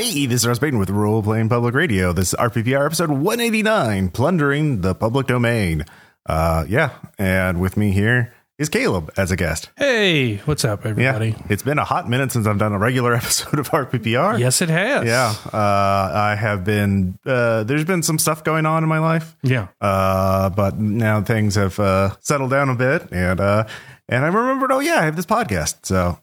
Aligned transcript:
Hey, 0.00 0.24
this 0.24 0.40
is 0.40 0.46
Ross 0.46 0.58
Payton 0.58 0.78
with 0.78 0.88
Role 0.88 1.22
Playing 1.22 1.50
Public 1.50 1.74
Radio. 1.74 2.14
This 2.14 2.28
is 2.32 2.34
RPPR 2.38 2.86
episode 2.86 3.10
189, 3.10 4.08
Plundering 4.08 4.80
the 4.80 4.94
Public 4.94 5.26
Domain. 5.26 5.84
Uh, 6.24 6.64
yeah, 6.66 6.92
and 7.18 7.60
with 7.60 7.76
me 7.76 7.92
here 7.92 8.32
is 8.56 8.70
Caleb 8.70 9.12
as 9.18 9.30
a 9.30 9.36
guest. 9.36 9.68
Hey, 9.76 10.36
what's 10.46 10.64
up, 10.64 10.84
Yeah, 10.84 10.90
everybody? 10.92 11.34
it's 11.50 11.62
been 11.62 11.78
a 11.78 11.84
hot 11.84 12.08
minute 12.08 12.32
since 12.32 12.46
I've 12.46 12.56
done 12.56 12.72
a 12.72 12.78
regular 12.78 13.12
episode 13.16 13.58
of 13.58 13.68
RPPR. 13.68 14.38
Yes, 14.38 14.62
it 14.62 14.70
has. 14.70 15.04
Yeah, 15.06 15.34
uh, 15.52 16.10
I 16.14 16.34
have 16.34 16.64
been, 16.64 17.18
uh, 17.26 17.64
there's 17.64 17.84
been 17.84 18.02
some 18.02 18.18
stuff 18.18 18.42
going 18.42 18.64
on 18.64 18.82
in 18.82 18.88
my 18.88 19.00
life. 19.00 19.36
Yeah. 19.42 19.68
Uh, 19.82 20.48
but 20.48 20.78
now 20.78 21.20
things 21.20 21.56
have 21.56 21.78
uh, 21.78 22.16
settled 22.20 22.50
down 22.52 22.70
a 22.70 22.74
bit, 22.74 23.12
and 23.12 23.38
uh, 23.38 23.66
and 24.10 24.24
I 24.24 24.28
remembered, 24.28 24.72
oh 24.72 24.80
yeah, 24.80 24.96
I 25.00 25.04
have 25.04 25.16
this 25.16 25.24
podcast, 25.26 25.86
so 25.86 26.18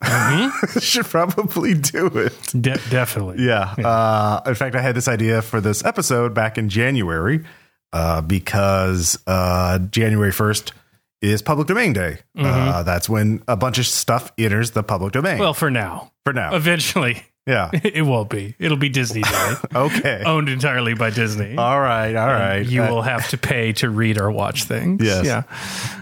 should 0.80 1.06
probably 1.06 1.74
do 1.74 2.06
it. 2.06 2.32
De- 2.52 2.78
definitely. 2.90 3.44
Yeah. 3.44 3.72
Uh, 3.72 4.42
in 4.46 4.54
fact, 4.54 4.76
I 4.76 4.80
had 4.80 4.94
this 4.94 5.08
idea 5.08 5.42
for 5.42 5.60
this 5.60 5.84
episode 5.84 6.34
back 6.34 6.58
in 6.58 6.68
January 6.68 7.44
uh, 7.92 8.20
because 8.20 9.18
uh, 9.26 9.78
January 9.78 10.32
first 10.32 10.72
is 11.20 11.42
Public 11.42 11.66
Domain 11.66 11.92
Day. 11.92 12.18
Uh, 12.38 12.84
that's 12.84 13.08
when 13.08 13.42
a 13.48 13.56
bunch 13.56 13.78
of 13.78 13.86
stuff 13.86 14.30
enters 14.38 14.70
the 14.70 14.82
public 14.84 15.12
domain. 15.12 15.38
Well, 15.38 15.54
for 15.54 15.70
now. 15.70 16.12
for 16.24 16.32
now, 16.32 16.54
Eventually, 16.54 17.24
yeah. 17.48 17.70
it 17.82 18.02
won't 18.02 18.30
be. 18.30 18.54
It'll 18.58 18.76
be 18.76 18.88
Disney 18.90 19.22
Day, 19.22 19.54
Okay. 19.74 20.22
owned 20.24 20.48
entirely 20.48 20.94
by 20.94 21.10
Disney. 21.10 21.56
all 21.56 21.80
right. 21.80 22.14
All 22.14 22.26
right. 22.28 22.64
you 22.64 22.82
Uh, 22.84 22.90
will 22.90 23.02
have 23.02 23.28
to 23.30 23.38
pay 23.38 23.72
to 23.74 23.90
read 23.90 24.18
or 24.18 24.30
watch 24.30 24.64
things. 24.64 25.02
Yes. 25.04 25.24
Yeah. 25.26 25.42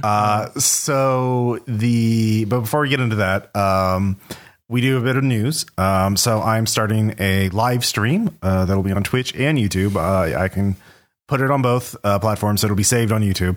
Uh, 0.02 0.50
so 0.58 1.60
the 1.66 2.44
but 2.46 2.60
before 2.60 2.80
we 2.80 2.88
get 2.88 3.00
into 3.00 3.16
that, 3.16 3.54
um, 3.56 4.18
we 4.68 4.80
do 4.80 4.98
a 4.98 5.00
bit 5.00 5.16
of 5.16 5.22
news. 5.22 5.64
Um, 5.78 6.16
so 6.16 6.42
I'm 6.42 6.66
starting 6.66 7.14
a 7.18 7.48
live 7.50 7.84
stream 7.84 8.36
uh, 8.42 8.64
that'll 8.64 8.82
be 8.82 8.92
on 8.92 9.04
Twitch 9.04 9.34
and 9.36 9.56
YouTube. 9.58 9.94
Uh, 9.96 10.36
I 10.38 10.48
can 10.48 10.76
put 11.28 11.40
it 11.40 11.50
on 11.50 11.62
both 11.62 11.94
uh, 12.04 12.18
platforms, 12.18 12.60
so 12.60 12.66
it'll 12.66 12.76
be 12.76 12.82
saved 12.82 13.12
on 13.12 13.22
YouTube. 13.22 13.56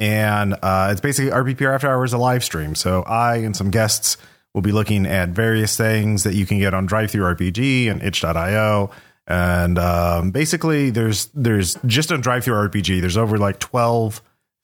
And 0.00 0.54
uh, 0.62 0.88
it's 0.92 1.00
basically 1.00 1.30
RPPR 1.32 1.74
After 1.74 1.88
Hours, 1.88 2.12
a 2.12 2.18
live 2.18 2.44
stream. 2.44 2.74
So 2.74 3.02
I 3.02 3.36
and 3.36 3.56
some 3.56 3.70
guests 3.70 4.16
will 4.54 4.62
be 4.62 4.72
looking 4.72 5.06
at 5.06 5.30
various 5.30 5.76
things 5.76 6.24
that 6.24 6.34
you 6.34 6.46
can 6.46 6.58
get 6.58 6.74
on 6.74 6.86
Drive 6.86 7.10
RPG 7.12 7.90
and 7.90 8.02
itch.io. 8.02 8.90
And 9.26 9.78
um, 9.78 10.30
basically, 10.30 10.90
there's 10.90 11.26
there's 11.34 11.76
just 11.86 12.10
on 12.10 12.20
Drive 12.20 12.44
RPG, 12.44 13.00
there's 13.00 13.16
over 13.16 13.36
like 13.36 13.58
twelve 13.58 14.22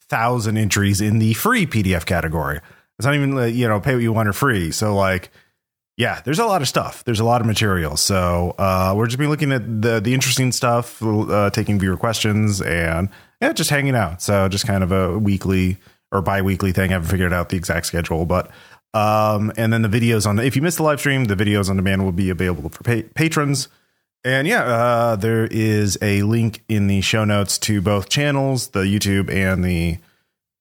thousand 0.09 0.57
entries 0.57 1.01
in 1.01 1.19
the 1.19 1.35
free 1.35 1.67
PDF 1.67 2.07
category. 2.07 2.61
It's 2.99 3.07
not 3.07 3.15
even 3.15 3.55
you 3.55 3.69
know 3.69 3.81
pay 3.81 3.95
what 3.95 4.03
you 4.03 4.13
want 4.13 4.29
or 4.29 4.33
free. 4.33 4.71
So 4.71 4.95
like, 4.95 5.31
yeah, 5.97 6.23
there's 6.25 6.39
a 6.39 6.47
lot 6.47 6.63
of 6.63 6.69
stuff. 6.69 7.05
There's 7.05 7.21
a 7.21 7.25
lot 7.25 7.41
of 7.41 7.47
material. 7.47 7.97
So 7.97 8.55
uh, 8.59 8.95
we're 8.97 9.07
just 9.07 9.19
be 9.19 9.27
looking 9.27 9.53
at 9.53 9.83
the 9.83 10.01
the 10.01 10.15
interesting 10.15 10.51
stuff, 10.51 11.03
uh, 11.03 11.51
taking 11.51 11.79
viewer 11.79 11.99
questions, 11.99 12.63
and 12.63 13.11
yeah, 13.43 13.53
just 13.53 13.69
hanging 13.69 13.95
out. 13.95 14.23
So 14.23 14.49
just 14.49 14.67
kind 14.67 14.83
of 14.83 14.93
a 14.93 15.19
weekly 15.19 15.79
or 16.11 16.23
bi-weekly 16.23 16.73
thing. 16.73 16.91
I 16.91 16.95
haven't 16.95 17.11
figured 17.11 17.33
out 17.33 17.49
the 17.49 17.57
exact 17.57 17.87
schedule, 17.87 18.25
but 18.25 18.51
um, 18.95 19.53
and 19.57 19.73
then 19.73 19.83
the 19.83 19.89
videos 19.89 20.27
on 20.27 20.39
if 20.39 20.57
you 20.57 20.63
missed 20.63 20.79
the 20.79 20.85
live 20.85 21.01
stream, 21.01 21.25
the 21.25 21.35
videos 21.35 21.69
on 21.69 21.77
demand 21.77 22.05
will 22.05 22.13
be 22.13 22.31
available 22.31 22.71
for 22.71 22.83
pa- 22.85 23.09
patrons. 23.15 23.69
And 24.25 24.49
yeah, 24.49 24.63
uh, 24.63 25.17
there 25.17 25.47
is 25.51 25.99
a 26.01 26.23
link 26.23 26.63
in 26.69 26.87
the 26.87 27.03
show 27.03 27.25
notes 27.25 27.59
to 27.59 27.83
both 27.83 28.09
channels, 28.09 28.69
the 28.69 28.85
YouTube 28.85 29.31
and 29.31 29.63
the 29.63 29.99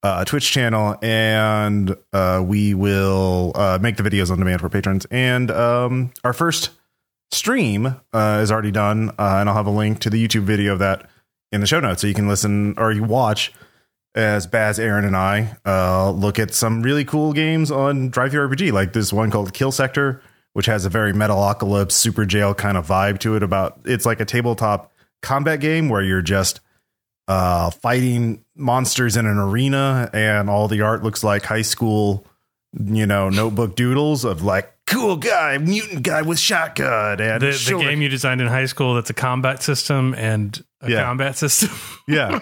uh, 0.02 0.26
Twitch 0.26 0.52
channel, 0.52 0.98
and 1.02 1.96
uh, 2.12 2.44
we 2.46 2.74
will 2.74 3.54
uh, 3.56 3.80
make 3.82 3.96
the 3.96 4.04
videos 4.04 4.30
on 4.30 4.40
demand 4.40 4.60
for 4.60 4.68
patrons. 4.68 5.06
And 5.10 5.50
um, 5.50 6.12
our 6.26 6.34
first 6.34 6.72
stream 7.32 7.96
uh, 8.12 8.40
is 8.44 8.52
already 8.52 8.72
done, 8.72 9.12
uh, 9.12 9.38
and 9.40 9.48
I'll 9.48 9.56
have 9.56 9.68
a 9.68 9.72
link 9.72 10.00
to 10.00 10.10
the 10.10 10.28
YouTube 10.28 10.44
video 10.44 10.74
of 10.74 10.80
that 10.80 11.10
in 11.54 11.62
the 11.62 11.68
show 11.68 11.80
notes, 11.80 12.02
so 12.02 12.08
you 12.08 12.14
can 12.14 12.28
listen 12.28 12.74
or 12.78 12.92
you 12.92 13.04
watch 13.04 13.54
as 14.16 14.46
Baz, 14.48 14.80
Aaron, 14.80 15.06
and 15.06 15.16
I 15.18 15.56
uh, 15.66 16.12
look 16.12 16.38
at 16.40 16.54
some 16.54 16.82
really 16.84 17.04
cool 17.06 17.34
games 17.34 17.72
on 17.72 18.12
DriveThruRPG, 18.12 18.72
like 18.72 18.94
this 18.94 19.12
one 19.12 19.32
called 19.32 19.54
Kill 19.54 19.72
Sector, 19.72 20.22
which 20.54 20.68
has 20.68 20.86
a 20.86 20.90
very 20.90 21.14
Metalocalypse, 21.14 21.94
Superjail 21.94 22.56
kind 22.56 22.78
of 22.78 22.86
vibe 22.88 23.20
to 23.20 23.36
it. 23.36 23.44
About 23.44 23.80
it's 23.86 24.06
like 24.06 24.20
a 24.20 24.26
tabletop 24.26 24.92
combat 25.22 25.60
game 25.60 25.90
where 25.90 26.02
you're 26.04 26.22
just 26.22 26.60
uh, 27.28 27.70
fighting 27.72 28.44
monsters 28.56 29.18
in 29.18 29.26
an 29.26 29.38
arena, 29.38 30.10
and 30.14 30.50
all 30.50 30.68
the 30.68 30.82
art 30.82 31.02
looks 31.04 31.24
like 31.24 31.44
high 31.44 31.62
school, 31.64 32.26
you 32.80 33.08
know, 33.08 33.30
notebook 33.30 33.76
doodles 33.76 34.26
of 34.26 34.44
like 34.44 34.70
cool 34.86 35.16
guy, 35.16 35.58
mutant 35.58 36.04
guy 36.04 36.22
with 36.22 36.38
shotgun, 36.38 37.20
and 37.22 37.42
The, 37.42 37.52
the 37.52 37.80
game 37.80 38.02
you 38.02 38.10
designed 38.10 38.42
in 38.42 38.48
high 38.48 38.66
school 38.66 38.96
that's 38.96 39.10
a 39.10 39.14
combat 39.14 39.64
system 39.64 40.14
and 40.16 40.64
a 40.82 40.92
Yeah. 40.92 41.04
combat 41.04 41.38
system. 41.38 41.70
Yeah. 42.08 42.40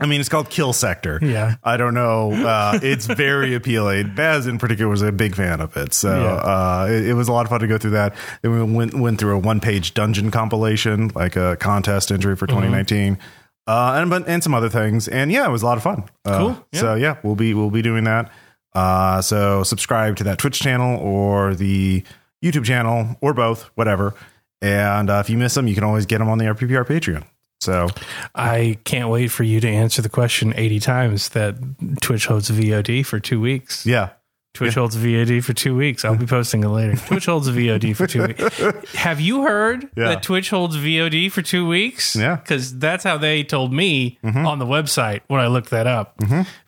I 0.00 0.06
mean, 0.06 0.20
it's 0.20 0.28
called 0.28 0.48
Kill 0.48 0.72
Sector. 0.72 1.18
Yeah. 1.22 1.56
I 1.64 1.76
don't 1.76 1.94
know. 1.94 2.32
Uh, 2.32 2.78
it's 2.82 3.06
very 3.06 3.54
appealing. 3.56 4.14
Baz, 4.14 4.46
in 4.46 4.58
particular, 4.58 4.88
was 4.90 5.02
a 5.02 5.10
big 5.12 5.34
fan 5.34 5.60
of 5.60 5.76
it. 5.76 5.92
So 5.92 6.08
Yeah. 6.10 6.34
uh, 6.34 6.86
it, 6.88 7.08
it 7.08 7.14
was 7.14 7.26
a 7.28 7.32
lot 7.32 7.46
of 7.46 7.50
fun 7.50 7.60
to 7.60 7.66
go 7.66 7.78
through 7.78 7.90
that. 7.92 8.14
Then 8.42 8.52
we 8.52 8.62
went, 8.76 8.94
went 8.94 9.18
through 9.18 9.34
a 9.34 9.38
one 9.38 9.58
page 9.60 9.94
dungeon 9.94 10.30
compilation, 10.30 11.08
like 11.14 11.34
a 11.36 11.56
contest 11.56 12.12
entry 12.12 12.36
for 12.36 12.46
2019. 12.46 13.18
Uh, 13.66 13.94
and 14.00 14.08
but 14.08 14.26
and 14.26 14.42
some 14.42 14.54
other 14.54 14.70
things, 14.70 15.08
and 15.08 15.30
yeah, 15.30 15.46
it 15.46 15.50
was 15.50 15.60
a 15.62 15.66
lot 15.66 15.76
of 15.76 15.82
fun. 15.82 16.04
Uh, 16.24 16.38
Cool. 16.38 16.66
Yeah. 16.72 16.80
So 16.80 16.94
yeah, 16.94 17.16
we'll 17.22 17.34
be 17.34 17.52
we'll 17.52 17.68
be 17.70 17.82
doing 17.82 18.04
that. 18.04 18.30
Uh, 18.74 19.20
so 19.20 19.62
subscribe 19.62 20.16
to 20.16 20.24
that 20.24 20.38
Twitch 20.38 20.58
channel 20.58 20.98
or 21.00 21.54
the 21.54 22.02
YouTube 22.42 22.64
channel 22.64 23.16
or 23.20 23.34
both, 23.34 23.64
whatever. 23.74 24.14
And 24.62 25.10
uh, 25.10 25.20
if 25.22 25.28
you 25.28 25.36
miss 25.36 25.52
them, 25.54 25.66
you 25.66 25.74
can 25.74 25.84
always 25.84 26.06
get 26.06 26.16
them 26.18 26.30
on 26.30 26.38
the 26.38 26.46
RPPR 26.46 26.86
Patreon. 26.86 27.24
So 27.60 27.88
I 28.34 28.78
can't 28.84 29.08
wait 29.10 29.28
for 29.28 29.42
you 29.42 29.60
to 29.60 29.68
answer 29.68 30.00
the 30.02 30.08
question 30.08 30.52
80 30.56 30.80
times 30.80 31.28
that 31.30 31.56
Twitch 32.00 32.26
holds 32.26 32.50
VOD 32.50 33.04
for 33.04 33.18
two 33.18 33.40
weeks. 33.40 33.84
yeah, 33.84 34.10
Twitch 34.54 34.74
holds 34.74 34.96
VOD 34.96 35.42
for 35.44 35.52
two 35.52 35.76
weeks. 35.76 36.04
I'll 36.04 36.16
be 36.16 36.26
posting 36.38 36.64
it 36.64 36.68
later. 36.68 36.96
Twitch 36.96 37.26
holds 37.26 37.48
VOD 37.48 37.94
for 37.94 38.06
two 38.06 38.26
weeks. 38.26 38.58
Have 38.94 39.20
you 39.20 39.42
heard 39.42 39.88
Yeah. 39.96 40.08
that 40.08 40.22
Twitch 40.22 40.50
holds 40.50 40.76
VOD 40.76 41.30
for 41.30 41.42
two 41.42 41.66
weeks? 41.66 42.16
Yeah. 42.16 42.36
Because 42.36 42.76
that's 42.78 43.04
how 43.04 43.18
they 43.18 43.44
told 43.44 43.72
me 43.72 44.18
on 44.24 44.58
the 44.58 44.66
website 44.66 45.20
when 45.28 45.40
I 45.40 45.46
looked 45.48 45.70
that 45.70 45.86
up. 45.86 46.18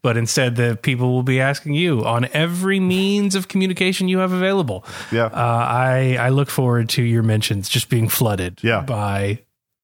But 0.02 0.16
instead, 0.16 0.54
the 0.56 0.76
people 0.80 1.10
will 1.12 1.22
be 1.24 1.40
asking 1.40 1.74
you 1.74 2.04
on 2.04 2.28
every 2.32 2.78
means 2.80 3.34
of 3.34 3.48
communication 3.48 4.08
you 4.08 4.18
have 4.18 4.32
available. 4.32 4.84
Yeah. 5.10 5.24
Uh, 5.26 5.30
I, 5.36 6.16
I 6.20 6.28
look 6.28 6.50
forward 6.50 6.88
to 6.90 7.02
your 7.02 7.22
mentions 7.22 7.68
just 7.68 7.88
being 7.88 8.08
flooded 8.08 8.58
Yeah. 8.62 8.82
by 8.82 9.40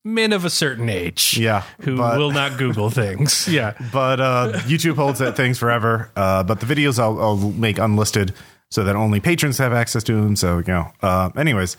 men 0.07 0.33
of 0.33 0.45
a 0.45 0.51
certain 0.51 0.89
age 0.89 1.37
Yeah, 1.37 1.65
who 1.83 1.97
but- 1.97 2.17
will 2.19 2.31
not 2.31 2.57
Google 2.59 2.91
things. 2.91 3.49
Yeah. 3.57 3.75
but 3.93 4.21
uh, 4.21 4.53
YouTube 4.67 4.95
holds 4.97 5.19
that 5.19 5.37
things 5.37 5.59
forever. 5.59 6.11
Uh, 6.15 6.43
but 6.45 6.61
the 6.61 6.67
videos 6.67 6.99
I'll, 6.99 7.21
I'll 7.21 7.37
make 7.37 7.79
unlisted 7.79 8.33
so 8.71 8.85
that 8.85 8.97
only 8.97 9.21
patrons 9.21 9.59
have 9.59 9.73
access 9.73 10.03
to 10.05 10.13
them. 10.15 10.37
So 10.37 10.59
you 10.59 10.65
know, 10.69 10.91
uh, 11.03 11.31
anyways, 11.37 11.77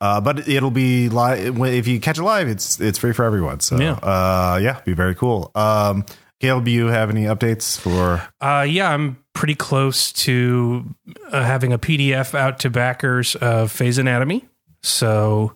uh, 0.00 0.20
but 0.20 0.48
it'll 0.48 0.70
be 0.70 1.08
live 1.08 1.58
if 1.62 1.86
you 1.86 2.00
catch 2.00 2.18
it 2.18 2.22
live. 2.22 2.48
It's 2.48 2.80
it's 2.80 2.98
free 2.98 3.12
for 3.12 3.24
everyone. 3.24 3.60
So 3.60 3.78
Yeah. 3.80 3.92
uh, 3.92 4.58
yeah, 4.62 4.80
be 4.84 4.92
very 4.94 5.14
cool. 5.14 5.50
Um, 5.54 6.04
Caleb, 6.40 6.64
do 6.66 6.70
you 6.70 6.86
have 6.86 7.10
any 7.10 7.24
updates 7.24 7.76
for? 7.78 8.22
Uh, 8.40 8.62
yeah, 8.62 8.90
I'm 8.90 9.18
pretty 9.34 9.56
close 9.56 10.12
to 10.12 10.84
uh, 11.32 11.42
having 11.42 11.72
a 11.72 11.78
PDF 11.78 12.34
out 12.34 12.60
to 12.60 12.70
backers 12.70 13.34
of 13.34 13.72
Phase 13.72 13.98
Anatomy. 13.98 14.44
So, 14.84 15.54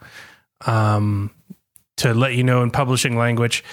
um, 0.67 1.31
to 2.03 2.15
let 2.15 2.35
you 2.35 2.45
know 2.45 2.63
in 2.63 2.71
publishing 2.71 3.17
language, 3.17 3.65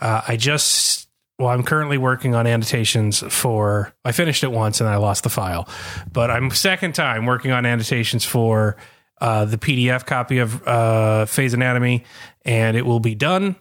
uh, 0.00 0.22
I 0.26 0.36
just, 0.36 1.08
well, 1.38 1.48
I'm 1.48 1.62
currently 1.62 1.98
working 1.98 2.34
on 2.34 2.46
annotations 2.46 3.20
for, 3.20 3.92
I 4.04 4.12
finished 4.12 4.44
it 4.44 4.52
once 4.52 4.80
and 4.80 4.88
I 4.88 4.96
lost 4.96 5.24
the 5.24 5.30
file, 5.30 5.68
but 6.12 6.30
I'm 6.30 6.50
second 6.50 6.94
time 6.94 7.26
working 7.26 7.50
on 7.50 7.66
annotations 7.66 8.24
for 8.24 8.76
uh, 9.20 9.44
the 9.44 9.58
PDF 9.58 10.06
copy 10.06 10.38
of 10.38 10.66
uh, 10.66 11.26
Phase 11.26 11.54
Anatomy, 11.54 12.04
and 12.44 12.76
it 12.76 12.86
will 12.86 13.00
be 13.00 13.14
done 13.14 13.56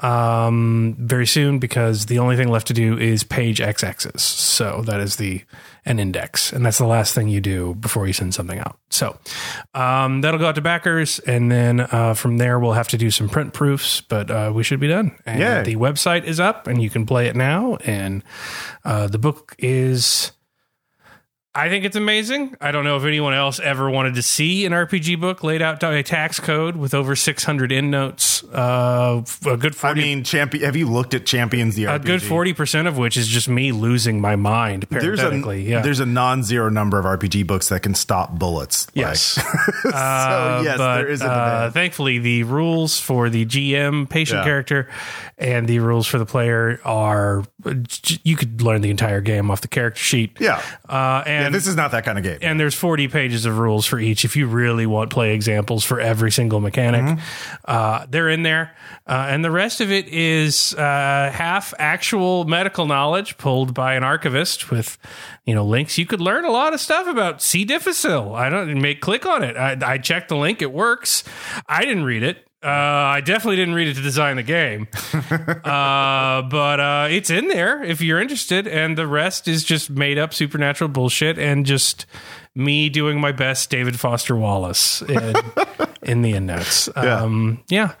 um, 0.00 0.96
very 0.98 1.26
soon 1.26 1.58
because 1.58 2.06
the 2.06 2.18
only 2.18 2.36
thing 2.36 2.48
left 2.48 2.68
to 2.68 2.74
do 2.74 2.96
is 2.96 3.24
page 3.24 3.60
x-axis. 3.60 4.22
So 4.22 4.82
that 4.86 5.00
is 5.00 5.16
the 5.16 5.42
an 5.84 5.98
index, 5.98 6.52
and 6.52 6.64
that's 6.64 6.78
the 6.78 6.86
last 6.86 7.14
thing 7.14 7.28
you 7.28 7.40
do 7.40 7.74
before 7.74 8.06
you 8.06 8.12
send 8.12 8.34
something 8.34 8.58
out. 8.58 8.78
So 8.90 9.18
um, 9.74 10.20
that'll 10.20 10.38
go 10.38 10.46
out 10.46 10.54
to 10.54 10.60
backers, 10.60 11.18
and 11.20 11.50
then 11.50 11.80
uh, 11.80 12.14
from 12.14 12.38
there 12.38 12.58
we'll 12.58 12.72
have 12.72 12.88
to 12.88 12.98
do 12.98 13.10
some 13.10 13.28
print 13.28 13.52
proofs, 13.52 14.00
but 14.00 14.30
uh, 14.30 14.52
we 14.54 14.62
should 14.62 14.80
be 14.80 14.88
done. 14.88 15.16
And 15.26 15.40
Yay. 15.40 15.62
the 15.62 15.76
website 15.76 16.24
is 16.24 16.38
up, 16.38 16.66
and 16.66 16.82
you 16.82 16.90
can 16.90 17.04
play 17.04 17.26
it 17.26 17.34
now. 17.34 17.76
And 17.84 18.22
uh, 18.84 19.08
the 19.08 19.18
book 19.18 19.56
is 19.58 20.32
I 21.54 21.68
think 21.68 21.84
it's 21.84 21.96
amazing. 21.96 22.56
I 22.62 22.72
don't 22.72 22.84
know 22.84 22.96
if 22.96 23.04
anyone 23.04 23.34
else 23.34 23.60
ever 23.60 23.90
wanted 23.90 24.14
to 24.14 24.22
see 24.22 24.64
an 24.64 24.72
RPG 24.72 25.20
book 25.20 25.44
laid 25.44 25.60
out 25.60 25.80
by 25.80 26.00
tax 26.00 26.40
code 26.40 26.76
with 26.76 26.94
over 26.94 27.14
600 27.14 27.70
endnotes. 27.70 28.42
Uh, 28.44 29.22
a 29.46 29.56
good 29.58 29.76
40, 29.76 30.00
I 30.00 30.02
mean, 30.02 30.24
champion. 30.24 30.64
Have 30.64 30.76
you 30.76 30.88
looked 30.88 31.12
at 31.12 31.26
Champions 31.26 31.74
the 31.74 31.84
RPG? 31.84 31.94
a 31.94 31.98
good 31.98 32.20
40% 32.22 32.86
of 32.88 32.96
which 32.96 33.18
is 33.18 33.28
just 33.28 33.50
me 33.50 33.70
losing 33.70 34.18
my 34.18 34.34
mind 34.34 34.86
There's 34.88 35.20
a 35.22 35.58
yeah. 35.58 35.82
there's 35.82 36.00
a 36.00 36.06
non-zero 36.06 36.70
number 36.70 36.98
of 36.98 37.04
RPG 37.04 37.46
books 37.46 37.68
that 37.68 37.80
can 37.80 37.94
stop 37.94 38.38
bullets. 38.38 38.86
Like- 38.88 39.02
Yes. 39.02 39.20
so 39.82 39.90
Uh, 39.90 40.62
yes, 40.64 40.78
but, 40.78 40.96
there 40.96 41.08
is 41.08 41.20
a 41.20 41.26
uh, 41.30 41.70
thankfully, 41.70 42.18
the 42.18 42.44
rules 42.44 42.98
for 42.98 43.28
the 43.28 43.44
GM 43.44 44.08
patient 44.08 44.38
Yeah. 44.40 44.44
character 44.44 44.88
and 45.36 45.68
the 45.68 45.80
rules 45.80 46.06
for 46.06 46.18
the 46.18 46.26
player 46.26 46.80
are 46.84 47.44
you 48.24 48.36
could 48.36 48.62
learn 48.62 48.80
the 48.80 48.90
entire 48.90 49.20
game 49.20 49.50
off 49.50 49.60
the 49.60 49.68
character 49.68 50.00
sheet. 50.00 50.36
yeah. 50.40 50.60
Uh, 50.88 51.22
and 51.26 51.44
yeah, 51.44 51.48
this 51.50 51.66
is 51.66 51.76
not 51.76 51.90
that 51.92 52.04
kind 52.04 52.18
of 52.18 52.24
game. 52.24 52.38
and 52.42 52.58
there's 52.58 52.74
40 52.74 53.08
pages 53.08 53.46
of 53.46 53.58
rules 53.58 53.86
for 53.86 53.98
each 53.98 54.24
if 54.24 54.36
you 54.36 54.46
really 54.46 54.86
want 54.86 55.10
play 55.10 55.34
examples 55.34 55.84
for 55.84 56.00
every 56.00 56.30
single 56.30 56.60
mechanic 56.60 57.02
Mm-hmm. 57.02 57.20
uh, 57.64 58.06
they're 58.10 58.28
in 58.28 58.42
there 58.42 58.74
uh, 59.06 59.26
and 59.28 59.44
the 59.44 59.50
rest 59.50 59.80
of 59.80 59.90
it 59.90 60.08
is 60.08 60.74
uh, 60.74 61.30
half 61.32 61.72
actual 61.78 62.44
medical 62.44 62.86
knowledge 62.86 63.38
pulled 63.38 63.72
by 63.74 63.94
an 63.94 64.04
archivist 64.04 64.70
with 64.70 64.98
you 65.46 65.54
know 65.54 65.64
links 65.64 65.98
you 65.98 66.06
could 66.06 66.20
learn 66.20 66.44
a 66.44 66.50
lot 66.50 66.72
of 66.74 66.80
stuff 66.80 67.06
about 67.06 67.40
c 67.42 67.64
difficile 67.64 68.34
i 68.34 68.48
don't 68.48 68.80
make 68.80 69.00
click 69.00 69.24
on 69.26 69.42
it 69.42 69.56
I, 69.56 69.76
I 69.94 69.98
checked 69.98 70.28
the 70.28 70.36
link 70.36 70.60
it 70.62 70.72
works 70.72 71.24
i 71.68 71.84
didn't 71.84 72.04
read 72.04 72.22
it 72.22 72.46
uh, 72.64 72.68
I 72.68 73.20
definitely 73.20 73.56
didn't 73.56 73.74
read 73.74 73.88
it 73.88 73.94
to 73.94 74.02
design 74.02 74.36
the 74.36 74.42
game, 74.42 74.88
uh, 75.12 76.42
but 76.42 76.80
uh, 76.80 77.08
it's 77.10 77.30
in 77.30 77.48
there 77.48 77.82
if 77.82 78.00
you're 78.00 78.20
interested. 78.20 78.66
And 78.68 78.96
the 78.96 79.06
rest 79.06 79.48
is 79.48 79.64
just 79.64 79.90
made 79.90 80.18
up 80.18 80.32
supernatural 80.32 80.88
bullshit 80.88 81.38
and 81.38 81.66
just 81.66 82.06
me 82.54 82.88
doing 82.88 83.20
my 83.20 83.32
best 83.32 83.70
David 83.70 83.98
Foster 83.98 84.36
Wallace 84.36 85.02
in, 85.02 85.34
in 86.02 86.22
the 86.22 86.34
end 86.34 86.46
notes. 86.46 86.88
Yeah. 86.96 87.22
Um, 87.22 87.64
yeah. 87.68 87.94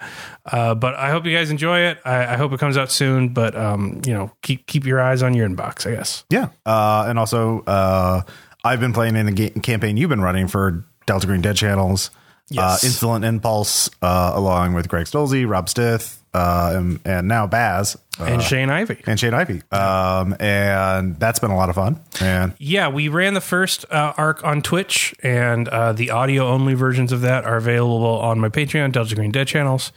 Uh, 0.44 0.74
but 0.74 0.94
I 0.94 1.10
hope 1.10 1.24
you 1.24 1.34
guys 1.36 1.50
enjoy 1.50 1.80
it. 1.80 1.98
I, 2.04 2.34
I 2.34 2.36
hope 2.36 2.52
it 2.52 2.60
comes 2.60 2.76
out 2.76 2.90
soon. 2.90 3.30
But 3.30 3.56
um, 3.56 4.00
you 4.06 4.12
know, 4.12 4.30
keep 4.42 4.66
keep 4.66 4.84
your 4.84 5.00
eyes 5.00 5.22
on 5.22 5.34
your 5.34 5.48
inbox. 5.48 5.90
I 5.90 5.96
guess. 5.96 6.24
Yeah. 6.30 6.50
Uh, 6.64 7.06
and 7.08 7.18
also, 7.18 7.62
uh, 7.66 8.22
I've 8.64 8.80
been 8.80 8.92
playing 8.92 9.16
in 9.16 9.26
the 9.26 9.32
ga- 9.32 9.60
campaign 9.60 9.96
you've 9.96 10.10
been 10.10 10.20
running 10.20 10.48
for 10.48 10.84
Delta 11.06 11.26
Green 11.26 11.40
Dead 11.40 11.56
channels. 11.56 12.10
Yes. 12.52 12.84
Uh, 12.84 12.86
Insolent 12.86 13.24
Impulse, 13.24 13.90
uh, 14.00 14.32
along 14.34 14.74
with 14.74 14.88
Greg 14.88 15.06
Stolze, 15.06 15.48
Rob 15.48 15.68
Stith, 15.68 16.22
uh, 16.34 16.72
and, 16.76 17.00
and 17.04 17.28
now 17.28 17.46
Baz 17.46 17.96
uh, 18.18 18.24
And 18.24 18.42
Shane 18.42 18.70
Ivey 18.70 19.02
and 19.06 19.20
Shane 19.20 19.34
Ivey. 19.34 19.62
Um, 19.70 20.34
and 20.40 21.18
that's 21.18 21.38
been 21.38 21.50
a 21.50 21.56
lot 21.56 21.68
of 21.68 21.74
fun. 21.74 22.00
And 22.20 22.54
Yeah, 22.58 22.88
we 22.88 23.08
ran 23.08 23.34
the 23.34 23.40
first 23.40 23.84
uh, 23.90 24.14
arc 24.16 24.44
on 24.44 24.62
Twitch, 24.62 25.14
and 25.22 25.68
uh, 25.68 25.92
the 25.92 26.10
audio 26.10 26.46
only 26.48 26.74
versions 26.74 27.12
of 27.12 27.20
that 27.22 27.44
are 27.44 27.56
available 27.56 28.18
on 28.18 28.40
my 28.40 28.48
Patreon, 28.48 28.92
Delta 28.92 29.14
Green 29.14 29.30
Dead 29.30 29.46
channels. 29.46 29.92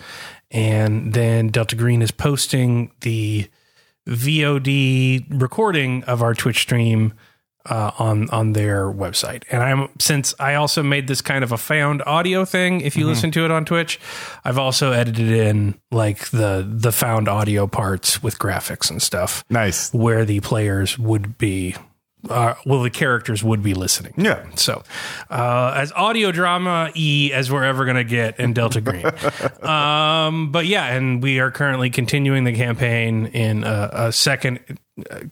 And 0.51 1.13
then 1.13 1.49
Delta 1.49 1.75
Green 1.75 2.01
is 2.01 2.11
posting 2.11 2.91
the 3.01 3.47
VOD 4.07 5.25
recording 5.29 6.03
of 6.03 6.21
our 6.21 6.33
Twitch 6.33 6.61
stream 6.61 7.13
uh, 7.65 7.91
on 7.99 8.29
on 8.29 8.53
their 8.53 8.85
website. 8.91 9.43
And 9.51 9.61
I'm 9.63 9.89
since 9.99 10.33
I 10.39 10.55
also 10.55 10.83
made 10.83 11.07
this 11.07 11.21
kind 11.21 11.43
of 11.43 11.51
a 11.51 11.57
found 11.57 12.01
audio 12.05 12.45
thing. 12.45 12.81
If 12.81 12.95
you 12.97 13.05
listen 13.07 13.31
to 13.31 13.45
it 13.45 13.51
on 13.51 13.65
Twitch, 13.65 13.99
I've 14.43 14.57
also 14.57 14.91
edited 14.91 15.31
in 15.31 15.79
like 15.91 16.29
the 16.29 16.65
the 16.67 16.91
found 16.91 17.27
audio 17.27 17.67
parts 17.67 18.21
with 18.21 18.37
graphics 18.39 18.89
and 18.89 19.01
stuff 19.01 19.43
nice. 19.49 19.93
where 19.93 20.25
the 20.25 20.39
players 20.41 20.97
would 20.99 21.37
be 21.37 21.75
uh, 22.29 22.55
well 22.65 22.81
the 22.81 22.89
characters 22.89 23.43
would 23.43 23.61
be 23.61 23.73
listening 23.75 24.13
Yeah. 24.17 24.43
so 24.55 24.81
uh, 25.29 25.73
as 25.75 25.91
audio 25.91 26.31
drama 26.31 26.89
e 26.95 27.31
as 27.31 27.51
we're 27.51 27.63
ever 27.63 27.85
going 27.85 27.97
to 27.97 28.03
get 28.03 28.39
in 28.39 28.53
delta 28.53 28.81
green 28.81 29.05
um, 29.61 30.51
but 30.51 30.65
yeah 30.65 30.87
and 30.87 31.21
we 31.21 31.39
are 31.39 31.51
currently 31.51 31.89
continuing 31.91 32.43
the 32.43 32.53
campaign 32.53 33.27
in 33.27 33.63
a, 33.63 33.89
a 33.93 34.11
second 34.11 34.59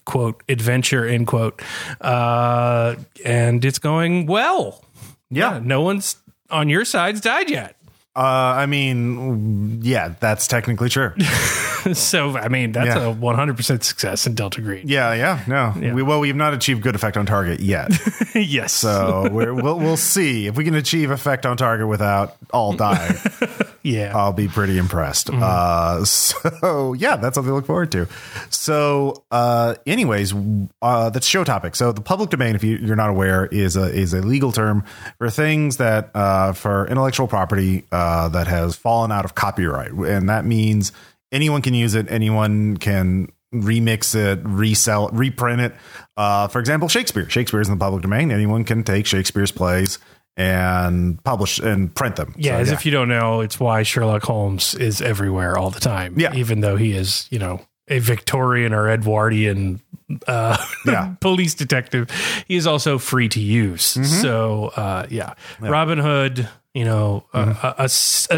quote 0.06 0.44
adventure 0.50 1.06
end 1.06 1.27
quote 1.27 1.62
uh, 2.01 2.95
and 3.25 3.63
it's 3.63 3.80
going 3.80 4.25
well 4.25 4.83
Yeah. 5.30 5.60
no 5.63 5.81
one's 5.81 6.18
on 6.50 6.69
your 6.69 6.86
side's 6.86 7.21
died 7.21 7.50
yet 7.50 7.75
Uh, 8.15 8.19
I 8.62 8.68
mean, 8.68 9.81
yeah, 9.81 10.13
that's 10.19 10.45
technically 10.48 10.88
true. 10.89 11.13
so 11.94 12.38
i 12.38 12.47
mean 12.47 12.71
that's 12.71 12.88
Yeah. 12.95 13.12
a 13.12 13.15
100% 13.15 13.83
success 13.83 14.25
in 14.27 14.35
delta 14.35 14.62
green 14.62 14.88
Yeah, 14.88 15.13
yeah, 15.13 15.44
no. 15.47 15.94
We, 15.95 16.01
well, 16.03 16.19
we've 16.19 16.35
not 16.35 16.53
achieved 16.53 16.81
good 16.81 16.95
effect 16.95 17.18
on 17.18 17.25
target 17.25 17.59
yet. 17.59 17.91
yes 18.35 18.74
So 18.74 19.30
we're, 19.31 19.53
we'll 19.53 19.80
we'll 19.80 19.97
see 19.97 20.47
if 20.47 20.56
we 20.56 20.63
can 20.63 20.75
achieve 20.75 21.12
effect 21.12 21.45
on 21.45 21.57
target 21.57 21.88
without 21.88 22.35
all 22.51 22.74
dying. 22.74 23.15
yeah 23.83 24.15
I'll 24.15 24.33
be 24.33 24.47
pretty 24.47 24.77
impressed. 24.77 25.30
Uh, 25.30 26.03
so 26.06 26.94
yeah, 26.94 27.15
that's 27.18 27.35
something 27.35 27.51
to 27.51 27.56
look 27.56 27.65
forward 27.65 27.91
to. 27.94 28.07
So, 28.50 29.24
uh, 29.31 29.75
anyways, 29.86 30.33
uh, 30.81 31.09
that's 31.09 31.27
show 31.27 31.44
topic. 31.44 31.75
So 31.75 31.91
the 31.91 32.01
public 32.01 32.29
domain, 32.29 32.56
if 32.56 32.63
you, 32.63 32.77
you're 32.77 32.95
not 32.95 33.09
aware, 33.09 33.45
is 33.47 33.75
a 33.75 33.91
is 33.94 34.13
a 34.13 34.21
legal 34.21 34.51
term 34.51 34.83
for 35.18 35.29
things 35.29 35.77
that 35.77 36.12
uh, 36.15 36.53
for 36.53 36.88
intellectual 36.88 37.27
property 37.27 37.83
uh, 37.91 38.29
that 38.29 38.47
has 38.47 38.75
fallen 38.75 39.12
out 39.12 39.25
of 39.25 39.36
copyright, 39.36 39.91
and 39.91 40.29
that 40.29 40.45
means 40.45 40.91
anyone 41.33 41.62
can 41.62 41.74
use 41.74 41.95
it. 41.95 42.06
Anyone 42.09 42.77
can 42.77 43.27
remix 43.53 44.15
it, 44.15 44.39
resell, 44.44 45.09
it, 45.09 45.13
reprint 45.13 45.62
it. 45.62 45.75
Uh, 46.15 46.47
for 46.47 46.59
example, 46.59 46.88
Shakespeare. 46.88 47.30
Shakespeare 47.30 47.59
is 47.62 47.68
in 47.68 47.75
the 47.77 47.80
public 47.83 48.01
domain. 48.03 48.31
Anyone 48.31 48.63
can 48.63 48.83
take 48.83 49.06
Shakespeare's 49.06 49.51
plays 49.51 50.00
and 50.38 51.24
publish 51.24 51.59
and 51.59 51.94
print 51.94 52.15
them. 52.15 52.33
Yeah, 52.38 52.56
So, 52.57 52.62
as 52.62 52.71
if 52.71 52.85
you 52.85 52.91
don't 52.91 53.09
know, 53.09 53.41
it's 53.41 53.59
why 53.59 53.83
Sherlock 53.83 54.24
Holmes 54.24 54.74
is 54.74 55.01
everywhere 55.01 55.57
all 55.57 55.69
the 55.69 55.80
time. 55.80 56.15
Yeah. 56.18 56.33
Even 56.33 56.62
though 56.62 56.77
he 56.77 56.94
is, 56.94 57.27
you 57.30 57.38
know, 57.38 57.62
a 57.88 58.00
Victorian 58.00 58.74
or 58.74 58.89
Edwardian 58.89 59.81
uh, 60.27 60.57
Yeah. 60.88 61.13
police 61.19 61.53
detective, 61.53 62.09
he 62.47 62.56
is 62.56 62.65
also 62.65 62.97
free 62.97 63.29
to 63.29 63.39
use. 63.39 63.94
Mm-hmm. 63.94 64.03
So, 64.06 64.71
uh, 64.75 65.06
yeah. 65.09 65.33
Robin 65.59 66.00
Hood, 66.00 66.50
you 66.73 66.83
know, 66.85 67.23
a 67.33 67.83
a 67.85 67.89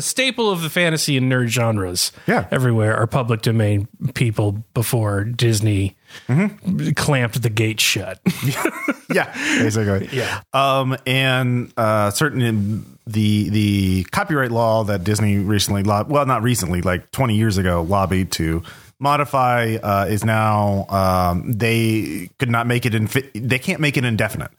staple 0.02 0.52
of 0.52 0.62
the 0.62 0.70
fantasy 0.70 1.16
and 1.18 1.32
nerd 1.32 1.48
genres 1.48 2.12
Mm-hmm. 2.16 2.32
Yeah. 2.32 2.48
everywhere 2.52 2.96
are 2.98 3.08
public 3.08 3.42
domain 3.42 3.88
people 4.14 4.64
before 4.74 5.24
Disney 5.24 5.96
Mm-hmm. 6.30 6.92
clamped 6.92 7.42
the 7.42 7.50
gate 7.50 7.82
shut. 7.82 8.20
yeah, 9.14 9.34
basically. 9.62 10.08
Yeah. 10.14 10.42
Um, 10.54 10.96
and 11.06 11.74
uh, 11.76 12.12
certain 12.12 12.98
the 13.06 13.50
the 13.50 14.04
copyright 14.12 14.52
law 14.52 14.86
that 14.86 15.04
Disney 15.04 15.38
recently, 15.40 15.84
lob- 15.84 16.10
well, 16.10 16.26
not 16.26 16.42
recently, 16.42 16.82
like 16.82 17.12
twenty 17.12 17.36
years 17.36 17.58
ago, 17.58 17.82
lobbied 17.82 18.32
to 18.34 18.64
modify 18.98 19.76
uh, 19.84 20.06
is 20.10 20.24
now 20.24 20.86
um, 20.90 21.52
they 21.52 22.30
could 22.40 22.50
not 22.50 22.66
make 22.66 22.86
it 22.86 22.96
in. 22.96 23.10
They 23.34 23.60
can't 23.60 23.82
make 23.82 23.98
it 23.98 24.06
indefinite. 24.06 24.52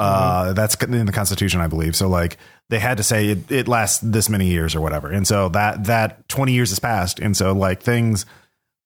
Uh, 0.00 0.52
that's 0.54 0.74
in 0.82 1.06
the 1.06 1.12
Constitution, 1.12 1.60
I 1.60 1.66
believe. 1.66 1.94
So, 1.94 2.08
like, 2.08 2.38
they 2.70 2.78
had 2.78 2.96
to 2.98 3.02
say 3.02 3.28
it, 3.28 3.50
it 3.50 3.68
lasts 3.68 4.00
this 4.02 4.28
many 4.28 4.46
years 4.46 4.74
or 4.74 4.80
whatever, 4.80 5.10
and 5.10 5.26
so 5.26 5.48
that 5.50 5.84
that 5.84 6.28
twenty 6.28 6.52
years 6.52 6.70
has 6.70 6.78
passed, 6.78 7.18
and 7.20 7.36
so 7.36 7.52
like 7.52 7.82
things 7.82 8.26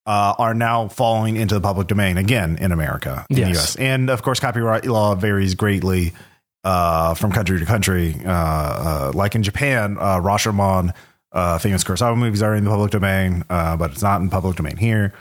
uh, 0.07 0.35
are 0.39 0.55
now 0.55 0.89
falling 0.89 1.37
into 1.37 1.55
the 1.55 1.61
public 1.61 1.87
domain 1.87 2.17
again 2.19 2.59
in 2.61 2.73
America, 2.73 3.25
in 3.31 3.37
Yes. 3.37 3.47
the 3.49 3.59
US. 3.59 3.77
And 3.77 4.11
of 4.11 4.23
course, 4.23 4.41
copyright 4.41 4.85
law 4.87 5.15
varies 5.15 5.55
greatly 5.55 6.13
uh, 6.65 7.15
from 7.15 7.33
country 7.33 7.59
to 7.59 7.65
country. 7.67 8.15
Uh, 8.25 8.31
uh, 8.31 9.13
like 9.15 9.35
in 9.35 9.43
Japan, 9.43 9.97
uh, 9.99 10.21
Rashomon, 10.21 10.93
uh, 11.33 11.59
famous 11.59 11.85
Kurosawa 11.85 12.17
movies 12.17 12.43
are 12.43 12.55
in 12.55 12.65
the 12.65 12.71
public 12.71 12.91
domain, 12.91 13.45
uh, 13.51 13.77
but 13.77 13.93
it's 13.93 14.03
not 14.03 14.21
in 14.21 14.29
public 14.31 14.57
domain 14.57 14.77
here. 14.77 15.13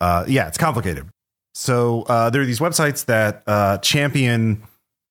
Uh, 0.00 0.24
yeah, 0.28 0.48
it's 0.48 0.58
complicated. 0.58 1.08
So 1.54 2.02
uh, 2.02 2.30
there 2.30 2.42
are 2.42 2.46
these 2.46 2.60
websites 2.60 3.04
that 3.06 3.42
uh, 3.46 3.78
champion 3.78 4.62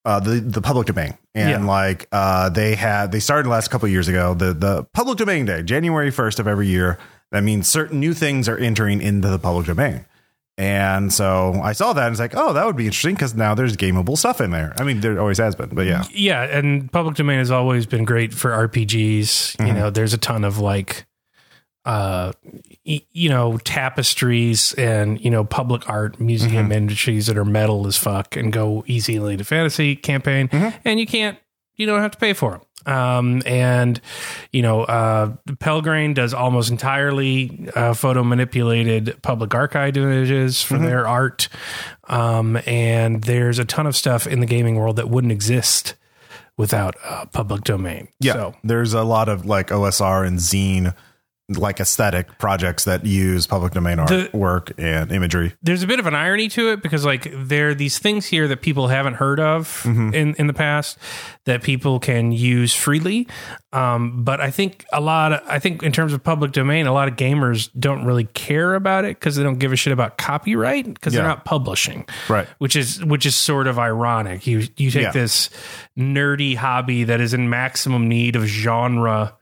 uh, 0.06 0.20
the 0.20 0.40
the 0.40 0.62
public 0.62 0.88
domain, 0.88 1.18
and 1.36 1.50
Yeah. 1.64 1.66
like 1.68 2.08
uh, 2.12 2.50
they 2.50 2.76
had 2.76 3.12
they 3.12 3.20
started 3.20 3.46
the 3.46 3.50
last 3.52 3.70
couple 3.70 3.86
of 3.86 3.92
years 3.92 4.08
ago. 4.08 4.34
The 4.34 4.54
the 4.54 4.84
public 4.94 5.18
domain 5.18 5.46
day, 5.46 5.64
January 5.64 6.12
first 6.12 6.40
of 6.40 6.48
every 6.48 6.68
year. 6.68 6.98
That 7.32 7.44
means 7.44 7.68
certain 7.68 8.00
new 8.02 8.14
things 8.14 8.50
are 8.50 8.58
entering 8.58 9.02
into 9.02 9.30
the 9.30 9.40
public 9.40 9.66
domain. 9.68 10.06
And 10.58 11.14
so 11.14 11.60
I 11.64 11.72
saw 11.72 11.94
that 11.94 12.04
and 12.08 12.12
it's 12.14 12.20
like, 12.20 12.36
oh, 12.36 12.52
that 12.54 12.66
would 12.66 12.76
be 12.76 12.86
interesting 12.86 13.16
because 13.16 13.34
now 13.34 13.56
there's 13.56 13.78
gameable 13.78 14.18
stuff 14.18 14.42
in 14.42 14.52
there. 14.52 14.74
I 14.78 14.84
mean, 14.84 15.00
there 15.00 15.18
always 15.20 15.38
has 15.38 15.56
been, 15.56 15.70
but 15.70 15.86
yeah. 15.88 16.04
yeah, 16.12 16.44
and 16.44 16.92
public 16.92 17.16
domain 17.16 17.40
has 17.40 17.50
always 17.50 17.86
been 17.86 18.04
great 18.04 18.34
for 18.34 18.52
RPGs. 18.52 19.56
Mm-hmm. 19.56 19.66
You 19.66 19.74
know, 19.74 19.90
there's 19.90 20.14
a 20.14 20.18
ton 20.18 20.44
of 20.44 20.60
like 20.60 21.06
uh 21.86 22.32
you 22.84 23.30
know 23.30 23.58
tapestries 23.64 24.74
and 24.74 25.20
you 25.24 25.32
know 25.32 25.44
public 25.44 25.90
art 25.90 26.20
museum 26.20 26.52
Mm-hmm. 26.66 26.72
industries 26.72 27.28
that 27.28 27.38
are 27.38 27.46
metal 27.46 27.88
as 27.88 27.98
fuck 27.98 28.36
and 28.36 28.54
go 28.54 28.84
easily 28.88 29.36
to 29.38 29.44
fantasy 29.44 29.96
campaign 29.96 30.48
Mm-hmm. 30.50 30.78
and 30.86 31.00
you 31.00 31.08
can't 31.08 31.38
you 31.76 31.86
don't 31.88 32.02
have 32.02 32.12
to 32.12 32.18
pay 32.20 32.34
for 32.34 32.52
them. 32.52 32.62
Um, 32.84 33.44
and 33.46 34.00
you 34.52 34.62
know, 34.64 34.84
uh, 34.84 35.36
Pelgrane 35.60 36.14
does 36.16 36.34
almost 36.34 36.70
entirely 36.72 37.70
uh, 37.76 37.94
photo 37.94 38.24
manipulated 38.24 39.20
public 39.22 39.54
archive 39.56 39.96
images 39.98 40.62
for 40.64 40.78
their 40.80 41.08
art. 41.08 41.48
Um, 42.10 42.60
and 42.66 43.24
there's 43.24 43.60
a 43.60 43.66
ton 43.66 43.86
of 43.88 43.96
stuff 43.96 44.26
in 44.28 44.40
the 44.40 44.46
gaming 44.48 44.76
world 44.78 44.96
that 44.96 45.10
wouldn't 45.10 45.32
exist 45.32 45.94
without 46.58 46.96
uh, 47.06 47.26
public 47.28 47.64
domain. 47.64 48.08
Yeah, 48.20 48.34
So, 48.34 48.56
there's 48.64 48.94
a 48.94 49.04
lot 49.04 49.30
of 49.30 49.46
like 49.46 49.68
OSR 49.68 50.26
and 50.26 50.40
zine 50.40 50.96
like 51.58 51.80
aesthetic 51.80 52.38
projects 52.38 52.84
that 52.86 53.06
use 53.06 53.48
public 53.48 53.74
domain 53.74 53.98
The- 53.98 54.30
artwork 54.34 54.72
and 54.78 55.12
imagery. 55.12 55.54
there's 55.62 55.84
a 55.84 55.88
bit 55.88 56.00
of 56.00 56.06
an 56.08 56.16
irony 56.16 56.48
to 56.50 56.70
it 56.72 56.82
because 56.82 57.06
like 57.06 57.32
there 57.34 57.70
are 57.70 57.74
these 57.74 58.00
things 58.00 58.26
here 58.26 58.48
that 58.48 58.62
people 58.62 58.88
haven't 58.88 59.16
heard 59.16 59.40
of 59.40 59.82
in 59.86 60.36
in 60.36 60.48
the 60.48 60.54
past 60.54 60.98
that 61.46 61.64
people 61.64 62.00
can 62.00 62.32
use 62.32 62.74
freely 62.74 63.28
um, 63.74 64.24
but 64.24 64.40
i 64.42 64.52
think 64.52 64.86
a 64.94 65.02
lot 65.02 65.34
of, 65.34 65.42
i 65.48 65.60
think 65.60 65.82
in 65.84 65.92
terms 65.92 66.14
of 66.14 66.24
public 66.24 66.52
domain 66.52 66.88
a 66.88 66.94
lot 66.94 67.08
of 67.08 67.16
gamers 67.16 67.70
don't 67.80 68.06
really 68.06 68.26
care 68.26 68.76
about 68.76 69.06
it 69.06 69.18
because 69.20 69.36
they 69.36 69.44
don't 69.44 69.60
give 69.60 69.72
a 69.72 69.76
shit 69.76 69.94
about 69.94 70.18
copyright 70.18 70.86
because 70.94 71.14
Yeah. 71.14 71.22
they're 71.22 71.30
not 71.30 71.46
publishing 71.46 72.06
Right. 72.30 72.48
which 72.60 72.76
is 72.76 73.04
which 73.04 73.26
is 73.26 73.36
sort 73.36 73.68
of 73.68 73.80
ironic 73.80 74.46
you 74.48 74.68
you 74.78 74.92
take 74.92 75.04
Yeah. 75.04 75.12
this 75.12 75.50
nerdy 75.98 76.56
hobby 76.56 77.04
that 77.06 77.20
is 77.22 77.34
in 77.34 77.50
maximum 77.50 78.08
need 78.08 78.36
of 78.36 78.44
genre 78.46 79.36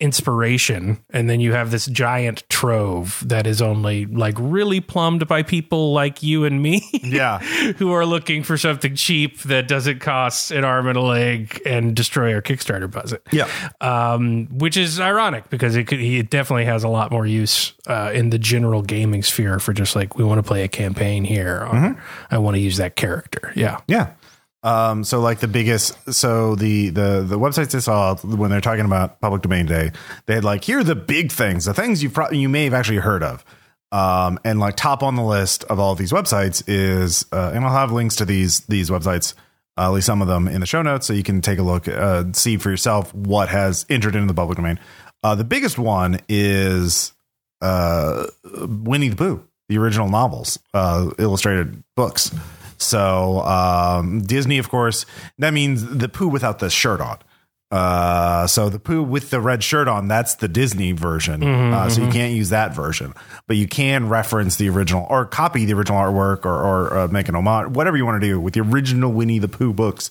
inspiration 0.00 0.98
and 1.10 1.28
then 1.28 1.40
you 1.40 1.52
have 1.52 1.70
this 1.70 1.86
giant 1.86 2.42
trove 2.48 3.22
that 3.26 3.46
is 3.46 3.60
only 3.62 4.06
like 4.06 4.34
really 4.38 4.80
plumbed 4.80 5.26
by 5.28 5.42
people 5.42 5.92
like 5.92 6.22
you 6.22 6.44
and 6.44 6.62
me 6.62 6.82
Yeah. 7.02 7.38
who 7.38 7.92
are 7.92 8.06
looking 8.06 8.42
for 8.42 8.56
something 8.56 8.94
cheap 8.94 9.40
that 9.42 9.68
doesn't 9.68 9.98
cost 10.00 10.50
an 10.50 10.64
arm 10.64 10.86
and 10.86 10.96
a 10.96 11.00
leg 11.00 11.60
and 11.66 11.94
destroy 11.94 12.34
our 12.34 12.42
kickstarter 12.42 12.90
budget 12.90 13.26
Yeah. 13.32 13.48
um, 13.80 14.46
which 14.58 14.76
is 14.76 15.00
ironic 15.00 15.50
because 15.50 15.76
it 15.76 15.84
could 15.86 16.00
it 16.00 16.30
definitely 16.30 16.64
has 16.66 16.84
a 16.84 16.88
lot 16.88 17.10
more 17.10 17.26
use 17.26 17.72
uh, 17.86 18.10
in 18.14 18.30
the 18.30 18.38
general 18.38 18.82
gaming 18.82 19.22
sphere 19.22 19.58
for 19.58 19.72
just 19.72 19.96
like 19.96 20.16
we 20.16 20.24
want 20.24 20.38
to 20.38 20.42
play 20.42 20.62
a 20.64 20.68
campaign 20.68 21.24
here 21.24 21.56
or 21.70 22.00
I 22.30 22.38
want 22.38 22.56
to 22.56 22.60
use 22.60 22.76
that 22.78 22.96
character 22.96 23.52
yeah 23.56 23.80
Yeah. 23.86 24.12
Um, 24.62 25.04
so 25.04 25.20
like 25.20 25.40
the 25.40 25.48
biggest, 25.48 26.12
so 26.12 26.54
the, 26.54 26.90
the, 26.90 27.24
the 27.26 27.38
websites 27.38 27.74
I 27.74 27.78
saw 27.78 28.14
when 28.16 28.50
they're 28.50 28.60
talking 28.60 28.84
about 28.84 29.20
public 29.20 29.40
domain 29.40 29.64
day, 29.64 29.92
they 30.26 30.34
had 30.34 30.44
like, 30.44 30.64
here 30.64 30.80
are 30.80 30.84
the 30.84 30.94
big 30.94 31.32
things, 31.32 31.64
the 31.64 31.72
things 31.72 32.02
you 32.02 32.10
probably, 32.10 32.38
you 32.38 32.48
may 32.48 32.64
have 32.64 32.74
actually 32.74 32.98
heard 32.98 33.22
of. 33.22 33.44
Um, 33.90 34.38
and 34.44 34.60
like 34.60 34.76
top 34.76 35.02
on 35.02 35.16
the 35.16 35.22
list 35.22 35.64
of 35.64 35.80
all 35.80 35.92
of 35.92 35.98
these 35.98 36.12
websites 36.12 36.62
is, 36.66 37.24
uh, 37.32 37.52
and 37.54 37.64
I'll 37.64 37.72
have 37.72 37.90
links 37.90 38.16
to 38.16 38.24
these, 38.26 38.60
these 38.66 38.90
websites, 38.90 39.34
uh, 39.78 39.86
at 39.86 39.88
least 39.88 40.06
some 40.06 40.20
of 40.20 40.28
them 40.28 40.46
in 40.46 40.60
the 40.60 40.66
show 40.66 40.82
notes. 40.82 41.06
So 41.06 41.14
you 41.14 41.22
can 41.22 41.40
take 41.40 41.58
a 41.58 41.62
look, 41.62 41.88
uh, 41.88 42.24
see 42.34 42.58
for 42.58 42.70
yourself 42.70 43.14
what 43.14 43.48
has 43.48 43.86
entered 43.88 44.14
into 44.14 44.28
the 44.28 44.34
public 44.34 44.56
domain. 44.56 44.78
Uh, 45.22 45.34
the 45.34 45.44
biggest 45.44 45.78
one 45.78 46.20
is, 46.28 47.14
uh, 47.62 48.26
Winnie 48.44 49.08
the 49.08 49.16
Pooh, 49.16 49.42
the 49.70 49.78
original 49.78 50.08
novels, 50.10 50.58
uh, 50.74 51.10
illustrated 51.18 51.82
books. 51.96 52.30
So 52.80 53.40
um, 53.40 54.22
Disney, 54.22 54.58
of 54.58 54.68
course, 54.70 55.06
that 55.38 55.52
means 55.52 55.84
the 55.86 56.08
Pooh 56.08 56.28
without 56.28 56.58
the 56.58 56.70
shirt 56.70 57.00
on. 57.00 57.18
Uh, 57.70 58.48
so 58.48 58.68
the 58.68 58.80
Pooh 58.80 59.02
with 59.02 59.30
the 59.30 59.40
red 59.40 59.62
shirt 59.62 59.86
on, 59.86 60.08
that's 60.08 60.34
the 60.36 60.48
Disney 60.48 60.90
version. 60.92 61.44
uh, 61.44 61.88
so 61.88 62.02
you 62.02 62.10
can't 62.10 62.34
use 62.34 62.48
that 62.50 62.74
version, 62.74 63.14
but 63.46 63.56
you 63.56 63.68
can 63.68 64.08
reference 64.08 64.56
the 64.56 64.68
original 64.70 65.06
or 65.08 65.24
copy 65.24 65.66
the 65.66 65.74
original 65.74 66.00
artwork 66.00 66.44
or, 66.44 66.54
or 66.64 66.98
uh, 66.98 67.08
make 67.08 67.28
an 67.28 67.36
homage, 67.36 67.68
whatever 67.70 67.96
you 67.96 68.04
want 68.04 68.20
to 68.20 68.26
do 68.26 68.40
with 68.40 68.54
the 68.54 68.60
original 68.60 69.12
Winnie 69.12 69.38
the 69.38 69.46
Pooh 69.46 69.72
books. 69.72 70.10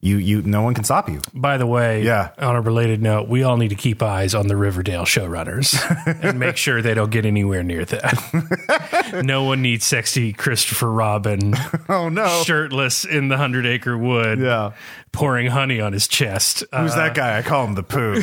You, 0.00 0.16
you, 0.18 0.42
no 0.42 0.62
one 0.62 0.74
can 0.74 0.84
stop 0.84 1.08
you. 1.08 1.20
By 1.34 1.56
the 1.58 1.66
way, 1.66 2.04
Yeah. 2.04 2.30
on 2.38 2.54
a 2.54 2.60
related 2.60 3.02
note, 3.02 3.28
we 3.28 3.42
all 3.42 3.56
need 3.56 3.70
to 3.70 3.74
keep 3.74 4.00
eyes 4.00 4.32
on 4.32 4.46
the 4.46 4.56
Riverdale 4.56 5.02
showrunners 5.02 5.76
and 6.22 6.38
make 6.38 6.56
sure 6.56 6.80
they 6.80 6.94
don't 6.94 7.10
get 7.10 7.26
anywhere 7.26 7.64
near 7.64 7.84
that. 7.84 9.22
no 9.24 9.42
one 9.42 9.60
needs 9.62 9.84
sexy 9.84 10.32
Christopher 10.32 10.92
Robin 10.92 11.54
Oh 11.88 12.08
no. 12.08 12.42
shirtless 12.44 13.04
in 13.04 13.26
the 13.26 13.36
Hundred 13.36 13.66
Acre 13.66 13.98
Wood, 13.98 14.38
Yeah. 14.38 14.72
pouring 15.10 15.48
honey 15.48 15.80
on 15.80 15.92
his 15.92 16.06
chest. 16.06 16.62
Who's 16.72 16.94
that 16.94 17.14
guy? 17.16 17.36
I 17.36 17.42
call 17.42 17.64
him 17.66 17.74
the 17.74 17.82
Pooh. 17.82 18.14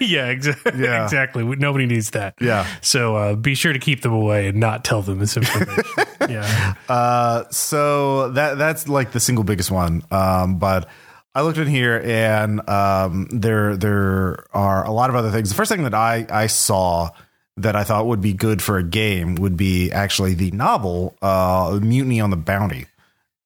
yeah, 0.00 0.32
exa- 0.32 0.78
Yeah. 0.78 1.02
exactly. 1.04 1.42
Nobody 1.44 1.86
needs 1.86 2.10
that. 2.10 2.34
Yeah. 2.40 2.66
So 2.82 3.16
uh, 3.16 3.34
be 3.34 3.56
sure 3.56 3.72
to 3.72 3.80
keep 3.80 4.02
them 4.02 4.12
away 4.12 4.46
and 4.48 4.60
not 4.60 4.84
tell 4.84 5.02
them 5.02 5.18
this 5.18 5.36
information. 5.36 5.82
yeah. 6.28 6.74
Uh, 6.88 7.44
so 7.50 8.30
that 8.30 8.58
that's 8.58 8.88
like 8.88 9.10
the 9.10 9.18
single 9.20 9.42
biggest 9.42 9.72
one. 9.72 10.04
Um, 10.12 10.58
but 10.60 10.88
I 11.36 11.42
looked 11.42 11.58
in 11.58 11.66
here 11.66 12.00
and 12.04 12.66
um, 12.68 13.28
there 13.30 13.76
there 13.76 14.44
are 14.54 14.84
a 14.86 14.90
lot 14.90 15.10
of 15.10 15.16
other 15.16 15.30
things. 15.30 15.50
The 15.50 15.54
first 15.54 15.70
thing 15.70 15.82
that 15.84 15.94
I 15.94 16.26
I 16.30 16.46
saw 16.46 17.10
that 17.58 17.76
I 17.76 17.84
thought 17.84 18.06
would 18.06 18.20
be 18.20 18.32
good 18.32 18.62
for 18.62 18.78
a 18.78 18.82
game 18.82 19.34
would 19.36 19.56
be 19.56 19.92
actually 19.92 20.34
the 20.34 20.50
novel 20.50 21.14
uh, 21.22 21.78
Mutiny 21.82 22.20
on 22.20 22.30
the 22.30 22.36
Bounty. 22.36 22.86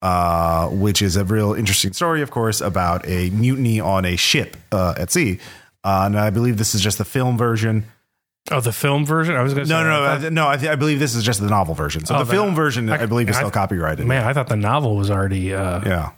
Uh, 0.03 0.69
which 0.71 1.03
is 1.03 1.17
a 1.17 1.25
real 1.27 1.53
interesting 1.53 1.93
story, 1.93 2.23
of 2.23 2.31
course, 2.31 2.63
about 2.63 3.07
a 3.07 3.29
mutiny 3.31 3.81
on 3.81 4.07
a 4.07 4.17
ship 4.17 4.57
uh, 4.73 4.95
at 4.97 5.11
sea. 5.11 5.39
Uh, 5.85 6.05
and 6.07 6.19
I 6.19 6.31
believe 6.31 6.57
this 6.57 6.75
is 6.75 6.81
just 6.81 6.97
the 6.97 7.05
film 7.05 7.37
version. 7.37 7.85
Oh, 8.51 8.61
the 8.63 8.73
film 8.73 9.05
version? 9.05 9.35
I 9.37 9.43
was 9.43 9.53
going 9.53 9.67
to 9.67 9.71
No, 9.71 9.81
say. 9.83 9.85
no, 9.85 10.19
no, 10.23 10.29
no. 10.31 10.49
I, 10.49 10.57
th- 10.57 10.73
I 10.73 10.77
believe 10.77 11.01
this 11.01 11.15
is 11.15 11.23
just 11.23 11.39
the 11.43 11.49
novel 11.51 11.75
version. 11.75 12.07
So 12.07 12.15
Oh, 12.15 12.19
the 12.21 12.25
the- 12.25 12.33
film 12.33 12.55
version, 12.55 12.89
I, 12.89 13.03
I- 13.03 13.07
believe, 13.07 13.29
is 13.29 13.37
I- 13.37 13.41
still 13.41 13.51
copyrighted. 13.51 14.07
Man, 14.07 14.27
I 14.27 14.33
thought 14.33 14.49
the 14.49 14.57
novel 14.57 14.97
was 14.97 15.11
already 15.11 15.53
uh, 15.53 15.83
yeah. 15.85 16.11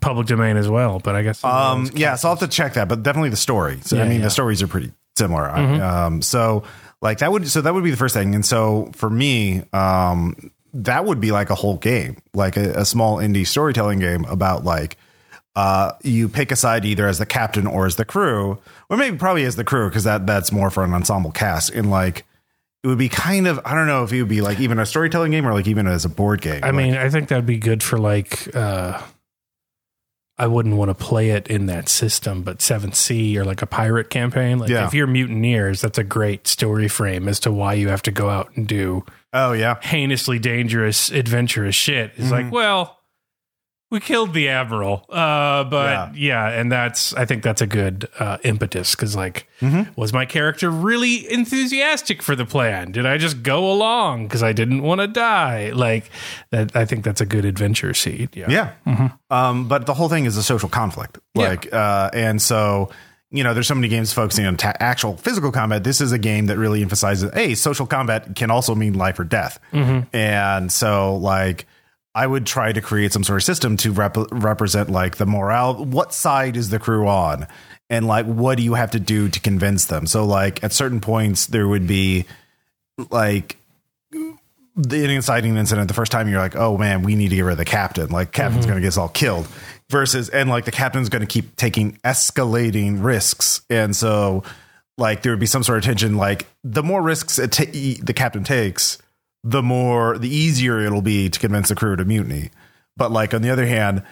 Public 0.00 0.26
domain 0.26 0.56
as 0.56 0.68
well, 0.68 0.98
but 1.00 1.14
I 1.16 1.22
guess. 1.22 1.42
Um, 1.44 1.90
yeah, 1.94 2.14
so 2.16 2.28
I'll 2.28 2.36
have 2.36 2.48
to 2.48 2.54
check 2.54 2.74
that, 2.74 2.88
but 2.88 3.02
definitely 3.02 3.30
the 3.30 3.36
story. 3.36 3.80
So 3.82 4.00
I 4.00 4.04
mean, 4.08 4.18
yeah. 4.18 4.24
the 4.24 4.30
stories 4.30 4.62
are 4.62 4.68
pretty 4.68 4.92
similar. 5.16 5.48
I- 5.50 5.80
Um, 6.06 6.22
so 6.22 6.62
like 7.02 7.18
that 7.18 7.32
would 7.32 7.48
so 7.48 7.60
that 7.60 7.74
would 7.74 7.84
be 7.84 7.90
the 7.90 7.96
first 7.96 8.14
thing. 8.14 8.34
And 8.34 8.44
so 8.44 8.90
for 8.94 9.08
me, 9.10 9.62
um, 9.72 10.50
that 10.74 11.04
would 11.04 11.20
be 11.20 11.32
like 11.32 11.50
a 11.50 11.54
whole 11.54 11.76
game, 11.76 12.18
like 12.34 12.56
a, 12.56 12.72
a 12.80 12.84
small 12.84 13.16
indie 13.16 13.46
storytelling 13.46 13.98
game 13.98 14.24
about 14.26 14.64
like 14.64 14.96
uh, 15.56 15.92
you 16.02 16.28
pick 16.28 16.52
a 16.52 16.56
side 16.56 16.84
either 16.84 17.08
as 17.08 17.18
the 17.18 17.26
captain 17.26 17.66
or 17.66 17.84
as 17.86 17.96
the 17.96 18.04
crew, 18.04 18.58
or 18.88 18.96
maybe 18.96 19.16
probably 19.16 19.44
as 19.44 19.56
the 19.56 19.64
crew 19.64 19.88
because 19.88 20.04
that 20.04 20.26
that's 20.26 20.52
more 20.52 20.70
for 20.70 20.84
an 20.84 20.94
ensemble 20.94 21.32
cast. 21.32 21.70
And 21.70 21.90
like 21.90 22.24
it 22.84 22.86
would 22.86 22.98
be 22.98 23.08
kind 23.08 23.48
of 23.48 23.58
I 23.64 23.74
don't 23.74 23.88
know 23.88 24.04
if 24.04 24.12
it 24.12 24.20
would 24.20 24.28
be 24.28 24.40
like 24.42 24.60
even 24.60 24.78
a 24.78 24.86
storytelling 24.86 25.32
game 25.32 25.46
or 25.46 25.52
like 25.52 25.66
even 25.66 25.86
as 25.88 26.04
a 26.04 26.08
board 26.08 26.40
game. 26.40 26.60
I 26.62 26.70
mean, 26.70 26.94
I 26.94 27.08
think 27.10 27.28
that'd 27.28 27.46
be 27.46 27.58
good 27.58 27.82
for 27.82 27.98
like. 27.98 28.54
Uh, 28.54 29.00
I 30.40 30.46
wouldn't 30.46 30.76
want 30.76 30.88
to 30.88 30.94
play 30.94 31.30
it 31.30 31.46
in 31.48 31.66
that 31.66 31.88
system, 31.90 32.42
but 32.42 32.58
7th 32.58 32.94
Sea 32.94 33.38
or 33.38 33.44
like 33.44 33.60
a 33.60 33.66
pirate 33.66 34.08
campaign. 34.08 34.58
Like 34.58 34.70
Yeah. 34.70 34.86
if 34.86 34.94
you're 34.94 35.06
mutineers, 35.06 35.80
that's 35.82 35.98
a 35.98 36.04
great 36.04 36.46
story 36.48 36.88
frame 36.88 37.28
as 37.28 37.38
to 37.40 37.52
why 37.52 37.74
you 37.74 37.88
have 37.88 38.02
to 38.02 38.10
go 38.10 38.28
out 38.30 38.50
and 38.56 38.66
do 38.66 39.04
oh 39.32 39.52
yeah, 39.52 39.76
heinously 39.82 40.38
dangerous, 40.38 41.10
adventurous 41.10 41.74
shit. 41.74 42.12
It's 42.16 42.24
Mm-hmm. 42.24 42.32
like, 42.32 42.52
well, 42.52 42.99
we 43.90 43.98
killed 44.00 44.32
the 44.34 44.48
admiral, 44.48 45.04
uh, 45.08 45.64
but 45.64 46.14
yeah. 46.16 46.48
and 46.48 46.70
that's 46.70 47.12
I 47.14 47.24
think 47.24 47.42
that's 47.42 47.60
a 47.60 47.66
good 47.66 48.08
uh, 48.18 48.38
impetus 48.44 48.94
because 48.94 49.14
like, 49.16 49.46
Mm-hmm. 49.60 49.92
was 49.94 50.12
my 50.14 50.24
character 50.24 50.70
really 50.70 51.30
enthusiastic 51.30 52.22
for 52.22 52.34
the 52.34 52.46
plan? 52.46 52.92
Did 52.92 53.04
I 53.04 53.18
just 53.18 53.42
go 53.42 53.70
along 53.70 54.26
because 54.26 54.42
I 54.42 54.52
didn't 54.54 54.80
want 54.82 55.02
to 55.02 55.06
die? 55.06 55.70
Like 55.74 56.08
that, 56.50 56.74
I 56.74 56.86
think 56.86 57.04
that's 57.04 57.20
a 57.20 57.26
good 57.26 57.44
adventure 57.44 57.92
seed. 57.92 58.30
Yeah, 58.34 58.72
Yeah. 58.86 59.10
Um, 59.30 59.68
but 59.68 59.84
the 59.84 59.92
whole 59.92 60.08
thing 60.08 60.24
is 60.24 60.36
a 60.38 60.42
social 60.42 60.68
conflict. 60.70 61.18
Yeah. 61.34 61.48
Like, 61.48 61.70
uh, 61.74 62.08
and 62.14 62.40
so, 62.40 62.88
you 63.30 63.44
know, 63.44 63.52
there's 63.52 63.66
so 63.66 63.74
many 63.74 63.88
games 63.88 64.12
focusing 64.14 64.46
on 64.46 64.56
ta- 64.56 64.72
actual 64.80 65.16
physical 65.18 65.52
combat. 65.52 65.84
This 65.84 66.00
is 66.00 66.10
a 66.12 66.18
game 66.18 66.46
that 66.46 66.56
really 66.56 66.80
emphasizes, 66.82 67.30
hey, 67.34 67.54
social 67.54 67.86
combat 67.86 68.34
can 68.34 68.50
also 68.50 68.74
mean 68.74 68.94
life 68.94 69.18
or 69.18 69.24
death. 69.24 69.58
And 69.72 70.72
so, 70.72 71.16
like, 71.16 71.66
I 72.14 72.26
would 72.26 72.44
try 72.46 72.72
to 72.72 72.80
create 72.80 73.12
some 73.12 73.22
sort 73.24 73.38
of 73.38 73.44
system 73.44 73.76
to 73.78 73.92
rep- 73.92 74.16
represent 74.32 74.90
like 74.90 75.16
the 75.16 75.26
morale. 75.26 75.84
What 75.84 76.12
side 76.12 76.56
is 76.56 76.70
the 76.70 76.78
crew 76.78 77.06
on? 77.06 77.46
And 77.88 78.06
like, 78.06 78.26
what 78.26 78.56
do 78.56 78.62
you 78.62 78.74
have 78.74 78.92
to 78.92 79.00
do 79.00 79.28
to 79.28 79.40
convince 79.40 79.86
them? 79.86 80.06
So, 80.06 80.24
like, 80.24 80.62
at 80.64 80.72
certain 80.72 81.00
points, 81.00 81.46
there 81.46 81.66
would 81.68 81.86
be 81.86 82.24
like 83.10 83.56
the 84.76 85.04
inciting 85.12 85.56
incident 85.56 85.88
the 85.88 85.94
first 85.94 86.12
time 86.12 86.28
you're 86.28 86.38
like 86.40 86.54
oh 86.56 86.78
man 86.78 87.02
we 87.02 87.14
need 87.16 87.28
to 87.30 87.36
get 87.36 87.42
rid 87.42 87.52
of 87.52 87.58
the 87.58 87.64
captain 87.64 88.08
like 88.08 88.30
captain's 88.32 88.64
Mm-hmm. 88.64 88.70
going 88.70 88.76
to 88.76 88.82
get 88.82 88.88
us 88.88 88.96
all 88.96 89.08
killed 89.08 89.48
versus 89.90 90.28
and 90.28 90.48
like 90.48 90.64
the 90.64 90.70
captain's 90.70 91.08
going 91.08 91.20
to 91.20 91.26
keep 91.26 91.56
taking 91.56 91.98
escalating 92.04 93.02
risks 93.02 93.62
and 93.68 93.94
so 93.96 94.42
like 94.96 95.22
there 95.22 95.32
would 95.32 95.40
be 95.40 95.46
some 95.46 95.62
sort 95.64 95.78
of 95.78 95.84
tension 95.84 96.16
like 96.16 96.46
the 96.62 96.82
more 96.82 97.02
risks 97.02 97.38
it 97.38 97.52
ta- 97.52 97.64
the 97.72 98.12
captain 98.14 98.44
takes 98.44 98.98
the 99.42 99.62
more 99.62 100.18
the 100.18 100.28
easier 100.28 100.80
it'll 100.80 101.02
be 101.02 101.28
to 101.28 101.38
convince 101.38 101.68
the 101.68 101.74
crew 101.74 101.96
to 101.96 102.04
mutiny 102.04 102.50
but 102.96 103.10
like 103.10 103.32
on 103.34 103.42
the 103.42 103.50
other 103.50 103.66
hand 103.66 104.02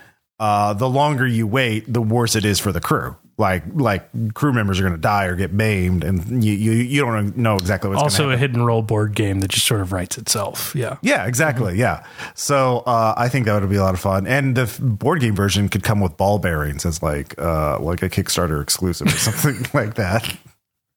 uh 0.40 0.73
the 0.73 0.88
longer 0.88 1.26
you 1.26 1.47
wait 1.47 1.92
the 1.92 2.02
worse 2.02 2.35
it 2.35 2.44
is 2.44 2.58
for 2.58 2.73
the 2.73 2.80
crew 2.80 3.16
like 3.38 3.62
like 3.73 4.35
crew 4.35 4.52
members 4.52 4.80
are 4.80 4.82
going 4.82 4.94
to 4.94 5.00
die 5.00 5.26
or 5.26 5.37
get 5.37 5.52
maimed, 5.52 6.02
and 6.02 6.44
you 6.44 6.52
you, 6.52 6.73
you 6.73 7.00
don't 7.00 7.37
know 7.37 7.54
exactly 7.54 7.88
what's 7.88 8.02
Also, 8.02 8.30
a 8.30 8.37
hidden 8.37 8.62
role 8.62 8.82
board 8.82 9.14
game 9.14 9.40
that 9.40 9.49
just 9.49 9.64
sort 9.64 9.80
of 9.80 9.92
writes 9.92 10.18
itself. 10.18 10.75
Yeah. 10.75 10.97
yeah, 11.02 11.25
exactly. 11.25 11.78
Yeah. 11.78 12.04
So 12.35 12.78
uh, 12.80 13.14
I 13.16 13.28
think 13.28 13.47
that 13.47 13.61
would 13.61 13.70
be 13.70 13.76
a 13.76 13.82
lot 13.82 13.94
of 13.94 14.00
fun, 14.00 14.26
and 14.26 14.56
the 14.56 14.66
board 14.82 15.20
game 15.20 15.37
version 15.37 15.68
could 15.68 15.85
come 15.85 16.00
with 16.00 16.16
ball 16.16 16.40
bearings 16.40 16.85
as 16.85 17.00
like 17.00 17.38
uh, 17.38 17.78
like 17.78 18.02
a 18.02 18.11
Kickstarter 18.11 18.61
exclusive 18.61 19.06
or 19.06 19.11
something 19.16 19.66
like 19.73 19.94
that. 19.94 20.37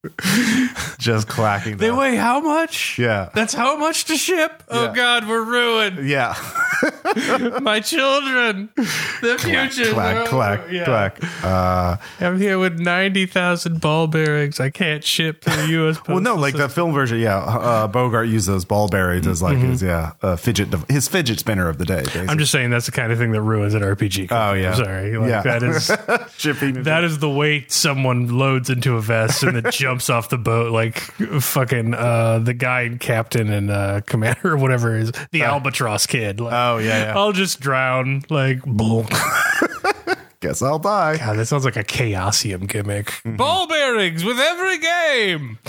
Just 0.97 1.27
clacking. 1.27 1.77
They 1.77 1.87
them. 1.87 1.97
weigh 1.97 2.15
how 2.15 2.39
much? 2.39 2.97
Yeah. 2.97 3.29
That's 3.35 3.53
how 3.53 3.77
much 3.77 4.05
to 4.05 4.17
ship? 4.17 4.63
Oh, 4.67 4.85
Yeah. 4.85 4.93
God, 4.95 5.27
we're 5.27 5.43
ruined. 5.43 6.07
Yeah. 6.07 6.35
My 7.61 7.79
children. 7.81 8.69
The 8.75 9.37
future. 9.39 9.91
clack, 9.93 10.25
clack, 10.27 10.61
Yeah. 10.71 10.85
clack. 10.85 11.43
Uh, 11.43 11.97
I'm 12.19 12.39
here 12.39 12.57
with 12.57 12.79
90,000 12.79 13.79
ball 13.79 14.07
bearings. 14.07 14.59
I 14.59 14.71
can't 14.71 15.03
ship 15.03 15.41
to 15.41 15.49
the 15.51 15.67
U.S. 15.69 15.99
Well, 16.07 16.19
no, 16.19 16.35
like 16.35 16.55
the 16.55 16.67
film 16.69 16.93
version, 16.93 17.19
yeah. 17.19 17.37
Uh, 17.37 17.87
Bogart 17.87 18.27
used 18.27 18.47
those 18.47 18.65
ball 18.65 18.87
bearings 18.87 19.27
as 19.27 19.41
like 19.43 19.57
his 19.59 19.83
yeah 19.83 20.13
uh, 20.23 20.35
fidget 20.35 20.69
his 20.89 21.07
fidget 21.07 21.39
spinner 21.39 21.69
of 21.69 21.77
the 21.77 21.85
day. 21.85 21.97
Basically. 21.97 22.21
Mm-hmm. 22.21 22.29
I'm 22.31 22.37
just 22.39 22.51
saying 22.51 22.69
that's 22.71 22.87
the 22.87 22.91
kind 22.91 23.11
of 23.11 23.19
thing 23.19 23.31
that 23.33 23.41
ruins 23.41 23.75
an 23.75 23.81
RPG. 23.83 24.27
Oh, 24.31 24.53
yeah. 24.53 24.71
I'm 24.71 24.75
sorry. 24.83 25.17
Like, 25.17 25.29
Yeah. 25.29 25.41
That 25.41 25.63
is 25.63 25.91
shipping. 26.37 26.83
that 26.83 27.03
is 27.03 27.19
the 27.19 27.29
weight 27.29 27.71
someone 27.71 28.35
loads 28.37 28.69
into 28.71 28.95
a 28.95 29.01
vest 29.01 29.43
and 29.43 29.55
then 29.57 29.71
jumps 29.91 30.09
off 30.09 30.29
the 30.29 30.37
boat 30.37 30.71
like 30.71 30.99
fucking 31.41 31.93
uh, 31.93 32.39
the 32.39 32.53
guy 32.53 32.89
Captain 32.97 33.51
and 33.51 33.69
uh, 33.69 33.99
Commander 34.05 34.53
or 34.53 34.57
whatever 34.57 34.95
is 34.97 35.11
the 35.31 35.43
albatross 35.43 36.07
kid. 36.07 36.39
Like, 36.39 36.53
oh 36.53 36.77
yeah, 36.77 37.07
yeah. 37.07 37.13
I'll 37.19 37.33
just 37.33 37.59
drown. 37.59 38.23
Like, 38.29 38.63
boom. 38.63 39.07
Guess 40.39 40.61
I'll 40.63 40.79
die. 40.79 41.17
God, 41.17 41.37
that 41.37 41.45
sounds 41.45 41.65
like 41.65 41.75
a 41.75 41.83
Chaosium 41.83 42.67
gimmick. 42.67 43.07
Mm-hmm. 43.07 43.35
Ball 43.35 43.67
bearings 43.67 44.23
with 44.23 44.39
every 44.39 44.79
game. 44.79 45.59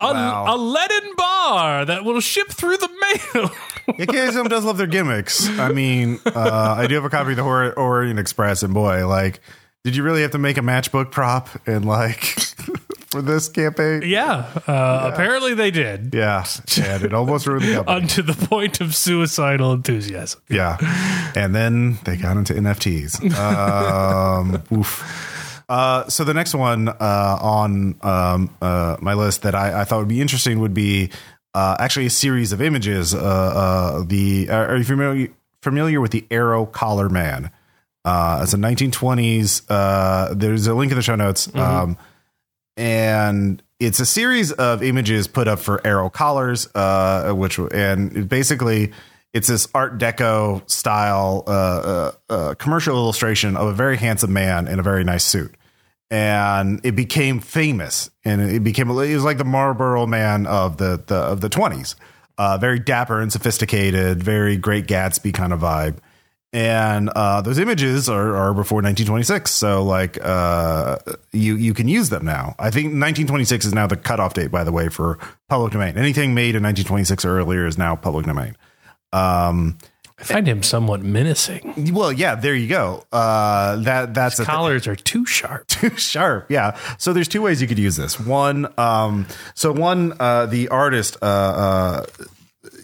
A, 0.00 0.12
Wow. 0.12 0.54
a 0.54 0.56
leaden 0.58 1.14
bar 1.16 1.84
that 1.86 2.04
will 2.04 2.20
ship 2.20 2.48
through 2.48 2.76
the 2.76 2.88
mail. 2.88 3.50
Yeah, 3.98 4.04
KSM 4.06 4.48
does 4.50 4.64
love 4.64 4.76
their 4.78 4.86
gimmicks. 4.88 5.48
I 5.48 5.72
mean, 5.72 6.18
uh, 6.26 6.74
I 6.76 6.86
do 6.86 6.96
have 6.96 7.04
a 7.04 7.08
copy 7.08 7.30
of 7.30 7.36
the 7.36 7.42
Hor- 7.44 7.72
Orient 7.78 8.18
Express, 8.18 8.62
and 8.62 8.74
boy, 8.74 9.06
like, 9.08 9.40
did 9.84 9.96
you 9.96 10.02
really 10.02 10.20
have 10.22 10.32
to 10.32 10.38
make 10.38 10.58
a 10.58 10.60
matchbook 10.60 11.10
prop 11.12 11.48
and 11.66 11.86
like 11.86 12.36
for 13.10 13.22
this 13.22 13.48
campaign? 13.48 14.02
yeah, 14.04 14.46
uh, 14.66 15.10
apparently 15.12 15.54
they 15.54 15.70
did. 15.70 16.14
Yeah, 16.14 16.44
and 16.80 17.04
it 17.04 17.12
almost 17.12 17.46
ruined 17.46 17.64
the 17.64 17.74
company. 17.84 17.96
Unto 18.02 18.22
the 18.22 18.46
point 18.46 18.80
of 18.80 18.94
suicidal 18.94 19.72
enthusiasm. 19.72 20.40
Yeah, 20.48 20.76
and 21.34 21.54
then 21.54 21.98
they 22.04 22.16
got 22.16 22.36
into 22.36 22.54
NFTs. 22.54 23.34
Um, 23.34 24.62
oof. 24.72 25.64
Uh, 25.68 26.08
so 26.08 26.24
the 26.24 26.34
next 26.34 26.54
one 26.54 26.88
uh, 26.88 27.38
on 27.40 27.96
um, 28.02 28.54
uh, 28.60 28.96
my 29.00 29.14
list 29.14 29.42
that 29.42 29.54
I, 29.54 29.82
I 29.82 29.84
thought 29.84 30.00
would 30.00 30.08
be 30.08 30.20
interesting 30.20 30.58
would 30.60 30.74
be 30.74 31.10
uh, 31.54 31.76
actually 31.78 32.06
a 32.06 32.10
series 32.10 32.52
of 32.52 32.60
images. 32.60 33.14
Uh, 33.14 33.18
uh, 33.20 34.04
the 34.04 34.50
are 34.50 34.76
you 34.76 34.84
familiar 34.84 35.28
familiar 35.62 36.00
with 36.00 36.10
the 36.10 36.26
Arrow 36.30 36.66
Collar 36.66 37.08
Man? 37.08 37.50
Uh, 38.04 38.40
it's 38.42 38.54
a 38.54 38.56
1920s. 38.56 39.62
Uh, 39.68 40.34
there's 40.34 40.66
a 40.66 40.74
link 40.74 40.90
in 40.90 40.96
the 40.96 41.02
show 41.02 41.16
notes. 41.16 41.54
Um, 41.54 41.96
and 42.76 43.62
it's 43.78 44.00
a 44.00 44.06
series 44.06 44.52
of 44.52 44.82
images 44.82 45.26
put 45.26 45.48
up 45.48 45.58
for 45.58 45.84
arrow 45.86 46.10
collars, 46.10 46.68
uh, 46.74 47.32
which 47.32 47.58
and 47.58 48.28
basically 48.28 48.92
it's 49.32 49.48
this 49.48 49.68
Art 49.74 49.98
Deco 49.98 50.68
style 50.68 51.44
uh, 51.46 51.50
uh, 51.50 52.12
uh, 52.28 52.54
commercial 52.54 52.96
illustration 52.96 53.56
of 53.56 53.68
a 53.68 53.72
very 53.72 53.96
handsome 53.96 54.32
man 54.32 54.68
in 54.68 54.78
a 54.78 54.82
very 54.82 55.04
nice 55.04 55.24
suit, 55.24 55.54
and 56.10 56.80
it 56.84 56.96
became 56.96 57.40
famous, 57.40 58.10
and 58.24 58.40
it 58.40 58.62
became 58.62 58.90
it 58.90 59.14
was 59.14 59.24
like 59.24 59.38
the 59.38 59.44
Marlboro 59.44 60.06
Man 60.06 60.46
of 60.46 60.76
the, 60.76 61.02
the 61.06 61.16
of 61.16 61.40
the 61.40 61.48
twenties, 61.48 61.96
uh, 62.38 62.58
very 62.58 62.78
dapper 62.78 63.20
and 63.20 63.32
sophisticated, 63.32 64.22
very 64.22 64.56
Great 64.56 64.86
Gatsby 64.86 65.32
kind 65.32 65.52
of 65.52 65.60
vibe 65.60 65.98
and 66.52 67.08
uh, 67.10 67.40
those 67.42 67.58
images 67.58 68.08
are, 68.08 68.34
are 68.34 68.52
before 68.54 68.78
1926 68.78 69.50
so 69.50 69.82
like 69.84 70.18
uh, 70.24 70.96
you 71.32 71.54
you 71.56 71.72
can 71.74 71.86
use 71.88 72.08
them 72.08 72.24
now 72.24 72.54
i 72.58 72.70
think 72.70 72.86
1926 72.86 73.66
is 73.66 73.72
now 73.74 73.86
the 73.86 73.96
cutoff 73.96 74.34
date 74.34 74.50
by 74.50 74.64
the 74.64 74.72
way 74.72 74.88
for 74.88 75.18
public 75.48 75.72
domain 75.72 75.96
anything 75.96 76.34
made 76.34 76.54
in 76.56 76.62
1926 76.62 77.24
or 77.24 77.38
earlier 77.38 77.66
is 77.66 77.78
now 77.78 77.94
public 77.94 78.26
domain 78.26 78.56
um, 79.12 79.78
I 80.18 80.22
find 80.22 80.46
him 80.46 80.62
somewhat 80.62 81.02
menacing. 81.02 81.94
well 81.94 82.12
yeah 82.12 82.34
there 82.34 82.54
you 82.54 82.68
go 82.68 83.04
uh, 83.12 83.76
that 83.76 84.12
that's 84.12 84.38
a 84.38 84.44
Collars 84.44 84.86
are 84.86 84.96
too 84.96 85.24
sharp. 85.24 85.66
too 85.68 85.96
sharp. 85.96 86.50
Yeah. 86.50 86.76
So 86.98 87.12
there's 87.12 87.28
two 87.28 87.40
ways 87.42 87.62
you 87.62 87.68
could 87.68 87.78
use 87.78 87.96
this. 87.96 88.20
One, 88.20 88.70
um, 88.78 89.26
so 89.54 89.72
one, 89.72 90.12
uh, 90.20 90.46
the 90.46 90.68
artist, 90.68 91.16
uh, 91.22 91.24
uh, 91.24 92.06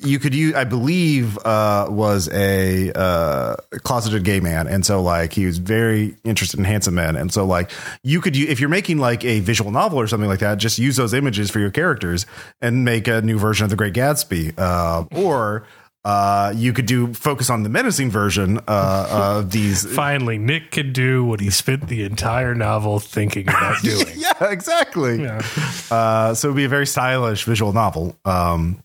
you 0.06 0.18
could 0.18 0.34
use, 0.34 0.54
I 0.54 0.64
believe, 0.64 1.36
uh, 1.38 1.86
was 1.88 2.28
a 2.32 2.92
uh, 2.92 3.56
closeted 3.82 4.24
gay 4.24 4.40
man, 4.40 4.66
and 4.66 4.84
so 4.84 5.02
like 5.02 5.32
he 5.32 5.46
was 5.46 5.58
very 5.58 6.16
interested 6.24 6.58
in 6.58 6.64
handsome 6.64 6.94
men, 6.94 7.16
and 7.16 7.32
so 7.32 7.44
like 7.44 7.70
you 8.02 8.20
could, 8.20 8.36
if 8.36 8.60
you're 8.60 8.68
making 8.68 8.98
like 8.98 9.24
a 9.24 9.40
visual 9.40 9.70
novel 9.70 9.98
or 10.00 10.06
something 10.06 10.28
like 10.28 10.40
that, 10.40 10.58
just 10.58 10.78
use 10.78 10.96
those 10.96 11.12
images 11.14 11.50
for 11.50 11.58
your 11.58 11.70
characters 11.70 12.26
and 12.60 12.84
make 12.84 13.08
a 13.08 13.20
new 13.22 13.38
version 13.38 13.64
of 13.64 13.70
The 13.70 13.76
Great 13.76 13.94
Gatsby, 13.94 14.54
uh, 14.58 15.04
or. 15.16 15.66
Uh, 16.04 16.52
you 16.54 16.72
could 16.72 16.86
do 16.86 17.12
focus 17.14 17.50
on 17.50 17.64
the 17.64 17.68
menacing 17.68 18.12
version 18.12 18.60
uh, 18.68 19.08
of 19.40 19.50
these 19.50 19.84
Finally, 19.96 20.38
Nick 20.38 20.70
can 20.70 20.92
do 20.92 21.24
what 21.24 21.40
he 21.40 21.50
spent 21.50 21.88
the 21.88 22.04
entire 22.04 22.54
novel 22.54 23.00
thinking 23.00 23.48
about 23.48 23.74
doing. 23.82 24.06
yeah, 24.14 24.30
exactly. 24.52 25.20
Yeah. 25.20 25.42
Uh, 25.90 26.32
so 26.32 26.46
it'd 26.46 26.56
be 26.56 26.64
a 26.64 26.68
very 26.68 26.86
stylish 26.86 27.42
visual 27.42 27.72
novel. 27.72 28.16
Um, 28.24 28.84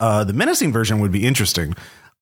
uh, 0.00 0.24
the 0.24 0.32
menacing 0.32 0.72
version 0.72 1.00
would 1.00 1.12
be 1.12 1.24
interesting. 1.24 1.74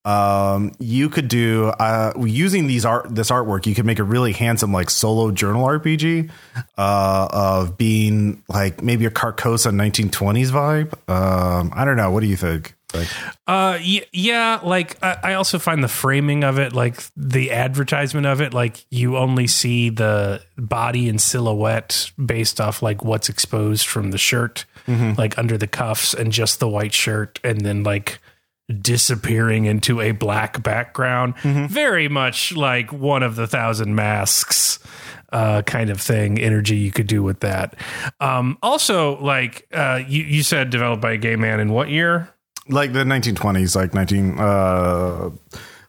Um, 0.04 0.72
you 0.78 1.08
could 1.08 1.28
do 1.28 1.68
uh, 1.68 2.12
using 2.20 2.66
these 2.66 2.84
art 2.84 3.14
this 3.14 3.30
artwork. 3.30 3.66
You 3.66 3.74
could 3.74 3.86
make 3.86 3.98
a 3.98 4.04
really 4.04 4.32
handsome 4.32 4.72
like 4.72 4.90
solo 4.90 5.30
journal 5.30 5.66
RPG 5.66 6.30
uh, 6.76 7.28
of 7.32 7.78
being 7.78 8.42
like 8.48 8.82
maybe 8.82 9.06
a 9.06 9.10
Carcosa 9.10 9.72
1920s 9.72 10.50
vibe. 10.50 10.92
Um, 11.10 11.72
I 11.74 11.86
don't 11.86 11.96
know. 11.96 12.10
What 12.10 12.20
do 12.20 12.26
you 12.26 12.36
think? 12.36 12.73
Uh, 13.46 13.78
yeah, 14.12 14.60
like 14.62 14.96
I, 15.02 15.18
I 15.22 15.34
also 15.34 15.58
find 15.58 15.82
the 15.82 15.88
framing 15.88 16.44
of 16.44 16.58
it, 16.58 16.72
like 16.72 17.02
the 17.16 17.52
advertisement 17.52 18.26
of 18.26 18.40
it, 18.40 18.54
like 18.54 18.84
you 18.90 19.16
only 19.16 19.46
see 19.46 19.90
the 19.90 20.42
body 20.56 21.08
and 21.08 21.20
silhouette 21.20 22.10
based 22.24 22.60
off 22.60 22.82
like 22.82 23.04
what's 23.04 23.28
exposed 23.28 23.86
from 23.86 24.10
the 24.10 24.18
shirt, 24.18 24.64
like 25.18 25.36
under 25.38 25.58
the 25.58 25.66
cuffs 25.66 26.14
and 26.14 26.32
just 26.32 26.60
the 26.60 26.68
white 26.68 26.94
shirt, 26.94 27.40
and 27.44 27.60
then 27.62 27.82
like 27.82 28.20
disappearing 28.80 29.66
into 29.66 30.00
a 30.00 30.12
black 30.12 30.62
background. 30.62 31.36
Very 31.68 32.08
much 32.08 32.56
like 32.56 32.92
one 32.92 33.22
of 33.22 33.36
the 33.36 33.46
thousand 33.46 33.94
masks. 33.94 34.78
Uh, 35.32 35.62
kind 35.62 35.90
of 35.90 36.00
thing, 36.00 36.38
energy 36.38 36.76
you 36.76 36.92
could 36.92 37.08
do 37.08 37.20
with 37.20 37.40
that. 37.40 37.74
Um, 38.20 38.56
also, 38.62 39.20
like 39.20 39.66
uh, 39.72 40.00
you, 40.06 40.22
you 40.22 40.44
said, 40.44 40.70
developed 40.70 41.02
by 41.02 41.12
a 41.12 41.16
gay 41.16 41.34
man 41.34 41.58
in 41.58 41.72
what 41.72 41.88
year? 41.88 42.32
Like 42.68 42.92
the 42.92 43.04
1920s, 43.04 43.76
like 43.76 43.94
19, 43.94 44.38
uh, 44.38 45.30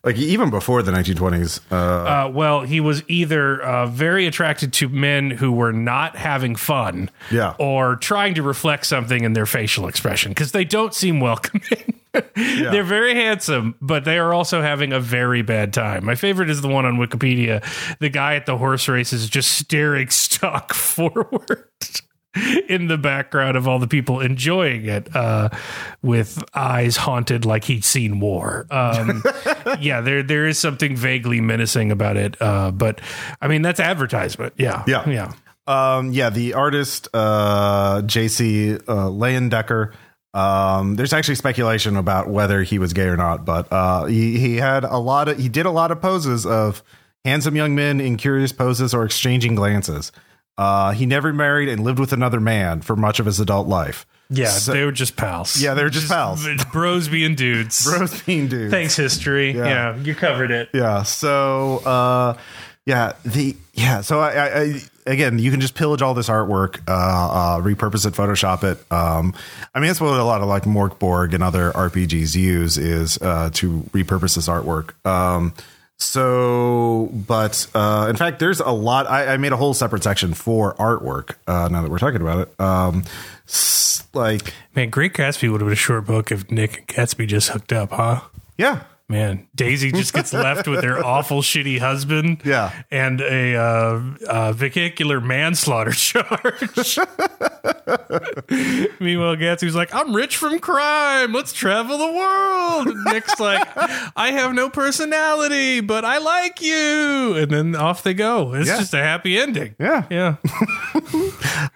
like 0.03 0.17
even 0.17 0.49
before 0.49 0.83
the 0.83 0.91
1920s. 0.91 1.59
Uh, 1.71 1.75
Uh, 1.75 2.29
well, 2.31 2.61
he 2.61 2.79
was 2.79 3.01
either 3.07 3.61
uh, 3.61 3.87
very 3.87 4.27
attracted 4.27 4.71
to 4.73 4.89
men 4.89 5.31
who 5.31 5.51
were 5.51 5.73
not 5.73 6.15
having 6.15 6.55
fun, 6.55 7.09
Yeah. 7.31 7.55
or 7.59 7.95
trying 7.95 8.35
to 8.35 8.43
reflect 8.43 8.85
something 8.85 9.23
in 9.23 9.33
their 9.33 9.45
facial 9.47 9.87
expression 9.87 10.31
because 10.31 10.51
they 10.51 10.63
don't 10.65 10.93
seem 10.93 11.19
welcoming. 11.19 12.01
They're 12.35 12.83
very 12.83 13.13
handsome, 13.13 13.75
but 13.81 14.05
they 14.05 14.17
are 14.19 14.33
also 14.33 14.61
having 14.61 14.93
a 14.93 15.01
very 15.01 15.41
bad 15.41 15.73
time. 15.73 16.05
My 16.05 16.15
favorite 16.15 16.49
is 16.49 16.61
the 16.61 16.69
one 16.69 16.85
on 16.85 16.95
Wikipedia. 16.95 17.61
The 17.99 18.07
guy 18.07 18.35
at 18.35 18.45
the 18.45 18.57
horse 18.57 18.87
race 18.87 19.11
is 19.11 19.27
just 19.27 19.51
staring 19.57 20.09
stock 20.11 20.73
forward. 20.73 21.63
In 22.69 22.87
the 22.87 22.97
background 22.97 23.55
of 23.57 23.67
all 23.67 23.79
the 23.79 23.87
people 23.87 24.19
enjoying 24.19 24.85
it, 24.85 25.15
uh, 25.15 25.49
with 26.01 26.43
eyes 26.53 26.97
haunted 26.97 27.45
like 27.45 27.63
he'd 27.63 27.85
seen 27.85 28.19
war. 28.19 28.65
Um, 28.69 29.23
yeah, 29.79 30.01
there 30.01 30.21
there 30.23 30.45
is 30.45 30.57
something 30.59 30.95
vaguely 30.95 31.39
menacing 31.41 31.91
about 31.91 32.17
it. 32.17 32.35
Uh, 32.41 32.71
but 32.71 32.99
I 33.41 33.47
mean, 33.47 33.61
that's 33.61 33.79
advertisement. 33.79 34.53
Yeah, 34.57 34.83
Yeah. 34.87 35.09
yeah. 35.09 35.33
Um, 35.67 36.11
yeah, 36.11 36.29
the 36.29 36.53
artist 36.53 37.07
uh, 37.13 38.01
J.C. 38.03 38.75
Uh, 38.75 38.79
Leyendecker. 39.09 39.93
Um, 40.33 40.95
there's 40.95 41.13
actually 41.13 41.35
speculation 41.35 41.95
about 41.95 42.29
whether 42.29 42.61
he 42.63 42.77
was 42.77 42.91
gay 42.93 43.05
or 43.07 43.15
not, 43.17 43.45
but 43.45 43.71
uh, 43.71 44.05
he 44.05 44.37
he 44.37 44.57
had 44.57 44.83
a 44.83 44.97
lot 44.97 45.29
of 45.29 45.37
he 45.39 45.47
did 45.47 45.65
a 45.65 45.71
lot 45.71 45.91
of 45.91 46.01
poses 46.01 46.45
of 46.45 46.83
handsome 47.23 47.55
young 47.55 47.73
men 47.73 48.01
in 48.01 48.17
curious 48.17 48.51
poses 48.51 48.93
or 48.93 49.05
exchanging 49.05 49.55
glances. 49.55 50.11
Uh, 50.57 50.91
he 50.91 51.05
never 51.05 51.33
married 51.33 51.67
and 51.69 51.83
lived 51.83 51.99
with 51.99 52.13
another 52.13 52.39
man 52.39 52.81
for 52.81 52.95
much 52.95 53.19
of 53.19 53.25
his 53.25 53.39
adult 53.39 53.67
life. 53.67 54.05
Yeah, 54.29 54.47
So- 54.49 54.71
they 54.73 54.83
were 54.85 54.91
just 54.91 55.15
pals. 55.17 55.61
Yeah, 55.61 55.73
they 55.75 55.83
were 55.83 55.89
just 55.89 56.07
pals. 56.07 56.47
Bros 56.71 57.07
being 57.07 57.35
dudes. 57.35 57.83
Bros 57.97 58.21
being 58.23 58.47
dudes. 58.47 58.71
Thanks, 58.71 58.95
history. 58.95 59.51
Yeah. 59.51 59.65
Yeah. 59.65 59.95
you 59.97 60.15
covered 60.15 60.51
it. 60.51 60.69
Yeah. 60.73 61.03
So, 61.03 61.77
uh, 61.85 62.37
yeah, 62.85 63.13
the 63.25 63.55
yeah. 63.73 64.01
So 64.01 64.19
I, 64.19 64.29
I, 64.31 64.59
I 64.61 64.81
again, 65.07 65.39
you 65.39 65.49
can 65.51 65.59
just 65.59 65.73
pillage 65.75 66.01
all 66.03 66.13
this 66.13 66.29
artwork, 66.29 66.79
uh, 66.87 66.91
uh, 66.91 67.59
repurpose 67.61 68.05
it, 68.05 68.13
Photoshop 68.13 68.63
it. 68.63 68.77
Um, 68.91 69.33
I 69.73 69.79
mean, 69.79 69.87
that's 69.87 69.99
what 70.01 70.19
a 70.19 70.23
lot 70.23 70.41
of 70.41 70.47
like 70.47 70.63
Mörk 70.63 70.99
Borg 70.99 71.33
and 71.33 71.43
other 71.43 71.71
RPGs 71.71 72.35
use 72.35 72.77
is 72.77 73.19
uh, 73.21 73.49
to 73.55 73.81
repurpose 73.91 74.35
this 74.35 74.47
artwork. 74.47 74.91
Um, 75.05 75.53
so, 75.97 77.09
but 77.13 77.67
uh, 77.73 78.07
in 78.09 78.15
fact, 78.15 78.39
there's 78.39 78.59
a 78.59 78.69
lot. 78.71 79.07
I, 79.07 79.33
I 79.33 79.37
made 79.37 79.51
a 79.51 79.57
whole 79.57 79.73
separate 79.73 80.03
section 80.03 80.33
for 80.33 80.73
artwork. 80.75 81.35
Uh, 81.47 81.67
now 81.71 81.81
that 81.81 81.91
we're 81.91 81.99
talking 81.99 82.21
about 82.21 82.47
it, 82.47 82.59
um, 82.59 83.03
s- 83.47 84.05
like, 84.13 84.53
Man, 84.75 84.89
Great 84.89 85.13
Gatsby 85.13 85.51
would 85.51 85.61
have 85.61 85.67
been 85.67 85.73
a 85.73 85.75
short 85.75 86.05
book 86.05 86.31
if 86.31 86.49
Nick 86.51 86.77
and 86.79 86.87
Gatsby 86.87 87.27
just 87.27 87.49
hooked 87.49 87.71
up, 87.73 87.91
huh? 87.91 88.21
yeah, 88.57 88.83
Man, 89.07 89.47
Daisy 89.53 89.91
just 89.91 90.13
gets 90.13 90.33
left 90.33 90.67
with 90.67 90.83
her 90.83 90.97
awful, 91.05 91.41
shitty 91.43 91.77
husband. 91.77 92.41
Yeah. 92.43 92.71
And 92.89 93.21
a 93.21 93.55
uh, 93.55 94.01
uh, 94.27 94.51
vehicular 94.53 95.21
manslaughter 95.21 95.91
charge. 95.93 96.97
Meanwhile, 98.99 99.35
Gatsby's 99.37 99.75
like, 99.75 99.93
I'm 99.93 100.15
rich 100.15 100.37
from 100.37 100.57
crime. 100.57 101.33
Let's 101.33 101.53
travel 101.53 101.97
the 101.99 102.11
world. 102.11 102.87
And 102.87 103.03
Nick's 103.05 103.39
like, 103.39 103.67
I 104.15 104.31
have 104.31 104.53
no 104.55 104.69
personality, 104.71 105.81
but 105.81 106.03
I 106.03 106.17
like 106.17 106.61
you. 106.61 107.35
And 107.37 107.51
then 107.51 107.75
off 107.75 108.01
they 108.01 108.13
go. 108.15 108.53
It's 108.55 108.67
Yeah. 108.67 108.77
just 108.79 108.93
a 108.95 109.03
happy 109.03 109.37
ending. 109.37 109.75
yeah, 109.79 110.05
Yeah. 110.09 110.35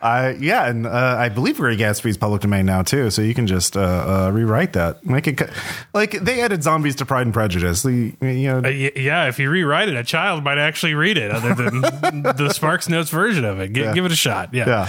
I 0.01 0.37
yeah, 0.39 0.67
and 0.67 0.85
uh, 0.87 1.15
I 1.19 1.29
believe 1.29 1.57
Great 1.57 1.79
Gatsby's 1.79 2.17
public 2.17 2.41
domain 2.41 2.65
now 2.65 2.81
too, 2.83 3.09
so 3.11 3.21
you 3.21 3.33
can 3.33 3.47
just 3.47 3.75
uh, 3.75 3.81
uh, 4.27 4.31
rewrite 4.33 4.73
that, 4.73 5.05
make 5.05 5.27
it 5.27 5.41
like 5.93 6.11
they 6.11 6.41
added 6.41 6.63
zombies 6.63 6.95
to 6.97 7.05
Pride 7.19 7.27
and 7.27 7.33
Prejudice. 7.33 7.83
The 7.83 8.13
you 8.21 8.47
know, 8.47 8.61
Uh, 8.63 8.69
yeah, 8.69 9.27
if 9.27 9.39
you 9.39 9.49
rewrite 9.49 9.89
it, 9.89 9.95
a 9.95 10.03
child 10.03 10.43
might 10.43 10.57
actually 10.57 10.93
read 10.93 11.17
it 11.17 11.31
other 11.31 11.53
than 11.53 11.81
the 12.23 12.49
Sparks 12.53 12.87
Notes 12.89 13.09
version 13.09 13.45
of 13.45 13.59
it. 13.59 13.73
Gi- 13.73 13.93
Give 13.93 14.05
it 14.05 14.11
a 14.11 14.15
shot. 14.15 14.53
Yeah. 14.53 14.87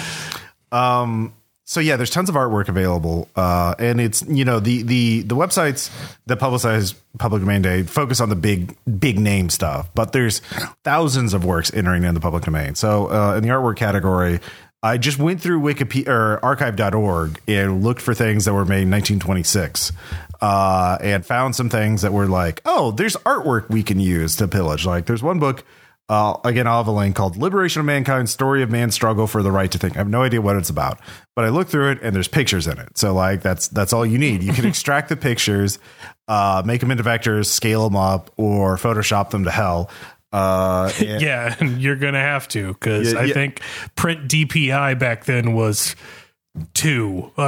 yeah. 0.73 1.01
Um. 1.03 1.35
So 1.65 1.79
yeah, 1.79 1.95
there's 1.97 2.11
tons 2.11 2.29
of 2.29 2.35
artwork 2.35 2.69
available, 2.69 3.29
uh, 3.37 3.77
and 3.79 4.01
it's 4.01 4.23
you 4.23 4.45
know 4.45 4.59
the 4.59 4.83
the 4.83 5.23
the 5.23 5.37
websites 5.37 5.89
that 6.27 6.41
publicize 6.41 6.95
public 7.19 7.43
domain 7.43 7.63
day 7.63 7.85
focus 7.85 8.21
on 8.21 8.29
the 8.29 8.35
big 8.37 8.77
big 8.99 9.19
name 9.21 9.51
stuff, 9.51 9.89
but 9.95 10.13
there's 10.13 10.41
thousands 10.83 11.33
of 11.33 11.45
works 11.45 11.73
entering 11.73 12.03
in 12.03 12.15
the 12.15 12.21
public 12.21 12.43
domain. 12.45 12.75
So 12.75 13.07
uh, 13.11 13.35
in 13.37 13.43
the 13.43 13.49
artwork 13.51 13.77
category. 13.77 14.41
I 14.83 14.97
just 14.97 15.19
went 15.19 15.41
through 15.41 15.61
Wikipedia 15.61 16.09
or 16.09 16.45
archive.org 16.45 17.41
and 17.47 17.83
looked 17.83 18.01
for 18.01 18.15
things 18.15 18.47
that 18.47 18.55
were 18.55 18.65
made 18.65 18.83
in 18.83 18.91
1926 18.91 19.93
uh, 20.41 20.99
and 21.01 21.25
found 21.25 21.55
some 21.55 21.69
things 21.69 22.03
that 22.03 22.13
were 22.13 22.27
like, 22.27 22.63
oh, 22.65 22.91
there's 22.91 23.17
artwork 23.17 23.69
we 23.69 23.83
can 23.83 24.01
use 24.01 24.37
to 24.37 24.49
pillage. 24.49 24.87
Like 24.87 25.07
there's 25.07 25.23
one 25.23 25.39
book 25.39 25.65
uh, 26.11 26.37
again, 26.43 26.67
I'll 26.67 26.79
have 26.79 26.89
a 26.89 26.91
link 26.91 27.15
called 27.15 27.37
Liberation 27.37 27.79
of 27.79 27.87
Mankind 27.87 28.29
Story 28.29 28.65
of 28.65 28.71
Man's 28.71 28.95
Struggle 28.95 29.29
for 29.29 29.45
the 29.45 29.53
Right 29.53 29.71
to 29.71 29.79
Think. 29.79 29.95
I 29.95 29.99
have 30.01 30.09
no 30.09 30.23
idea 30.25 30.41
what 30.41 30.57
it's 30.57 30.69
about, 30.69 30.99
but 31.37 31.45
I 31.45 31.51
looked 31.51 31.71
through 31.71 31.93
it 31.93 32.03
and 32.03 32.17
there's 32.17 32.27
pictures 32.27 32.67
in 32.67 32.79
it. 32.79 32.99
So, 32.99 33.15
like, 33.15 33.43
that's 33.43 33.69
that's 33.69 33.93
all 33.93 34.05
you 34.05 34.19
need. 34.19 34.43
You 34.43 34.53
can 34.53 34.65
extract 34.67 35.09
the 35.09 35.17
pictures, 35.17 35.79
uh, 36.27 36.65
make 36.67 36.81
them 36.81 36.91
into 36.91 37.05
vectors, 37.05 37.47
scale 37.47 37.85
them 37.89 37.95
up, 37.95 38.33
or 38.37 38.77
Photoshop 38.77 39.31
them 39.31 39.45
to 39.45 39.53
hell. 39.53 39.89
Uh, 40.33 40.91
and- 41.01 41.21
Yeah, 41.21 41.55
and 41.61 41.81
you're 41.81 41.97
gonna 41.97 42.21
have 42.21 42.47
to 42.49 42.69
because 42.69 43.13
Yeah, 43.13 43.21
I 43.21 43.25
yeah. 43.25 43.35
think 43.35 43.61
print 43.97 44.29
DPI 44.29 44.99
back 44.99 45.25
then 45.25 45.53
was 45.55 45.97
two. 46.75 47.31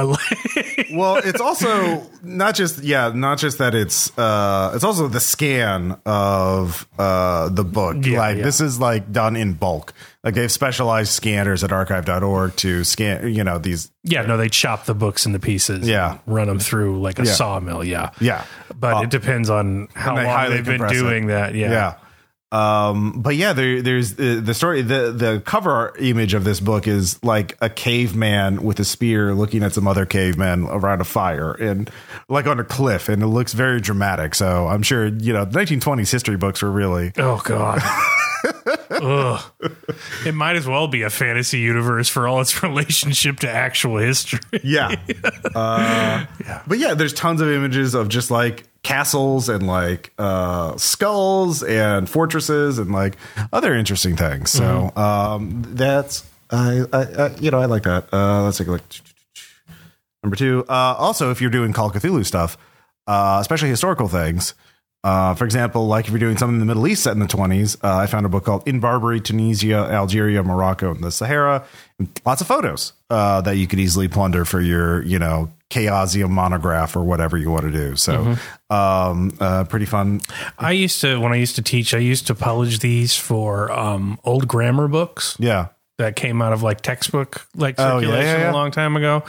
Well, 0.93 1.15
it's 1.15 1.41
also 1.41 2.07
not 2.21 2.53
just 2.53 2.83
yeah, 2.83 3.11
not 3.15 3.39
just 3.39 3.57
that 3.57 3.73
it's 3.73 4.15
uh 4.17 4.73
it's 4.75 4.83
also 4.83 5.07
the 5.07 5.19
scan 5.19 5.97
of 6.05 6.87
uh 6.99 7.49
the 7.49 7.63
book. 7.63 7.97
Yeah, 8.05 8.19
like 8.19 8.37
this 8.37 8.61
is 8.61 8.79
like 8.79 9.11
done 9.11 9.35
in 9.35 9.53
bulk. 9.53 9.93
Like 10.23 10.35
they 10.35 10.43
have 10.43 10.51
specialized 10.51 11.11
scanners 11.11 11.63
at 11.63 11.71
archive.org 11.71 12.55
to 12.57 12.83
scan, 12.83 13.33
you 13.33 13.43
know, 13.43 13.57
these 13.57 13.91
yeah, 14.03 14.21
no, 14.21 14.37
they 14.37 14.49
chop 14.49 14.85
the 14.85 14.93
books 14.93 15.25
into 15.25 15.39
pieces. 15.39 15.87
Yeah. 15.87 16.19
run 16.27 16.47
them 16.47 16.59
through 16.59 17.01
like 17.01 17.17
a 17.17 17.25
sawmill. 17.25 17.83
Yeah, 17.83 18.11
yeah. 18.21 18.45
but 18.79 19.03
it 19.05 19.09
depends 19.09 19.49
on 19.49 19.87
how 19.95 20.15
they 20.15 20.25
long 20.25 20.49
they've 20.51 20.63
been 20.63 20.77
compress 20.77 20.91
it. 20.91 20.99
doing 21.01 21.27
that. 21.27 21.55
Yeah, 21.55 21.71
yeah. 21.71 21.93
Um, 22.53 23.13
but 23.23 23.35
yeah, 23.35 23.53
there, 23.53 23.81
there's 23.81 24.13
uh, 24.13 24.39
the 24.43 24.53
story. 24.53 24.83
The 24.83 25.11
the 25.11 25.41
cover 25.43 25.95
image 25.97 26.35
of 26.35 26.43
this 26.43 26.59
book 26.59 26.87
is 26.87 27.21
like 27.23 27.57
a 27.61 27.69
caveman 27.69 28.61
with 28.61 28.79
a 28.79 28.85
spear 28.85 29.33
looking 29.33 29.63
at 29.63 29.73
some 29.73 29.87
other 29.87 30.05
cavemen 30.05 30.67
around 30.69 31.01
a 31.01 31.03
fire 31.03 31.53
and 31.53 31.89
like 32.29 32.45
on 32.45 32.59
a 32.59 32.63
cliff, 32.63 33.09
and 33.09 33.23
it 33.23 33.27
looks 33.27 33.53
very 33.53 33.81
dramatic. 33.81 34.35
So 34.35 34.67
I'm 34.67 34.83
sure 34.83 35.07
you 35.07 35.33
know 35.33 35.47
1920s 35.47 36.11
history 36.11 36.37
books 36.37 36.61
were 36.61 36.69
really 36.71 37.11
Oh 37.17 37.41
god. 37.43 37.81
Ugh. 39.01 39.41
It 40.25 40.33
might 40.33 40.55
as 40.55 40.67
well 40.67 40.87
be 40.87 41.01
a 41.01 41.09
fantasy 41.09 41.59
universe 41.59 42.09
for 42.09 42.27
all 42.27 42.41
its 42.41 42.61
relationship 42.63 43.39
to 43.39 43.49
actual 43.49 43.97
history. 43.97 44.39
yeah. 44.63 44.95
uh, 45.55 46.25
But 46.67 46.77
yeah, 46.79 46.93
there's 46.93 47.13
tons 47.13 47.41
of 47.41 47.49
images 47.49 47.93
of 47.93 48.09
just 48.09 48.31
like 48.31 48.65
castles 48.83 49.49
and 49.49 49.65
like 49.65 50.13
uh, 50.17 50.75
skulls 50.77 51.63
and 51.63 52.09
fortresses 52.09 52.79
and 52.79 52.91
like 52.91 53.15
other 53.51 53.73
interesting 53.73 54.15
things. 54.15 54.51
So 54.51 54.91
um, 54.95 55.63
that's 55.69 56.23
I, 56.51 56.83
I, 56.91 57.01
I 57.03 57.35
you 57.37 57.49
know 57.51 57.59
I 57.59 57.65
like 57.65 57.83
that. 57.83 58.13
Uh, 58.13 58.43
let's 58.43 58.57
take 58.57 58.67
a 58.67 58.71
look. 58.71 58.81
Number 60.23 60.35
two. 60.35 60.63
Uh, 60.69 60.95
also, 60.97 61.31
if 61.31 61.41
you're 61.41 61.49
doing 61.49 61.73
Call 61.73 61.91
Cthulhu 61.91 62.25
stuff, 62.25 62.57
uh, 63.07 63.37
especially 63.41 63.69
historical 63.69 64.07
things. 64.07 64.53
Uh, 65.03 65.35
for 65.35 65.43
example, 65.43 65.87
like 65.87 66.05
if 66.05 66.11
you're 66.11 66.19
doing 66.19 66.37
something 66.37 66.55
in 66.55 66.59
the 66.59 66.65
Middle 66.65 66.87
East 66.87 67.03
set 67.03 67.11
in 67.13 67.19
the 67.19 67.25
20s, 67.25 67.77
uh, 67.83 67.97
I 67.97 68.05
found 68.07 68.25
a 68.25 68.29
book 68.29 68.45
called 68.45 68.65
In 68.67 68.79
Barbary, 68.79 69.19
Tunisia, 69.19 69.75
Algeria, 69.91 70.41
Morocco, 70.43 70.91
and 70.91 71.03
the 71.03 71.11
Sahara. 71.11 71.65
And 71.99 72.07
lots 72.25 72.39
of 72.41 72.47
photos 72.47 72.93
uh, 73.09 73.41
that 73.41 73.57
you 73.57 73.67
could 73.67 73.79
easily 73.79 74.07
plunder 74.07 74.45
for 74.45 74.61
your, 74.61 75.03
you 75.03 75.19
know, 75.19 75.51
Chaosium 75.69 76.29
monograph 76.29 76.95
or 76.95 77.03
whatever 77.03 77.35
you 77.37 77.49
want 77.51 77.63
to 77.63 77.71
do. 77.71 77.95
So, 77.97 78.37
um, 78.69 79.35
uh, 79.39 79.63
pretty 79.65 79.85
fun. 79.87 80.21
I 80.57 80.71
used 80.71 81.01
to 81.01 81.19
when 81.19 81.33
I 81.33 81.37
used 81.37 81.55
to 81.55 81.61
teach, 81.61 81.93
I 81.93 81.97
used 81.97 82.27
to 82.27 82.35
publish 82.35 82.79
these 82.79 83.15
for 83.17 83.71
um, 83.71 84.19
old 84.23 84.47
grammar 84.47 84.87
books. 84.87 85.35
Yeah. 85.39 85.67
that 85.97 86.15
came 86.15 86.41
out 86.41 86.53
of 86.53 86.63
like 86.63 86.81
textbook 86.81 87.45
like 87.55 87.75
Oh, 87.77 87.99
yeah, 87.99 88.07
circulation 88.07 88.25
yeah, 88.25 88.37
yeah. 88.45 88.51
a 88.51 88.53
long 88.53 88.71
time 88.71 88.95
ago 88.97 89.23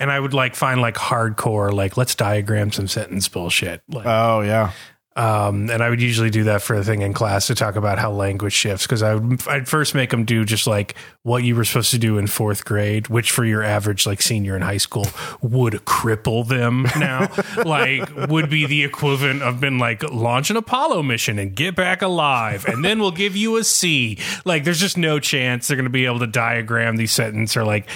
and 0.00 0.10
i 0.10 0.18
would 0.18 0.32
like 0.32 0.54
find 0.56 0.80
like 0.80 0.94
hardcore 0.94 1.70
like 1.72 1.98
let's 1.98 2.14
diagram 2.14 2.72
some 2.72 2.88
sentence 2.88 3.28
bullshit 3.28 3.82
like 3.88 4.06
Oh, 4.06 4.40
yeah. 4.40 4.72
Um 5.16 5.70
and 5.70 5.82
i 5.82 5.90
would 5.90 6.00
usually 6.00 6.30
do 6.30 6.44
that 6.44 6.62
for 6.62 6.76
a 6.76 6.84
thing 6.84 7.02
in 7.02 7.12
class 7.12 7.46
to 7.46 7.54
talk 7.54 7.76
about 7.76 7.98
how 7.98 8.10
language 8.10 8.52
shifts 8.52 8.86
because 8.86 9.02
i 9.02 9.14
would 9.14 9.46
i'd 9.48 9.68
first 9.68 9.94
make 9.94 10.10
them 10.10 10.24
do 10.24 10.44
just 10.44 10.66
like 10.66 10.94
what 11.22 11.42
you 11.42 11.56
were 11.56 11.64
supposed 11.64 11.90
to 11.90 11.98
do 11.98 12.18
in 12.18 12.26
fourth 12.26 12.64
grade 12.64 13.08
which 13.08 13.30
for 13.30 13.44
your 13.44 13.62
average 13.62 14.06
like 14.06 14.22
senior 14.22 14.56
in 14.56 14.62
high 14.62 14.76
school 14.76 15.06
would 15.40 15.74
cripple 15.84 16.46
them 16.46 16.86
now. 16.98 17.28
Like 17.66 18.28
would 18.28 18.50
be 18.50 18.66
the 18.66 18.84
equivalent 18.84 19.42
of 19.42 19.60
been 19.60 19.78
like 19.78 20.02
launch 20.02 20.50
an 20.50 20.56
apollo 20.56 21.02
mission 21.02 21.38
and 21.38 21.54
get 21.54 21.74
back 21.74 22.02
alive 22.02 22.64
and 22.66 22.84
then 22.84 23.00
we'll 23.00 23.10
give 23.10 23.34
you 23.34 23.56
a 23.56 23.64
c. 23.64 24.18
Like 24.44 24.64
there's 24.64 24.80
just 24.80 24.96
no 24.96 25.18
chance 25.18 25.66
they're 25.66 25.76
going 25.76 25.84
to 25.84 25.90
be 25.90 26.06
able 26.06 26.18
to 26.20 26.26
diagram 26.26 26.96
these 26.96 27.12
sentences 27.12 27.56
or 27.56 27.64
like 27.64 27.88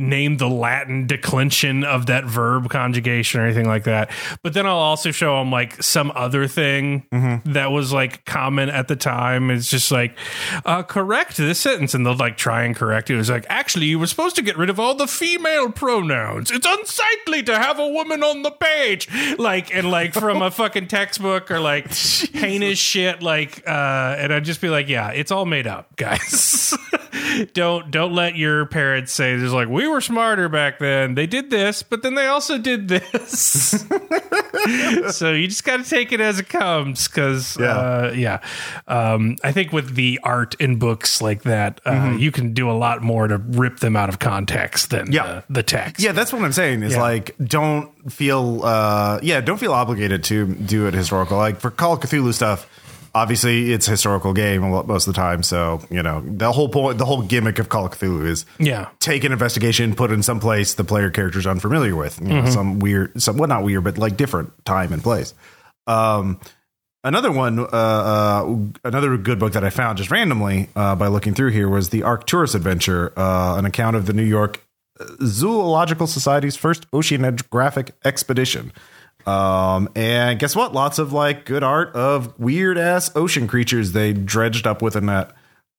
name 0.00 0.38
the 0.38 0.48
Latin 0.48 1.06
declension 1.06 1.84
of 1.84 2.06
that 2.06 2.24
verb 2.24 2.70
conjugation 2.70 3.40
or 3.40 3.44
anything 3.44 3.68
like 3.68 3.84
that. 3.84 4.10
But 4.42 4.54
then 4.54 4.66
I'll 4.66 4.76
also 4.76 5.10
show 5.10 5.38
them 5.38 5.50
like 5.50 5.82
some 5.82 6.10
other 6.14 6.46
thing 6.46 7.06
that 7.44 7.70
was 7.70 7.92
like 7.92 8.24
common 8.24 8.70
at 8.70 8.88
the 8.88 8.96
time. 8.96 9.50
It's 9.50 9.68
just 9.68 9.92
like, 9.92 10.16
uh, 10.64 10.82
correct 10.82 11.36
this 11.36 11.60
sentence. 11.60 11.94
And 11.94 12.04
they'll 12.04 12.16
like 12.16 12.36
try 12.36 12.64
and 12.64 12.74
correct 12.74 13.10
it. 13.10 13.14
It 13.14 13.18
was 13.18 13.30
like, 13.30 13.46
actually, 13.48 13.86
you 13.86 13.98
were 13.98 14.06
supposed 14.06 14.36
to 14.36 14.42
get 14.42 14.56
rid 14.56 14.70
of 14.70 14.80
all 14.80 14.94
the 14.94 15.06
female 15.06 15.70
pronouns. 15.70 16.50
It's 16.50 16.66
unsightly 16.66 17.42
to 17.44 17.58
have 17.58 17.78
a 17.78 17.88
woman 17.88 18.22
on 18.22 18.42
the 18.42 18.50
page. 18.50 19.08
Like, 19.38 19.74
and 19.74 19.90
like 19.90 20.14
from 20.14 20.42
a 20.42 20.50
fucking 20.50 20.88
textbook 20.88 21.50
or 21.50 21.60
like 21.60 21.92
heinous 22.32 22.78
shit. 22.78 23.22
Like, 23.22 23.62
uh, 23.66 24.16
and 24.18 24.32
I'd 24.32 24.44
just 24.44 24.60
be 24.60 24.70
like, 24.70 24.88
yeah, 24.88 25.10
it's 25.10 25.30
all 25.30 25.44
made 25.44 25.66
up, 25.66 25.94
guys. 25.96 26.74
don't 27.52 27.90
don't 27.90 28.14
let 28.14 28.36
your 28.36 28.66
parents 28.66 29.12
say 29.12 29.36
there's 29.36 29.52
like 29.52 29.68
we 29.68 29.86
were 29.90 30.00
smarter 30.00 30.48
back 30.48 30.78
then. 30.78 31.14
They 31.14 31.26
did 31.26 31.50
this, 31.50 31.82
but 31.82 32.02
then 32.02 32.14
they 32.14 32.26
also 32.26 32.58
did 32.58 32.88
this. 32.88 33.84
so 35.16 35.32
you 35.32 35.48
just 35.48 35.64
got 35.64 35.82
to 35.82 35.88
take 35.88 36.12
it 36.12 36.20
as 36.20 36.38
it 36.38 36.48
comes 36.48 37.08
because 37.08 37.56
Yeah. 37.58 37.66
uh, 37.76 38.12
yeah. 38.14 38.40
Um, 38.88 39.36
I 39.42 39.52
think 39.52 39.72
with 39.72 39.94
the 39.94 40.20
art 40.22 40.54
in 40.60 40.76
books 40.78 41.20
like 41.22 41.42
that, 41.42 41.80
uh, 41.84 42.16
you 42.18 42.30
can 42.32 42.52
do 42.52 42.70
a 42.70 42.72
lot 42.72 43.02
more 43.02 43.26
to 43.28 43.38
rip 43.38 43.80
them 43.80 43.96
out 43.96 44.08
of 44.08 44.18
context 44.18 44.90
than 44.90 45.12
Yeah. 45.12 45.42
the, 45.48 45.54
the 45.54 45.62
text. 45.62 46.02
Yeah, 46.02 46.12
that's 46.12 46.32
what 46.32 46.42
I'm 46.42 46.52
saying. 46.52 46.82
Is 46.82 46.94
Yeah. 46.94 47.02
like 47.02 47.34
don't 47.42 47.90
feel 48.12 48.64
uh 48.64 49.18
yeah, 49.22 49.40
don't 49.40 49.58
feel 49.58 49.72
obligated 49.72 50.24
to 50.24 50.46
do 50.54 50.86
it 50.86 50.94
historical. 50.94 51.36
Like 51.38 51.60
for 51.60 51.70
Call 51.70 51.94
of 51.94 52.00
Cthulhu 52.00 52.32
stuff, 52.34 52.66
obviously 53.14 53.72
it's 53.72 53.88
a 53.88 53.92
historical 53.92 54.32
game 54.32 54.62
most 54.70 55.06
of 55.06 55.14
the 55.14 55.20
time. 55.20 55.42
So, 55.42 55.80
you 55.90 56.02
know, 56.02 56.20
the 56.24 56.52
whole 56.52 56.68
point 56.68 56.98
the 56.98 57.04
whole 57.06 57.22
gimmick 57.22 57.58
of 57.58 57.68
Call 57.68 57.86
of 57.86 57.92
Cthulhu 57.92 58.26
is 58.26 58.46
Yeah. 58.58 58.88
take 59.00 59.24
an 59.24 59.32
investigation, 59.32 59.94
put 59.94 60.10
it 60.10 60.14
in 60.14 60.22
some 60.22 60.40
place 60.40 60.74
the 60.74 60.84
player 60.84 61.10
character's 61.10 61.46
unfamiliar 61.46 61.96
with. 61.96 62.20
You 62.20 62.28
know, 62.28 62.50
some 62.50 62.78
weird 62.78 63.20
some 63.22 63.36
well 63.36 63.48
not 63.48 63.62
weird, 63.64 63.84
but 63.84 63.98
like 63.98 64.16
different 64.16 64.52
time 64.64 64.92
and 64.92 65.02
place. 65.02 65.34
Um 65.86 66.38
Another 67.02 67.32
one, 67.32 67.58
uh, 67.60 67.64
uh, 67.72 68.56
another 68.84 69.16
good 69.16 69.38
book 69.38 69.54
that 69.54 69.64
I 69.64 69.70
found 69.70 69.96
just 69.96 70.10
randomly 70.10 70.68
uh, 70.76 70.94
by 70.96 71.06
looking 71.06 71.32
through 71.32 71.52
here 71.52 71.66
was 71.66 71.88
the 71.88 72.02
Arcturus 72.02 72.54
Adventure, 72.54 73.14
uh, 73.18 73.56
an 73.56 73.64
account 73.64 73.96
of 73.96 74.04
the 74.04 74.12
New 74.12 74.22
York 74.22 74.62
Zoological 75.24 76.06
Society's 76.06 76.56
first 76.56 76.90
oceanographic 76.90 77.92
expedition. 78.04 78.70
Um, 79.26 79.88
and 79.94 80.38
guess 80.38 80.54
what? 80.56 80.72
Lots 80.72 80.98
of 80.98 81.12
like 81.12 81.44
good 81.44 81.62
art 81.62 81.94
of 81.94 82.38
weird 82.38 82.78
ass 82.78 83.10
ocean 83.16 83.46
creatures 83.46 83.92
they 83.92 84.12
dredged 84.12 84.66
up 84.66 84.82
with 84.82 84.96
a 84.96 85.00
net. 85.00 85.32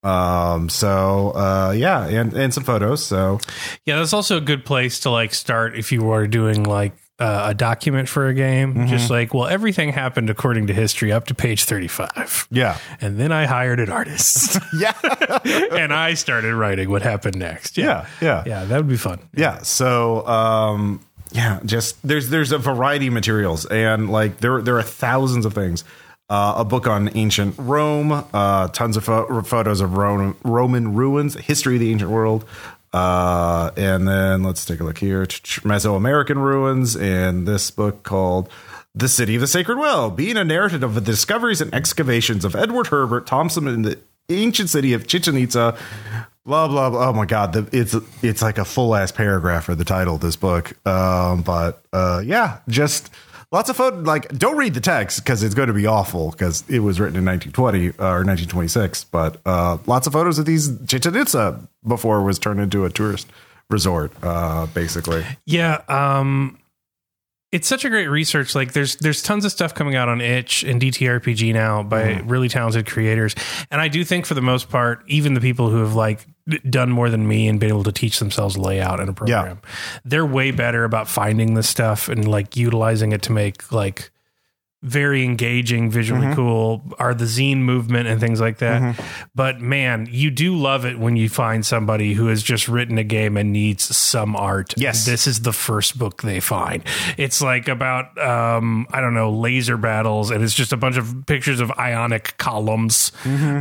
Um, 0.04 0.68
so 0.68 1.30
uh, 1.30 1.72
yeah, 1.76 2.06
and 2.06 2.32
and 2.34 2.52
some 2.52 2.64
photos. 2.64 3.04
So 3.04 3.38
Yeah, 3.86 3.98
that's 3.98 4.12
also 4.12 4.36
a 4.38 4.40
good 4.40 4.64
place 4.64 5.00
to 5.00 5.10
like 5.10 5.32
start 5.34 5.76
if 5.78 5.92
you 5.92 6.02
were 6.02 6.26
doing 6.26 6.64
like 6.64 6.92
uh, 7.20 7.50
a 7.50 7.54
document 7.54 8.08
for 8.08 8.26
a 8.26 8.34
game. 8.34 8.88
Just 8.88 9.08
like, 9.10 9.32
well, 9.32 9.46
everything 9.46 9.92
happened 9.92 10.28
according 10.28 10.66
to 10.66 10.74
history 10.74 11.12
up 11.12 11.26
to 11.26 11.36
page 11.36 11.62
35. 11.64 12.48
yeah, 12.50 12.78
And 13.00 13.16
then 13.20 13.30
I 13.30 13.46
hired 13.46 13.78
an 13.78 13.90
artist 13.90 14.58
yeah, 14.76 14.92
and 15.44 15.92
I 15.92 16.14
started 16.14 16.52
writing 16.52 16.90
what 16.90 17.02
happened 17.02 17.36
next. 17.38 17.78
yeah, 17.78 18.06
yeah. 18.20 18.42
Yeah, 18.44 18.64
that 18.64 18.76
would 18.76 18.88
be 18.88 18.96
fun. 18.96 19.20
yeah 19.36 19.62
so 19.62 20.26
um 20.26 21.00
yeah 21.32 21.60
just 21.64 22.00
there's 22.06 22.28
there's 22.28 22.52
a 22.52 22.58
variety 22.58 23.08
of 23.08 23.12
materials 23.12 23.66
and 23.66 24.10
like 24.10 24.38
there 24.38 24.60
there 24.62 24.78
are 24.78 24.82
thousands 24.82 25.44
of 25.44 25.54
things. 25.54 25.84
Uh, 26.28 26.54
a 26.58 26.64
book 26.64 26.86
on 26.86 27.14
ancient 27.14 27.54
Rome, 27.58 28.24
uh, 28.32 28.68
tons 28.68 28.96
of 28.96 29.04
pho- 29.04 29.42
photos 29.42 29.82
of 29.82 29.98
Roman, 29.98 30.34
Roman 30.42 30.94
ruins, 30.94 31.34
history 31.34 31.74
of 31.74 31.80
the 31.80 31.90
ancient 31.92 32.10
world, 32.10 32.46
uh, 32.94 33.70
and 33.76 34.08
then 34.08 34.42
let's 34.42 34.64
take 34.64 34.80
a 34.80 34.84
look 34.84 34.96
here: 34.96 35.26
Mesoamerican 35.26 36.36
ruins, 36.36 36.96
and 36.96 37.46
this 37.46 37.70
book 37.70 38.02
called 38.02 38.48
"The 38.94 39.08
City 39.08 39.34
of 39.34 39.42
the 39.42 39.46
Sacred 39.46 39.76
Well," 39.76 40.10
being 40.10 40.38
a 40.38 40.44
narrative 40.44 40.82
of 40.82 40.94
the 40.94 41.02
discoveries 41.02 41.60
and 41.60 41.74
excavations 41.74 42.46
of 42.46 42.56
Edward 42.56 42.86
Herbert 42.86 43.26
Thompson 43.26 43.68
in 43.68 43.82
the 43.82 43.98
ancient 44.30 44.70
city 44.70 44.94
of 44.94 45.06
Chichen 45.06 45.36
Itza 45.36 45.76
blah 46.44 46.68
blah 46.68 46.90
blah. 46.90 47.08
Oh 47.08 47.12
my 47.12 47.26
god, 47.26 47.52
the, 47.52 47.68
it's 47.72 47.94
it's 48.22 48.42
like 48.42 48.58
a 48.58 48.64
full 48.64 48.94
ass 48.94 49.12
paragraph 49.12 49.64
for 49.64 49.74
the 49.74 49.84
title 49.84 50.16
of 50.16 50.20
this 50.20 50.36
book. 50.36 50.74
Um, 50.86 51.42
but 51.42 51.82
uh, 51.92 52.22
yeah, 52.24 52.58
just 52.68 53.10
lots 53.50 53.70
of 53.70 53.76
photo. 53.76 53.98
Like, 53.98 54.28
don't 54.36 54.56
read 54.56 54.74
the 54.74 54.80
text 54.80 55.24
because 55.24 55.42
it's 55.42 55.54
going 55.54 55.68
to 55.68 55.74
be 55.74 55.86
awful 55.86 56.30
because 56.30 56.64
it 56.68 56.80
was 56.80 56.98
written 57.00 57.16
in 57.16 57.24
1920 57.24 57.88
uh, 57.88 58.10
or 58.10 58.24
1926. 58.24 59.04
But 59.04 59.40
uh, 59.46 59.78
lots 59.86 60.06
of 60.06 60.12
photos 60.12 60.38
of 60.38 60.46
these 60.46 60.70
Chichen 60.86 61.16
Itza 61.16 61.60
before 61.86 62.20
it 62.20 62.24
was 62.24 62.38
turned 62.38 62.60
into 62.60 62.84
a 62.84 62.90
tourist 62.90 63.28
resort, 63.70 64.12
uh, 64.22 64.66
basically. 64.66 65.24
Yeah, 65.46 65.82
um 65.88 66.58
it's 67.52 67.68
such 67.68 67.84
a 67.84 67.90
great 67.90 68.06
research. 68.06 68.54
Like 68.54 68.72
there's 68.72 68.96
there's 68.96 69.22
tons 69.22 69.44
of 69.44 69.52
stuff 69.52 69.74
coming 69.74 69.94
out 69.94 70.08
on 70.08 70.22
itch 70.22 70.64
and 70.64 70.80
DTRPG 70.80 71.52
now 71.52 71.82
by 71.82 72.20
really 72.24 72.48
talented 72.48 72.86
creators. 72.86 73.34
And 73.70 73.78
I 73.80 73.88
do 73.88 74.04
think 74.04 74.24
for 74.24 74.32
the 74.32 74.40
most 74.40 74.70
part, 74.70 75.04
even 75.06 75.34
the 75.34 75.40
people 75.40 75.68
who 75.68 75.80
have 75.80 75.94
like 75.94 76.26
done 76.68 76.90
more 76.90 77.10
than 77.10 77.26
me 77.26 77.48
and 77.48 77.58
been 77.58 77.70
able 77.70 77.84
to 77.84 77.92
teach 77.92 78.18
themselves 78.18 78.56
layout 78.56 79.00
in 79.00 79.08
a 79.08 79.12
program, 79.12 79.60
they're 80.04 80.26
way 80.26 80.50
better 80.50 80.84
about 80.84 81.08
finding 81.08 81.54
this 81.54 81.68
stuff 81.68 82.08
and 82.08 82.28
like 82.28 82.56
utilizing 82.56 83.12
it 83.12 83.22
to 83.22 83.32
make 83.32 83.72
like 83.72 84.11
very 84.82 85.24
engaging, 85.24 85.90
visually 85.90 86.34
cool, 86.34 86.82
are 86.98 87.14
the 87.14 87.24
zine 87.24 87.58
movement 87.58 88.08
and 88.08 88.20
things 88.20 88.40
like 88.40 88.58
that. 88.58 89.00
But 89.34 89.60
man, 89.60 90.08
you 90.10 90.30
do 90.30 90.56
love 90.56 90.84
it 90.84 90.98
when 90.98 91.16
you 91.16 91.28
find 91.28 91.64
somebody 91.64 92.14
who 92.14 92.26
has 92.26 92.42
just 92.42 92.68
written 92.68 92.98
a 92.98 93.04
game 93.04 93.36
and 93.36 93.52
needs 93.52 93.96
some 93.96 94.34
art. 94.34 94.74
Yes. 94.76 95.06
This 95.06 95.26
is 95.26 95.42
the 95.42 95.52
first 95.52 95.98
book 95.98 96.22
they 96.22 96.40
find. 96.40 96.82
It's 97.16 97.40
like 97.40 97.68
about 97.68 98.18
um, 98.18 98.86
I 98.90 99.00
don't 99.00 99.14
know, 99.14 99.30
laser 99.30 99.76
battles, 99.76 100.30
and 100.30 100.42
it's 100.42 100.54
just 100.54 100.72
a 100.72 100.76
bunch 100.76 100.96
of 100.96 101.26
pictures 101.26 101.60
of 101.60 101.70
ionic 101.72 102.36
columns. 102.38 103.12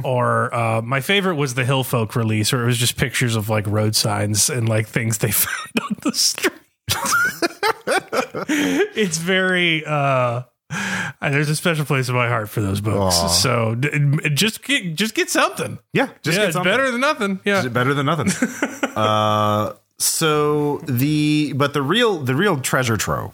Or 0.03 0.53
uh, 0.53 0.81
my 0.81 1.01
favorite 1.01 1.35
was 1.35 1.53
the 1.53 1.65
Hill 1.65 1.83
Folk 1.83 2.15
release, 2.15 2.51
where 2.51 2.63
it 2.63 2.65
was 2.65 2.77
just 2.77 2.97
pictures 2.97 3.35
of 3.35 3.49
like 3.49 3.67
road 3.67 3.95
signs 3.95 4.49
and 4.49 4.67
like 4.67 4.87
things 4.87 5.19
they 5.19 5.31
found 5.31 5.79
on 5.81 5.97
the 6.01 6.13
street. 6.13 6.53
it's 8.95 9.17
very 9.17 9.85
uh, 9.85 10.43
there's 11.21 11.49
a 11.49 11.55
special 11.55 11.85
place 11.85 12.09
in 12.09 12.15
my 12.15 12.27
heart 12.27 12.49
for 12.49 12.61
those 12.61 12.81
books. 12.81 13.15
Aw. 13.15 13.27
So 13.27 13.75
just 13.75 14.63
get 14.63 14.95
just 14.95 15.15
get 15.15 15.29
something. 15.29 15.79
Yeah, 15.93 16.09
just 16.21 16.37
yeah, 16.37 16.43
get 16.43 16.47
it's 16.49 16.53
something. 16.53 16.71
better 16.71 16.91
than 16.91 17.01
nothing. 17.01 17.39
Yeah. 17.45 17.67
better 17.67 17.93
than 17.93 18.05
nothing. 18.05 18.31
uh, 18.95 19.73
so 19.97 20.77
the 20.79 21.53
but 21.53 21.73
the 21.73 21.81
real 21.81 22.17
the 22.17 22.35
real 22.35 22.59
treasure 22.59 22.97
trove 22.97 23.33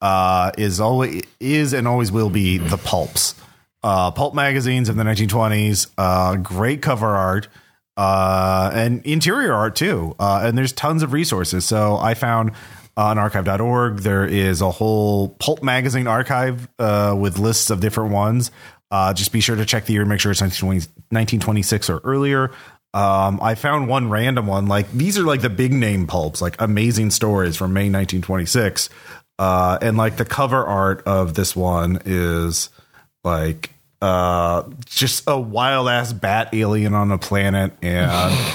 uh, 0.00 0.52
is 0.56 0.80
always 0.80 1.22
is 1.40 1.72
and 1.72 1.88
always 1.88 2.12
will 2.12 2.30
be 2.30 2.58
the 2.58 2.78
pulps. 2.78 3.34
Uh, 3.82 4.10
pulp 4.10 4.34
magazines 4.34 4.88
of 4.88 4.96
the 4.96 5.04
1920s, 5.04 5.88
uh, 5.96 6.34
great 6.36 6.82
cover 6.82 7.06
art, 7.06 7.46
uh, 7.96 8.70
and 8.74 9.04
interior 9.06 9.52
art 9.52 9.76
too. 9.76 10.14
Uh, 10.18 10.40
and 10.42 10.58
there's 10.58 10.72
tons 10.72 11.02
of 11.02 11.12
resources. 11.12 11.64
So 11.64 11.96
I 11.96 12.14
found 12.14 12.52
on 12.96 13.18
archive.org 13.18 13.98
there 13.98 14.24
is 14.24 14.62
a 14.62 14.70
whole 14.70 15.28
pulp 15.28 15.62
magazine 15.62 16.06
archive 16.06 16.68
uh, 16.78 17.14
with 17.18 17.38
lists 17.38 17.70
of 17.70 17.80
different 17.80 18.12
ones. 18.12 18.50
Uh, 18.90 19.12
just 19.12 19.32
be 19.32 19.40
sure 19.40 19.56
to 19.56 19.66
check 19.66 19.84
the 19.86 19.92
year, 19.92 20.04
make 20.04 20.20
sure 20.20 20.30
it's 20.32 20.40
1920, 20.40 20.78
1926 21.10 21.90
or 21.90 21.98
earlier. 22.04 22.50
Um, 22.94 23.40
I 23.42 23.56
found 23.56 23.88
one 23.88 24.08
random 24.08 24.46
one. 24.46 24.66
Like 24.68 24.90
these 24.92 25.18
are 25.18 25.22
like 25.22 25.42
the 25.42 25.50
big 25.50 25.72
name 25.72 26.06
pulps, 26.06 26.40
like 26.40 26.56
amazing 26.60 27.10
stories 27.10 27.56
from 27.56 27.72
May 27.74 27.90
1926. 27.90 28.88
Uh, 29.38 29.76
and 29.82 29.98
like 29.98 30.16
the 30.16 30.24
cover 30.24 30.64
art 30.64 31.02
of 31.06 31.34
this 31.34 31.54
one 31.54 32.00
is 32.06 32.70
like 33.22 33.70
uh 34.00 34.62
just 34.84 35.24
a 35.26 35.38
wild 35.38 35.88
ass 35.88 36.12
bat 36.12 36.50
alien 36.52 36.94
on 36.94 37.10
a 37.10 37.18
planet 37.18 37.72
and 37.82 38.10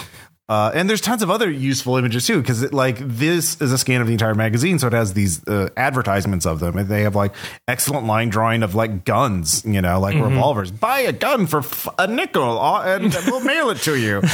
uh 0.51 0.71
and 0.75 0.89
there's 0.89 0.99
tons 1.01 1.23
of 1.23 1.29
other 1.31 1.49
useful 1.49 1.95
images 1.95 2.27
too 2.27 2.41
because 2.41 2.59
like 2.73 2.97
this 2.99 3.59
is 3.61 3.71
a 3.71 3.77
scan 3.77 4.01
of 4.01 4.07
the 4.07 4.13
entire 4.13 4.35
magazine 4.35 4.77
so 4.79 4.87
it 4.87 4.93
has 4.93 5.13
these 5.13 5.47
uh, 5.47 5.69
advertisements 5.77 6.45
of 6.45 6.59
them. 6.59 6.77
And 6.77 6.89
they 6.89 7.03
have 7.03 7.15
like 7.15 7.33
excellent 7.67 8.05
line 8.05 8.29
drawing 8.29 8.61
of 8.63 8.75
like 8.75 9.05
guns 9.05 9.63
you 9.65 9.81
know 9.81 9.99
like 9.99 10.15
revolvers. 10.15 10.69
Buy 10.71 10.99
a 11.01 11.13
gun 11.13 11.47
for 11.47 11.59
f- 11.59 11.87
a 11.97 12.07
nickel 12.07 12.59
uh, 12.59 12.83
and 12.83 13.13
we'll 13.27 13.43
mail 13.43 13.69
it 13.69 13.77
to 13.87 13.95
you. 13.97 14.21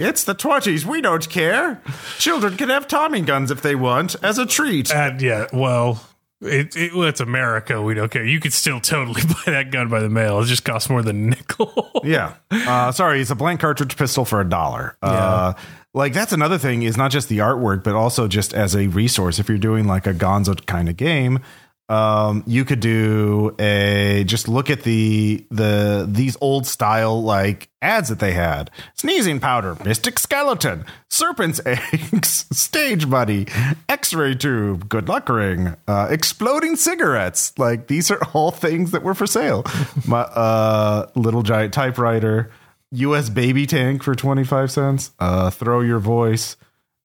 It's 0.00 0.22
the 0.24 0.34
20s 0.34 0.84
we 0.84 1.00
don't 1.00 1.28
care. 1.28 1.82
Children 2.18 2.56
can 2.56 2.68
have 2.68 2.86
tommy 2.86 3.20
guns 3.20 3.50
if 3.50 3.62
they 3.62 3.74
want 3.74 4.14
as 4.22 4.38
a 4.38 4.46
treat. 4.46 4.92
And 4.92 5.20
yeah, 5.20 5.46
well, 5.52 6.00
it, 6.40 6.76
it 6.76 6.94
well, 6.94 7.08
it's 7.08 7.20
America. 7.20 7.82
We 7.82 7.94
don't 7.94 8.10
care. 8.10 8.24
You 8.24 8.40
could 8.40 8.52
still 8.52 8.80
totally 8.80 9.22
buy 9.46 9.52
that 9.52 9.70
gun 9.70 9.88
by 9.88 10.00
the 10.00 10.08
mail. 10.08 10.40
It 10.40 10.46
just 10.46 10.64
costs 10.64 10.88
more 10.88 11.02
than 11.02 11.16
a 11.16 11.28
nickel. 11.30 11.84
Yeah. 12.04 12.34
Uh, 12.50 12.92
sorry, 12.92 13.20
it's 13.20 13.30
a 13.30 13.34
blank 13.34 13.60
cartridge 13.60 13.96
pistol 13.96 14.24
for 14.24 14.40
a 14.40 14.48
dollar. 14.48 14.96
Uh, 15.02 15.54
like 15.92 16.12
that's 16.12 16.32
another 16.32 16.56
thing 16.56 16.82
is 16.82 16.96
not 16.96 17.10
just 17.10 17.28
the 17.28 17.38
artwork, 17.38 17.82
but 17.82 17.94
also 17.94 18.28
just 18.28 18.54
as 18.54 18.76
a 18.76 18.86
resource. 18.86 19.38
If 19.40 19.48
you're 19.48 19.58
doing 19.58 19.86
like 19.86 20.06
a 20.06 20.14
Gonzo 20.14 20.64
kind 20.64 20.88
of 20.88 20.96
game, 20.96 21.40
um, 21.88 22.44
you 22.46 22.64
could 22.66 22.80
do 22.80 23.54
a 23.58 24.22
just 24.26 24.46
look 24.46 24.68
at 24.68 24.82
the 24.82 25.46
the 25.50 26.06
these 26.08 26.36
old 26.40 26.66
style 26.66 27.22
like 27.22 27.70
ads 27.80 28.10
that 28.10 28.18
they 28.18 28.32
had: 28.32 28.70
sneezing 28.94 29.40
powder, 29.40 29.76
mystic 29.84 30.18
skeleton, 30.18 30.84
serpent's 31.08 31.60
eggs, 31.66 32.44
stage 32.52 33.08
buddy, 33.08 33.46
X-ray 33.88 34.34
tube, 34.34 34.88
good 34.88 35.08
luck 35.08 35.28
ring, 35.30 35.76
uh, 35.86 36.08
exploding 36.10 36.76
cigarettes. 36.76 37.58
Like 37.58 37.86
these 37.86 38.10
are 38.10 38.20
all 38.34 38.50
things 38.50 38.90
that 38.90 39.02
were 39.02 39.14
for 39.14 39.26
sale. 39.26 39.64
My 40.06 40.20
uh, 40.20 41.10
little 41.14 41.42
giant 41.42 41.72
typewriter, 41.72 42.50
U.S. 42.92 43.30
baby 43.30 43.66
tank 43.66 44.02
for 44.02 44.14
twenty 44.14 44.44
five 44.44 44.70
cents. 44.70 45.12
Uh, 45.18 45.48
throw 45.48 45.80
your 45.80 46.00
voice. 46.00 46.56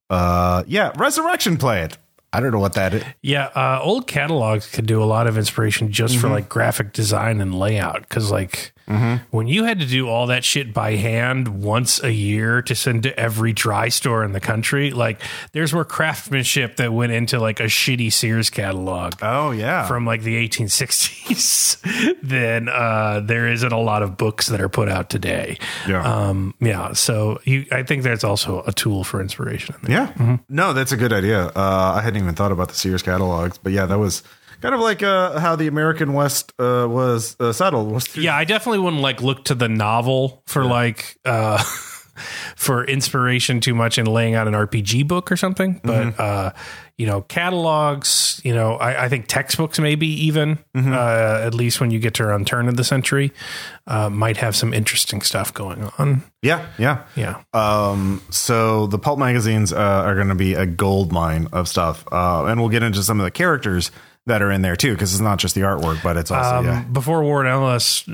Uh, 0.09 0.63
yeah, 0.67 0.91
resurrection 0.97 1.55
plant. 1.55 1.97
I 2.33 2.39
don't 2.39 2.51
know 2.51 2.59
what 2.59 2.73
that 2.73 2.93
is. 2.95 3.03
Yeah, 3.21 3.45
uh, 3.55 3.79
old 3.81 4.07
catalogs 4.07 4.67
could 4.69 4.87
do 4.87 5.01
a 5.01 5.05
lot 5.05 5.27
of 5.27 5.37
inspiration 5.37 5.91
just 5.91 6.17
for 6.17 6.29
like 6.29 6.49
graphic 6.49 6.91
design 6.91 7.39
and 7.41 7.53
layout. 7.53 8.01
Because 8.01 8.31
like 8.31 8.73
when 9.31 9.47
you 9.47 9.63
had 9.63 9.79
to 9.79 9.85
do 9.85 10.09
all 10.09 10.27
that 10.27 10.43
shit 10.43 10.73
by 10.73 10.95
hand 10.95 11.63
once 11.63 12.03
a 12.03 12.11
year 12.11 12.61
to 12.63 12.75
send 12.75 13.03
to 13.03 13.17
every 13.17 13.53
dry 13.53 13.87
store 13.89 14.23
in 14.23 14.33
the 14.33 14.39
country, 14.39 14.91
like 14.91 15.21
there's 15.53 15.73
more 15.73 15.85
craftsmanship 15.85 16.75
that 16.77 16.91
went 16.91 17.11
into 17.11 17.39
like 17.39 17.59
a 17.59 17.65
shitty 17.65 18.11
Sears 18.11 18.49
catalog. 18.49 19.13
Oh 19.21 19.51
yeah, 19.51 19.87
From 19.87 20.05
like 20.05 20.23
the 20.23 20.35
1860s, 20.47 22.17
than 22.23 22.67
uh, 22.67 23.21
there 23.23 23.47
isn't 23.47 23.71
a 23.71 23.79
lot 23.79 24.03
of 24.03 24.17
books 24.17 24.47
that 24.47 24.59
are 24.59 24.69
put 24.69 24.89
out 24.89 25.09
today. 25.09 25.57
Yeah. 25.87 26.03
um, 26.03 26.53
yeah. 26.59 26.93
So 26.93 27.39
you, 27.45 27.65
I 27.71 27.83
think 27.83 28.03
that's 28.03 28.23
also 28.23 28.63
a 28.65 28.73
tool 28.73 29.03
for 29.03 29.21
inspiration. 29.21 29.75
In 29.83 29.91
there. 29.91 30.13
Yeah. 30.17 30.37
No, 30.49 30.73
that's 30.73 30.91
a 30.91 30.97
good 30.97 31.13
idea. 31.13 31.45
Uh, 31.47 31.93
I 31.95 32.01
hadn't 32.23 32.27
even 32.29 32.35
thought 32.35 32.51
about 32.51 32.69
the 32.69 32.75
Sears 32.75 33.01
catalogs, 33.03 33.57
but 33.57 33.71
yeah, 33.73 33.85
that 33.85 33.99
was 33.99 34.23
kind 34.61 34.73
of 34.73 34.81
like 34.81 35.03
uh, 35.03 35.39
how 35.39 35.55
the 35.55 35.67
American 35.67 36.13
West 36.13 36.53
uh, 36.59 36.87
was 36.89 37.35
uh, 37.39 37.51
settled. 37.51 37.91
Was 37.91 38.07
through- 38.07 38.23
Yeah, 38.23 38.35
I 38.37 38.45
definitely 38.45 38.79
wouldn't 38.79 39.01
like 39.01 39.21
look 39.21 39.45
to 39.45 39.55
the 39.55 39.67
novel 39.69 40.41
for 40.45 40.63
like 40.63 41.17
uh 41.25 41.61
for 42.55 42.85
inspiration 42.85 43.59
too 43.59 43.73
much 43.75 43.97
in 43.97 44.05
laying 44.05 44.35
out 44.35 44.47
an 44.47 44.53
RPG 44.53 45.07
book 45.07 45.31
or 45.31 45.35
something. 45.37 45.81
But 45.83 46.19
uh 46.19 46.51
you 46.97 47.07
know, 47.07 47.21
catalogs, 47.21 48.39
you 48.43 48.53
know, 48.53 48.75
I, 48.75 49.05
I 49.05 49.09
think 49.09 49.27
textbooks, 49.27 49.79
maybe 49.79 50.07
even, 50.25 50.59
Mm-hmm. 50.75 50.93
uh, 50.93 51.45
at 51.45 51.53
least 51.53 51.79
when 51.81 51.91
you 51.91 51.99
get 51.99 52.13
to 52.15 52.23
around 52.23 52.45
turn 52.47 52.67
of 52.67 52.77
the 52.77 52.83
century, 52.83 53.31
uh, 53.87 54.09
might 54.09 54.37
have 54.37 54.55
some 54.55 54.73
interesting 54.73 55.21
stuff 55.21 55.53
going 55.53 55.83
on. 55.97 56.23
Yeah, 56.41 56.65
yeah. 56.77 57.03
Yeah. 57.15 57.41
Um, 57.53 58.21
so 58.29 58.87
the 58.87 58.99
pulp 58.99 59.17
magazines 59.19 59.71
uh, 59.73 59.77
are 59.77 60.15
going 60.15 60.29
to 60.29 60.35
be 60.35 60.53
a 60.53 60.65
gold 60.65 61.11
mine 61.11 61.47
of 61.51 61.67
stuff, 61.67 62.05
uh, 62.11 62.45
and 62.45 62.59
we'll 62.59 62.69
get 62.69 62.83
into 62.83 63.01
some 63.03 63.19
of 63.19 63.23
the 63.23 63.31
characters 63.31 63.91
that 64.25 64.41
are 64.41 64.51
in 64.51 64.61
there 64.61 64.77
too, 64.77 64.93
because 64.93 65.11
it's 65.13 65.21
not 65.21 65.37
just 65.37 65.53
the 65.53 65.61
artwork, 65.61 66.01
but 66.01 66.15
it's 66.15 66.31
also 66.31 66.55
Um, 66.59 66.65
yeah. 66.65 66.83
Before 66.83 67.21
Warren 67.23 67.45
Ellis, 67.51 68.05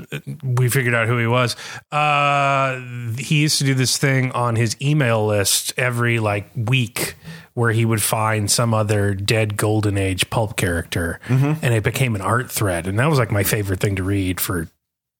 we 0.42 0.68
figured 0.68 0.92
out 0.92 1.06
who 1.06 1.18
he 1.18 1.26
was. 1.28 1.54
Uh, 1.92 2.80
he 3.16 3.42
used 3.42 3.58
to 3.58 3.64
do 3.64 3.74
this 3.74 3.96
thing 3.96 4.32
on 4.32 4.56
his 4.56 4.76
email 4.82 5.24
list 5.26 5.72
every 5.76 6.18
like 6.18 6.50
week 6.56 7.14
where 7.54 7.72
he 7.72 7.84
would 7.84 8.02
find 8.02 8.50
some 8.50 8.72
other 8.72 9.14
dead 9.14 9.56
golden 9.56 9.98
age 9.98 10.30
pulp 10.30 10.56
character 10.56 11.20
Mm-hmm. 11.26 11.64
and 11.64 11.74
it 11.74 11.82
became 11.82 12.14
an 12.14 12.20
art 12.22 12.50
thread. 12.50 12.86
And 12.86 12.98
that 12.98 13.06
was 13.10 13.18
like 13.18 13.30
my 13.30 13.42
favorite 13.42 13.80
thing 13.80 13.96
to 13.96 14.02
read 14.02 14.40
for 14.40 14.68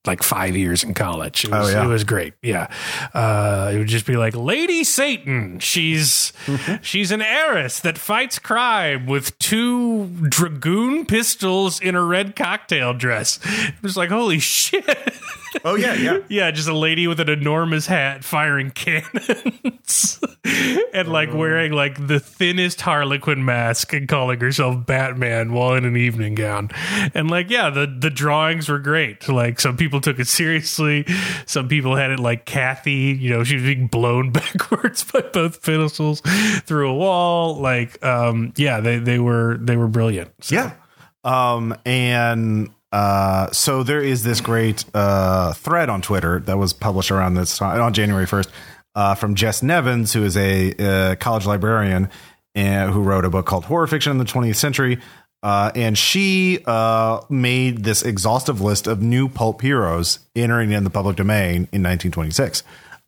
like 0.06 0.22
five 0.22 0.56
years 0.56 0.82
in 0.82 0.94
college. 0.94 1.44
It 1.44 1.50
was, 1.50 1.68
Oh, 1.68 1.72
yeah. 1.72 1.84
it 1.84 1.88
was 1.88 2.04
great. 2.04 2.32
Yeah. 2.42 2.68
Uh, 3.12 3.70
it 3.74 3.78
would 3.78 3.88
just 3.88 4.06
be 4.06 4.16
like 4.16 4.34
Lady 4.34 4.82
Satan. 4.82 5.58
She's, 5.58 6.32
Mm-hmm. 6.46 6.76
she's 6.82 7.10
an 7.10 7.20
heiress 7.20 7.80
that 7.80 7.98
fights 7.98 8.38
crime 8.38 9.04
with 9.06 9.38
two 9.38 10.06
dragoon 10.30 11.04
pistols 11.04 11.80
in 11.80 11.94
a 11.94 12.02
red 12.02 12.34
cocktail 12.34 12.94
dress. 12.94 13.38
It 13.44 13.82
was 13.82 13.96
like, 13.98 14.08
holy 14.08 14.38
shit. 14.38 14.86
Oh 15.64 15.74
yeah, 15.74 15.94
yeah. 15.94 16.18
yeah. 16.28 16.50
Just 16.50 16.68
a 16.68 16.76
lady 16.76 17.06
with 17.06 17.20
an 17.20 17.28
enormous 17.28 17.86
hat 17.86 18.24
firing 18.24 18.70
cannons 18.70 20.20
and 20.92 21.08
like 21.08 21.32
wearing 21.32 21.72
like 21.72 22.06
the 22.06 22.20
thinnest 22.20 22.80
Harlequin 22.80 23.44
mask 23.44 23.92
and 23.92 24.08
calling 24.08 24.40
herself 24.40 24.86
Batman 24.86 25.52
while 25.52 25.74
in 25.74 25.84
an 25.84 25.96
evening 25.96 26.34
gown. 26.34 26.70
And 27.14 27.30
like, 27.30 27.50
yeah, 27.50 27.70
the, 27.70 27.86
the 27.86 28.10
drawings 28.10 28.68
were 28.68 28.78
great. 28.78 29.28
Like 29.28 29.60
some 29.60 29.76
people 29.76 30.00
took 30.00 30.18
it 30.18 30.28
seriously. 30.28 31.04
Some 31.46 31.68
people 31.68 31.96
had 31.96 32.10
it 32.10 32.20
like 32.20 32.44
Kathy, 32.44 33.16
you 33.18 33.30
know, 33.30 33.44
she 33.44 33.56
was 33.56 33.64
being 33.64 33.86
blown 33.86 34.30
backwards 34.32 35.04
by 35.04 35.20
both 35.20 35.62
pistols 35.62 36.20
through 36.20 36.90
a 36.90 36.94
wall. 36.94 37.56
Like, 37.56 38.02
um, 38.04 38.52
yeah, 38.56 38.80
they, 38.80 38.98
they 38.98 39.18
were, 39.18 39.58
they 39.60 39.76
were 39.76 39.88
brilliant. 39.88 40.30
So, 40.44 40.54
Yeah. 40.54 40.72
Um, 41.22 41.76
and 41.84 42.70
uh, 42.92 43.50
so 43.53 43.83
there 43.83 44.03
is 44.03 44.22
this 44.24 44.40
great 44.40 44.85
uh, 44.94 45.53
thread 45.53 45.88
on 45.88 46.03
Twitter 46.03 46.40
that 46.40 46.59
was 46.59 46.72
published 46.72 47.11
around 47.11 47.35
this 47.35 47.59
time 47.59 47.81
on 47.81 47.92
January 47.92 48.26
1st 48.26 48.48
uh, 48.94 49.14
from 49.14 49.35
Jess 49.35 49.62
Nevins, 49.62 50.12
who 50.12 50.24
is 50.24 50.37
a 50.37 50.74
uh, 50.74 51.14
college 51.16 51.46
librarian 51.46 52.11
and 52.55 52.90
who 52.90 53.03
wrote 53.03 53.24
a 53.24 53.31
book 53.31 53.46
called 53.46 53.64
Horror 53.64 53.87
Fiction 53.87 54.11
in 54.11 54.18
the 54.18 54.24
20th 54.24 54.57
Century. 54.57 54.98
Uh, 55.42 55.70
and 55.74 55.96
she 55.96 56.59
made 57.31 57.85
this 57.85 58.03
exhaustive 58.03 58.61
list 58.61 58.87
of 58.87 59.00
new 59.00 59.29
pulp 59.29 59.62
heroes 59.62 60.18
entering 60.37 60.72
in 60.72 60.85
the 60.85 60.90
public 60.90 61.16
domain 61.16 61.68
in 61.72 61.83
1926. 61.83 62.62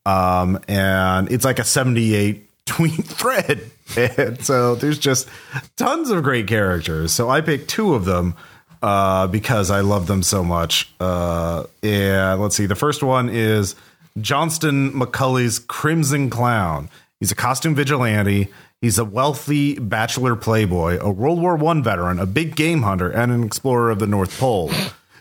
Um, 0.06 0.58
and 0.68 1.30
it's 1.30 1.44
like 1.44 1.58
a 1.58 1.64
78 1.64 2.48
tweet 2.66 3.04
thread. 3.04 3.70
And 3.96 4.42
so 4.42 4.74
there's 4.76 4.98
just 4.98 5.28
tons 5.76 6.10
of 6.10 6.22
great 6.22 6.46
characters. 6.46 7.12
So 7.12 7.28
I 7.28 7.40
picked 7.40 7.68
two 7.68 7.94
of 7.94 8.04
them 8.04 8.34
uh, 8.82 9.26
because 9.28 9.70
I 9.70 9.80
love 9.80 10.06
them 10.06 10.22
so 10.22 10.42
much. 10.42 10.92
Uh, 11.00 11.64
and 11.82 12.40
let's 12.40 12.56
see. 12.56 12.66
The 12.66 12.74
first 12.74 13.02
one 13.02 13.28
is 13.28 13.74
Johnston 14.20 14.92
McCulley's 14.92 15.58
Crimson 15.58 16.30
Clown. 16.30 16.90
He's 17.20 17.30
a 17.30 17.36
costume 17.36 17.74
vigilante. 17.74 18.48
He's 18.80 18.98
a 18.98 19.04
wealthy 19.04 19.78
bachelor 19.78 20.34
playboy, 20.34 20.98
a 21.00 21.08
World 21.08 21.40
War 21.40 21.54
One 21.54 21.84
veteran, 21.84 22.18
a 22.18 22.26
big 22.26 22.56
game 22.56 22.82
hunter, 22.82 23.08
and 23.10 23.30
an 23.30 23.44
explorer 23.44 23.90
of 23.90 24.00
the 24.00 24.08
North 24.08 24.36
Pole. 24.40 24.72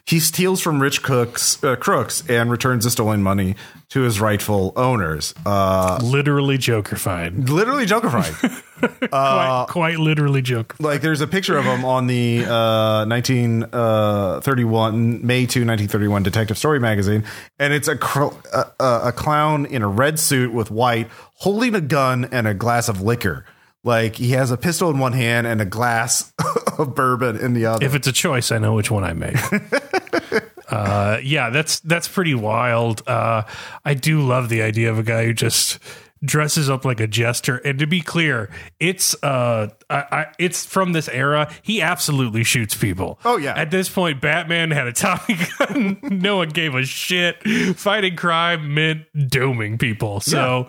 He 0.05 0.19
steals 0.19 0.61
from 0.61 0.81
rich 0.81 1.03
cooks, 1.03 1.63
uh, 1.63 1.75
crooks 1.75 2.23
and 2.29 2.49
returns 2.51 2.83
the 2.85 2.91
stolen 2.91 3.21
money 3.23 3.55
to 3.89 4.01
his 4.01 4.19
rightful 4.19 4.73
owners. 4.75 5.33
Uh, 5.45 5.99
Literally 6.01 6.57
Jokerfied. 6.57 7.49
literally 7.49 7.85
Jokerfied. 7.85 8.63
quite, 9.11 9.65
quite 9.69 9.97
literally 9.99 10.41
Joker. 10.41 10.75
like 10.79 11.01
there's 11.01 11.21
a 11.21 11.27
picture 11.27 11.55
of 11.57 11.65
him 11.65 11.85
on 11.85 12.07
the 12.07 12.43
uh 12.45 13.05
1931 13.05 15.25
May 15.25 15.45
2 15.45 15.59
1931 15.61 16.23
Detective 16.23 16.57
Story 16.57 16.79
magazine 16.79 17.23
and 17.59 17.73
it's 17.73 17.87
a, 17.87 17.95
cr- 17.95 18.33
a 18.53 18.65
a 18.81 19.11
clown 19.11 19.65
in 19.65 19.81
a 19.83 19.87
red 19.87 20.19
suit 20.19 20.51
with 20.53 20.71
white 20.71 21.07
holding 21.35 21.75
a 21.75 21.81
gun 21.81 22.25
and 22.31 22.47
a 22.47 22.53
glass 22.53 22.89
of 22.89 23.01
liquor 23.01 23.45
like 23.83 24.15
he 24.15 24.31
has 24.31 24.51
a 24.51 24.57
pistol 24.57 24.89
in 24.89 24.99
one 24.99 25.13
hand 25.13 25.47
and 25.47 25.61
a 25.61 25.65
glass 25.65 26.31
of 26.77 26.95
bourbon 26.95 27.37
in 27.37 27.53
the 27.53 27.65
other 27.65 27.85
If 27.85 27.95
it's 27.95 28.07
a 28.07 28.11
choice, 28.11 28.51
I 28.51 28.59
know 28.59 28.75
which 28.75 28.91
one 28.91 29.03
I 29.03 29.13
make. 29.13 29.37
uh, 30.69 31.17
yeah, 31.23 31.49
that's 31.49 31.79
that's 31.81 32.07
pretty 32.07 32.35
wild. 32.35 33.01
Uh, 33.07 33.43
I 33.83 33.93
do 33.93 34.21
love 34.21 34.49
the 34.49 34.61
idea 34.61 34.91
of 34.91 34.99
a 34.99 35.03
guy 35.03 35.25
who 35.25 35.33
just 35.33 35.79
dresses 36.23 36.69
up 36.69 36.86
like 36.86 36.99
a 36.99 37.07
jester. 37.07 37.57
And 37.57 37.79
to 37.79 37.88
be 37.88 38.01
clear, 38.01 38.49
it's 38.79 39.15
uh, 39.23 39.69
I, 39.89 39.95
I, 40.12 40.25
it's 40.39 40.65
from 40.65 40.93
this 40.93 41.10
era. 41.10 41.51
He 41.62 41.81
absolutely 41.81 42.43
shoots 42.43 42.75
people. 42.75 43.19
Oh, 43.25 43.38
yeah. 43.38 43.53
At 43.55 43.71
this 43.71 43.89
point, 43.89 44.21
Batman 44.21 44.71
had 44.71 44.88
a 44.88 44.93
Tommy 44.93 45.38
gun. 45.57 45.99
no 46.03 46.38
one 46.38 46.49
gave 46.49 46.75
a 46.75 46.84
shit. 46.84 47.41
Fighting 47.75 48.15
crime 48.15 48.73
meant 48.73 49.05
doming 49.15 49.79
people. 49.79 50.19
So, 50.19 50.67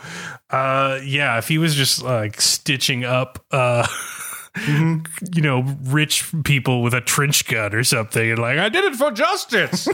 uh, 0.50 1.00
yeah, 1.04 1.38
if 1.38 1.48
he 1.48 1.58
was 1.58 1.74
just 1.74 2.02
like 2.02 2.40
stitching 2.40 3.04
up. 3.04 3.44
Uh, 3.50 3.86
Mm-hmm. 4.56 5.24
you 5.32 5.42
know, 5.42 5.62
rich 5.84 6.30
people 6.44 6.82
with 6.82 6.92
a 6.94 7.00
trench 7.00 7.46
gun 7.46 7.74
or 7.74 7.84
something, 7.84 8.30
and 8.30 8.38
like, 8.38 8.58
I 8.58 8.68
did 8.68 8.84
it 8.84 8.96
for 8.96 9.10
justice. 9.10 9.88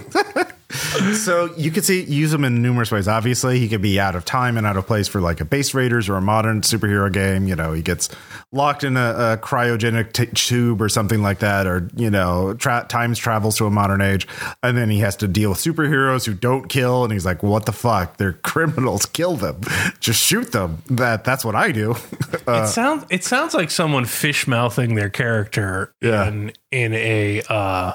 so 1.24 1.54
you 1.56 1.70
could 1.70 1.84
see 1.84 2.02
use 2.02 2.32
him 2.32 2.44
in 2.44 2.60
numerous 2.60 2.90
ways. 2.90 3.06
Obviously, 3.06 3.60
he 3.60 3.68
could 3.68 3.80
be 3.80 4.00
out 4.00 4.16
of 4.16 4.24
time 4.24 4.56
and 4.56 4.66
out 4.66 4.76
of 4.76 4.86
place 4.86 5.06
for 5.06 5.20
like 5.20 5.40
a 5.40 5.44
base 5.44 5.74
raiders 5.74 6.08
or 6.08 6.16
a 6.16 6.20
modern 6.20 6.62
superhero 6.62 7.12
game. 7.12 7.46
You 7.46 7.54
know, 7.54 7.72
he 7.72 7.82
gets 7.82 8.08
locked 8.50 8.82
in 8.82 8.96
a, 8.96 9.10
a 9.10 9.38
cryogenic 9.38 10.12
t- 10.12 10.26
tube 10.26 10.82
or 10.82 10.88
something 10.88 11.22
like 11.22 11.38
that, 11.38 11.68
or 11.68 11.88
you 11.94 12.10
know, 12.10 12.54
tra- 12.54 12.84
times 12.88 13.18
travels 13.18 13.56
to 13.58 13.66
a 13.66 13.70
modern 13.70 14.00
age, 14.00 14.26
and 14.64 14.76
then 14.76 14.90
he 14.90 14.98
has 14.98 15.14
to 15.16 15.28
deal 15.28 15.50
with 15.50 15.58
superheroes 15.58 16.26
who 16.26 16.34
don't 16.34 16.68
kill, 16.68 17.04
and 17.04 17.12
he's 17.12 17.24
like, 17.24 17.44
"What 17.44 17.64
the 17.66 17.72
fuck? 17.72 18.16
They're 18.16 18.32
criminals. 18.42 19.06
Kill 19.06 19.36
them. 19.36 19.60
Just 20.00 20.20
shoot 20.20 20.50
them." 20.50 20.82
That 20.90 21.22
that's 21.22 21.44
what 21.44 21.54
I 21.54 21.70
do. 21.70 21.94
it 22.48 22.68
sounds 22.68 23.04
it 23.08 23.22
sounds 23.22 23.54
like 23.54 23.70
someone 23.70 24.04
fish 24.04 24.47
mouthing 24.48 24.94
their 24.94 25.10
character 25.10 25.94
Yeah. 26.00 26.26
in 26.28 26.52
in 26.72 26.94
a 26.94 27.42
uh, 27.48 27.92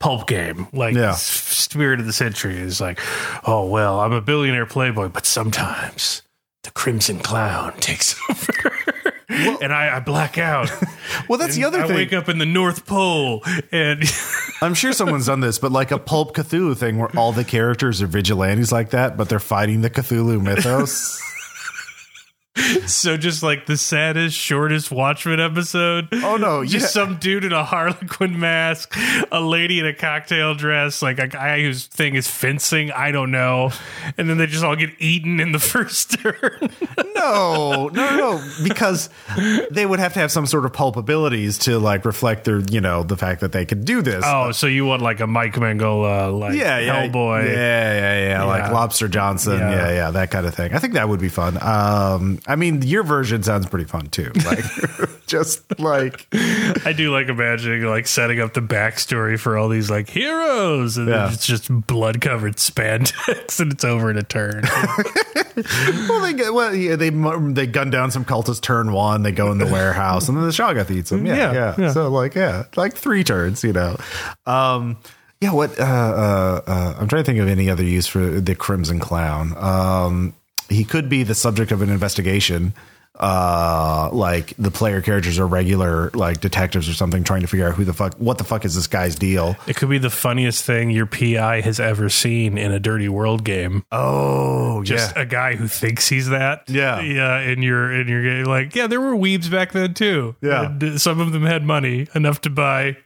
pulp 0.00 0.26
game. 0.26 0.66
Like 0.72 0.94
Yeah. 0.94 1.12
Spirit 1.12 2.00
of 2.00 2.06
the 2.06 2.12
Century 2.12 2.58
is 2.58 2.80
like, 2.80 3.00
oh 3.48 3.66
well, 3.66 4.00
I'm 4.00 4.12
a 4.12 4.20
billionaire 4.20 4.66
playboy, 4.66 5.08
but 5.08 5.24
sometimes 5.24 6.22
the 6.64 6.70
Crimson 6.72 7.20
Clown 7.20 7.72
takes 7.80 8.14
over. 8.30 8.72
and 9.62 9.72
I, 9.72 9.96
I 9.96 10.00
black 10.00 10.36
out. 10.38 10.70
well, 11.28 11.38
that's 11.38 11.56
the 11.56 11.64
other 11.64 11.80
I 11.82 11.86
thing. 11.86 11.96
wake 11.96 12.12
up 12.12 12.28
in 12.28 12.38
the 12.38 12.46
North 12.46 12.86
Pole, 12.86 13.42
and 13.72 14.02
I'm 14.62 14.74
sure 14.74 14.92
someone's 14.92 15.26
done 15.26 15.40
this, 15.40 15.58
but 15.58 15.72
like 15.72 15.90
a 15.90 15.98
pulp 15.98 16.34
Cthulhu 16.36 16.76
thing 16.76 16.98
where 16.98 17.10
all 17.16 17.32
the 17.32 17.44
characters 17.44 18.00
are 18.02 18.06
vigilantes 18.06 18.70
like 18.72 18.90
that, 18.90 19.16
but 19.16 19.28
they're 19.28 19.38
fighting 19.40 19.80
the 19.82 19.90
Cthulhu 19.90 20.40
mythos. 20.42 21.20
So 22.86 23.16
just 23.16 23.42
like 23.42 23.66
the 23.66 23.76
saddest, 23.76 24.36
shortest 24.36 24.90
Watchmen 24.90 25.40
episode. 25.40 26.08
Oh, 26.12 26.36
no, 26.36 26.64
Just 26.64 26.74
yeah. 26.96 27.02
some 27.02 27.16
dude 27.18 27.44
in 27.44 27.52
a 27.52 27.64
Harlequin 27.64 28.38
mask, 28.40 28.96
a 29.30 29.40
lady 29.40 29.78
in 29.80 29.86
a 29.86 29.92
cocktail 29.94 30.54
dress, 30.54 31.02
like 31.02 31.18
a 31.18 31.26
guy 31.28 31.62
whose 31.62 31.86
thing 31.86 32.14
is 32.14 32.26
fencing. 32.28 32.90
I 32.92 33.10
don't 33.10 33.30
know. 33.30 33.70
And 34.16 34.28
then 34.30 34.38
they 34.38 34.46
just 34.46 34.64
all 34.64 34.76
get 34.76 34.90
eaten 34.98 35.40
in 35.40 35.52
the 35.52 35.58
first 35.74 36.18
turn. 36.18 36.70
no, 37.14 37.88
no, 37.88 38.16
no, 38.16 38.50
because 38.64 39.10
they 39.70 39.84
would 39.86 39.98
have 39.98 40.12
to 40.14 40.20
have 40.20 40.30
some 40.32 40.46
sort 40.46 40.64
of 40.64 40.72
pulp 40.72 40.96
abilities 40.96 41.58
to 41.58 41.78
like 41.78 42.04
reflect 42.04 42.44
their, 42.44 42.60
you 42.70 42.80
know, 42.80 43.02
the 43.02 43.16
fact 43.16 43.40
that 43.40 43.52
they 43.52 43.64
could 43.66 43.84
do 43.84 44.00
this. 44.02 44.24
oh, 44.26 44.52
so 44.52 44.66
you 44.66 44.84
want 44.86 45.02
like 45.02 45.20
a 45.20 45.26
Mike 45.26 45.54
Mignola, 45.54 46.36
like 46.38 46.54
yeah, 46.56 46.78
yeah, 46.78 47.06
Hellboy. 47.08 47.44
yeah, 47.46 47.52
yeah, 47.54 48.28
yeah, 48.28 48.44
like 48.44 48.70
Lobster 48.72 49.08
Johnson, 49.08 49.58
Yeah. 49.58 49.70
yeah. 49.70 49.90
yeah, 49.90 50.10
that 50.12 50.30
kind 50.30 50.46
of 50.46 50.54
thing. 50.54 50.72
I 50.72 50.78
think 50.78 50.94
that 50.94 51.08
would 51.08 51.20
be 51.20 51.28
fun. 51.28 51.58
Um, 51.60 52.38
I 52.46 52.56
mean, 52.56 52.82
your 52.82 53.02
version 53.02 53.42
sounds 53.42 53.66
pretty 53.66 53.86
fun 53.86 54.06
too. 54.06 54.32
Like, 54.46 54.64
just 55.26 55.80
like, 55.80 56.28
I 56.32 56.92
do 56.96 57.10
like 57.12 57.26
imagining 57.28 57.82
like 57.82 58.06
setting 58.06 58.40
up 58.40 58.54
the 58.54 58.60
backstory 58.60 59.38
for 59.38 59.58
all 59.58 59.68
these 59.68 59.90
like 59.90 60.08
heroes, 60.08 60.96
and 60.96 61.08
Yeah. 61.08 61.24
then 61.24 61.32
it's 61.32 61.46
just 61.46 61.68
blood 61.86 62.20
covered 62.20 62.56
spandex, 62.56 63.58
and 63.60 63.72
it's 63.72 63.84
over 63.84 64.08
in 64.10 64.16
a 64.16 64.22
turn. 64.22 64.62
well, 66.08 66.20
they 66.20 66.50
well, 66.50 66.74
yeah, 66.74 66.96
they 66.96 67.10
they 67.10 67.66
gun 67.66 67.90
down 67.90 68.10
some 68.10 68.24
cultists 68.24 68.60
turn 68.60 68.92
one, 68.92 69.22
they 69.22 69.32
go 69.32 69.50
in 69.50 69.58
the 69.58 69.66
warehouse, 69.66 70.28
and 70.28 70.36
then 70.36 70.44
the 70.44 70.50
Shoggoth 70.50 70.90
eats 70.90 71.10
them. 71.10 71.26
Yeah, 71.26 71.36
Yeah, 71.36 71.52
yeah, 71.52 71.74
yeah. 71.78 71.92
So 71.92 72.08
like, 72.08 72.34
yeah, 72.34 72.64
like 72.76 72.94
three 72.94 73.24
turns, 73.24 73.64
you 73.64 73.72
know. 73.72 73.96
Um, 74.46 74.98
yeah, 75.40 75.52
what? 75.52 75.78
Uh, 75.78 75.82
uh, 75.82 76.60
uh, 76.66 76.94
I'm 77.00 77.08
trying 77.08 77.22
to 77.22 77.26
think 77.26 77.40
of 77.40 77.48
any 77.48 77.68
other 77.68 77.82
use 77.84 78.06
for 78.06 78.24
the 78.40 78.54
Crimson 78.54 79.00
Clown. 79.00 79.54
Um, 79.56 80.34
he 80.68 80.84
could 80.84 81.08
be 81.08 81.22
the 81.22 81.34
subject 81.34 81.72
of 81.72 81.82
an 81.82 81.90
investigation. 81.90 82.74
uh 83.18 84.10
like 84.12 84.52
the 84.58 84.70
player 84.70 85.00
characters 85.00 85.38
are 85.38 85.46
regular 85.46 86.10
like 86.12 86.38
detectives 86.42 86.86
or 86.86 86.92
something 86.92 87.24
trying 87.24 87.40
to 87.40 87.46
figure 87.46 87.66
out 87.66 87.74
who 87.74 87.82
the 87.82 87.94
fuck 87.94 88.12
what 88.18 88.36
the 88.36 88.44
fuck 88.44 88.62
is 88.66 88.74
this 88.74 88.86
guy's 88.86 89.14
deal 89.16 89.56
It 89.66 89.74
could 89.76 89.88
be 89.88 89.96
the 89.96 90.10
funniest 90.10 90.64
thing 90.64 90.90
your 90.90 91.06
PI 91.06 91.62
has 91.62 91.80
ever 91.80 92.10
seen 92.10 92.58
in 92.58 92.72
a 92.72 92.78
Dirty 92.78 93.08
World 93.08 93.42
game. 93.42 93.84
oh 93.90 94.82
Just 94.84 95.16
a 95.16 95.24
guy 95.24 95.54
who 95.56 95.66
thinks 95.66 96.08
he's 96.10 96.28
that. 96.28 96.64
Yeah. 96.68 97.00
yeah. 97.00 97.40
In 97.40 97.62
your 97.62 97.90
in 97.90 98.06
your 98.06 98.20
you're 98.20 98.44
like, 98.44 98.74
yeah, 98.76 98.86
there 98.86 99.00
were 99.00 99.16
weebs 99.16 99.50
back 99.50 99.72
then 99.72 99.94
too. 99.94 100.36
Yeah. 100.42 100.66
And 100.66 100.84
uh, 100.84 100.98
some 100.98 101.18
of 101.18 101.32
them 101.32 101.46
had 101.46 101.64
money 101.64 102.08
enough 102.14 102.42
to 102.42 102.50
buy 102.50 102.98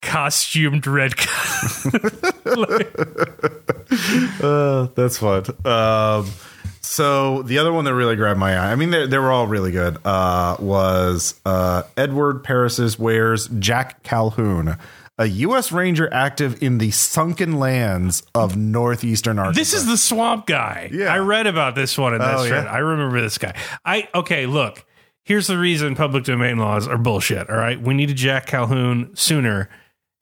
costumed 0.00 0.86
red. 0.86 1.14
Uh, 4.42 4.86
that's 4.94 5.18
fun. 5.18 5.44
Um, 5.66 6.26
so 6.92 7.40
the 7.40 7.56
other 7.56 7.72
one 7.72 7.86
that 7.86 7.94
really 7.94 8.16
grabbed 8.16 8.38
my 8.38 8.54
eye, 8.54 8.70
I 8.70 8.74
mean, 8.74 8.90
they, 8.90 9.06
they 9.06 9.16
were 9.16 9.32
all 9.32 9.46
really 9.46 9.70
good, 9.72 9.96
uh, 10.04 10.58
was 10.60 11.40
uh, 11.46 11.84
Edward 11.96 12.44
Parrish 12.44 12.98
Ware's 12.98 13.48
Jack 13.48 14.02
Calhoun, 14.02 14.76
a 15.16 15.24
U.S. 15.24 15.72
Ranger 15.72 16.12
active 16.12 16.62
in 16.62 16.76
the 16.76 16.90
sunken 16.90 17.58
lands 17.58 18.22
of 18.34 18.58
northeastern 18.58 19.38
Arkansas. 19.38 19.58
This 19.58 19.72
is 19.72 19.86
the 19.86 19.96
swamp 19.96 20.44
guy. 20.46 20.90
Yeah. 20.92 21.06
I 21.06 21.16
read 21.20 21.46
about 21.46 21.76
this 21.76 21.96
one 21.96 22.12
in 22.12 22.20
Oh, 22.20 22.44
yeah? 22.44 22.64
I 22.64 22.78
remember 22.78 23.22
this 23.22 23.38
guy. 23.38 23.54
I 23.86 24.10
okay, 24.14 24.44
look. 24.44 24.84
Here's 25.24 25.46
the 25.46 25.56
reason 25.56 25.94
public 25.94 26.24
domain 26.24 26.58
laws 26.58 26.86
are 26.86 26.98
bullshit. 26.98 27.48
All 27.48 27.56
right. 27.56 27.80
We 27.80 27.94
needed 27.94 28.16
Jack 28.16 28.44
Calhoun 28.44 29.12
sooner, 29.14 29.70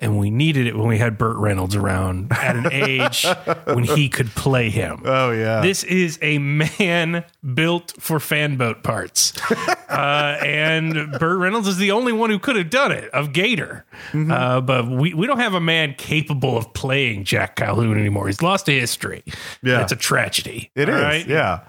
and 0.01 0.18
we 0.18 0.30
needed 0.30 0.66
it 0.66 0.76
when 0.76 0.88
we 0.88 0.98
had 0.98 1.18
Burt 1.18 1.36
Reynolds 1.36 1.76
around 1.76 2.32
at 2.32 2.57
an 2.57 2.68
age 2.72 3.26
when 3.64 3.84
he 3.84 4.09
could 4.09 4.30
play 4.30 4.70
him. 4.70 5.03
Oh 5.05 5.30
yeah, 5.30 5.61
This 5.61 5.84
is 5.84 6.18
a 6.22 6.38
man 6.38 7.24
built 7.55 7.94
for 7.98 8.18
fanboat 8.18 8.82
parts. 8.82 9.32
uh, 9.90 10.38
and 10.44 11.12
Burt 11.18 11.38
Reynolds 11.38 11.68
is 11.68 11.76
the 11.76 11.90
only 11.90 12.12
one 12.12 12.30
who 12.30 12.38
could 12.38 12.57
have 12.57 12.70
done 12.70 12.92
it 12.92 13.11
of 13.11 13.32
Gator. 13.32 13.84
Mm-hmm. 14.12 14.32
Uh, 14.32 14.61
but 14.62 14.88
we, 14.88 15.12
we 15.12 15.26
don't 15.26 15.38
have 15.38 15.55
a 15.55 15.61
man 15.61 15.94
capable 15.94 16.57
of 16.57 16.72
playing 16.72 17.24
Jack 17.24 17.57
Calhoun 17.57 17.98
anymore. 17.98 18.26
He's 18.26 18.42
lost 18.42 18.66
to 18.66 18.72
history. 18.72 19.22
Yeah. 19.62 19.82
It's 19.82 19.92
a 19.92 19.96
tragedy. 19.96 20.70
It 20.74 20.88
is. 20.88 20.94
Right? 20.94 21.26
yeah. 21.26 21.61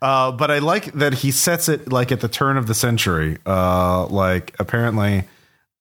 Uh, 0.00 0.30
but 0.30 0.50
I 0.50 0.58
like 0.58 0.92
that 0.92 1.12
he 1.12 1.32
sets 1.32 1.68
it 1.68 1.90
like 1.90 2.12
at 2.12 2.20
the 2.20 2.28
turn 2.28 2.56
of 2.56 2.66
the 2.66 2.74
century. 2.74 3.38
Uh, 3.44 4.06
like 4.06 4.54
apparently, 4.60 5.24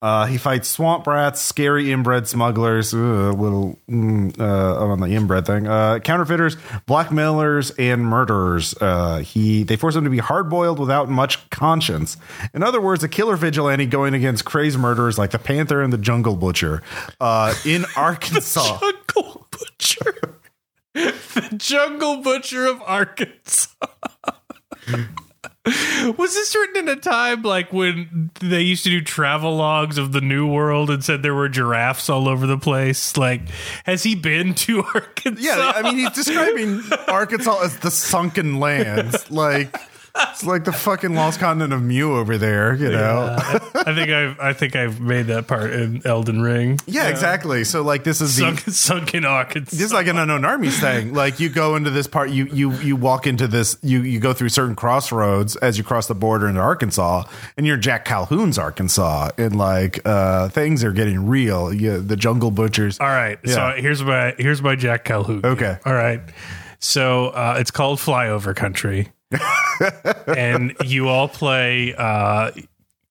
uh, 0.02 0.28
he 0.28 0.38
fights 0.38 0.68
swamp 0.68 1.08
rats, 1.08 1.41
scary 1.41 1.91
inbred 1.91 2.28
smugglers, 2.28 2.93
little 2.93 3.80
mm, 3.89 4.39
uh, 4.39 4.86
on 4.86 5.00
the 5.00 5.08
inbred 5.08 5.45
thing, 5.48 5.66
uh, 5.68 5.98
counterfeiters, 6.00 6.56
blackmailers, 6.86 7.72
and 7.72 8.06
murderers. 8.06 8.76
Uh, 8.80 9.18
he 9.20 9.64
they 9.64 9.76
force 9.76 9.95
him 9.95 10.04
to 10.04 10.10
be 10.10 10.20
hard 10.20 10.50
boiled 10.50 10.78
without 10.78 11.10
much 11.10 11.50
conscience. 11.50 12.18
In 12.54 12.62
other 12.62 12.80
words, 12.80 13.04
a 13.04 13.10
killer 13.10 13.36
vigilante 13.36 13.88
going 13.88 14.14
against 14.14 14.45
crazed 14.45 14.78
murderers 14.78 15.18
like 15.18 15.32
the 15.32 15.39
Panther 15.39 15.82
and 15.82 15.91
the 15.91 15.98
Jungle 15.98 16.36
Butcher 16.36 16.84
uh, 17.20 17.56
in 17.66 17.86
Arkansas. 17.95 18.78
The 18.78 18.93
Jungle 19.14 19.48
Butcher. 19.50 20.39
the 20.93 21.56
Jungle 21.58 22.18
Butcher 22.22 22.68
of 22.68 22.82
Arkansas. 22.84 23.76
Was 26.18 26.34
this 26.34 26.55
written 26.55 26.88
in 26.88 26.89
a 26.89 26.95
time 26.95 27.41
like 27.41 27.74
when 27.74 28.32
they 28.39 28.61
used 28.61 28.86
to 28.86 28.89
do 28.89 29.01
travel 29.01 29.57
logs 29.57 29.97
of 29.97 30.13
the 30.13 30.22
New 30.22 30.47
World 30.47 30.89
and 30.89 31.03
said 31.03 31.24
there 31.24 31.34
were 31.34 31.49
giraffes 31.49 32.09
all 32.09 32.30
over 32.30 32.47
the 32.47 32.57
place? 32.57 33.18
Like, 33.18 33.41
has 33.84 34.03
he 34.03 34.15
been 34.15 34.53
to 34.55 34.84
Arkansas? 34.95 35.41
Yeah, 35.41 35.74
I 35.76 35.82
mean, 35.82 35.97
he's 35.97 36.11
describing 36.11 36.82
Arkansas 37.09 37.63
as 37.63 37.80
the 37.80 37.91
sunken 37.91 38.59
lands. 38.61 39.30
Like, 39.30 39.76
it's 40.32 40.43
like 40.43 40.63
the 40.65 40.72
fucking 40.72 41.13
lost 41.13 41.39
continent 41.39 41.74
of 41.74 41.82
Mu 41.82 42.15
over 42.15 42.38
there, 42.38 42.74
you 42.76 42.91
know? 42.91 43.36
Yeah, 43.38 43.59
I 43.74 43.95
think 43.95 44.09
I've 44.09 44.39
I 44.39 44.53
think 44.53 44.76
I've 44.76 44.99
made 44.99 45.28
that 45.28 45.47
part 45.47 45.72
in 45.72 46.01
Elden 46.05 46.41
Ring. 46.41 46.80
Yeah, 46.86 47.07
exactly. 47.07 47.63
So, 47.63 47.82
like, 47.82 48.03
this 48.03 48.22
is 48.22 48.38
Sunk, 48.38 48.63
the. 48.63 48.72
sunk 48.72 49.13
in 49.13 49.26
Arkansas. 49.26 49.72
This 49.72 49.82
is 49.82 49.93
like 49.93 50.07
an 50.07 50.18
unknown 50.18 50.45
armies 50.45 50.80
thing. 50.80 51.13
Like 51.13 51.39
you 51.39 51.49
go 51.49 51.76
into 51.76 51.89
this 51.89 52.07
part, 52.07 52.30
you 52.30 52.45
you 52.45 52.74
you 52.74 52.95
walk 52.95 53.28
into 53.28 53.47
this, 53.47 53.78
you 53.82 54.01
you 54.01 54.20
go 54.20 54.34
through 54.34 54.49
certain 54.49 54.76
crossroads 54.76 55.55
as 55.57 55.78
you 55.78 55.84
cross 55.84 56.07
the 56.07 56.15
border 56.15 56.47
into 56.47 56.61
Arkansas, 56.61 57.24
and 57.57 57.65
you're 57.65 57.78
Jack 57.78 58.05
Calhoun's 58.05 58.57
Arkansas, 58.57 59.32
and 59.38 59.55
like 59.57 59.99
uh 60.05 60.49
things 60.49 60.84
are 60.84 60.91
getting 60.91 61.28
real. 61.28 61.74
You, 61.74 61.99
the 61.99 62.15
jungle 62.15 62.51
butchers. 62.51 62.99
All 62.99 63.07
right. 63.07 63.39
Yeah. 63.43 63.53
So 63.53 63.82
here's 63.82 64.03
my 64.03 64.36
here's 64.38 64.61
my 64.61 64.76
Jack 64.76 65.03
Calhoun. 65.03 65.41
Okay. 65.43 65.78
All 65.86 65.93
right. 65.93 66.22
So 66.80 67.30
uh, 67.30 67.55
it's 67.59 67.72
called 67.72 67.97
Flyover 67.99 68.55
Country, 68.55 69.09
and 70.28 70.75
you 70.84 71.07
all 71.09 71.28
play 71.28 71.93
uh, 71.95 72.51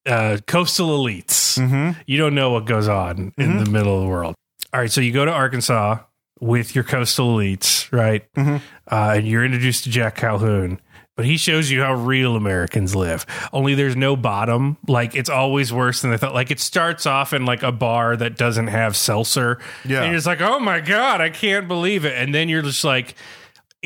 uh, 0.06 0.38
coastal 0.46 0.88
elites. 0.98 1.58
Mm-hmm. 1.58 2.00
You 2.06 2.18
don't 2.18 2.34
know 2.34 2.50
what 2.50 2.64
goes 2.64 2.88
on 2.88 3.32
in 3.36 3.58
the 3.58 3.70
middle 3.70 3.96
of 3.96 4.02
the 4.02 4.08
world. 4.08 4.34
All 4.72 4.80
right. 4.80 4.90
So 4.90 5.00
you 5.00 5.12
go 5.12 5.24
to 5.24 5.32
Arkansas 5.32 5.98
with 6.40 6.74
your 6.74 6.84
coastal 6.84 7.36
elites, 7.36 7.90
right? 7.92 8.30
Mm-hmm. 8.34 8.56
Uh, 8.90 9.14
and 9.16 9.28
you're 9.28 9.44
introduced 9.44 9.84
to 9.84 9.90
Jack 9.90 10.16
Calhoun. 10.16 10.80
But 11.16 11.24
he 11.24 11.38
shows 11.38 11.70
you 11.70 11.80
how 11.80 11.94
real 11.94 12.36
Americans 12.36 12.94
live. 12.94 13.24
Only 13.50 13.74
there's 13.74 13.96
no 13.96 14.16
bottom. 14.16 14.76
Like 14.86 15.16
it's 15.16 15.30
always 15.30 15.72
worse 15.72 16.02
than 16.02 16.12
I 16.12 16.18
thought. 16.18 16.34
Like 16.34 16.50
it 16.50 16.60
starts 16.60 17.06
off 17.06 17.32
in 17.32 17.46
like 17.46 17.62
a 17.62 17.72
bar 17.72 18.16
that 18.16 18.36
doesn't 18.36 18.66
have 18.66 18.94
seltzer. 18.94 19.58
Yeah. 19.86 20.02
And 20.02 20.08
you're 20.08 20.16
just 20.16 20.26
like, 20.26 20.42
oh 20.42 20.60
my 20.60 20.80
God, 20.80 21.22
I 21.22 21.30
can't 21.30 21.68
believe 21.68 22.04
it. 22.04 22.14
And 22.16 22.34
then 22.34 22.50
you're 22.50 22.60
just 22.60 22.84
like 22.84 23.14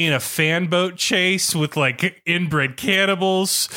in 0.07 0.13
a 0.15 0.19
fanboat 0.19 0.97
chase 0.97 1.55
with 1.55 1.77
like 1.77 2.23
inbred 2.27 2.77
cannibals. 2.77 3.69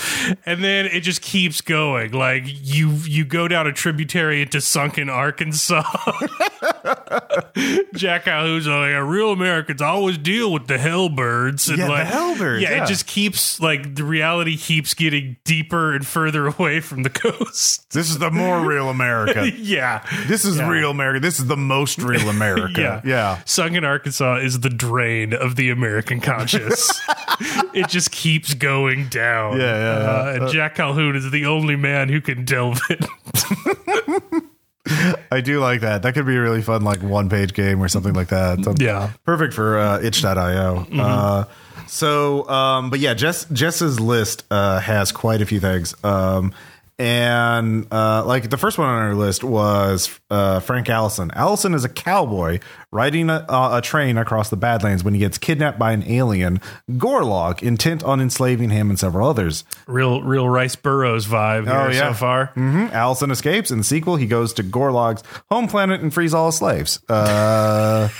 And 0.45 0.63
then 0.63 0.85
it 0.85 1.01
just 1.01 1.21
keeps 1.21 1.59
going. 1.61 2.11
Like 2.11 2.43
you 2.45 2.91
you 3.05 3.25
go 3.25 3.47
down 3.47 3.67
a 3.67 3.73
tributary 3.73 4.41
into 4.41 4.61
sunken 4.61 5.09
Arkansas. 5.09 5.83
Jack 7.95 8.25
Calhoun's 8.25 8.67
like 8.67 8.93
real 9.03 9.31
Americans 9.31 9.81
always 9.81 10.17
deal 10.17 10.51
with 10.51 10.67
the 10.67 10.77
hellbirds 10.77 11.69
and 11.69 11.77
Yeah, 11.77 11.85
the 11.85 11.91
like 11.91 12.07
hellbirds, 12.07 12.61
Yeah, 12.61 12.71
yeah. 12.71 12.83
it 12.83 12.87
just 12.87 13.05
keeps 13.05 13.59
like 13.59 13.95
the 13.95 14.03
reality 14.03 14.57
keeps 14.57 14.93
getting 14.93 15.37
deeper 15.43 15.93
and 15.93 16.05
further 16.05 16.47
away 16.57 16.79
from 16.79 17.03
the 17.03 17.09
coast. 17.09 17.91
This 17.91 18.09
is 18.09 18.17
the 18.19 18.31
more 18.31 18.61
real 18.65 18.89
America. 18.89 19.49
yeah. 19.57 20.05
This 20.27 20.45
is 20.45 20.57
Yeah. 20.57 20.69
real 20.69 20.91
America. 20.91 21.19
This 21.19 21.39
is 21.39 21.47
the 21.47 21.57
most 21.57 21.99
real 21.99 22.29
America. 22.29 22.81
Yeah. 22.81 23.01
yeah. 23.03 23.41
Sunken 23.45 23.83
Arkansas 23.83 24.37
is 24.37 24.61
the 24.61 24.69
drain 24.69 25.33
of 25.33 25.55
the 25.55 25.69
American 25.69 26.12
conscious. 26.21 26.91
it 27.73 27.87
just 27.89 28.11
keeps 28.11 28.53
going 28.53 29.07
down. 29.09 29.59
Yeah, 29.59 29.65
yeah, 29.65 29.99
yeah. 29.99 30.09
Uh, 30.09 30.37
and 30.43 30.51
Jack 30.53 30.75
Calhoun 30.75 31.15
is 31.15 31.29
the 31.31 31.45
only 31.45 31.75
man 31.75 32.09
who 32.09 32.21
can 32.21 32.45
delve 32.45 32.79
it. 32.89 33.05
I 35.31 35.41
do 35.41 35.59
like 35.59 35.81
that. 35.81 36.03
That 36.03 36.13
could 36.13 36.25
be 36.25 36.35
a 36.35 36.41
really 36.41 36.61
fun, 36.61 36.83
like 36.83 37.01
one 37.01 37.29
page 37.29 37.53
game 37.53 37.81
or 37.81 37.87
something 37.87 38.13
like 38.13 38.27
that. 38.27 38.63
So- 38.63 38.75
Yeah. 38.77 39.11
Perfect 39.25 39.53
for 39.53 39.77
uh, 39.77 39.99
itch.io. 40.01 40.85
Uh, 40.93 41.45
so, 41.87 42.47
um, 42.49 42.89
but 42.89 42.99
yeah, 42.99 43.13
Jess, 43.13 43.45
Jess's 43.45 43.99
list 43.99 44.43
uh, 44.51 44.79
has 44.79 45.11
quite 45.11 45.41
a 45.41 45.45
few 45.45 45.59
things. 45.59 45.95
Um, 46.03 46.53
and 47.03 47.85
uh, 47.91 48.23
like 48.25 48.49
the 48.49 48.55
first 48.57 48.77
one 48.77 48.87
on 48.87 48.95
our 49.01 49.13
list 49.13 49.43
was 49.43 50.17
uh, 50.29 50.61
Frank 50.61 50.89
Allison. 50.89 51.31
Allison 51.33 51.73
is 51.73 51.83
a 51.83 51.89
cowboy 51.89 52.59
riding 52.91 53.29
a, 53.29 53.45
a 53.49 53.81
train 53.83 54.17
across 54.17 54.49
the 54.49 54.55
Badlands 54.55 55.03
when 55.03 55.13
he 55.13 55.19
gets 55.19 55.37
kidnapped 55.37 55.77
by 55.77 55.91
an 55.91 56.03
alien, 56.07 56.61
Gorlog, 56.91 57.61
intent 57.61 58.03
on 58.05 58.21
enslaving 58.21 58.69
him 58.69 58.89
and 58.89 58.97
several 58.97 59.27
others. 59.27 59.65
Real, 59.85 60.21
real 60.21 60.47
Rice 60.47 60.77
Burroughs 60.77 61.27
vibe 61.27 61.67
Oh, 61.67 61.89
yeah. 61.91 62.11
so 62.11 62.13
far. 62.13 62.45
hmm 62.53 62.85
Allison 62.93 63.31
escapes. 63.31 63.69
In 63.69 63.79
the 63.79 63.83
sequel, 63.83 64.15
he 64.15 64.25
goes 64.25 64.53
to 64.53 64.63
Gorlog's 64.63 65.23
home 65.51 65.67
planet 65.67 65.99
and 65.99 66.13
frees 66.13 66.33
all 66.33 66.45
his 66.47 66.55
slaves. 66.55 67.01
Uh, 67.09 68.07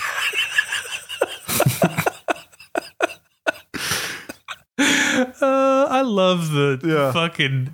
Uh, 4.76 5.86
I 5.88 6.00
love 6.02 6.50
the 6.50 6.80
Yeah. 6.82 7.12
fucking 7.12 7.70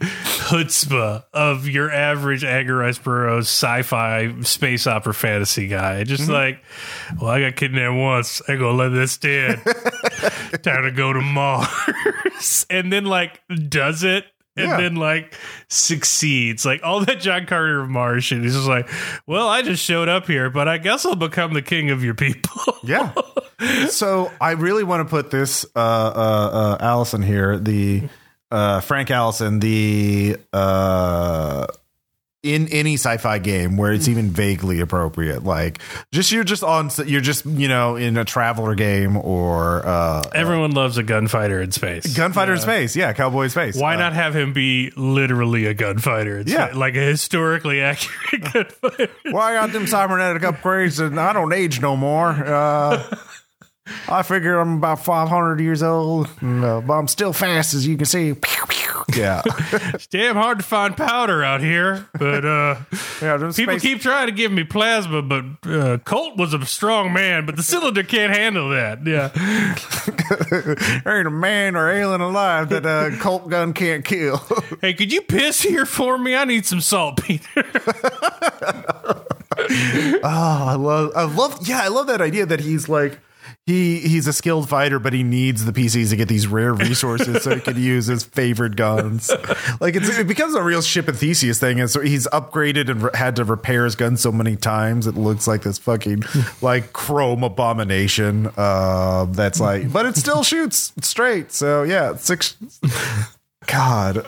chutzpah 0.50 1.24
of 1.32 1.68
your 1.68 1.90
average 1.90 2.44
Edgar 2.44 2.76
Rice 2.76 2.98
Burroughs 2.98 3.46
sci-fi 3.46 4.40
space 4.42 4.86
opera 4.86 5.14
fantasy 5.14 5.68
guy. 5.68 6.04
Just 6.04 6.24
Mm-hmm. 6.24 6.32
like, 6.32 6.64
well, 7.20 7.30
I 7.30 7.40
got 7.40 7.56
kidnapped 7.56 7.96
once. 7.96 8.42
I 8.48 8.56
gonna 8.56 8.72
let 8.76 8.88
this 8.90 9.12
stand. 9.12 9.62
Time 10.62 10.82
to 10.84 10.92
go 10.94 11.12
to 11.12 11.20
Mars, 11.20 12.66
and 12.70 12.92
then 12.92 13.04
like 13.04 13.40
does 13.68 14.02
it. 14.04 14.24
And 14.56 14.66
Yeah. 14.66 14.76
then 14.80 14.96
like 14.96 15.34
succeeds, 15.68 16.66
like 16.66 16.80
all 16.82 17.04
that 17.04 17.20
John 17.20 17.46
Carter 17.46 17.80
of 17.80 17.88
Mars 17.88 18.24
shit. 18.24 18.42
He's 18.42 18.54
just 18.56 18.66
like, 18.68 18.90
well, 19.26 19.48
I 19.48 19.62
just 19.62 19.82
showed 19.82 20.08
up 20.08 20.26
here, 20.26 20.50
but 20.50 20.66
I 20.66 20.76
guess 20.78 21.06
I'll 21.06 21.14
become 21.14 21.54
the 21.54 21.62
king 21.62 21.90
of 21.90 22.02
your 22.04 22.14
people. 22.14 22.50
Yeah. 22.82 23.12
so 23.88 24.32
I 24.40 24.52
really 24.52 24.84
want 24.84 25.06
to 25.06 25.10
put 25.10 25.30
this 25.30 25.64
uh, 25.76 25.78
uh, 25.78 26.50
uh, 26.52 26.76
Allison 26.80 27.22
here, 27.22 27.58
the 27.58 28.08
uh, 28.50 28.80
Frank 28.80 29.10
Allison, 29.10 29.60
the 29.60 30.36
uh, 30.52 31.66
in 32.42 32.68
any 32.68 32.94
sci-fi 32.94 33.38
game 33.38 33.76
where 33.76 33.92
it's 33.92 34.08
even 34.08 34.30
vaguely 34.30 34.80
appropriate. 34.80 35.44
Like 35.44 35.78
just 36.10 36.32
you're 36.32 36.42
just 36.42 36.62
on 36.64 36.88
you're 37.04 37.20
just, 37.20 37.44
you 37.44 37.68
know, 37.68 37.96
in 37.96 38.16
a 38.16 38.24
traveller 38.24 38.74
game 38.74 39.18
or 39.18 39.84
uh 39.86 40.22
Everyone 40.34 40.70
loves 40.70 40.96
a 40.96 41.02
gunfighter 41.02 41.60
in 41.60 41.70
space. 41.70 42.16
gunfighter 42.16 42.54
in 42.54 42.58
space. 42.60 42.96
Yeah, 42.96 43.12
cowboy 43.12 43.42
in 43.44 43.50
space. 43.50 43.76
Why 43.76 43.94
Uh, 43.94 43.98
not 43.98 44.14
have 44.14 44.34
him 44.34 44.54
be 44.54 44.90
literally 44.96 45.66
a 45.66 45.74
gunfighter? 45.74 46.42
Yeah. 46.46 46.70
like 46.74 46.94
a 46.96 47.00
historically 47.00 47.82
accurate 47.82 48.52
gunfighter. 48.54 49.08
Well, 49.26 49.42
I 49.42 49.52
got 49.52 49.72
them 49.72 49.86
cybernetic 49.86 50.40
upgrades 50.40 50.98
and 50.98 51.20
I 51.20 51.34
don't 51.34 51.52
age 51.52 51.82
no 51.82 51.94
more. 51.94 52.30
Uh, 54.08 54.14
I 54.14 54.22
figure 54.22 54.58
I'm 54.58 54.76
about 54.76 55.04
500 55.04 55.60
years 55.60 55.82
old, 55.82 56.28
and, 56.40 56.64
uh, 56.64 56.80
but 56.80 56.94
I'm 56.94 57.08
still 57.08 57.32
fast, 57.32 57.74
as 57.74 57.86
you 57.86 57.96
can 57.96 58.06
see. 58.06 58.34
Pew, 58.34 58.64
pew. 58.68 59.04
Yeah. 59.16 59.42
It's 59.72 60.06
damn 60.06 60.36
hard 60.36 60.58
to 60.58 60.64
find 60.64 60.96
powder 60.96 61.42
out 61.42 61.60
here, 61.60 62.06
but 62.18 62.44
uh, 62.44 62.76
yeah 63.22 63.36
people 63.36 63.52
space- 63.52 63.82
keep 63.82 64.00
trying 64.00 64.26
to 64.26 64.32
give 64.32 64.52
me 64.52 64.62
plasma. 64.64 65.22
But 65.22 65.44
uh, 65.64 65.98
Colt 65.98 66.36
was 66.36 66.54
a 66.54 66.64
strong 66.66 67.12
man, 67.12 67.46
but 67.46 67.56
the 67.56 67.62
cylinder 67.62 68.02
can't 68.02 68.32
handle 68.32 68.70
that. 68.70 69.04
Yeah, 69.04 69.28
there 71.04 71.18
ain't 71.18 71.26
a 71.26 71.30
man 71.30 71.76
or 71.76 71.90
alien 71.90 72.20
alive 72.20 72.68
that 72.70 72.86
a 72.86 73.16
Colt 73.18 73.48
gun 73.48 73.72
can't 73.72 74.04
kill. 74.04 74.36
hey, 74.80 74.94
could 74.94 75.12
you 75.12 75.22
piss 75.22 75.62
here 75.62 75.86
for 75.86 76.16
me? 76.18 76.34
I 76.36 76.44
need 76.44 76.66
some 76.66 76.80
saltpeter. 76.80 77.64
oh, 79.58 80.20
I 80.22 80.74
love, 80.76 81.12
I 81.16 81.24
love, 81.24 81.66
yeah, 81.66 81.80
I 81.82 81.88
love 81.88 82.06
that 82.08 82.20
idea 82.20 82.46
that 82.46 82.60
he's 82.60 82.88
like, 82.88 83.18
he 83.70 84.00
he's 84.00 84.26
a 84.26 84.32
skilled 84.32 84.68
fighter, 84.68 84.98
but 84.98 85.12
he 85.12 85.22
needs 85.22 85.64
the 85.64 85.72
PCs 85.72 86.10
to 86.10 86.16
get 86.16 86.28
these 86.28 86.46
rare 86.46 86.74
resources 86.74 87.42
so 87.44 87.54
he 87.54 87.60
can 87.60 87.80
use 87.82 88.06
his 88.06 88.24
favorite 88.24 88.76
guns. 88.76 89.30
Like 89.80 89.96
it's, 89.96 90.18
it 90.18 90.26
becomes 90.26 90.54
a 90.54 90.62
real 90.62 90.82
ship 90.82 91.08
of 91.08 91.18
Theseus 91.18 91.58
thing, 91.58 91.80
and 91.80 91.88
so 91.88 92.00
he's 92.00 92.26
upgraded 92.28 92.88
and 92.90 93.02
re- 93.02 93.10
had 93.14 93.36
to 93.36 93.44
repair 93.44 93.84
his 93.84 93.94
gun 93.94 94.16
so 94.16 94.32
many 94.32 94.56
times 94.56 95.06
it 95.06 95.14
looks 95.14 95.46
like 95.46 95.62
this 95.62 95.78
fucking 95.78 96.24
like 96.60 96.92
chrome 96.92 97.44
abomination. 97.44 98.50
Uh, 98.56 99.26
that's 99.30 99.60
like, 99.60 99.92
but 99.92 100.06
it 100.06 100.16
still 100.16 100.42
shoots 100.42 100.92
straight. 101.02 101.52
So 101.52 101.82
yeah, 101.82 102.16
six. 102.16 102.56
God, 103.66 104.26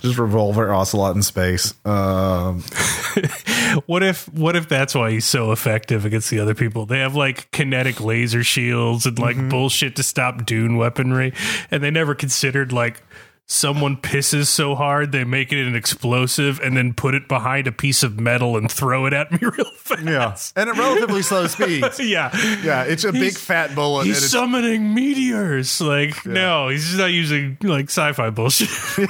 just 0.00 0.18
revolver 0.18 0.72
ocelot 0.72 1.16
in 1.16 1.22
space. 1.22 1.74
Um, 1.84 2.62
what 3.86 4.02
if 4.04 4.32
what 4.32 4.54
if 4.54 4.68
that's 4.68 4.94
why 4.94 5.10
he's 5.10 5.24
so 5.24 5.50
effective 5.50 6.04
against 6.04 6.30
the 6.30 6.38
other 6.38 6.54
people? 6.54 6.86
They 6.86 7.00
have 7.00 7.16
like 7.16 7.50
kinetic 7.50 8.00
laser 8.00 8.44
shields 8.44 9.04
and 9.04 9.18
like 9.18 9.48
bullshit 9.48 9.96
to 9.96 10.02
stop 10.04 10.46
dune 10.46 10.76
weaponry, 10.76 11.34
and 11.70 11.82
they 11.82 11.90
never 11.90 12.14
considered 12.14 12.72
like 12.72 13.02
someone 13.50 13.96
pisses 13.96 14.46
so 14.46 14.74
hard 14.74 15.10
they 15.10 15.24
make 15.24 15.50
it 15.52 15.66
an 15.66 15.74
explosive 15.74 16.60
and 16.60 16.76
then 16.76 16.92
put 16.92 17.14
it 17.14 17.26
behind 17.26 17.66
a 17.66 17.72
piece 17.72 18.02
of 18.02 18.20
metal 18.20 18.58
and 18.58 18.70
throw 18.70 19.06
it 19.06 19.14
at 19.14 19.32
me 19.32 19.38
real 19.42 19.70
fast. 19.72 20.04
yeah, 20.04 20.36
and 20.54 20.70
at 20.70 20.76
relatively 20.76 21.22
slow 21.22 21.46
speeds. 21.48 21.98
Yeah. 21.98 22.30
Yeah, 22.62 22.84
it's 22.84 23.04
a 23.04 23.12
big 23.12 23.32
fat 23.36 23.74
bullet. 23.74 24.06
He's 24.06 24.30
summoning 24.30 24.94
meteors. 24.94 25.80
Like, 25.80 26.24
no, 26.26 26.68
he's 26.68 26.84
just 26.84 26.98
not 26.98 27.06
using 27.10 27.56
like 27.62 27.86
sci-fi 27.86 28.30
bullshit. 28.30 28.68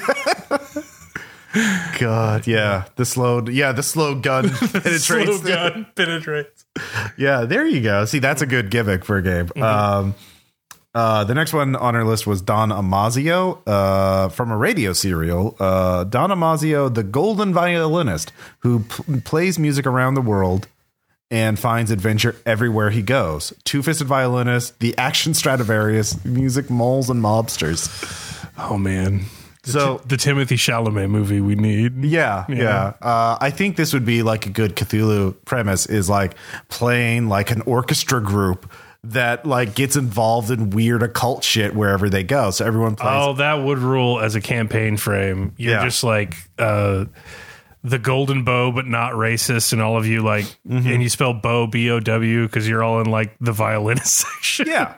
God, 1.98 2.46
yeah, 2.46 2.84
the 2.96 3.04
slow, 3.04 3.44
yeah, 3.48 3.72
the 3.72 3.82
slow 3.82 4.14
gun 4.14 4.50
penetrates. 4.50 5.04
Slow 5.04 5.40
gun 5.40 5.86
penetrates. 5.96 6.64
Yeah, 7.16 7.44
there 7.44 7.66
you 7.66 7.80
go. 7.80 8.04
See, 8.04 8.18
that's 8.20 8.42
a 8.42 8.46
good 8.46 8.70
gimmick 8.70 9.04
for 9.04 9.16
a 9.16 9.22
game. 9.22 9.46
Mm-hmm. 9.46 9.62
Um, 9.62 10.14
uh, 10.94 11.24
the 11.24 11.34
next 11.34 11.52
one 11.52 11.76
on 11.76 11.94
our 11.94 12.04
list 12.04 12.26
was 12.26 12.42
Don 12.42 12.70
Amazio 12.70 13.62
uh, 13.66 14.28
from 14.30 14.50
a 14.50 14.56
radio 14.56 14.92
serial. 14.92 15.56
Uh, 15.60 16.04
Don 16.04 16.30
Amazio, 16.30 16.88
the 16.88 17.02
golden 17.02 17.52
violinist 17.52 18.32
who 18.60 18.80
p- 18.80 19.20
plays 19.20 19.58
music 19.58 19.86
around 19.86 20.14
the 20.14 20.20
world 20.22 20.66
and 21.30 21.58
finds 21.58 21.90
adventure 21.90 22.36
everywhere 22.46 22.90
he 22.90 23.02
goes. 23.02 23.52
Two 23.64 23.82
fisted 23.82 24.06
violinist, 24.06 24.80
the 24.80 24.96
action 24.96 25.34
Stradivarius, 25.34 26.24
music 26.24 26.70
moles 26.70 27.10
and 27.10 27.22
mobsters. 27.22 27.88
Oh 28.56 28.78
man. 28.78 29.26
So 29.64 30.00
The 30.06 30.16
Timothée 30.16 30.56
Chalamet 30.56 31.10
movie 31.10 31.42
we 31.42 31.54
need. 31.54 32.02
Yeah, 32.02 32.46
yeah. 32.48 32.94
Uh, 33.02 33.36
I 33.38 33.50
think 33.50 33.76
this 33.76 33.92
would 33.92 34.06
be 34.06 34.22
like 34.22 34.46
a 34.46 34.50
good 34.50 34.76
Cthulhu 34.76 35.34
premise 35.44 35.84
is 35.84 36.08
like 36.08 36.36
playing 36.68 37.28
like 37.28 37.50
an 37.50 37.60
orchestra 37.62 38.22
group 38.22 38.72
that 39.04 39.46
like 39.46 39.74
gets 39.74 39.96
involved 39.96 40.50
in 40.50 40.70
weird 40.70 41.02
occult 41.02 41.44
shit 41.44 41.74
wherever 41.74 42.08
they 42.10 42.24
go. 42.24 42.50
So 42.50 42.64
everyone 42.66 42.96
plays. 42.96 43.10
Oh, 43.14 43.32
that 43.34 43.54
would 43.54 43.78
rule 43.78 44.20
as 44.20 44.34
a 44.34 44.40
campaign 44.40 44.96
frame. 44.96 45.52
You're 45.56 45.74
Yeah. 45.74 45.84
just 45.84 46.02
like 46.04 46.34
uh 46.58 47.04
the 47.84 47.98
golden 48.00 48.42
bow, 48.42 48.72
but 48.72 48.86
not 48.86 49.12
racist, 49.12 49.72
and 49.72 49.80
all 49.80 49.96
of 49.96 50.04
you 50.04 50.20
like, 50.22 50.44
Mm-hmm. 50.68 50.88
and 50.88 51.02
you 51.02 51.08
spell 51.08 51.32
bow 51.32 51.68
B 51.68 51.88
O 51.90 52.00
W 52.00 52.42
because 52.46 52.68
you're 52.68 52.82
all 52.82 53.00
in 53.00 53.06
like 53.08 53.36
the 53.40 53.52
violinist 53.52 54.14
section. 54.26 54.66
Yeah. 54.66 54.94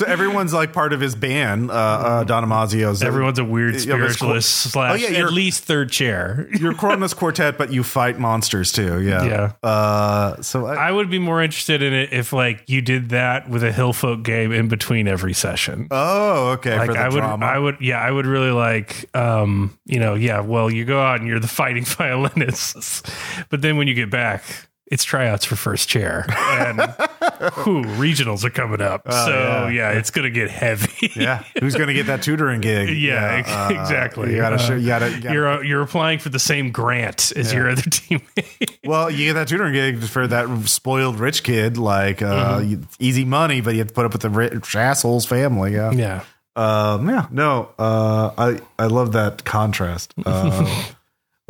So 0.00 0.06
everyone's 0.06 0.54
like 0.54 0.72
part 0.72 0.94
of 0.94 1.00
his 1.00 1.14
band, 1.14 1.70
uh, 1.70 1.74
uh, 1.74 2.24
Don 2.24 2.42
Amazio's. 2.42 3.02
Everyone's 3.02 3.38
a 3.38 3.44
weird 3.44 3.74
Yeah, 3.74 3.96
but 3.96 4.04
it's 4.04 4.16
cool. 4.16 4.28
spiritualist 4.40 4.72
slash 4.72 4.92
Oh, 4.92 4.94
yeah, 4.94 5.08
at 5.08 5.12
you're- 5.12 5.24
at 5.28 5.32
least 5.34 5.64
third 5.64 5.90
chair. 5.92 6.48
Your 6.58 6.72
Kronos 6.80 7.12
Quartet, 7.12 7.58
but 7.58 7.70
you 7.70 7.82
fight 7.82 8.18
monsters 8.18 8.72
too. 8.72 9.02
Yeah. 9.02 9.24
Yeah. 9.24 9.52
Uh, 9.62 10.40
so 10.40 10.64
I, 10.64 10.88
I 10.88 10.90
would 10.92 11.10
be 11.10 11.18
more 11.18 11.42
interested 11.42 11.82
in 11.82 11.92
it 11.92 12.14
if 12.14 12.32
like 12.32 12.62
you 12.66 12.80
did 12.80 13.10
that 13.10 13.50
with 13.50 13.62
a 13.62 13.70
Hillfolk 13.70 14.22
game 14.22 14.52
in 14.52 14.68
between 14.68 15.06
every 15.06 15.34
session. 15.34 15.86
oh, 15.90 16.52
okay. 16.52 16.78
like 16.78 16.86
for 16.86 16.92
the 16.94 16.98
I 16.98 17.08
would, 17.10 17.20
drama. 17.20 17.44
I 17.44 17.58
would, 17.58 17.76
yeah, 17.82 18.00
I 18.00 18.10
would 18.10 18.24
really 18.26 18.52
like, 18.52 19.04
um, 19.14 19.78
you 19.84 20.00
know, 20.00 20.14
yeah. 20.14 20.40
Well, 20.40 20.70
you 20.70 20.86
go 20.86 20.98
out 21.02 21.20
and 21.20 21.28
you're 21.28 21.40
the 21.40 21.46
fighting 21.46 21.84
violinists, 22.34 23.02
but 23.50 23.60
then 23.60 23.76
when 23.76 23.86
you 23.86 23.92
get 23.94 24.08
back, 24.08 24.44
it's 24.90 25.04
tryouts 25.04 25.44
for 25.44 25.56
first 25.56 25.88
chair, 25.88 26.26
and 26.28 26.80
whew, 27.64 27.82
regionals 27.96 28.44
are 28.44 28.50
coming 28.50 28.80
up. 28.82 29.02
so 29.10 29.28
yeah. 29.30 29.68
yeah. 29.68 29.90
it's 29.92 30.10
gonna 30.10 30.30
get 30.30 30.50
heavy. 30.50 31.12
yeah. 31.16 31.44
Who's 31.60 31.74
going 31.74 31.86
to 31.88 31.94
get 31.94 32.06
that 32.06 32.22
tutoring 32.22 32.60
gig? 32.60 32.88
Yeah, 33.00 33.42
uh, 33.46 33.68
exactly. 33.80 34.32
You 34.32 34.36
gotta, 34.38 34.56
Uh, 34.56 34.58
show, 34.58 34.74
you 34.74 34.86
gotta, 34.86 35.10
you 35.10 35.20
gotta 35.20 35.34
You're 35.34 35.48
uh, 35.48 35.60
you're 35.62 35.82
applying 35.82 36.18
for 36.18 36.28
the 36.28 36.38
same 36.38 36.70
grant 36.72 37.32
as 37.36 37.52
your 37.52 37.70
other 37.70 37.82
teammate. 37.82 38.78
Well, 38.84 39.10
you 39.10 39.26
get 39.26 39.34
that 39.34 39.48
tutoring 39.48 39.72
gig 39.72 40.00
for 40.02 40.26
that 40.26 40.68
spoiled 40.68 41.18
rich 41.20 41.42
kid, 41.42 41.76
like 41.78 42.20
uh, 42.22 42.58
Mm-hmm. 42.60 42.70
you- 42.70 42.86
easy 42.98 43.24
money, 43.24 43.60
but 43.60 43.74
you 43.74 43.78
have 43.78 43.88
to 43.88 43.94
put 43.94 44.04
up 44.04 44.12
with 44.12 44.22
the 44.22 44.30
rich 44.30 44.74
asshole's 44.74 45.24
family. 45.26 45.72
Yeah, 45.74 45.92
yeah. 45.92 46.24
um, 46.56 47.08
yeah. 47.08 47.26
No, 47.30 47.68
uh, 47.78 48.30
I 48.36 48.60
I 48.78 48.86
love 48.86 49.12
that 49.12 49.44
contrast. 49.44 50.12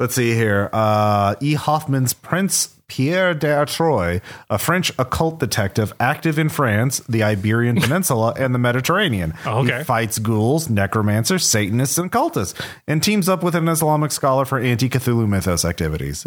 Let's 0.01 0.15
see 0.17 0.35
here. 0.35 0.69
Uh, 0.73 1.37
E. 1.41 1.55
Hoffmann 1.55 2.07
Price's 2.23 2.75
Pierre 2.89 3.35
d'Artois, 3.35 4.19
a 4.49 4.59
French 4.59 4.91
occult 4.99 5.39
detective 5.39 5.93
active 6.01 6.41
in 6.41 6.49
France, 6.49 6.99
the 7.09 7.23
Iberian 7.23 7.77
Peninsula, 7.81 8.35
and 8.37 8.53
the 8.53 8.59
Mediterranean. 8.59 9.33
Oh, 9.47 9.59
okay. 9.61 9.79
He 9.79 9.85
fights 9.85 10.19
ghouls, 10.19 10.69
necromancers, 10.69 11.47
Satanists, 11.47 11.99
and 11.99 12.11
cultists, 12.11 12.61
and 12.89 13.01
teams 13.01 13.29
up 13.29 13.45
with 13.45 13.55
an 13.55 13.69
Islamic 13.69 14.11
scholar 14.11 14.45
for 14.45 14.59
anti-Cthulhu 14.59 15.29
mythos 15.29 15.65
activities. 15.65 16.27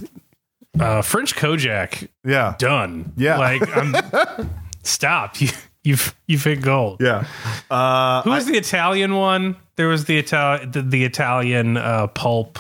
Uh, 0.80 1.02
French 1.02 1.36
Kojak 1.36 2.08
Yeah, 2.24 2.56
done. 2.58 3.12
Yeah. 3.18 3.38
like 3.40 3.62
I'm. 3.76 4.50
stop. 4.84 5.42
You 5.42 5.50
you've 5.84 6.16
you've 6.28 6.44
hit 6.46 6.62
gold. 6.62 7.02
yeah. 7.02 7.26
Uh, 7.70 8.22
Who 8.22 8.30
was 8.30 8.46
the 8.46 8.56
Italian 8.58 9.16
one? 9.16 9.58
There 9.76 9.88
was 9.90 10.06
the 10.06 10.18
Italian 10.18 10.72
the, 10.72 10.82
the 10.82 11.04
Italian 11.04 11.76
uh, 11.78 12.08
pulp 12.08 12.58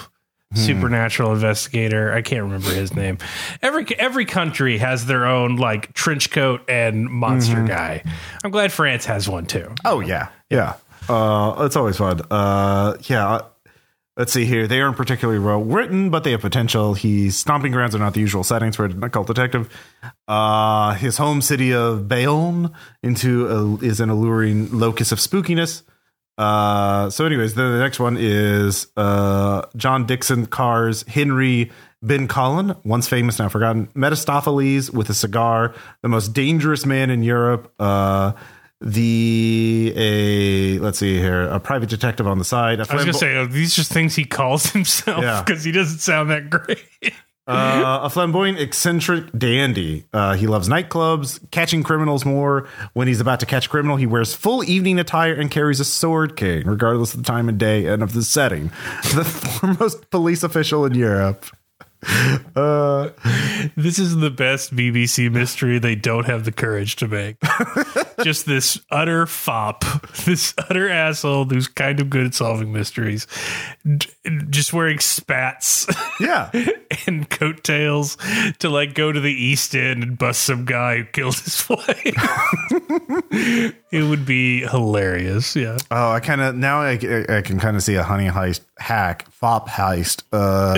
Hmm. 0.53 0.59
supernatural 0.59 1.33
investigator. 1.33 2.13
I 2.13 2.21
can't 2.21 2.43
remember 2.43 2.69
his 2.69 2.93
name. 2.95 3.17
Every 3.61 3.85
every 3.97 4.25
country 4.25 4.77
has 4.77 5.05
their 5.05 5.25
own 5.25 5.55
like 5.55 5.93
trench 5.93 6.29
coat 6.31 6.61
and 6.69 7.05
monster 7.09 7.55
Mm-hmm. 7.57 7.65
guy. 7.67 8.03
I'm 8.43 8.51
glad 8.51 8.71
France 8.71 9.05
has 9.05 9.27
one 9.27 9.45
too. 9.45 9.73
Oh 9.85 9.99
yeah, 9.99 10.29
yeah. 10.49 10.75
Uh, 11.09 11.63
it's 11.65 11.75
always 11.75 11.97
fun. 11.97 12.21
Uh, 12.31 12.95
yeah. 13.03 13.27
uh, 13.29 13.45
Let's 14.15 14.31
see 14.31 14.45
here. 14.45 14.67
They 14.67 14.79
aren't 14.79 14.95
particularly 14.95 15.39
well 15.39 15.63
written, 15.63 16.11
but 16.11 16.23
they 16.23 16.29
have 16.33 16.41
potential. 16.41 16.93
He's 16.93 17.35
stomping 17.35 17.71
grounds 17.71 17.95
are 17.95 17.99
not 17.99 18.13
the 18.13 18.19
usual 18.19 18.43
settings 18.43 18.75
for 18.75 18.85
an 18.85 19.03
occult 19.03 19.25
detective. 19.25 19.69
Uh, 20.27 20.93
his 20.93 21.17
home 21.17 21.41
city 21.41 21.73
of 21.73 22.07
Bayonne 22.07 22.71
into 23.01 23.47
a, 23.47 23.83
is 23.83 23.99
an 23.99 24.11
alluring 24.11 24.69
locus 24.71 25.11
of 25.11 25.17
spookiness. 25.17 25.81
Uh, 26.37 27.09
so, 27.09 27.25
anyways, 27.25 27.53
the, 27.53 27.61
the 27.63 27.79
next 27.79 27.99
one 27.99 28.17
is 28.19 28.87
uh, 28.97 29.63
John 29.75 30.05
Dickson 30.05 30.45
Carr's 30.47 31.03
Henry 31.03 31.71
Bencolin, 32.03 32.77
once 32.83 33.07
famous 33.07 33.39
now 33.39 33.49
forgotten, 33.49 33.87
Metastopheles 33.95 34.91
with 34.91 35.09
a 35.09 35.13
cigar, 35.13 35.73
the 36.01 36.09
most 36.09 36.33
dangerous 36.33 36.85
man 36.85 37.09
in 37.09 37.23
Europe. 37.23 37.71
Uh, 37.79 38.33
the 38.81 39.93
a 39.95 40.77
let's 40.79 40.99
see 40.99 41.17
here, 41.17 41.43
a 41.43 41.59
private 41.59 41.87
detective 41.89 42.27
on 42.27 42.37
the 42.37 42.43
side. 42.43 42.79
I 42.81 42.93
was 42.93 43.05
gonna 43.05 43.13
say 43.13 43.35
are 43.35 43.45
these 43.47 43.73
just 43.73 43.93
things 43.93 44.13
he 44.15 44.25
calls 44.25 44.65
himself 44.73 45.23
Yeah. 45.23 45.41
because 45.41 45.63
he 45.63 45.71
doesn't 45.71 45.99
sound 45.99 46.29
that 46.31 46.49
great. 46.49 46.83
uh, 47.47 47.99
a 48.03 48.09
flamboyant, 48.09 48.59
eccentric 48.59 49.37
dandy. 49.37 50.05
Uh, 50.13 50.35
he 50.35 50.47
loves 50.47 50.69
nightclubs, 50.69 51.39
catching 51.51 51.83
criminals 51.83 52.25
more. 52.25 52.67
When 52.93 53.07
he's 53.07 53.19
about 53.19 53.39
to 53.41 53.45
catch 53.45 53.65
a 53.65 53.69
criminal, 53.69 53.97
he 53.97 54.05
wears 54.05 54.33
full 54.33 54.63
evening 54.63 54.99
attire 54.99 55.33
and 55.33 55.51
carries 55.51 55.79
a 55.79 55.85
sword 55.85 56.37
cane, 56.37 56.63
regardless 56.65 57.13
of 57.13 57.23
the 57.23 57.31
time 57.31 57.49
of 57.49 57.57
day 57.57 57.85
and 57.87 58.01
of 58.01 58.13
the 58.13 58.23
setting. 58.23 58.71
The 59.13 59.23
foremost 59.59 60.09
police 60.09 60.43
official 60.43 60.85
in 60.85 60.95
Europe. 60.95 61.45
Uh, 62.55 63.09
This 63.75 63.97
is 63.97 64.15
the 64.17 64.29
best 64.29 64.75
BBC 64.75 65.31
mystery 65.31 65.79
they 65.79 65.95
don't 65.95 66.25
have 66.25 66.45
the 66.45 66.51
courage 66.51 66.95
to 66.97 67.07
make. 67.07 67.37
Just 68.23 68.45
this 68.45 68.79
utter 68.91 69.25
fop, 69.25 69.83
this 70.25 70.53
utter 70.69 70.87
asshole 70.89 71.45
who's 71.45 71.67
kind 71.67 71.99
of 71.99 72.09
good 72.11 72.27
at 72.27 72.33
solving 72.35 72.71
mysteries, 72.71 73.25
just 74.49 74.71
wearing 74.71 74.99
spats 74.99 75.87
yeah. 76.19 76.51
and 77.07 77.27
coattails 77.29 78.17
to 78.59 78.69
like 78.69 78.93
go 78.93 79.11
to 79.11 79.19
the 79.19 79.33
East 79.33 79.75
End 79.75 80.03
and 80.03 80.17
bust 80.17 80.43
some 80.43 80.65
guy 80.65 80.97
who 80.99 81.05
killed 81.05 81.35
his 81.39 81.67
wife. 81.67 81.89
it 83.91 84.07
would 84.07 84.25
be 84.25 84.61
hilarious. 84.61 85.55
Yeah. 85.55 85.77
Oh, 85.89 86.11
I 86.11 86.19
kind 86.19 86.41
of 86.41 86.55
now 86.55 86.81
I, 86.81 86.91
I 87.29 87.41
can 87.41 87.59
kind 87.59 87.75
of 87.75 87.83
see 87.83 87.95
a 87.95 88.03
honey 88.03 88.27
heist 88.27 88.61
hack, 88.83 89.31
fop 89.31 89.69
heist, 89.69 90.23
uh, 90.33 90.77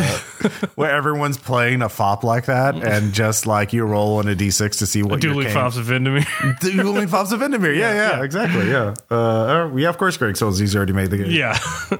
where 0.76 0.92
everyone's 0.92 1.38
playing 1.38 1.82
a 1.82 1.90
fop 1.90 2.24
like 2.24 2.46
that, 2.46 2.76
and 2.76 3.14
just 3.14 3.48
like 3.48 3.74
you 3.74 3.84
roll 3.84 4.18
on 4.18 4.28
a 4.28 4.36
d6 4.36 4.78
to 4.78 4.86
see 4.86 5.02
what 5.02 5.20
Dueling 5.22 5.50
fops 5.50 5.76
of 5.76 5.88
Vindemir. 5.88 6.26
Dueling 6.60 7.08
fops 7.08 7.32
of 7.32 7.40
Vindemir. 7.40 7.76
Yeah, 7.76 7.94
yeah, 7.94 8.18
yeah. 8.18 8.24
exactly. 8.24 8.70
Yeah. 8.70 8.94
Uh, 9.10 9.72
yeah, 9.76 9.90
of 9.90 9.98
course, 9.98 10.18
Greg 10.18 10.38
Souls. 10.38 10.60
He's 10.60 10.76
already 10.76 10.94
made 10.94 11.10
the 11.10 11.18
game. 11.18 11.32
yeah. 11.32 11.58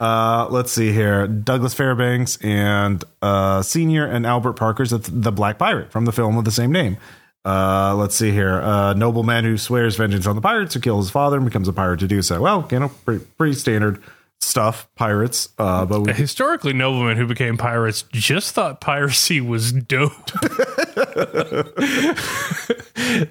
Uh, 0.00 0.46
let's 0.50 0.70
see 0.70 0.92
here. 0.92 1.26
Douglas 1.26 1.74
Fairbanks 1.74 2.36
and 2.36 3.02
uh, 3.20 3.62
Senior 3.62 4.06
and 4.06 4.24
Albert 4.24 4.52
Parker's 4.52 4.90
the, 4.90 4.98
the 4.98 5.32
Black 5.32 5.58
Pirate 5.58 5.90
from 5.90 6.04
the 6.04 6.12
film 6.12 6.38
of 6.38 6.44
the 6.44 6.52
same 6.52 6.70
name. 6.70 6.98
Uh, 7.44 7.96
let's 7.96 8.14
see 8.14 8.30
here. 8.30 8.60
A 8.60 8.94
nobleman 8.96 9.42
who 9.42 9.58
swears 9.58 9.96
vengeance 9.96 10.24
on 10.24 10.36
the 10.36 10.40
pirates 10.40 10.74
who 10.74 10.78
kill 10.78 10.98
his 10.98 11.10
father 11.10 11.36
and 11.38 11.44
becomes 11.44 11.66
a 11.66 11.72
pirate 11.72 11.98
to 11.98 12.06
do 12.06 12.22
so. 12.22 12.40
Well, 12.40 12.68
you 12.70 12.78
know, 12.78 12.90
pretty, 13.04 13.24
pretty 13.36 13.54
standard 13.54 14.00
stuff, 14.40 14.88
pirates. 14.94 15.48
Uh, 15.58 15.84
but 15.84 16.00
we, 16.00 16.12
Historically, 16.12 16.72
noblemen 16.72 17.16
who 17.16 17.26
became 17.26 17.56
pirates 17.56 18.04
just 18.12 18.54
thought 18.54 18.80
piracy 18.80 19.40
was 19.40 19.72
dope. 19.72 20.12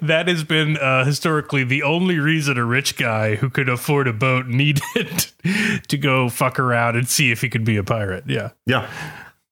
that 0.00 0.24
has 0.26 0.44
been 0.44 0.76
uh, 0.76 1.04
historically 1.04 1.64
the 1.64 1.82
only 1.82 2.18
reason 2.18 2.58
a 2.58 2.64
rich 2.64 2.96
guy 2.96 3.34
who 3.36 3.50
could 3.50 3.68
afford 3.68 4.08
a 4.08 4.12
boat 4.12 4.46
needed 4.48 5.26
to 5.88 5.98
go 5.98 6.28
fuck 6.28 6.58
around 6.58 6.96
and 6.96 7.08
see 7.08 7.30
if 7.30 7.40
he 7.40 7.48
could 7.48 7.64
be 7.64 7.76
a 7.76 7.84
pirate. 7.84 8.24
Yeah. 8.26 8.50
yeah. 8.66 8.90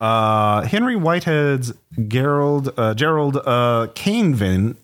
Uh, 0.01 0.63
Henry 0.63 0.97
Whitehead's 0.97 1.73
Gerald 2.07 2.73
uh, 2.79 2.93
Gerald 2.95 3.39
uh, 3.39 3.89
Canevin 3.95 4.77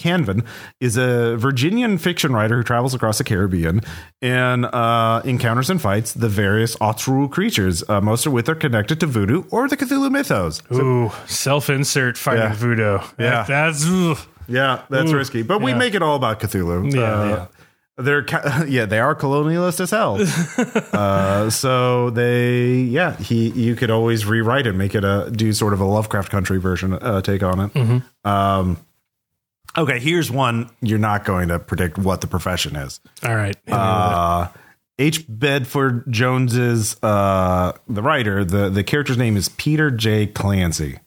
Canevin 0.00 0.44
is 0.80 0.96
a 0.96 1.36
Virginian 1.36 1.98
fiction 1.98 2.32
writer 2.32 2.56
who 2.56 2.62
travels 2.64 2.94
across 2.94 3.18
the 3.18 3.24
Caribbean 3.24 3.80
and 4.22 4.64
uh, 4.66 5.20
encounters 5.24 5.68
and 5.70 5.80
fights 5.80 6.12
the 6.14 6.28
various 6.28 6.74
Otru 6.76 7.30
creatures, 7.30 7.84
uh, 7.88 8.00
most 8.00 8.26
of 8.26 8.32
which 8.32 8.48
are 8.48 8.54
connected 8.54 8.98
to 9.00 9.06
voodoo 9.06 9.44
or 9.50 9.68
the 9.68 9.76
Cthulhu 9.76 10.10
mythos. 10.10 10.62
Ooh, 10.72 11.10
self-insert 11.26 12.16
fighting 12.16 12.42
Yeah. 12.44 12.54
voodoo. 12.54 12.98
Yeah. 13.18 13.44
That- 13.44 13.46
that's 13.48 13.84
ugh. 13.86 14.18
Yeah, 14.48 14.82
that's 14.90 15.10
Ooh, 15.12 15.16
risky, 15.16 15.42
but 15.42 15.60
we 15.62 15.74
make 15.74 15.94
it 15.94 16.02
all 16.02 16.16
about 16.16 16.40
Cthulhu. 16.40 16.92
Yeah, 16.92 17.00
Uh, 17.02 17.28
yeah. 17.28 17.46
They're 17.98 18.24
yeah, 18.66 18.86
they 18.86 18.98
are 18.98 19.14
colonialist 19.14 19.78
as 19.80 19.90
hell. 19.90 20.18
uh, 20.92 21.50
so 21.50 22.08
they 22.10 22.70
yeah, 22.80 23.14
he 23.16 23.50
you 23.50 23.76
could 23.76 23.90
always 23.90 24.24
rewrite 24.24 24.66
it, 24.66 24.72
make 24.72 24.94
it 24.94 25.04
a 25.04 25.30
do 25.30 25.52
sort 25.52 25.72
of 25.74 25.80
a 25.80 25.84
Lovecraft 25.84 26.30
Country 26.30 26.58
version 26.58 26.94
uh, 26.94 27.20
take 27.20 27.42
on 27.42 27.60
it. 27.60 27.74
Mm-hmm. 27.74 28.28
Um, 28.28 28.78
okay, 29.76 29.98
here's 29.98 30.30
one 30.30 30.70
you're 30.80 30.98
not 30.98 31.24
going 31.24 31.48
to 31.48 31.58
predict 31.58 31.98
what 31.98 32.20
the 32.20 32.26
profession 32.26 32.76
is. 32.76 33.00
all 33.24 33.34
right. 33.36 33.56
Hit 33.66 33.66
me 33.66 33.72
with 33.72 33.76
it. 33.76 33.78
Uh, 33.78 34.48
H. 34.98 35.24
Bedford 35.28 36.04
Jones's 36.12 36.96
uh, 37.02 37.72
the 37.88 38.02
writer. 38.02 38.44
the 38.44 38.68
The 38.68 38.84
character's 38.84 39.16
name 39.16 39.36
is 39.36 39.48
Peter 39.48 39.90
J. 39.90 40.26
Clancy. 40.26 40.98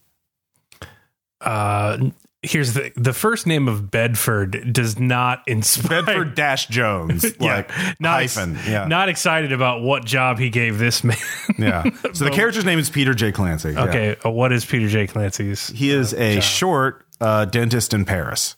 Uh, 1.42 2.10
here's 2.42 2.74
the 2.74 2.92
the 2.96 3.14
first 3.14 3.46
name 3.46 3.68
of 3.68 3.92
Bedford 3.92 4.74
does 4.74 4.98
not 4.98 5.44
inspire 5.48 6.04
Bedford 6.04 6.36
Dash 6.36 6.68
Jones, 6.68 7.24
like 7.40 7.70
not 8.00 8.16
hyphen. 8.16 8.58
Yeah, 8.66 8.86
not 8.88 9.10
excited 9.10 9.52
about 9.52 9.82
what 9.82 10.06
job 10.06 10.40
he 10.40 10.50
gave 10.50 10.78
this 10.80 11.04
man. 11.04 11.18
Yeah. 11.58 11.84
So 12.14 12.26
the 12.26 12.32
character's 12.32 12.64
name 12.66 12.78
is 12.80 12.90
Peter 12.92 13.14
J. 13.14 13.32
Clancy. 13.32 13.72
Yeah. 13.74 13.84
okay, 13.86 14.16
uh, 14.26 14.30
what 14.30 14.52
is 14.52 14.66
Peter 14.66 14.88
J. 14.88 15.08
Clancy's? 15.08 15.68
He 15.70 15.90
is 15.90 16.14
a 16.14 16.40
short 16.42 17.06
uh, 17.24 17.46
dentist 17.46 17.94
in 17.94 18.04
Paris. 18.04 18.58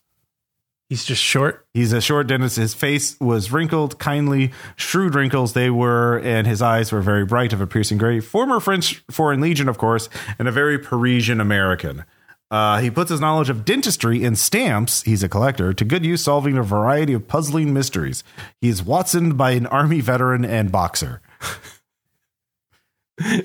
He's 0.90 1.06
just 1.06 1.22
short. 1.22 1.66
He's 1.74 1.94
a 1.94 2.02
short 2.02 2.28
dentist. 2.28 2.58
His 2.58 2.74
face 2.74 3.20
was 3.20 3.52
wrinkled, 3.52 3.98
kindly, 3.98 4.52
shrewd 4.76 5.16
wrinkles 5.16 5.54
they 5.54 5.70
were, 5.70 6.20
and 6.20 6.46
his 6.46 6.62
eyes 6.62 6.92
were 6.92 7.02
very 7.02 7.26
bright 7.26 7.54
of 7.54 7.62
a 7.62 7.68
piercing 7.68 7.98
gray. 7.98 8.20
Former 8.20 8.60
French 8.60 9.04
Foreign 9.10 9.42
Legion, 9.42 9.68
of 9.68 9.78
course, 9.78 10.10
and 10.38 10.48
a 10.48 10.52
very 10.52 10.78
Parisian 10.78 11.40
American. 11.40 12.06
Uh, 12.52 12.80
he 12.80 12.92
puts 12.92 13.10
his 13.10 13.20
knowledge 13.20 13.50
of 13.50 13.66
dentistry 13.66 14.24
and 14.24 14.38
stamps, 14.38 15.02
he's 15.04 15.24
a 15.24 15.30
collector, 15.30 15.74
to 15.74 15.84
good 15.84 16.06
use 16.06 16.24
solving 16.24 16.58
a 16.58 16.64
variety 16.64 17.14
of 17.14 17.28
puzzling 17.28 17.74
mysteries. 17.74 18.24
He 18.62 18.70
is 18.70 18.84
Watsoned 18.84 19.38
by 19.38 19.52
an 19.52 19.66
army 19.68 20.02
veteran 20.02 20.46
and 20.46 20.72
boxer. 20.72 21.22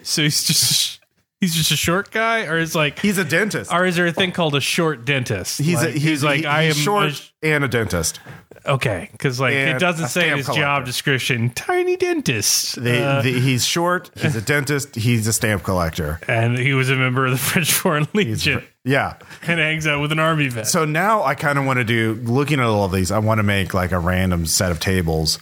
So 0.02 0.22
he's 0.22 0.42
just 0.42 0.99
he's 1.40 1.54
just 1.54 1.70
a 1.70 1.76
short 1.76 2.10
guy, 2.10 2.44
or 2.46 2.58
is 2.58 2.74
like, 2.74 2.98
He's 2.98 3.18
a 3.18 3.24
dentist. 3.24 3.72
or 3.72 3.84
is 3.86 3.96
there 3.96 4.06
a 4.06 4.12
thing 4.12 4.32
called 4.32 4.54
a 4.54 4.60
short 4.60 5.04
dentist? 5.04 5.58
He's 5.60 5.76
like, 5.82 5.94
a, 5.94 5.98
he's, 5.98 6.22
like 6.24 6.40
he- 6.40 6.46
I 6.46 6.62
am 6.64 6.74
short 6.74 7.06
a 7.06 7.10
sh- 7.12 7.30
and 7.42 7.64
a 7.64 7.68
dentist. 7.68 8.20
okay, 8.66 9.08
because 9.12 9.40
like 9.40 9.54
And 9.54 9.76
it 9.76 9.78
doesn't 9.80 10.08
say 10.08 10.30
in 10.30 10.36
his 10.36 10.46
collector. 10.46 10.62
job 10.62 10.84
description, 10.84 11.50
tiny 11.50 11.96
dentist. 11.96 12.82
They, 12.82 13.02
Uh, 13.02 13.22
the, 13.22 13.32
he's 13.40 13.64
short. 13.64 14.10
He's 14.16 14.36
a 14.36 14.42
dentist. 14.42 14.94
He's 14.96 15.26
a 15.26 15.32
stamp 15.32 15.62
collector. 15.62 16.20
and 16.28 16.58
he 16.58 16.74
was 16.74 16.90
a 16.90 16.96
member 16.96 17.24
of 17.24 17.32
the 17.32 17.38
French 17.50 17.72
Foreign 17.72 18.06
Legion 18.12 18.62
Yeah. 18.84 19.14
and 19.46 19.58
hangs 19.58 19.86
out 19.86 20.00
with 20.02 20.12
an 20.12 20.18
army 20.18 20.48
vet. 20.48 20.66
So 20.66 20.84
now 20.84 21.22
I 21.24 21.34
kind 21.34 21.58
of 21.58 21.64
want 21.64 21.78
to 21.78 21.84
do. 21.84 22.14
Looking 22.22 22.60
at 22.60 22.66
all 22.66 22.84
of 22.84 22.92
these, 22.92 23.10
I 23.10 23.18
want 23.18 23.38
to 23.38 23.42
make 23.44 23.72
like 23.72 23.92
a 23.92 23.98
random 23.98 24.44
set 24.46 24.70
of 24.70 24.78
tables, 24.80 25.38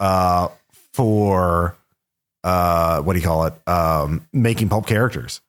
uh, 0.00 0.48
for, 0.94 1.76
uh, 2.44 3.00
what 3.02 3.14
do 3.14 3.18
you 3.18 3.24
call 3.24 3.46
it? 3.46 3.54
Um, 3.68 4.28
making 4.32 4.68
pulp 4.68 4.86
characters. 4.86 5.40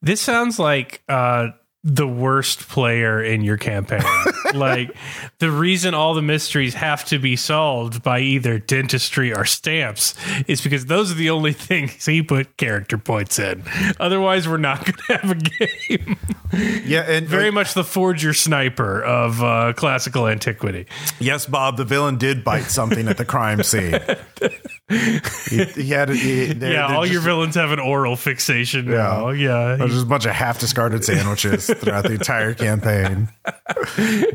This 0.00 0.20
sounds 0.20 0.60
like 0.60 1.02
uh, 1.08 1.48
the 1.82 2.06
worst 2.06 2.68
player 2.68 3.20
in 3.20 3.42
your 3.42 3.56
campaign. 3.56 4.02
like 4.54 4.94
the 5.38 5.50
reason 5.50 5.94
all 5.94 6.14
the 6.14 6.22
mysteries 6.22 6.74
have 6.74 7.04
to 7.06 7.18
be 7.18 7.34
solved 7.34 8.02
by 8.02 8.20
either 8.20 8.58
dentistry 8.60 9.34
or 9.34 9.44
stamps 9.44 10.14
is 10.46 10.60
because 10.60 10.86
those 10.86 11.10
are 11.10 11.16
the 11.16 11.30
only 11.30 11.52
things 11.68 12.06
he 12.06 12.22
put 12.22 12.56
character 12.56 12.96
points 12.98 13.40
in. 13.40 13.64
Otherwise, 13.98 14.46
we're 14.46 14.58
not 14.58 14.78
going 14.84 14.94
to 15.08 15.16
have 15.16 15.30
a 15.30 15.34
game. 15.34 16.16
Yeah, 16.84 17.00
and 17.08 17.26
Very 17.26 17.44
like, 17.46 17.54
much 17.54 17.74
the 17.74 17.82
forger 17.82 18.34
sniper 18.34 19.02
of 19.02 19.42
uh, 19.42 19.72
classical 19.74 20.28
antiquity. 20.28 20.86
yes, 21.18 21.46
Bob. 21.46 21.78
The 21.78 21.84
villain 21.84 22.18
did 22.18 22.44
bite 22.44 22.64
something 22.64 23.08
at 23.08 23.16
the 23.16 23.24
crime 23.24 23.62
scene. 23.64 23.98
He, 25.48 25.64
he 25.64 25.88
had. 25.88 26.08
He, 26.10 26.46
they're- 26.52 26.72
yeah, 26.72 26.94
all 26.94 27.02
just- 27.02 27.12
your 27.12 27.22
villains 27.22 27.54
have 27.54 27.72
an 27.72 27.80
oral 27.80 28.16
fixation 28.16 28.86
now. 28.86 29.30
Yeah. 29.30 29.76
There's 29.76 29.92
just 29.92 30.04
a 30.04 30.08
bunch 30.08 30.26
of 30.26 30.32
half 30.32 30.58
discarded 30.58 31.04
sandwiches 31.04 31.66
throughout 31.66 32.04
the 32.04 32.12
entire 32.14 32.54
campaign. 32.54 33.28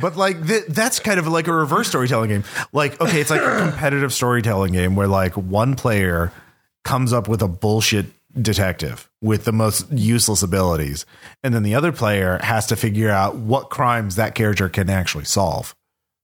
But 0.02 0.16
like 0.16 0.46
th- 0.46 0.66
that's 0.68 1.00
kind 1.00 1.20
of 1.20 1.28
like 1.28 1.48
a 1.48 1.54
reverse 1.54 1.88
storytelling 1.88 2.30
game. 2.30 2.44
Like 2.74 3.00
okay, 3.02 3.22
it's 3.22 3.30
like 3.32 3.42
a 3.42 3.60
competitive 3.60 4.14
storytelling 4.14 4.74
game 4.74 4.96
where 4.96 5.08
like 5.08 5.34
one 5.36 5.76
player 5.76 6.32
comes 6.84 7.14
up 7.14 7.28
with 7.28 7.42
a 7.42 7.48
bullshit 7.48 8.06
detective 8.42 9.10
with 9.22 9.46
the 9.46 9.52
most 9.52 9.92
useless 9.92 10.44
abilities 10.44 11.06
and 11.44 11.54
then 11.56 11.64
the 11.64 11.74
other 11.74 11.92
player 11.92 12.38
has 12.44 12.68
to 12.68 12.76
figure 12.76 13.10
out 13.10 13.36
what 13.36 13.70
crimes 13.72 14.16
that 14.16 14.36
character 14.36 14.70
can 14.70 14.90
actually 14.90 15.26
solve. 15.26 15.76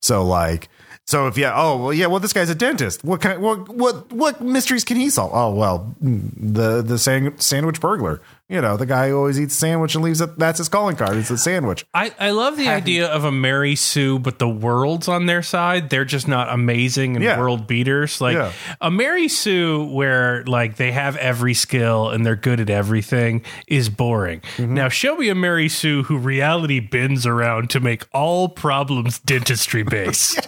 So 0.03 0.23
like 0.23 0.69
so 1.05 1.27
if 1.27 1.37
yeah, 1.37 1.53
oh 1.55 1.77
well, 1.77 1.93
yeah, 1.93 2.07
well 2.07 2.19
this 2.19 2.33
guy's 2.33 2.49
a 2.49 2.55
dentist. 2.55 3.03
What 3.03 3.21
kind? 3.21 3.41
What 3.41 3.67
what 3.69 4.11
what 4.11 4.41
mysteries 4.41 4.83
can 4.83 4.97
he 4.97 5.09
solve? 5.09 5.31
Oh 5.33 5.53
well, 5.53 5.95
mm, 6.01 6.29
the 6.37 6.81
the 6.81 6.97
sandwich 6.97 7.81
burglar. 7.81 8.21
You 8.49 8.59
know, 8.61 8.75
the 8.75 8.85
guy 8.85 9.07
who 9.07 9.15
always 9.17 9.39
eats 9.39 9.53
a 9.55 9.57
sandwich 9.57 9.95
and 9.95 10.03
leaves 10.03 10.19
it. 10.19 10.37
That's 10.37 10.57
his 10.57 10.67
calling 10.67 10.97
card. 10.97 11.15
It's 11.15 11.31
a 11.31 11.37
sandwich. 11.37 11.85
I, 11.93 12.13
I 12.19 12.31
love 12.31 12.57
the 12.57 12.67
idea 12.67 13.07
of 13.07 13.23
a 13.23 13.31
Mary 13.31 13.73
Sue, 13.75 14.19
but 14.19 14.37
the 14.37 14.49
world's 14.49 15.07
on 15.07 15.27
their 15.27 15.41
side. 15.41 15.89
They're 15.89 16.03
just 16.05 16.27
not 16.27 16.51
amazing 16.51 17.15
and 17.15 17.23
Yeah. 17.23 17.39
world 17.39 17.67
beaters. 17.67 18.19
Like 18.19 18.35
Yeah. 18.35 18.51
a 18.81 18.91
Mary 18.91 19.29
Sue, 19.29 19.85
where 19.85 20.43
like 20.45 20.75
they 20.75 20.91
have 20.91 21.15
every 21.17 21.53
skill 21.53 22.09
and 22.09 22.25
they're 22.25 22.35
good 22.35 22.59
at 22.59 22.69
everything, 22.69 23.43
is 23.67 23.87
boring. 23.89 24.41
Mm-hmm. 24.57 24.73
Now 24.73 24.89
show 24.89 25.15
me 25.15 25.29
a 25.29 25.35
Mary 25.35 25.69
Sue 25.69 26.03
who 26.03 26.17
reality 26.17 26.81
bends 26.81 27.25
around 27.25 27.69
to 27.71 27.79
make 27.79 28.03
all 28.13 28.49
problems 28.49 29.19
dentistry 29.19 29.83
based. 29.89 30.47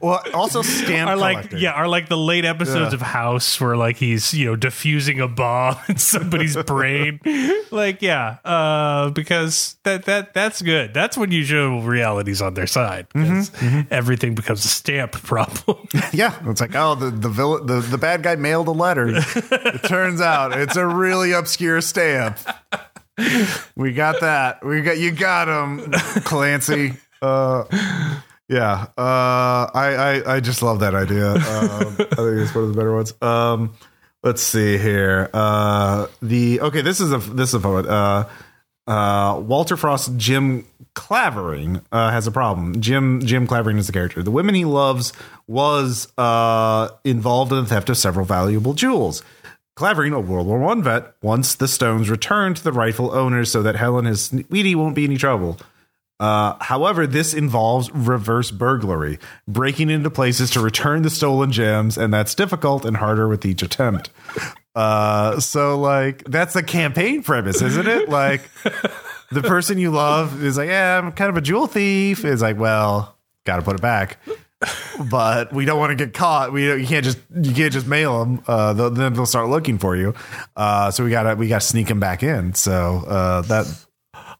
Well, 0.00 0.22
also 0.32 0.62
stamp 0.62 1.10
Are 1.10 1.16
like 1.16 1.36
collector. 1.36 1.58
yeah, 1.58 1.72
are 1.72 1.88
like 1.88 2.08
the 2.08 2.16
late 2.16 2.46
episodes 2.46 2.92
Yeah. 2.92 2.94
of 2.94 3.02
House 3.02 3.60
where 3.60 3.76
like 3.76 3.98
he's 3.98 4.32
you 4.32 4.46
know 4.46 4.56
diffusing 4.56 5.20
a 5.20 5.28
bomb 5.28 5.76
in 5.90 5.98
somebody's 5.98 6.56
brain. 6.56 7.17
Like 7.70 8.00
yeah, 8.00 8.38
uh, 8.44 9.10
because 9.10 9.76
that 9.84 10.06
that 10.06 10.32
that's 10.34 10.62
good. 10.62 10.94
That's 10.94 11.16
when 11.18 11.30
you 11.32 11.44
show 11.44 11.80
realities 11.80 12.40
on 12.40 12.54
their 12.54 12.66
side. 12.66 13.06
'cause 13.12 13.50
Everything 13.90 14.34
becomes 14.34 14.64
a 14.64 14.68
stamp 14.68 15.12
problem. 15.22 15.86
yeah. 16.12 16.34
It's 16.48 16.60
like 16.62 16.74
oh, 16.74 16.94
the 16.94 17.10
the 17.10 17.28
villain, 17.28 17.66
the 17.66 17.80
the 17.80 17.98
bad 17.98 18.22
guy 18.22 18.36
mailed 18.36 18.68
a 18.68 18.72
letter. 18.72 19.08
it 19.10 19.82
turns 19.84 20.20
out 20.22 20.58
it's 20.58 20.76
a 20.76 20.86
really 20.86 21.32
obscure 21.32 21.80
stamp. 21.82 22.38
we 23.76 23.92
got 23.92 24.20
that. 24.20 24.64
We 24.64 24.80
got 24.80 24.98
you 24.98 25.10
got 25.10 25.48
him, 25.48 25.90
Clancy. 26.24 26.94
Uh, 27.20 27.64
yeah. 28.48 28.86
Uh, 28.96 29.68
I, 29.74 30.22
I 30.24 30.34
I 30.36 30.40
just 30.40 30.62
love 30.62 30.80
that 30.80 30.94
idea. 30.94 31.32
Um, 31.32 31.40
I 31.42 32.14
think 32.16 32.38
it's 32.38 32.54
one 32.54 32.64
of 32.64 32.70
the 32.70 32.76
better 32.76 32.94
ones. 32.94 33.12
Um, 33.20 33.74
let's 34.22 34.42
see 34.42 34.78
here. 34.78 35.30
Uh, 35.32 36.06
the 36.22 36.60
okay. 36.60 36.80
This 36.80 37.00
is 37.00 37.12
a 37.12 37.18
this 37.18 37.50
is 37.50 37.54
a 37.54 37.60
fun. 37.60 37.86
Uh, 37.88 38.28
uh, 38.86 39.38
Walter 39.40 39.76
Frost, 39.76 40.16
Jim 40.16 40.64
Clavering 40.94 41.82
uh, 41.92 42.10
has 42.10 42.26
a 42.26 42.32
problem. 42.32 42.80
Jim 42.80 43.20
Jim 43.24 43.46
Clavering 43.46 43.78
is 43.78 43.86
the 43.86 43.92
character. 43.92 44.22
The 44.22 44.30
women 44.30 44.54
he 44.54 44.64
loves 44.64 45.12
was 45.46 46.12
uh, 46.16 46.88
involved 47.04 47.52
in 47.52 47.58
the 47.58 47.66
theft 47.66 47.90
of 47.90 47.98
several 47.98 48.24
valuable 48.24 48.74
jewels. 48.74 49.22
Clavering, 49.76 50.12
a 50.12 50.18
World 50.18 50.46
War 50.48 50.58
One 50.58 50.82
vet, 50.82 51.14
wants 51.22 51.54
the 51.54 51.68
stones 51.68 52.10
returned 52.10 52.56
to 52.56 52.64
the 52.64 52.72
rightful 52.72 53.14
owners 53.14 53.52
so 53.52 53.62
that 53.62 53.76
Helen, 53.76 54.06
his 54.06 54.24
sweetie, 54.24 54.74
won't 54.74 54.96
be 54.96 55.04
any 55.04 55.16
trouble. 55.16 55.58
Uh, 56.20 56.56
however, 56.60 57.06
this 57.06 57.32
involves 57.32 57.90
reverse 57.92 58.50
burglary, 58.50 59.18
breaking 59.46 59.88
into 59.88 60.10
places 60.10 60.50
to 60.50 60.60
return 60.60 61.02
the 61.02 61.10
stolen 61.10 61.52
gems, 61.52 61.96
and 61.96 62.12
that's 62.12 62.34
difficult 62.34 62.84
and 62.84 62.96
harder 62.96 63.28
with 63.28 63.46
each 63.46 63.62
attempt. 63.62 64.10
Uh, 64.74 65.38
so 65.40 65.78
like 65.78 66.24
that's 66.24 66.54
the 66.54 66.62
campaign 66.62 67.22
premise, 67.22 67.62
isn't 67.62 67.86
it? 67.86 68.08
Like 68.08 68.42
the 69.30 69.42
person 69.42 69.78
you 69.78 69.90
love 69.90 70.42
is 70.42 70.56
like, 70.56 70.68
yeah, 70.68 70.98
I'm 70.98 71.12
kind 71.12 71.30
of 71.30 71.36
a 71.36 71.40
jewel 71.40 71.66
thief. 71.66 72.24
Is 72.24 72.42
like, 72.42 72.58
well, 72.58 73.16
got 73.44 73.56
to 73.56 73.62
put 73.62 73.76
it 73.76 73.82
back. 73.82 74.18
But 75.10 75.52
we 75.52 75.64
don't 75.64 75.78
want 75.78 75.96
to 75.96 76.04
get 76.04 76.14
caught. 76.14 76.52
We 76.52 76.66
you 76.80 76.86
can't 76.86 77.04
just 77.04 77.18
you 77.32 77.54
can't 77.54 77.72
just 77.72 77.86
mail 77.86 78.18
them. 78.24 78.42
Uh, 78.46 78.72
they'll, 78.72 78.90
then 78.90 79.14
they'll 79.14 79.26
start 79.26 79.48
looking 79.48 79.78
for 79.78 79.94
you. 79.94 80.14
Uh, 80.56 80.90
so 80.90 81.04
we 81.04 81.10
gotta 81.10 81.36
we 81.36 81.46
gotta 81.46 81.64
sneak 81.64 81.86
them 81.86 82.00
back 82.00 82.24
in. 82.24 82.54
So 82.54 83.04
uh, 83.06 83.42
that 83.42 83.86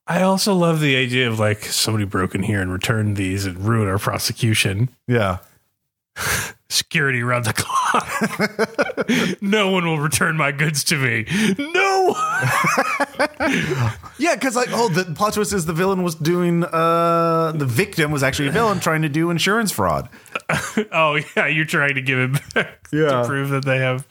I 0.09 0.23
also 0.23 0.55
love 0.55 0.81
the 0.81 0.97
idea 0.97 1.29
of 1.29 1.39
like 1.39 1.65
somebody 1.65 2.07
broke 2.07 2.35
in 2.35 2.43
here 2.43 2.63
and 2.63 2.73
returned 2.73 3.17
these 3.17 3.45
and 3.45 3.59
ruin 3.59 3.89
our 3.89 3.99
prosecution. 3.99 4.89
yeah. 5.07 5.39
Security 6.71 7.23
around 7.23 7.47
the 7.47 7.55
clock. 7.55 8.07
no 9.43 9.71
one 9.71 9.87
will 9.87 9.99
return 9.99 10.37
my 10.37 10.53
goods 10.53 10.85
to 10.85 10.97
me. 10.97 11.25
No. 11.59 12.15
Yeah, 14.21 14.35
because 14.35 14.57
like, 14.57 14.69
oh, 14.73 14.89
the 14.89 15.05
plot 15.15 15.35
twist 15.35 15.53
is 15.53 15.65
the 15.65 15.73
villain 15.73 16.03
was 16.03 16.17
doing, 16.17 16.65
uh, 16.65 17.53
the 17.55 17.65
victim 17.67 18.11
was 18.11 18.25
actually 18.25 18.49
a 18.49 18.51
villain 18.51 18.81
trying 18.81 19.03
to 19.03 19.09
do 19.09 19.31
insurance 19.31 19.71
fraud. 19.71 20.09
oh 20.93 21.21
yeah, 21.37 21.47
you're 21.47 21.65
trying 21.65 21.95
to 21.95 22.03
give 22.03 22.19
it 22.19 22.55
back 22.55 22.89
Yeah. 22.93 23.23
to 23.23 23.25
prove 23.29 23.51
that 23.51 23.65
they 23.65 23.79
have. 23.79 24.07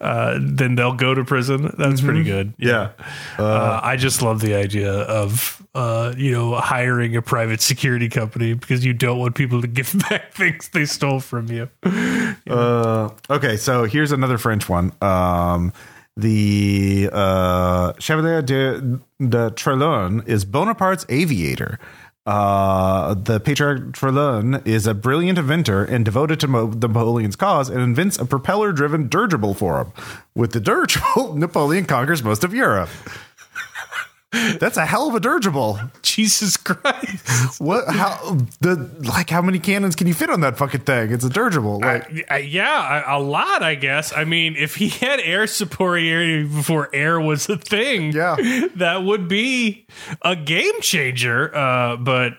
Uh, 0.00 0.38
then 0.40 0.76
they'll 0.76 0.94
go 0.94 1.12
to 1.12 1.24
prison. 1.24 1.74
That's 1.76 2.00
pretty 2.00 2.22
good. 2.22 2.54
Yeah. 2.56 2.92
Uh, 3.36 3.80
I 3.82 3.96
just 3.96 4.22
love 4.22 4.40
the 4.40 4.54
idea 4.54 4.92
of 4.92 5.60
uh, 5.74 6.14
you 6.16 6.30
know 6.32 6.54
hiring 6.54 7.16
a 7.16 7.22
private 7.22 7.60
security 7.60 8.08
company 8.08 8.54
because 8.54 8.84
you 8.84 8.92
don't 8.92 9.18
want 9.18 9.34
people 9.34 9.60
to 9.60 9.66
give 9.68 9.92
back 10.08 10.32
things 10.34 10.68
they 10.68 10.84
stole 10.84 11.18
from 11.18 11.48
you. 11.50 11.68
Uh, 12.48 13.10
okay, 13.28 13.58
so 13.58 13.84
here's 13.84 14.10
another 14.10 14.38
French 14.38 14.70
one. 14.70 14.90
Um, 15.02 15.70
the 16.16 17.10
uh, 17.12 17.92
Chevalier 17.98 18.40
de, 18.40 18.80
de 19.20 19.50
Trelone 19.50 20.26
is 20.26 20.46
Bonaparte's 20.46 21.04
aviator. 21.10 21.78
Uh, 22.24 23.14
the 23.14 23.40
patriarch 23.40 23.92
Trelon 23.92 24.66
is 24.66 24.86
a 24.86 24.92
brilliant 24.94 25.38
inventor 25.38 25.84
and 25.84 26.04
devoted 26.04 26.40
to 26.40 26.48
Mo- 26.48 26.68
Napoleon's 26.68 27.36
cause 27.36 27.70
and 27.70 27.80
invents 27.80 28.18
a 28.18 28.26
propeller 28.26 28.72
driven 28.72 29.08
dirigible 29.08 29.54
for 29.54 29.80
him. 29.80 29.92
With 30.34 30.52
the 30.52 30.60
dirigible, 30.60 31.34
Napoleon 31.36 31.86
conquers 31.86 32.22
most 32.22 32.44
of 32.44 32.52
Europe. 32.52 32.90
That's 34.30 34.76
a 34.76 34.84
hell 34.84 35.08
of 35.08 35.14
a 35.14 35.20
dirigible. 35.20 35.80
Jesus 36.02 36.56
Christ! 36.58 37.58
What? 37.60 37.88
How 37.88 38.36
the 38.60 38.74
like? 39.00 39.30
How 39.30 39.40
many 39.42 39.58
cannons 39.58 39.96
can 39.96 40.06
you 40.06 40.14
fit 40.14 40.28
on 40.30 40.40
that 40.42 40.56
fucking 40.58 40.82
thing? 40.82 41.10
It's 41.12 41.24
a 41.24 41.30
dirigible. 41.30 41.80
Like, 41.80 42.26
Uh, 42.30 42.34
yeah, 42.36 43.14
a 43.14 43.18
a 43.18 43.20
lot, 43.20 43.62
I 43.62 43.74
guess. 43.74 44.12
I 44.14 44.24
mean, 44.24 44.54
if 44.56 44.76
he 44.76 44.90
had 44.90 45.18
air 45.20 45.46
superiority 45.46 46.44
before 46.44 46.88
air 46.94 47.18
was 47.20 47.48
a 47.48 47.56
thing, 47.56 48.12
Yeah. 48.12 48.36
that 48.76 49.02
would 49.02 49.28
be 49.28 49.86
a 50.22 50.36
game 50.36 50.80
changer. 50.82 51.54
Uh, 51.56 51.96
but 51.96 52.34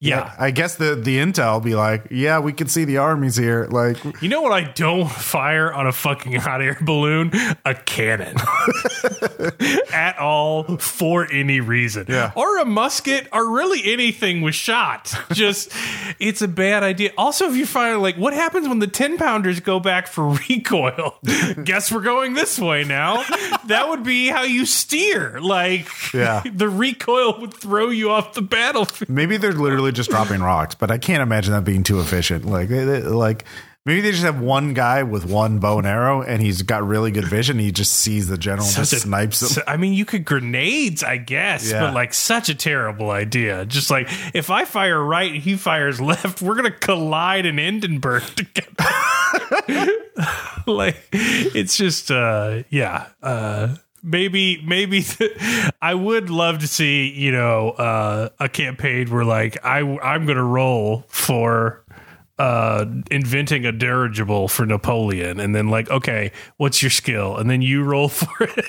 yeah. 0.00 0.34
I 0.38 0.50
guess 0.50 0.76
the 0.76 0.94
the 0.94 1.18
intel 1.18 1.62
be 1.62 1.74
like, 1.74 2.06
yeah, 2.10 2.38
we 2.40 2.52
can 2.52 2.68
see 2.68 2.84
the 2.84 2.96
armies 2.98 3.36
here. 3.36 3.66
Like, 3.70 3.98
You 4.22 4.28
know 4.28 4.40
what 4.40 4.52
I 4.52 4.62
don't 4.72 5.10
fire 5.10 5.72
on 5.72 5.86
a 5.86 5.92
fucking 5.92 6.32
hot 6.34 6.62
air 6.62 6.78
balloon? 6.80 7.32
A 7.64 7.74
cannon. 7.74 8.36
At 9.92 10.18
all 10.18 10.78
for 10.78 11.30
any 11.30 11.60
reason. 11.60 12.06
Yeah. 12.08 12.32
Or 12.34 12.58
a 12.58 12.64
musket 12.64 13.28
or 13.32 13.54
really 13.54 13.92
anything 13.92 14.40
with 14.42 14.54
shot. 14.54 15.14
Just 15.32 15.72
it's 16.18 16.42
a 16.42 16.48
bad 16.48 16.82
idea. 16.82 17.10
Also, 17.18 17.48
if 17.48 17.56
you 17.56 17.66
fire 17.66 17.98
like 17.98 18.16
what 18.16 18.32
happens 18.32 18.68
when 18.68 18.78
the 18.78 18.86
10 18.86 19.18
pounders 19.18 19.60
go 19.60 19.80
back 19.80 20.06
for 20.06 20.28
recoil? 20.48 21.18
Guess 21.64 21.92
we're 21.92 22.00
going 22.02 22.34
this 22.34 22.58
way 22.58 22.84
now. 22.84 23.22
That 23.66 23.88
would 23.88 24.02
be 24.04 24.28
how 24.28 24.42
you 24.42 24.66
steer. 24.66 25.40
Like 25.40 25.88
Yeah. 26.14 26.42
the 26.50 26.68
recoil 26.68 27.40
would 27.40 27.52
throw 27.54 27.88
you 27.90 28.10
off 28.10 28.34
the 28.34 28.42
battlefield. 28.42 29.08
maybe 29.08 29.36
they're 29.36 29.52
literally 29.52 29.89
just 29.92 30.10
dropping 30.10 30.40
rocks, 30.42 30.74
but 30.74 30.90
I 30.90 30.98
can't 30.98 31.22
imagine 31.22 31.52
that 31.52 31.64
being 31.64 31.82
too 31.82 32.00
efficient. 32.00 32.44
Like, 32.44 32.68
they, 32.68 32.84
they- 32.84 33.02
like 33.02 33.44
maybe 33.86 34.02
they 34.02 34.10
just 34.10 34.24
have 34.24 34.38
one 34.40 34.74
guy 34.74 35.02
with 35.02 35.24
one 35.24 35.58
bow 35.58 35.78
and 35.78 35.86
arrow, 35.86 36.20
and 36.22 36.42
he's 36.42 36.62
got 36.62 36.86
really 36.86 37.10
good 37.10 37.24
vision. 37.24 37.58
He 37.58 37.72
just 37.72 37.92
sees 37.92 38.28
the 38.28 38.36
general, 38.38 38.66
and 38.66 38.74
just 38.76 38.92
a- 38.92 39.00
snipes 39.00 39.56
him. 39.56 39.62
I 39.66 39.76
mean, 39.76 39.92
you 39.94 40.04
could 40.04 40.24
grenades, 40.24 41.02
I 41.02 41.16
guess, 41.16 41.70
Yeah. 41.70 41.80
but 41.80 41.94
like 41.94 42.12
such 42.14 42.48
a 42.48 42.54
terrible 42.54 43.10
idea. 43.10 43.64
Just 43.64 43.90
like 43.90 44.08
if 44.34 44.50
I 44.50 44.64
fire 44.66 45.02
right, 45.02 45.34
he 45.34 45.56
fires 45.56 46.00
left, 46.00 46.42
we're 46.42 46.56
gonna 46.56 46.70
collide 46.70 47.46
in 47.46 47.58
Hindenburg 47.58 48.22
together. 48.36 48.66
like 50.66 50.96
it's 51.12 51.76
just, 51.76 52.10
uh, 52.10 52.62
yeah. 52.70 53.06
Uh, 53.22 53.74
maybe, 54.02 54.62
maybe 54.62 55.04
I 55.82 55.94
would 55.94 56.30
love 56.30 56.60
to 56.60 56.66
see, 56.66 57.10
you 57.10 57.32
know, 57.32 57.70
uh, 57.70 58.28
a 58.38 58.48
campaign 58.48 59.10
where 59.10 59.24
like 59.24 59.64
I 59.64 59.80
I'm 59.80 60.26
gonna 60.26 60.44
roll 60.44 61.04
for 61.08 61.84
uh 62.40 62.86
inventing 63.10 63.66
a 63.66 63.72
dirigible 63.72 64.48
for 64.48 64.64
Napoleon 64.64 65.38
and 65.40 65.54
then 65.54 65.68
like 65.68 65.90
okay 65.90 66.32
what's 66.56 66.82
your 66.82 66.90
skill 66.90 67.36
and 67.36 67.50
then 67.50 67.60
you 67.60 67.82
roll 67.82 68.08
for 68.20 68.28
it 68.40 68.64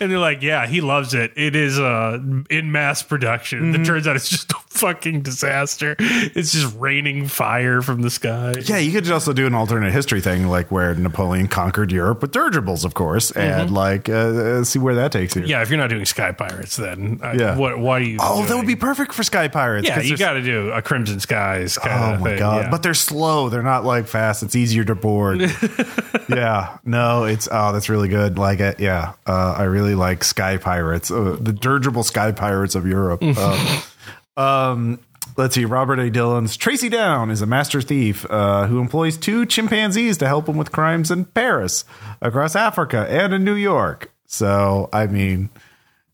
and 0.00 0.10
they're 0.10 0.18
like 0.18 0.42
yeah 0.42 0.66
he 0.66 0.80
loves 0.80 1.14
it 1.14 1.32
it 1.36 1.56
is 1.56 1.78
uh 1.78 2.18
in 2.50 2.70
mass 2.72 3.02
production 3.02 3.58
Mm-hmm. 3.58 3.82
it 3.82 3.86
turns 3.86 4.06
out 4.06 4.14
it's 4.16 4.28
just 4.28 4.50
a 4.52 4.56
fucking 4.68 5.22
disaster 5.22 5.96
it's 5.98 6.52
just 6.52 6.76
raining 6.76 7.26
fire 7.26 7.80
from 7.82 8.02
the 8.02 8.10
sky 8.10 8.54
Yeah, 8.64 8.76
you 8.78 8.92
could 8.92 9.10
also 9.10 9.32
do 9.32 9.46
an 9.46 9.54
alternate 9.54 9.92
history 9.92 10.20
thing, 10.20 10.46
like 10.48 10.70
where 10.70 10.94
Napoleon 10.94 11.48
conquered 11.48 11.90
Europe 11.90 12.22
with 12.22 12.32
dirigibles, 12.32 12.84
of 12.84 12.94
course, 12.94 13.30
and 13.32 13.72
like 13.72 14.08
uh, 14.08 14.12
uh, 14.12 14.64
see 14.64 14.78
where 14.78 14.94
that 14.96 15.12
takes 15.12 15.34
you. 15.34 15.42
yeah 15.44 15.62
if 15.62 15.70
you're 15.70 15.78
not 15.78 15.88
doing 15.90 16.04
sky 16.04 16.30
pirates 16.32 16.76
then 16.76 17.20
uh, 17.22 17.34
Yeah. 17.38 17.56
what 17.56 17.78
why 17.78 17.98
are 17.98 18.00
you 18.02 18.18
Oh, 18.20 18.44
that 18.44 18.56
would 18.56 18.66
be 18.66 18.76
perfect 18.76 19.14
for 19.14 19.22
Sky 19.22 19.48
Pirates. 19.48 19.88
yeah 19.88 20.00
you 20.00 20.16
got 20.16 20.32
to 20.34 20.42
do 20.42 20.70
a 20.70 20.82
crimson 20.82 21.20
skies 21.20 21.78
kind 21.78 22.17
Oh 22.17 22.17
my 22.18 22.36
god! 22.36 22.64
yeah. 22.64 22.70
But 22.70 22.82
they're 22.82 22.94
slow. 22.94 23.48
They're 23.48 23.62
not 23.62 23.84
like 23.84 24.06
fast. 24.06 24.42
It's 24.42 24.56
easier 24.56 24.84
to 24.84 24.94
board. 24.94 25.40
yeah. 26.28 26.78
No, 26.84 27.24
it's 27.24 27.48
oh, 27.50 27.72
that's 27.72 27.88
really 27.88 28.08
good. 28.08 28.38
Like 28.38 28.60
it. 28.60 28.80
Yeah. 28.80 29.14
Uh, 29.26 29.54
I 29.58 29.64
really 29.64 29.94
like 29.94 30.24
Sky 30.24 30.56
Pirates, 30.56 31.10
uh, 31.10 31.36
the 31.40 31.52
dirigible 31.52 32.02
Sky 32.02 32.32
Pirates 32.32 32.74
of 32.74 32.86
Europe. 32.86 33.22
um, 33.22 33.82
um, 34.36 35.00
let's 35.36 35.54
see. 35.54 35.64
Robert 35.64 35.98
A. 35.98 36.10
Dillon's 36.10 36.56
Tracy 36.56 36.88
Down 36.88 37.30
is 37.30 37.42
a 37.42 37.46
master 37.46 37.80
thief 37.80 38.26
uh, 38.30 38.66
who 38.66 38.80
employs 38.80 39.16
two 39.16 39.46
chimpanzees 39.46 40.18
to 40.18 40.26
help 40.26 40.48
him 40.48 40.56
with 40.56 40.72
crimes 40.72 41.10
in 41.10 41.24
Paris, 41.24 41.84
across 42.20 42.54
Africa, 42.54 43.06
and 43.08 43.32
in 43.32 43.44
New 43.44 43.54
York. 43.54 44.12
So, 44.26 44.90
I 44.92 45.06
mean, 45.06 45.48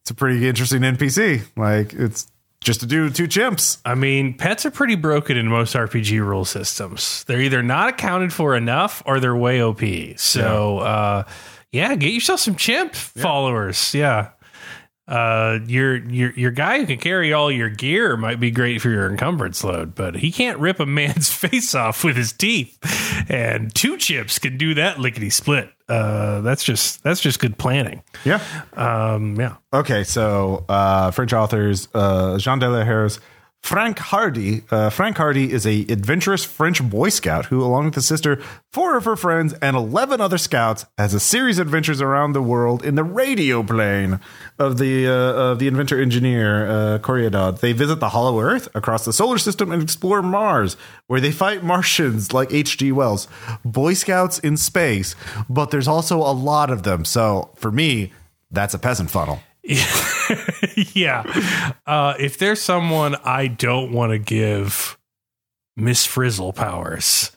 it's 0.04 0.10
a 0.10 0.14
pretty 0.14 0.46
interesting 0.46 0.82
NPC. 0.82 1.42
Like 1.56 1.94
it's 1.94 2.30
just 2.64 2.82
a 2.82 2.86
dude 2.86 3.04
with 3.04 3.14
two 3.14 3.28
chimps. 3.28 3.78
I 3.84 3.94
mean, 3.94 4.34
pets 4.34 4.66
are 4.66 4.70
pretty 4.70 4.96
broken 4.96 5.36
in 5.36 5.46
most 5.46 5.74
RPG 5.74 6.18
rule 6.20 6.44
systems. 6.44 7.22
They're 7.24 7.42
either 7.42 7.62
not 7.62 7.90
accounted 7.90 8.32
for 8.32 8.56
enough 8.56 9.02
or 9.06 9.20
they're 9.20 9.36
way 9.36 9.62
OP. 9.62 9.82
So, 10.16 10.78
yeah, 10.78 10.84
uh, 10.84 11.24
yeah 11.70 11.94
get 11.94 12.12
yourself 12.12 12.40
some 12.40 12.56
chimp 12.56 12.94
followers. 12.94 13.94
Yeah. 13.94 14.30
Uh, 15.06 15.58
your 15.66 15.96
your 15.96 16.30
your 16.32 16.50
guy 16.50 16.78
who 16.78 16.86
can 16.86 16.98
carry 16.98 17.32
all 17.32 17.52
your 17.52 17.68
gear 17.68 18.16
might 18.16 18.40
be 18.40 18.50
great 18.50 18.80
for 18.80 18.88
your 18.88 19.10
encumbrance 19.10 19.62
load, 19.62 19.94
but 19.94 20.16
he 20.16 20.32
can't 20.32 20.58
rip 20.58 20.80
a 20.80 20.86
man's 20.86 21.30
face 21.32 21.74
off 21.74 22.04
with 22.04 22.16
his 22.16 22.32
teeth. 22.32 22.78
And 23.28 23.74
two 23.74 23.98
chips 23.98 24.38
can 24.38 24.56
do 24.56 24.74
that 24.74 24.98
lickety 24.98 25.28
split. 25.28 25.70
Uh, 25.88 26.40
that's 26.40 26.64
just 26.64 27.02
that's 27.02 27.20
just 27.20 27.38
good 27.38 27.58
planning. 27.58 28.02
Yeah. 28.24 28.40
Um, 28.72 29.38
yeah. 29.38 29.56
Okay, 29.74 30.04
so 30.04 30.64
uh, 30.70 31.10
French 31.10 31.34
authors 31.34 31.88
uh, 31.92 32.38
Jean 32.38 32.58
de 32.58 32.70
la 32.70 32.84
Harris 32.84 33.20
Frank 33.64 33.98
Hardy. 33.98 34.62
Uh, 34.70 34.90
Frank 34.90 35.16
Hardy 35.16 35.50
is 35.50 35.66
a 35.66 35.86
adventurous 35.88 36.44
French 36.44 36.82
Boy 36.82 37.08
Scout 37.08 37.46
who, 37.46 37.64
along 37.64 37.86
with 37.86 37.94
his 37.94 38.04
sister, 38.04 38.38
four 38.74 38.94
of 38.94 39.06
her 39.06 39.16
friends, 39.16 39.54
and 39.54 39.74
eleven 39.74 40.20
other 40.20 40.36
scouts, 40.36 40.84
has 40.98 41.14
a 41.14 41.18
series 41.18 41.58
of 41.58 41.68
adventures 41.68 42.02
around 42.02 42.34
the 42.34 42.42
world 42.42 42.84
in 42.84 42.94
the 42.94 43.02
radio 43.02 43.62
plane 43.62 44.20
of 44.58 44.76
the 44.76 45.06
uh, 45.08 45.12
of 45.12 45.60
the 45.60 45.66
inventor 45.66 45.98
engineer 45.98 46.66
uh. 46.66 47.50
They 47.52 47.72
visit 47.72 48.00
the 48.00 48.10
Hollow 48.10 48.38
Earth 48.38 48.68
across 48.74 49.06
the 49.06 49.14
solar 49.14 49.38
system 49.38 49.72
and 49.72 49.82
explore 49.82 50.20
Mars, 50.20 50.76
where 51.06 51.22
they 51.22 51.32
fight 51.32 51.64
Martians 51.64 52.34
like 52.34 52.52
H.G. 52.52 52.92
Wells. 52.92 53.28
Boy 53.64 53.94
Scouts 53.94 54.38
in 54.40 54.58
space, 54.58 55.16
but 55.48 55.70
there's 55.70 55.88
also 55.88 56.18
a 56.18 56.36
lot 56.36 56.68
of 56.68 56.82
them. 56.82 57.06
So 57.06 57.48
for 57.56 57.72
me, 57.72 58.12
that's 58.50 58.74
a 58.74 58.78
peasant 58.78 59.10
funnel. 59.10 59.40
yeah. 59.62 59.86
Uh, 61.86 62.14
if 62.18 62.38
there's 62.38 62.60
someone 62.60 63.14
I 63.24 63.46
don't 63.46 63.92
want 63.92 64.12
to 64.12 64.18
give 64.18 64.98
Miss 65.76 66.06
Frizzle 66.06 66.52
powers, 66.52 67.30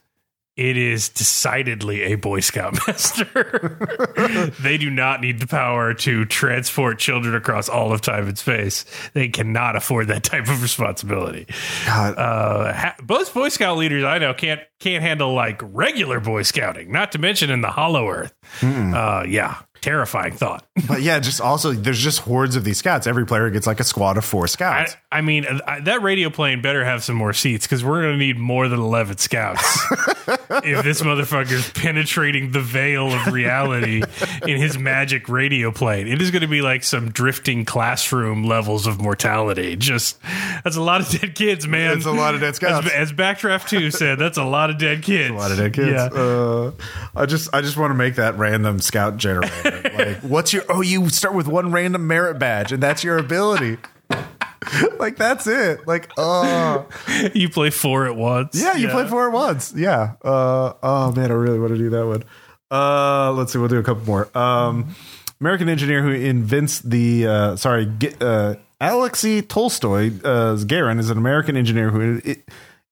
it 0.57 0.75
is 0.75 1.09
decidedly 1.09 2.01
a 2.01 2.15
Boy 2.15 2.39
Scout 2.39 2.73
master. 2.87 3.77
they 4.59 4.77
do 4.77 4.89
not 4.89 5.21
need 5.21 5.39
the 5.39 5.45
power 5.45 5.93
to 5.93 6.25
transport 6.25 6.97
children 6.97 7.35
across 7.35 7.69
all 7.69 7.93
of 7.93 8.01
time 8.01 8.27
and 8.27 8.37
space. 8.37 8.83
They 9.13 9.29
cannot 9.29 9.75
afford 9.75 10.07
that 10.07 10.23
type 10.23 10.47
of 10.49 10.63
responsibility. 10.63 11.45
Uh, 11.87 12.73
ha- 12.73 12.95
most 13.07 13.33
Boy 13.35 13.49
Scout 13.49 13.77
leaders 13.77 14.03
I 14.03 14.17
know 14.17 14.33
can't 14.33 14.61
can't 14.79 15.03
handle 15.03 15.33
like 15.33 15.61
regular 15.63 16.19
Boy 16.19 16.41
Scouting. 16.41 16.91
Not 16.91 17.11
to 17.11 17.19
mention 17.19 17.49
in 17.51 17.61
the 17.61 17.69
Hollow 17.71 18.09
Earth. 18.09 18.33
Uh, 18.63 19.23
yeah, 19.27 19.61
terrifying 19.81 20.33
thought. 20.33 20.65
But 20.87 21.01
yeah, 21.01 21.19
just 21.19 21.41
also 21.41 21.73
there's 21.73 21.99
just 21.99 22.19
hordes 22.19 22.55
of 22.55 22.63
these 22.63 22.77
scouts. 22.77 23.07
Every 23.07 23.25
player 23.25 23.49
gets 23.49 23.67
like 23.67 23.79
a 23.81 23.83
squad 23.83 24.17
of 24.17 24.23
four 24.23 24.47
scouts. 24.47 24.95
I 25.11 25.19
mean, 25.21 25.45
I, 25.65 25.81
that 25.81 26.01
radio 26.01 26.29
plane 26.29 26.61
better 26.61 26.85
have 26.85 27.03
some 27.03 27.15
more 27.15 27.33
seats 27.33 27.65
because 27.65 27.83
we're 27.83 28.03
going 28.03 28.13
to 28.13 28.17
need 28.17 28.37
more 28.37 28.69
than 28.69 28.79
11 28.79 29.17
scouts 29.17 29.63
if 30.27 30.83
this 30.83 31.01
motherfucker's 31.01 31.69
penetrating 31.71 32.51
the 32.51 32.61
veil 32.61 33.11
of 33.11 33.33
reality 33.33 34.01
in 34.43 34.57
his 34.57 34.77
magic 34.77 35.27
radio 35.27 35.71
plane. 35.71 36.07
It 36.07 36.21
is 36.21 36.31
going 36.31 36.43
to 36.43 36.47
be 36.47 36.61
like 36.61 36.83
some 36.83 37.09
drifting 37.11 37.65
classroom 37.65 38.45
levels 38.45 38.87
of 38.87 39.01
mortality. 39.01 39.75
Just, 39.75 40.19
that's 40.63 40.77
a 40.77 40.81
lot 40.81 41.01
of 41.01 41.09
dead 41.09 41.35
kids, 41.35 41.67
man. 41.67 41.97
It's 41.97 42.05
a 42.05 42.11
lot 42.11 42.35
of 42.35 42.39
dead 42.41 42.55
scouts. 42.55 42.85
As, 42.87 42.93
as 42.93 43.13
Backdraft 43.13 43.67
2 43.69 43.91
said, 43.91 44.19
that's 44.19 44.37
a 44.37 44.45
lot 44.45 44.69
of 44.69 44.77
dead 44.77 45.03
kids. 45.03 45.31
a 45.31 45.33
lot 45.33 45.51
of 45.51 45.57
dead 45.57 45.73
kids. 45.73 45.89
Yeah. 45.91 46.05
Uh, 46.05 46.71
I 47.15 47.25
just 47.25 47.53
I 47.53 47.61
just 47.61 47.75
want 47.77 47.91
to 47.91 47.95
make 47.95 48.15
that 48.15 48.37
random 48.37 48.79
scout 48.79 49.17
generator. 49.17 49.66
like, 49.97 50.17
what's 50.21 50.53
your? 50.53 50.63
Oh, 50.69 50.81
you 50.81 51.09
start 51.09 51.35
with 51.35 51.47
one 51.47 51.71
random 51.71 52.07
merit 52.07 52.39
badge, 52.39 52.71
and 52.71 52.81
that's 52.81 53.03
your 53.03 53.17
ability. 53.17 53.77
like 54.99 55.17
that's 55.17 55.47
it. 55.47 55.87
Like, 55.87 56.09
oh 56.17 56.87
You 57.33 57.49
play 57.49 57.69
four 57.69 58.05
at 58.05 58.15
once. 58.15 58.61
yeah, 58.61 58.75
you 58.75 58.87
play 58.89 59.07
four 59.07 59.27
at 59.27 59.33
once. 59.33 59.73
Yeah. 59.75 60.13
Uh, 60.23 60.73
oh 60.83 61.11
man, 61.13 61.31
I 61.31 61.35
really 61.35 61.59
want 61.59 61.73
to 61.73 61.77
do 61.77 61.89
that 61.91 62.05
one. 62.05 62.23
Uh, 62.69 63.31
let's 63.33 63.53
see. 63.53 63.59
We'll 63.59 63.69
do 63.69 63.79
a 63.79 63.83
couple 63.83 64.05
more. 64.05 64.29
Um, 64.37 64.95
American 65.39 65.69
engineer 65.69 66.01
who 66.01 66.11
invents 66.11 66.79
the 66.79 67.27
uh, 67.27 67.55
sorry, 67.55 67.85
Ge- 67.85 68.15
uh, 68.21 68.55
Alexei 68.81 69.41
Tolstoy 69.41 70.07
uh, 70.23 70.55
Gagarin 70.57 70.99
is 70.99 71.09
an 71.09 71.17
American 71.17 71.55
engineer 71.55 71.89
who 71.89 72.21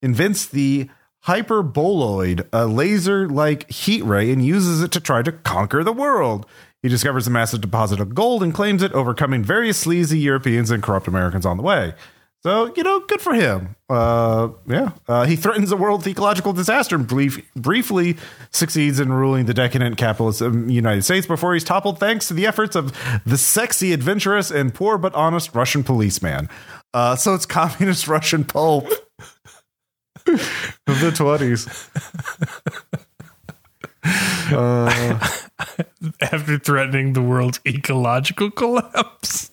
invents 0.02 0.46
the 0.48 0.90
hyperboloid, 1.26 2.48
a 2.54 2.68
laser-like 2.68 3.70
heat 3.70 4.04
ray, 4.04 4.32
and 4.32 4.46
uses 4.46 4.82
it 4.82 4.92
to 4.92 5.00
try 5.00 5.22
to 5.22 5.32
conquer 5.32 5.84
the 5.84 5.94
world. 5.94 6.46
He 6.86 6.90
discovers 6.90 7.26
a 7.26 7.32
massive 7.32 7.62
deposit 7.62 8.00
of 8.00 8.14
gold 8.14 8.44
and 8.44 8.54
claims 8.54 8.84
it, 8.84 8.94
overcoming 8.94 9.44
various 9.44 9.76
sleazy 9.76 10.20
Europeans 10.20 10.70
and 10.70 10.84
corrupt 10.84 11.08
Americans 11.08 11.44
on 11.44 11.58
the 11.58 11.64
way. 11.64 11.96
So, 12.44 12.72
you 12.76 12.84
know, 12.84 13.00
good 13.00 13.22
for 13.22 13.34
him. 13.34 13.76
Uh, 13.90 14.50
yeah. 14.68 14.92
Uh, 15.08 15.26
he 15.26 15.36
threatens 15.36 15.72
the 15.72 15.78
world 15.78 16.06
ecological 16.06 16.54
disaster 16.54 16.96
and 16.96 17.08
brief, 17.08 17.42
briefly 17.56 18.18
succeeds 18.52 19.00
in 19.00 19.12
ruling 19.12 19.48
the 19.48 19.54
decadent 19.56 19.98
capitalist 19.98 20.44
um, 20.44 20.70
United 20.70 21.02
States 21.02 21.26
before 21.26 21.56
he's 21.56 21.64
toppled 21.64 22.00
thanks 22.00 22.28
to 22.28 22.36
the 22.36 22.46
efforts 22.46 22.76
of 22.76 22.94
the 23.26 23.40
sexy, 23.40 23.92
adventurous, 23.92 24.52
and 24.52 24.72
poor 24.72 25.00
but 25.00 25.12
honest 25.16 25.56
Russian 25.56 25.84
policeman. 25.84 26.48
Uh, 26.94 27.16
so 27.16 27.34
it's 27.34 27.46
communist 27.48 28.08
Russian 28.08 28.44
pulp 28.44 28.86
of 30.28 31.00
the 31.02 31.10
20s. 31.10 31.90
After 36.22 36.60
threatening 36.60 37.14
the 37.14 37.22
world's 37.22 37.60
ecological 37.66 38.52
collapse. 38.52 39.52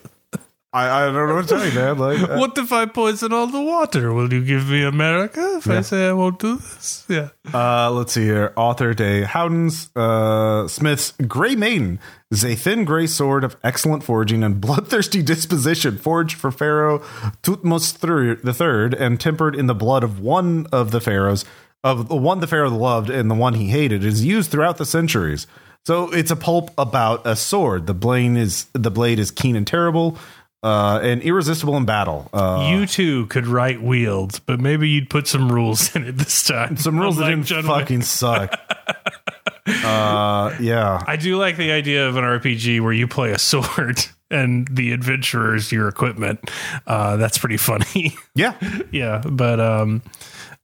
I, 0.74 0.88
I 0.88 1.12
don't 1.12 1.28
know 1.28 1.34
what 1.34 1.48
to 1.48 1.55
tell 1.55 1.66
you, 1.66 1.74
man. 1.74 1.98
Like, 1.98 2.18
uh, 2.18 2.38
What 2.38 2.57
if 2.57 2.72
I 2.72 2.86
poison 2.86 3.30
all 3.30 3.46
the 3.46 3.61
water? 3.61 4.11
Will 4.14 4.32
you 4.32 4.42
give 4.42 4.70
me 4.70 4.82
America 4.84 5.57
if 5.59 5.68
I 5.68 5.82
say 5.82 6.09
I 6.09 6.14
won't 6.14 6.38
do 6.38 6.57
this? 6.57 7.05
Yeah. 7.11 7.28
Uh, 7.53 7.90
let's 7.90 8.12
see 8.14 8.24
here. 8.24 8.55
Arthur 8.57 8.94
D. 8.94 9.20
Howden's 9.20 9.90
uh, 9.94 10.66
Smith's 10.68 11.12
Gray 11.28 11.57
Maiden 11.57 12.00
is 12.30 12.42
a 12.42 12.55
thin 12.55 12.86
gray 12.86 13.07
sword 13.07 13.44
of 13.44 13.55
excellent 13.62 14.03
forging 14.03 14.42
and 14.42 14.61
bloodthirsty 14.62 15.22
disposition, 15.22 15.98
forged 15.98 16.38
for 16.38 16.50
Pharaoh 16.50 17.00
Thutmose 17.42 18.03
III 18.03 18.98
and 18.98 19.20
tempered 19.20 19.55
in 19.55 19.66
the 19.66 19.74
blood 19.74 20.03
of 20.03 20.20
one 20.20 20.66
of 20.72 20.90
the 20.90 21.03
pharaohs, 21.03 21.44
of 21.84 22.09
the 22.09 22.16
one 22.16 22.40
the 22.40 22.46
Pharaoh 22.46 22.70
loved 22.70 23.11
and 23.11 23.30
the 23.30 23.34
one 23.34 23.55
he 23.55 23.66
hated, 23.68 24.03
is 24.05 24.24
used 24.24 24.50
throughout 24.50 24.78
the 24.78 24.86
centuries. 24.86 25.46
So 25.85 26.12
it's 26.12 26.30
a 26.30 26.37
pulp 26.37 26.70
about 26.78 27.26
a 27.26 27.35
sword. 27.35 27.87
The 27.87 27.95
blade 27.95 28.37
is 28.37 28.66
the 28.72 28.91
blade 28.91 29.18
is 29.18 29.30
keen 29.30 29.57
and 29.57 29.66
terrible, 29.66 30.16
uh, 30.62 31.01
and 31.03 31.22
irresistible 31.22 31.76
in 31.76 31.85
battle. 31.85 32.30
Uh, 32.33 32.68
you 32.70 32.87
too 32.87 33.26
could 33.26 33.47
write 33.47 33.83
wields, 33.83 34.39
but 34.39 34.61
maybe 34.61 34.89
you'd 34.89 35.11
put 35.11 35.26
some 35.26 35.51
rules 35.51 35.95
in 35.97 36.05
it 36.05 36.16
this 36.18 36.45
time. 36.45 36.76
some 36.76 36.99
rules 36.99 37.16
that 37.16 37.26
didn't 37.26 37.64
fucking 37.64 38.03
suck. 38.03 38.55
uh, 39.66 40.55
yeah. 40.61 41.03
I 41.07 41.16
do 41.16 41.37
like 41.37 41.57
the 41.57 41.72
idea 41.72 42.09
of 42.09 42.16
an 42.16 42.24
RPG 42.24 42.80
where 42.80 42.93
you 42.93 43.09
play 43.09 43.33
a 43.33 43.39
sword 43.39 44.05
and 44.30 44.68
the 44.68 44.93
adventurer 44.93 45.55
is 45.55 45.72
your 45.72 45.89
equipment. 45.89 46.51
Uh, 46.87 47.16
that's 47.16 47.39
pretty 47.39 47.57
funny. 47.59 48.16
Yeah. 48.35 48.55
yeah, 48.91 49.20
but 49.26 49.61
um, 49.61 50.01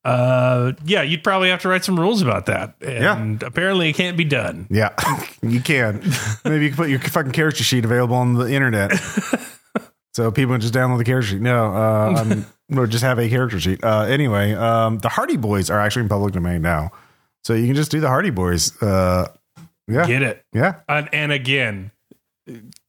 uh, 0.08 0.72
yeah, 0.84 1.02
you'd 1.02 1.22
probably 1.22 1.50
have 1.50 1.60
to 1.62 1.68
write 1.68 1.84
some 1.84 1.98
rules 2.00 2.22
about 2.22 2.46
that. 2.46 2.74
And 2.80 3.42
apparently, 3.42 3.90
it 3.90 3.94
can't 3.94 4.16
be 4.16 4.24
done. 4.24 4.66
Yeah, 4.70 4.94
you 5.42 5.60
can. 5.60 6.02
Maybe 6.44 6.64
you 6.64 6.70
can 6.70 6.76
put 6.76 6.88
your 6.88 7.00
fucking 7.00 7.32
character 7.32 7.62
sheet 7.62 7.84
available 7.84 8.16
on 8.16 8.34
the 8.34 8.46
internet, 8.50 8.92
so 10.14 10.30
people 10.30 10.54
can 10.54 10.60
just 10.60 10.74
download 10.74 10.98
the 10.98 11.04
character 11.04 11.30
sheet. 11.32 11.42
No, 11.42 11.74
uh, 11.74 12.24
um, 12.26 12.46
or 12.78 12.86
just 12.86 13.04
have 13.04 13.18
a 13.18 13.28
character 13.28 13.60
sheet. 13.60 13.84
Uh, 13.84 14.02
anyway, 14.02 14.54
um, 14.54 14.98
the 14.98 15.08
Hardy 15.10 15.36
Boys 15.36 15.70
are 15.70 15.78
actually 15.80 16.02
in 16.02 16.08
public 16.08 16.32
domain 16.32 16.62
now, 16.62 16.90
so 17.44 17.54
you 17.54 17.66
can 17.66 17.76
just 17.76 17.90
do 17.90 18.00
the 18.00 18.08
Hardy 18.08 18.30
Boys. 18.30 18.80
Uh, 18.82 19.28
yeah, 19.86 20.06
Get 20.06 20.22
it? 20.22 20.44
yeah, 20.52 20.80
And, 20.88 21.08
and 21.14 21.32
again, 21.32 21.90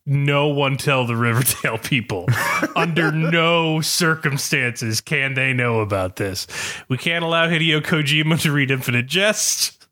no 0.10 0.48
one 0.48 0.76
tell 0.76 1.06
the 1.06 1.16
Riverdale 1.16 1.78
people. 1.84 2.28
Under 2.76 3.12
no 3.12 3.80
circumstances 3.80 5.02
can 5.02 5.36
they 5.36 5.54
know 5.54 5.80
about 5.80 6.16
this. 6.16 6.48
We 6.90 6.98
can't 6.98 7.24
allow 7.24 7.48
Hideo 7.48 7.82
Kojima 7.82 8.42
to 8.42 8.52
read 8.52 8.72
Infinite 8.72 9.06
Jest. 9.06 9.88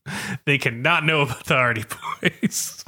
They 0.45 0.57
cannot 0.57 1.05
know 1.05 1.21
about 1.21 1.45
the 1.45 1.53
Hardy 1.53 1.83
Boys. 2.21 2.83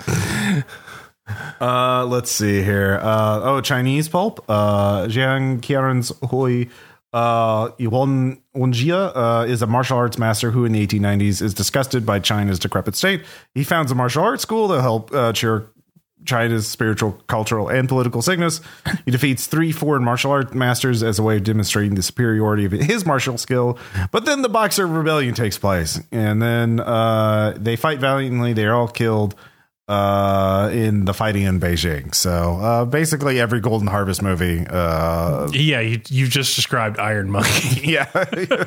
Uh, 1.61 2.05
let's 2.05 2.31
see 2.31 2.63
here. 2.63 2.99
Uh, 3.01 3.41
oh, 3.43 3.61
Chinese 3.61 4.09
pulp. 4.09 4.43
Uh, 4.49 5.03
Jiang 5.03 5.59
Qian's 5.59 6.11
Hui. 6.29 6.65
Uh, 7.11 7.71
Yuan 7.77 8.41
uh, 8.55 9.45
is 9.47 9.61
a 9.61 9.67
martial 9.67 9.97
arts 9.97 10.17
master 10.17 10.51
who, 10.51 10.65
in 10.65 10.71
the 10.71 10.85
1890s, 10.85 11.41
is 11.41 11.53
disgusted 11.53 12.05
by 12.05 12.19
China's 12.19 12.59
decrepit 12.59 12.95
state. 12.95 13.23
He 13.53 13.63
founds 13.63 13.91
a 13.91 13.95
martial 13.95 14.23
arts 14.23 14.43
school 14.43 14.67
to 14.69 14.81
help 14.81 15.13
uh, 15.13 15.33
cure 15.33 15.71
China's 16.25 16.67
spiritual, 16.67 17.13
cultural, 17.27 17.69
and 17.69 17.87
political 17.87 18.21
sickness. 18.21 18.61
He 19.05 19.11
defeats 19.11 19.47
three 19.47 19.71
foreign 19.71 20.03
martial 20.03 20.31
art 20.31 20.53
masters 20.53 21.01
as 21.01 21.19
a 21.19 21.23
way 21.23 21.37
of 21.37 21.43
demonstrating 21.43 21.95
the 21.95 22.03
superiority 22.03 22.65
of 22.65 22.71
his 22.71 23.05
martial 23.05 23.37
skill. 23.37 23.77
But 24.11 24.25
then 24.25 24.41
the 24.41 24.49
Boxer 24.49 24.85
Rebellion 24.87 25.33
takes 25.33 25.57
place, 25.57 25.99
and 26.11 26.41
then 26.41 26.79
uh, 26.79 27.55
they 27.57 27.75
fight 27.75 27.99
valiantly. 27.99 28.53
They're 28.53 28.75
all 28.75 28.87
killed 28.87 29.35
uh, 29.89 30.69
in 30.71 31.05
the 31.05 31.13
fighting 31.13 31.43
in 31.43 31.59
Beijing. 31.59 32.13
So 32.13 32.57
uh, 32.57 32.85
basically, 32.85 33.39
every 33.39 33.59
Golden 33.59 33.87
Harvest 33.87 34.21
movie. 34.21 34.65
Uh, 34.69 35.49
Yeah, 35.51 35.79
you, 35.79 35.99
you 36.09 36.27
just 36.27 36.55
described 36.55 36.99
Iron 36.99 37.31
Monkey. 37.31 37.81
yeah, 37.89 38.65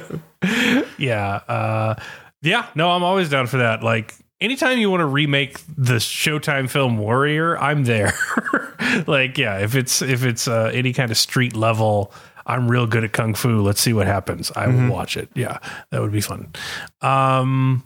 yeah. 0.99 1.35
Uh, 1.49 1.95
yeah, 2.43 2.67
no, 2.75 2.91
I'm 2.91 3.05
always 3.05 3.29
down 3.29 3.47
for 3.47 3.59
that. 3.59 3.85
Like, 3.85 4.15
anytime 4.43 4.79
you 4.79 4.91
want 4.91 5.01
to 5.01 5.07
remake 5.07 5.61
the 5.69 5.95
Showtime 5.95 6.69
film 6.69 6.99
Warrior, 6.99 7.57
I'm 7.59 7.85
there. 7.85 8.13
like, 9.07 9.39
yeah, 9.39 9.59
if 9.59 9.75
it's 9.75 10.03
if 10.03 10.25
it's 10.25 10.49
uh, 10.49 10.71
any 10.75 10.93
kind 10.93 11.11
of 11.11 11.17
street 11.17 11.55
level, 11.55 12.13
I'm 12.45 12.69
real 12.69 12.87
good 12.87 13.05
at 13.05 13.13
kung 13.13 13.35
fu. 13.35 13.63
Let's 13.63 13.81
see 13.81 13.93
what 13.93 14.07
happens. 14.07 14.53
I 14.55 14.67
will 14.67 14.93
watch 14.93 15.17
it. 15.17 15.31
Yeah, 15.35 15.59
that 15.91 16.03
would 16.03 16.13
be 16.13 16.21
fun. 16.21 16.53
Um, 17.01 17.85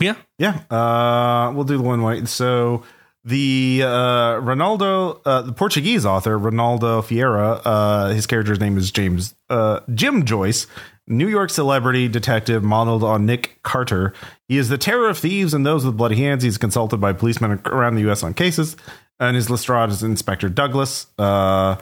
yeah, 0.00 0.16
yeah. 0.38 0.62
Uh, 0.70 1.52
we'll 1.54 1.64
do 1.64 1.76
the 1.76 1.84
one 1.84 2.02
way. 2.02 2.24
So. 2.24 2.82
the 3.24 3.82
uh, 3.84 4.40
Ronaldo, 4.40 5.20
uh, 5.24 5.42
the 5.42 5.52
Portuguese 5.52 6.04
author 6.04 6.36
Ronaldo 6.36 7.02
Vieira, 7.02 7.62
uh, 7.64 8.08
his 8.08 8.26
character's 8.26 8.58
name 8.58 8.76
is 8.76 8.90
James 8.90 9.36
uh, 9.48 9.78
Jim 9.94 10.24
Joyce, 10.24 10.66
New 11.06 11.28
York 11.28 11.50
celebrity 11.50 12.08
detective 12.08 12.62
modeled 12.62 13.02
on 13.02 13.26
Nick 13.26 13.60
Carter. 13.62 14.14
He 14.48 14.56
is 14.58 14.68
the 14.68 14.78
terror 14.78 15.08
of 15.08 15.18
thieves 15.18 15.52
and 15.52 15.66
those 15.66 15.84
with 15.84 15.96
bloody 15.96 16.16
hands. 16.16 16.42
He's 16.42 16.58
consulted 16.58 16.98
by 16.98 17.12
policemen 17.12 17.60
around 17.66 17.96
the 17.96 18.02
U.S. 18.02 18.22
on 18.22 18.34
cases, 18.34 18.76
and 19.18 19.34
his 19.34 19.50
Lestrade 19.50 19.90
is 19.90 20.02
Inspector 20.02 20.48
Douglas. 20.50 21.06
Uh, 21.18 21.76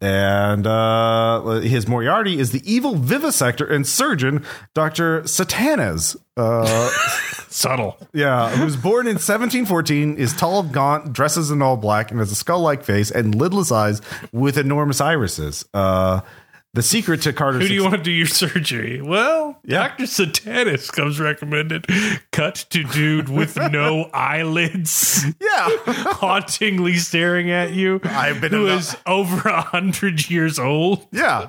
and 0.00 0.66
uh, 0.66 1.60
his 1.60 1.88
Moriarty 1.88 2.38
is 2.38 2.52
the 2.52 2.60
evil 2.70 2.94
vivisector 2.96 3.70
and 3.70 3.86
surgeon, 3.86 4.44
Dr. 4.74 5.22
Satanas. 5.22 6.16
Uh, 6.36 6.90
Subtle. 7.48 7.96
yeah, 8.12 8.50
who 8.50 8.66
was 8.66 8.76
born 8.76 9.06
in 9.06 9.14
1714, 9.14 10.18
is 10.18 10.34
tall, 10.34 10.62
gaunt, 10.62 11.14
dresses 11.14 11.50
in 11.50 11.62
all 11.62 11.78
black, 11.78 12.10
and 12.10 12.20
has 12.20 12.30
a 12.30 12.34
skull 12.34 12.60
like 12.60 12.84
face 12.84 13.10
and 13.10 13.34
lidless 13.34 13.72
eyes 13.72 14.02
with 14.32 14.58
enormous 14.58 15.00
irises. 15.00 15.64
Uh, 15.72 16.20
the 16.76 16.82
secret 16.82 17.22
to 17.22 17.32
Carter's 17.32 17.62
Who 17.62 17.68
do 17.68 17.74
you 17.74 17.82
want 17.82 17.96
to 17.96 18.02
do 18.02 18.12
your 18.12 18.26
surgery? 18.26 19.00
Well, 19.02 19.58
Yeah. 19.64 19.88
Dr. 19.88 20.04
Satanas 20.04 20.92
comes 20.92 21.18
recommended. 21.18 21.86
Cut 22.32 22.66
to 22.70 22.84
dude 22.84 23.28
with 23.28 23.56
no 23.56 24.04
eyelids, 24.14 25.24
Yeah. 25.40 25.68
hauntingly 25.86 26.96
staring 26.98 27.50
at 27.50 27.72
you. 27.72 28.00
I've 28.04 28.40
been 28.40 28.52
who 28.52 28.66
is 28.68 28.96
over 29.06 29.48
a 29.48 29.62
hundred 29.62 30.30
years 30.30 30.58
old. 30.58 31.06
Yeah. 31.10 31.48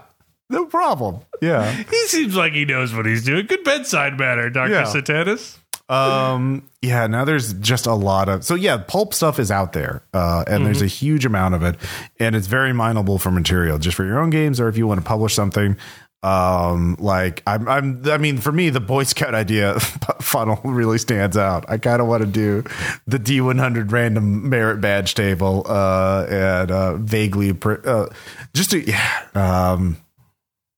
No 0.49 0.65
problem. 0.65 1.19
Yeah. 1.41 1.69
He 1.71 2.07
seems 2.07 2.35
like 2.35 2.53
he 2.53 2.63
knows 2.63 2.93
what 2.93 3.05
he's 3.05 3.23
doing. 3.25 3.45
Good 3.47 3.65
bedside 3.65 4.17
manner, 4.17 4.49
Dr. 4.49 4.71
Yeah. 4.71 4.83
Satanas. 4.85 5.57
Um, 5.89 6.67
yeah, 6.81 7.07
now 7.07 7.23
there's 7.25 7.53
just 7.53 7.85
a 7.85 7.93
lot 7.93 8.27
of 8.29 8.43
so 8.43 8.55
yeah, 8.55 8.77
pulp 8.77 9.13
stuff 9.13 9.39
is 9.39 9.51
out 9.51 9.73
there, 9.73 10.03
uh, 10.13 10.43
and 10.47 10.65
there's 10.65 10.81
a 10.81 10.87
huge 10.87 11.25
amount 11.25 11.55
of 11.55 11.63
it, 11.63 11.75
and 12.19 12.35
it's 12.35 12.47
very 12.47 12.73
mineable 12.73 13.17
for 13.17 13.31
material, 13.31 13.77
just 13.77 13.95
for 13.95 14.05
your 14.05 14.19
own 14.19 14.29
games 14.29 14.59
or 14.59 14.67
if 14.67 14.77
you 14.77 14.85
want 14.85 14.99
to 14.99 15.05
publish 15.05 15.33
something. 15.33 15.77
Um, 16.23 16.95
like 16.99 17.43
I'm, 17.45 17.69
I'm, 17.69 18.01
I 18.09 18.17
mean, 18.17 18.39
for 18.39 18.51
me, 18.51 18.69
the 18.69 18.79
Boy 18.79 19.03
Scout 19.03 19.35
idea 19.35 19.79
funnel 20.19 20.59
really 20.63 20.97
stands 20.97 21.37
out. 21.37 21.63
I 21.69 21.77
kind 21.77 22.01
of 22.01 22.07
want 22.07 22.21
to 22.21 22.27
do 22.27 22.63
the 23.05 23.19
D100 23.19 23.91
random 23.91 24.49
merit 24.49 24.81
badge 24.81 25.13
table, 25.13 25.63
uh, 25.67 26.25
and 26.29 26.71
uh, 26.71 26.95
vaguely, 26.97 27.53
pr- 27.53 27.87
uh, 27.87 28.07
just 28.53 28.71
to, 28.71 28.79
yeah, 28.81 29.23
um. 29.35 29.97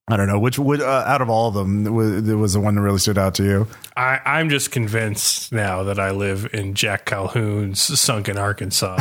I 0.09 0.17
don't 0.17 0.27
know 0.27 0.39
which 0.39 0.57
would 0.57 0.81
uh, 0.81 1.03
out 1.05 1.21
of 1.21 1.29
all 1.29 1.49
of 1.49 1.53
them 1.53 1.83
was, 1.93 2.21
was 2.23 2.53
the 2.53 2.59
one 2.59 2.75
that 2.75 2.81
really 2.81 2.97
stood 2.97 3.17
out 3.17 3.35
to 3.35 3.43
you. 3.43 3.67
I, 3.95 4.19
I'm 4.25 4.49
just 4.49 4.71
convinced 4.71 5.51
now 5.51 5.83
that 5.83 5.99
I 5.99 6.11
live 6.11 6.49
in 6.53 6.73
Jack 6.73 7.05
Calhoun's 7.05 7.81
sunken 7.99 8.37
Arkansas. 8.37 8.97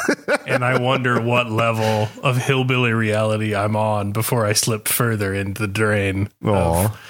and 0.46 0.64
I 0.64 0.80
wonder 0.80 1.20
what 1.20 1.50
level 1.50 2.08
of 2.22 2.36
hillbilly 2.36 2.92
reality 2.92 3.54
I'm 3.54 3.74
on 3.76 4.12
before 4.12 4.46
I 4.46 4.52
slip 4.52 4.86
further 4.88 5.34
into 5.34 5.62
the 5.62 5.68
drain 5.68 6.28
Aw. 6.44 6.86
of 6.86 7.00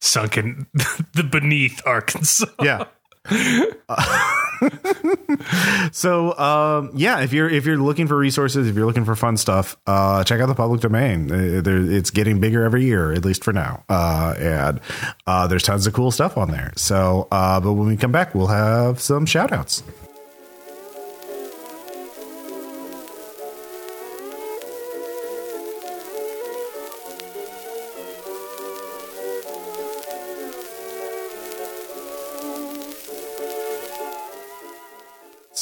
sunken 0.00 0.66
the 1.14 1.24
beneath 1.24 1.80
Arkansas. 1.86 2.46
yeah 2.62 2.84
so 5.92 6.36
um 6.38 6.90
yeah 6.94 7.20
if 7.20 7.32
you're 7.32 7.48
if 7.48 7.66
you're 7.66 7.76
looking 7.76 8.06
for 8.06 8.16
resources 8.16 8.68
if 8.68 8.74
you're 8.74 8.86
looking 8.86 9.04
for 9.04 9.14
fun 9.16 9.36
stuff 9.36 9.76
uh 9.86 10.22
check 10.24 10.40
out 10.40 10.46
the 10.46 10.54
public 10.54 10.80
domain. 10.80 11.30
Uh, 11.30 11.62
it's 11.64 12.10
getting 12.10 12.40
bigger 12.40 12.64
every 12.64 12.84
year 12.84 13.12
at 13.12 13.24
least 13.24 13.44
for 13.44 13.52
now. 13.52 13.84
Uh 13.88 14.34
and 14.38 14.80
uh 15.26 15.46
there's 15.46 15.62
tons 15.62 15.86
of 15.86 15.92
cool 15.92 16.10
stuff 16.10 16.36
on 16.36 16.50
there. 16.50 16.72
So 16.76 17.28
uh 17.30 17.60
but 17.60 17.72
when 17.74 17.88
we 17.88 17.96
come 17.96 18.12
back 18.12 18.34
we'll 18.34 18.46
have 18.48 19.00
some 19.00 19.26
shout 19.26 19.52
outs 19.52 19.82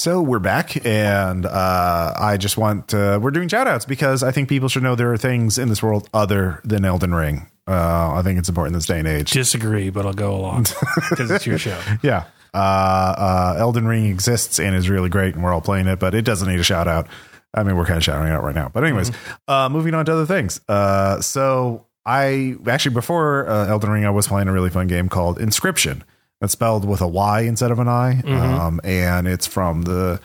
So 0.06 0.22
we're 0.22 0.38
back, 0.38 0.86
and 0.86 1.44
uh, 1.44 2.14
I 2.16 2.36
just 2.36 2.56
want 2.56 2.94
uh, 2.94 3.18
we're 3.20 3.32
doing 3.32 3.48
shout 3.48 3.66
outs 3.66 3.84
because 3.84 4.22
I 4.22 4.30
think 4.30 4.48
people 4.48 4.68
should 4.68 4.84
know 4.84 4.94
there 4.94 5.12
are 5.12 5.18
things 5.18 5.58
in 5.58 5.68
this 5.68 5.82
world 5.82 6.08
other 6.14 6.60
than 6.62 6.84
Elden 6.84 7.12
Ring. 7.12 7.48
Uh, 7.66 8.12
I 8.14 8.22
think 8.22 8.38
it's 8.38 8.48
important 8.48 8.74
in 8.74 8.78
this 8.78 8.86
day 8.86 9.00
and 9.00 9.08
age. 9.08 9.32
Disagree, 9.32 9.90
but 9.90 10.06
I'll 10.06 10.12
go 10.12 10.32
along 10.32 10.66
because 11.10 11.32
it's 11.32 11.44
your 11.44 11.58
show. 11.58 11.76
Yeah. 12.04 12.22
Uh, 12.54 12.56
uh, 12.56 13.56
Elden 13.58 13.88
Ring 13.88 14.04
exists 14.06 14.60
and 14.60 14.76
is 14.76 14.88
really 14.88 15.08
great, 15.08 15.34
and 15.34 15.42
we're 15.42 15.52
all 15.52 15.60
playing 15.60 15.88
it, 15.88 15.98
but 15.98 16.14
it 16.14 16.24
doesn't 16.24 16.48
need 16.48 16.60
a 16.60 16.62
shout 16.62 16.86
out. 16.86 17.08
I 17.52 17.64
mean, 17.64 17.76
we're 17.76 17.84
kind 17.84 17.96
of 17.96 18.04
shouting 18.04 18.30
out 18.30 18.44
right 18.44 18.54
now. 18.54 18.70
But, 18.72 18.84
anyways, 18.84 19.10
uh, 19.48 19.68
moving 19.70 19.94
on 19.94 20.04
to 20.04 20.12
other 20.12 20.26
things. 20.26 20.60
Uh, 20.68 21.20
so, 21.20 21.84
I 22.04 22.54
actually, 22.68 22.94
before 22.94 23.48
uh, 23.48 23.66
Elden 23.66 23.90
Ring, 23.90 24.06
I 24.06 24.10
was 24.10 24.28
playing 24.28 24.46
a 24.46 24.52
really 24.52 24.70
fun 24.70 24.86
game 24.86 25.08
called 25.08 25.40
Inscryption. 25.40 26.02
That's 26.40 26.52
spelled 26.52 26.84
with 26.86 27.00
a 27.00 27.08
Y 27.08 27.40
instead 27.42 27.70
of 27.70 27.78
an 27.78 27.88
I. 27.88 28.20
Um, 28.22 28.80
and 28.84 29.26
it's 29.26 29.46
from 29.46 29.82
the 29.82 30.20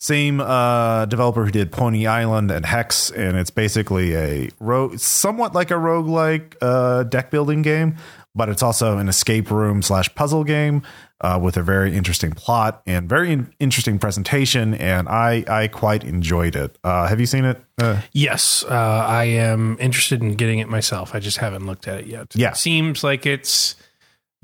same 0.00 0.40
uh, 0.40 1.04
developer 1.06 1.44
who 1.44 1.52
did 1.52 1.70
Pony 1.70 2.06
Island 2.06 2.50
and 2.50 2.66
Hex. 2.66 3.10
And 3.10 3.36
it's 3.36 3.50
basically 3.50 4.14
a 4.16 4.50
somewhat 4.98 5.54
like 5.54 5.70
a 5.70 5.74
roguelike 5.74 6.56
uh, 6.60 7.04
deck 7.04 7.30
building 7.30 7.62
game, 7.62 7.94
but 8.34 8.48
it's 8.48 8.62
also 8.62 8.98
an 8.98 9.08
escape 9.08 9.50
room 9.52 9.82
slash 9.82 10.12
puzzle 10.16 10.42
game 10.42 10.82
uh, 11.20 11.38
with 11.40 11.56
a 11.56 11.62
very 11.62 11.94
interesting 11.94 12.32
plot 12.32 12.82
and 12.84 13.08
very 13.08 13.30
in- 13.32 13.52
interesting 13.60 14.00
presentation. 14.00 14.74
And 14.74 15.08
I, 15.08 15.44
I 15.46 15.68
quite 15.68 16.02
enjoyed 16.02 16.56
it. 16.56 16.76
Uh, 16.82 17.06
have 17.06 17.20
you 17.20 17.26
seen 17.26 17.44
it? 17.44 17.62
Uh, 17.80 18.00
Yes, 18.12 18.64
uh, 18.68 18.74
I 18.74 19.24
am 19.26 19.76
interested 19.78 20.20
in 20.22 20.34
getting 20.34 20.58
it 20.58 20.68
myself. 20.68 21.14
I 21.14 21.20
just 21.20 21.38
haven't 21.38 21.66
looked 21.66 21.86
at 21.86 22.00
it 22.00 22.06
yet. 22.06 22.34
Yeah. 22.34 22.50
It 22.50 22.56
seems 22.56 23.04
like 23.04 23.24
it's 23.26 23.76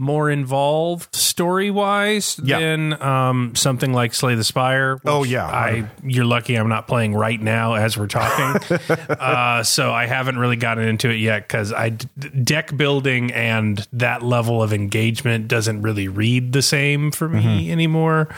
more 0.00 0.30
involved 0.30 1.12
story 1.14 1.70
wise 1.72 2.40
Yeah. 2.42 2.60
than 2.60 3.02
um, 3.02 3.54
something 3.56 3.92
like 3.92 4.14
Slay 4.14 4.36
the 4.36 4.44
Spire. 4.44 4.98
Oh, 5.04 5.24
yeah. 5.24 5.44
I 5.46 5.90
you're 6.04 6.24
lucky 6.24 6.54
I'm 6.54 6.68
not 6.68 6.86
playing 6.86 7.14
right 7.14 7.40
now 7.40 7.74
as 7.74 7.98
we're 7.98 8.06
talking. 8.06 8.78
uh, 9.10 9.62
so 9.64 9.92
I 9.92 10.06
haven't 10.06 10.38
really 10.38 10.54
gotten 10.56 10.84
into 10.86 11.10
it 11.10 11.16
yet 11.18 11.48
because 11.48 11.72
I 11.72 11.90
d- 11.90 12.06
deck 12.44 12.76
building 12.76 13.32
and 13.32 13.86
that 13.92 14.22
level 14.22 14.62
of 14.62 14.72
engagement 14.72 15.48
doesn't 15.48 15.82
really 15.82 16.06
read 16.08 16.52
the 16.52 16.62
same 16.62 17.10
for 17.10 17.28
me 17.28 17.38
Mm-hmm. 17.38 17.72
anymore. 17.72 18.28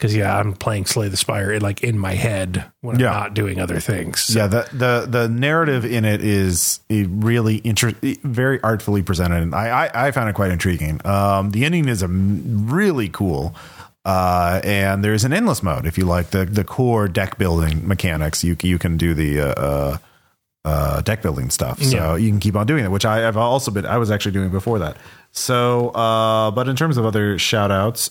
Because 0.00 0.16
yeah, 0.16 0.34
I'm 0.38 0.54
playing 0.54 0.86
Slay 0.86 1.08
the 1.08 1.16
Spire 1.18 1.60
like 1.60 1.82
in 1.84 1.98
my 1.98 2.14
head 2.14 2.64
when 2.80 2.98
Yeah. 2.98 3.08
I'm 3.10 3.20
not 3.20 3.34
doing 3.34 3.60
other 3.60 3.80
things. 3.80 4.20
So- 4.20 4.38
Yeah, 4.38 4.46
the, 4.46 4.66
the 4.72 5.06
the 5.06 5.28
narrative 5.28 5.84
in 5.84 6.06
it 6.06 6.24
is 6.24 6.80
really 6.88 7.60
inter- 7.64 7.92
very 8.24 8.62
artfully 8.62 9.02
presented, 9.02 9.42
and 9.42 9.54
I, 9.54 9.68
I 9.92 10.06
I 10.06 10.10
found 10.12 10.30
it 10.30 10.34
quite 10.34 10.52
intriguing. 10.52 11.04
Um, 11.06 11.50
the 11.50 11.66
ending 11.66 11.86
is 11.86 12.02
a 12.02 12.08
really 12.08 13.10
cool, 13.10 13.54
uh, 14.06 14.62
and 14.64 15.04
there's 15.04 15.24
an 15.24 15.34
endless 15.34 15.62
mode 15.62 15.84
if 15.84 15.98
you 15.98 16.06
like 16.06 16.30
the 16.30 16.46
the 16.46 16.64
core 16.64 17.06
deck 17.06 17.36
building 17.36 17.86
mechanics. 17.86 18.42
You 18.42 18.56
you 18.62 18.78
can 18.78 18.96
do 18.96 19.12
the 19.12 19.40
uh, 19.40 19.44
uh, 19.52 19.98
uh, 20.64 21.00
deck 21.02 21.20
building 21.20 21.50
stuff, 21.50 21.82
so 21.82 21.94
Yeah. 21.94 22.16
you 22.16 22.30
can 22.30 22.40
keep 22.40 22.56
on 22.56 22.66
doing 22.66 22.84
it, 22.86 22.90
which 22.90 23.04
I 23.04 23.18
have 23.18 23.36
also 23.36 23.70
been. 23.70 23.84
I 23.84 23.98
was 23.98 24.10
actually 24.10 24.32
doing 24.32 24.48
before 24.48 24.78
that. 24.78 24.96
So, 25.32 25.90
uh, 25.90 26.50
but 26.52 26.68
in 26.68 26.74
terms 26.76 26.96
of 26.96 27.04
other 27.04 27.38
shout 27.38 27.70
outs, 27.70 28.10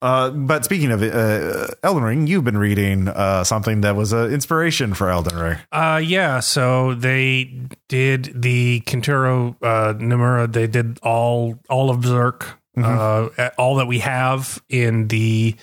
uh, 0.00 0.30
but 0.30 0.64
speaking 0.64 0.92
of 0.92 1.02
uh, 1.02 1.66
Elden 1.82 2.04
Ring, 2.04 2.26
you've 2.26 2.44
been 2.44 2.58
reading 2.58 3.08
uh, 3.08 3.42
something 3.42 3.80
that 3.80 3.96
was 3.96 4.12
an 4.12 4.32
inspiration 4.32 4.94
for 4.94 5.08
Elden 5.08 5.36
Ring. 5.36 5.58
Uh, 5.72 6.00
yeah. 6.02 6.40
So 6.40 6.94
they 6.94 7.44
did 7.88 8.40
the 8.40 8.80
Kentaro 8.82 9.56
uh, 9.62 9.94
Nomura. 9.94 10.52
They 10.52 10.68
did 10.68 11.00
all 11.02 11.58
all 11.68 11.90
of 11.90 12.00
Berserk, 12.00 12.58
uh, 12.76 13.50
all 13.58 13.76
that 13.76 13.86
we 13.86 13.98
have 13.98 14.62
in 14.68 15.08
the 15.08 15.56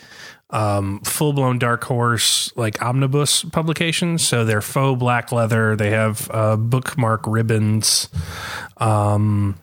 um, 0.49 0.99
full 1.01 1.33
blown 1.33 1.57
Dark 1.57 1.83
Horse 1.83 2.51
like 2.55 2.81
omnibus 2.81 3.43
publications. 3.43 4.25
So 4.25 4.45
they're 4.45 4.61
faux 4.61 4.99
black 4.99 5.31
leather. 5.31 5.75
They 5.75 5.91
have 5.91 6.29
uh, 6.31 6.57
bookmark 6.57 7.21
ribbons, 7.25 8.09
um, 8.77 9.55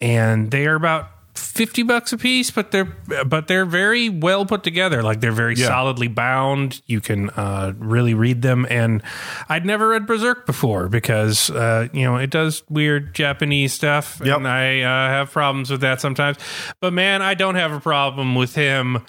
and 0.00 0.50
they 0.50 0.66
are 0.66 0.76
about. 0.76 1.10
50 1.34 1.82
bucks 1.82 2.12
a 2.12 2.16
piece 2.18 2.50
but 2.50 2.70
they're 2.70 2.84
but 3.26 3.48
they're 3.48 3.66
very 3.66 4.08
well 4.08 4.46
put 4.46 4.62
together. 4.62 5.02
Like 5.02 5.20
they're 5.20 5.32
very 5.32 5.54
Yeah. 5.56 5.66
solidly 5.66 6.08
bound. 6.08 6.80
You 6.86 7.00
can 7.00 7.30
uh 7.30 7.72
really 7.78 8.14
read 8.14 8.42
them. 8.42 8.66
And 8.70 9.02
i'd 9.48 9.66
never 9.66 9.88
read 9.88 10.06
berserk 10.06 10.46
before 10.46 10.88
because 10.88 11.50
uh 11.50 11.88
you 11.92 12.02
know 12.04 12.16
it 12.16 12.30
does 12.30 12.62
weird 12.68 13.14
japanese 13.14 13.72
stuff. 13.72 14.20
Yep. 14.24 14.36
and 14.38 14.48
i 14.48 14.80
uh, 14.80 15.08
have 15.10 15.30
problems 15.32 15.70
with 15.70 15.80
that 15.80 16.00
sometimes. 16.00 16.38
But 16.80 16.92
man 16.92 17.20
i 17.22 17.34
don't 17.34 17.56
have 17.56 17.72
a 17.72 17.80
problem 17.80 18.34
with 18.34 18.54
him 18.54 19.04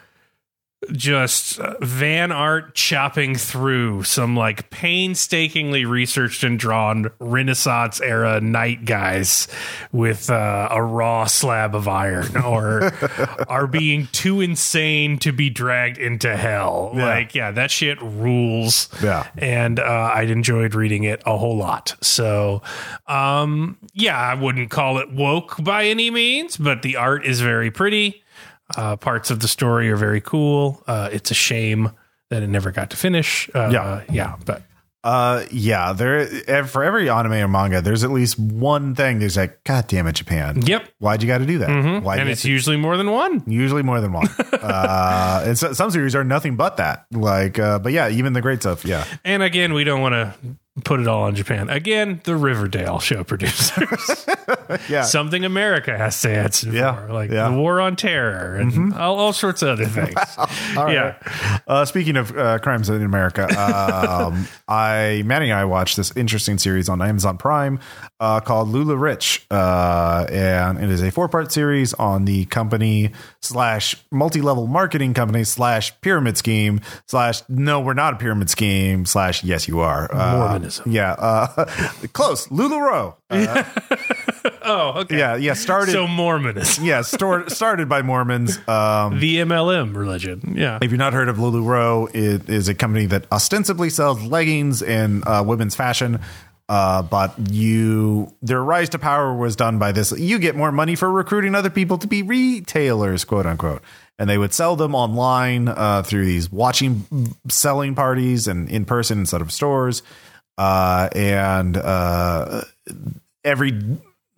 just 0.92 1.60
uh, 1.60 1.76
van 1.82 2.32
art 2.32 2.76
chopping 2.76 3.36
through 3.36 4.04
some 4.04 4.36
like 4.36 4.70
painstakingly 4.70 5.86
researched 5.86 6.44
and 6.44 6.60
drawn 6.60 7.12
Renaissance 7.20 8.02
era 8.02 8.40
knight 8.42 8.86
guys 8.86 9.48
with 9.92 10.30
uh, 10.30 10.68
a 10.72 10.84
raw 10.84 11.26
slab 11.26 11.76
of 11.76 11.88
iron 11.88 12.38
or 12.44 12.92
are 13.48 13.68
being 13.68 14.08
too 14.12 14.42
insane 14.42 15.18
to 15.20 15.32
be 15.32 15.50
dragged 15.50 15.98
into 15.98 16.36
hell. 16.36 16.92
Yeah. 16.96 17.06
Like, 17.06 17.36
yeah, 17.36 17.52
that 17.52 17.72
shit 17.72 18.02
rules. 18.02 18.90
Yeah. 19.02 19.28
And 19.38 19.80
uh, 19.80 20.12
I 20.14 20.24
enjoyed 20.24 20.76
reading 20.76 21.04
it 21.04 21.22
a 21.26 21.38
whole 21.38 21.58
lot. 21.58 21.96
So, 22.02 22.62
um, 23.08 23.78
yeah, 23.94 24.18
I 24.18 24.34
wouldn't 24.34 24.70
call 24.70 24.98
it 24.98 25.12
woke 25.12 25.56
by 25.64 25.86
any 25.86 26.12
means, 26.12 26.58
but 26.58 26.82
the 26.82 26.96
art 26.96 27.26
is 27.26 27.42
very 27.42 27.72
pretty. 27.72 28.24
Uh, 28.76 28.95
parts 28.95 29.30
of 29.32 29.39
the 29.39 29.47
story 29.47 29.89
are 29.91 29.95
very 29.97 30.22
cool. 30.22 30.84
Uh, 30.88 31.09
it's 31.11 31.30
a 31.32 31.36
shame 31.36 31.91
that 32.30 32.41
it 32.43 32.47
never 32.47 32.72
got 32.72 32.89
to 32.89 32.97
finish. 32.97 33.49
Uh, 33.53 33.70
Yeah. 33.72 34.01
yeah, 34.11 34.36
but 34.45 34.63
Uh, 35.03 35.45
yeah, 35.51 35.93
there 35.93 36.26
for 36.66 36.84
every 36.84 37.11
anime 37.11 37.34
or 37.34 37.47
manga, 37.47 37.80
there's 37.80 38.03
at 38.03 38.09
least 38.09 38.39
one 38.39 38.95
thing. 38.95 39.20
There's 39.20 39.38
like, 39.38 39.63
God 39.63 39.86
damn 39.88 40.07
it, 40.07 40.13
Japan. 40.13 40.63
Yep. 40.66 40.89
Why'd 40.97 41.22
you 41.22 41.28
got 41.28 41.38
to 41.38 41.45
do 41.45 41.59
that? 41.59 41.70
Why? 41.70 41.76
Mm-hmm. 41.76 42.09
and 42.22 42.28
it's 42.30 42.43
usually 42.43 42.76
more 42.76 42.97
than 42.97 43.11
one. 43.11 43.43
usually 43.45 43.84
more 43.84 44.01
than 44.01 44.13
one. 44.13 44.28
uh, 44.51 45.43
and 45.45 45.55
so, 45.55 45.74
some 45.74 45.91
series 45.91 46.16
are 46.16 46.24
nothing 46.24 46.55
but 46.55 46.78
that. 46.78 47.05
Like, 47.11 47.59
uh, 47.59 47.78
but 47.78 47.91
yeah, 47.91 48.09
even 48.09 48.34
the 48.34 48.41
great 48.41 48.61
stuff. 48.61 48.84
Yeah, 48.84 49.05
And 49.24 49.43
again, 49.43 49.74
we 49.74 49.84
don't 49.84 50.01
want 50.01 50.13
to 50.13 50.34
put 50.84 51.00
it 51.00 51.08
all 51.08 51.24
on 51.24 51.36
Japan. 51.36 51.70
Again, 51.70 52.20
the 52.26 52.36
Riverdale 52.36 53.00
show 53.00 53.24
producers. 53.24 54.28
yeah. 54.90 55.04
Something 55.04 55.46
America 55.46 55.98
has 55.98 56.20
to 56.22 56.30
answer 56.30 56.70
Yeah, 56.70 57.08
for, 57.08 57.14
like 57.14 57.32
yeah. 57.32 57.50
the 57.50 57.56
war 57.56 57.80
on 57.80 57.96
terror 57.96 58.56
and 58.58 58.94
all, 58.94 59.18
all 59.18 59.34
sorts 59.34 59.62
of 59.62 59.70
other 59.70 59.86
things. 59.86 60.16
yeah. 60.76 61.16
Uh, 61.66 61.86
speaking 61.86 62.18
of 62.18 62.36
uh, 62.38 62.60
crimes 62.60 62.90
in 62.90 63.04
America, 63.04 63.46
um, 63.58 64.48
I 64.68 65.24
Manny 65.26 65.50
and 65.50 65.60
I 65.60 65.66
watched 65.66 65.96
this 65.96 66.16
interesting 66.18 66.58
series 66.58 66.90
on 66.90 67.02
Amazon 67.02 67.38
Prime 67.38 67.80
uh, 68.20 68.42
called 68.42 68.68
LuLaRich, 68.70 69.46
uh, 69.52 70.26
and 70.30 70.84
it 70.84 70.90
is 70.90 71.02
a 71.02 71.12
four 71.12 71.30
part 71.30 71.54
series 71.54 71.94
on 71.94 72.26
the 72.26 72.46
company 72.46 73.12
slash 73.42 73.96
multi 74.12 74.42
level 74.42 74.68
marketing 74.68 75.14
company 75.14 75.46
slash 75.46 76.00
pyramid 76.02 76.38
scheme 76.38 76.82
slash 77.08 77.44
no, 77.48 77.80
we're 77.80 77.94
not 77.94 78.16
a 78.16 78.18
pyramid 78.18 78.50
scheme 78.50 79.06
slash 79.06 79.42
yes, 79.44 79.70
you 79.70 79.80
are 79.80 80.14
uh, 80.14 80.64
Mormonism. 80.66 80.91
Yeah, 80.91 81.11
uh, 81.13 81.66
close. 82.13 82.47
Lularoe. 82.47 83.16
Uh, 83.30 83.63
Oh, 84.68 85.01
okay. 85.01 85.18
yeah, 85.18 85.36
yeah. 85.36 85.53
Started. 85.53 85.91
So 85.91 86.07
Mormonism, 86.07 86.86
yeah, 86.86 87.01
started 87.47 87.88
by 87.89 88.01
Mormons. 88.01 88.57
Um, 88.68 89.20
the 89.20 89.38
MLM 89.38 89.95
religion. 89.95 90.53
Yeah. 90.57 90.80
If 90.82 90.91
you've 90.91 90.99
not 90.99 91.13
heard 91.13 91.30
of 91.30 91.38
LuLaRoe, 91.38 92.13
it 92.16 92.49
is 92.49 92.68
a 92.68 92.74
company 92.74 93.05
that 93.07 93.26
ostensibly 93.32 93.89
sells 93.91 94.24
leggings 94.24 94.82
and 94.82 95.24
uh, 95.28 95.43
women's 95.45 95.76
fashion. 95.76 96.20
Uh, 96.68 97.03
but 97.03 97.36
you, 97.51 98.34
their 98.41 98.63
rise 98.63 98.89
to 98.89 98.99
power 98.99 99.36
was 99.36 99.55
done 99.55 99.78
by 99.78 99.91
this. 99.91 100.11
You 100.18 100.39
get 100.39 100.55
more 100.55 100.72
money 100.72 100.95
for 100.95 101.11
recruiting 101.11 101.53
other 101.53 101.70
people 101.70 101.99
to 101.99 102.07
be 102.07 102.24
retailers, 102.24 103.24
quote 103.24 103.45
unquote. 103.45 103.84
And 104.18 104.28
they 104.30 104.38
would 104.38 104.53
sell 104.53 104.76
them 104.76 104.95
online 104.95 105.68
uh, 105.68 106.01
through 106.03 106.26
these 106.26 106.51
watching 106.51 107.05
selling 107.49 107.93
parties 107.93 108.47
and 108.47 108.68
in 108.70 108.86
person 108.86 109.20
instead 109.20 109.41
of 109.41 109.51
stores. 109.51 110.01
Uh, 110.58 111.10
and 111.14 111.76
uh, 111.78 112.62
every 113.43 113.80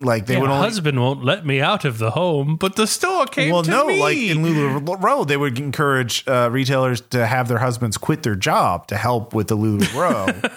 like 0.00 0.26
they 0.26 0.36
My 0.36 0.42
would 0.42 0.50
only 0.50 0.64
husband 0.64 1.00
won't 1.00 1.24
let 1.24 1.44
me 1.44 1.60
out 1.60 1.84
of 1.84 1.98
the 1.98 2.12
home, 2.12 2.56
but 2.56 2.76
the 2.76 2.86
store 2.86 3.26
came 3.26 3.52
well, 3.52 3.64
no, 3.64 3.86
me. 3.86 4.00
like 4.00 4.16
in 4.16 4.38
LuLaRoe, 4.38 5.26
they 5.26 5.36
would 5.36 5.58
encourage 5.58 6.26
uh, 6.28 6.48
retailers 6.52 7.00
to 7.10 7.26
have 7.26 7.48
their 7.48 7.58
husbands 7.58 7.96
quit 7.98 8.22
their 8.22 8.36
job 8.36 8.86
to 8.88 8.96
help 8.96 9.34
with 9.34 9.48
the 9.48 9.56
LuLaRoe. 9.56 10.52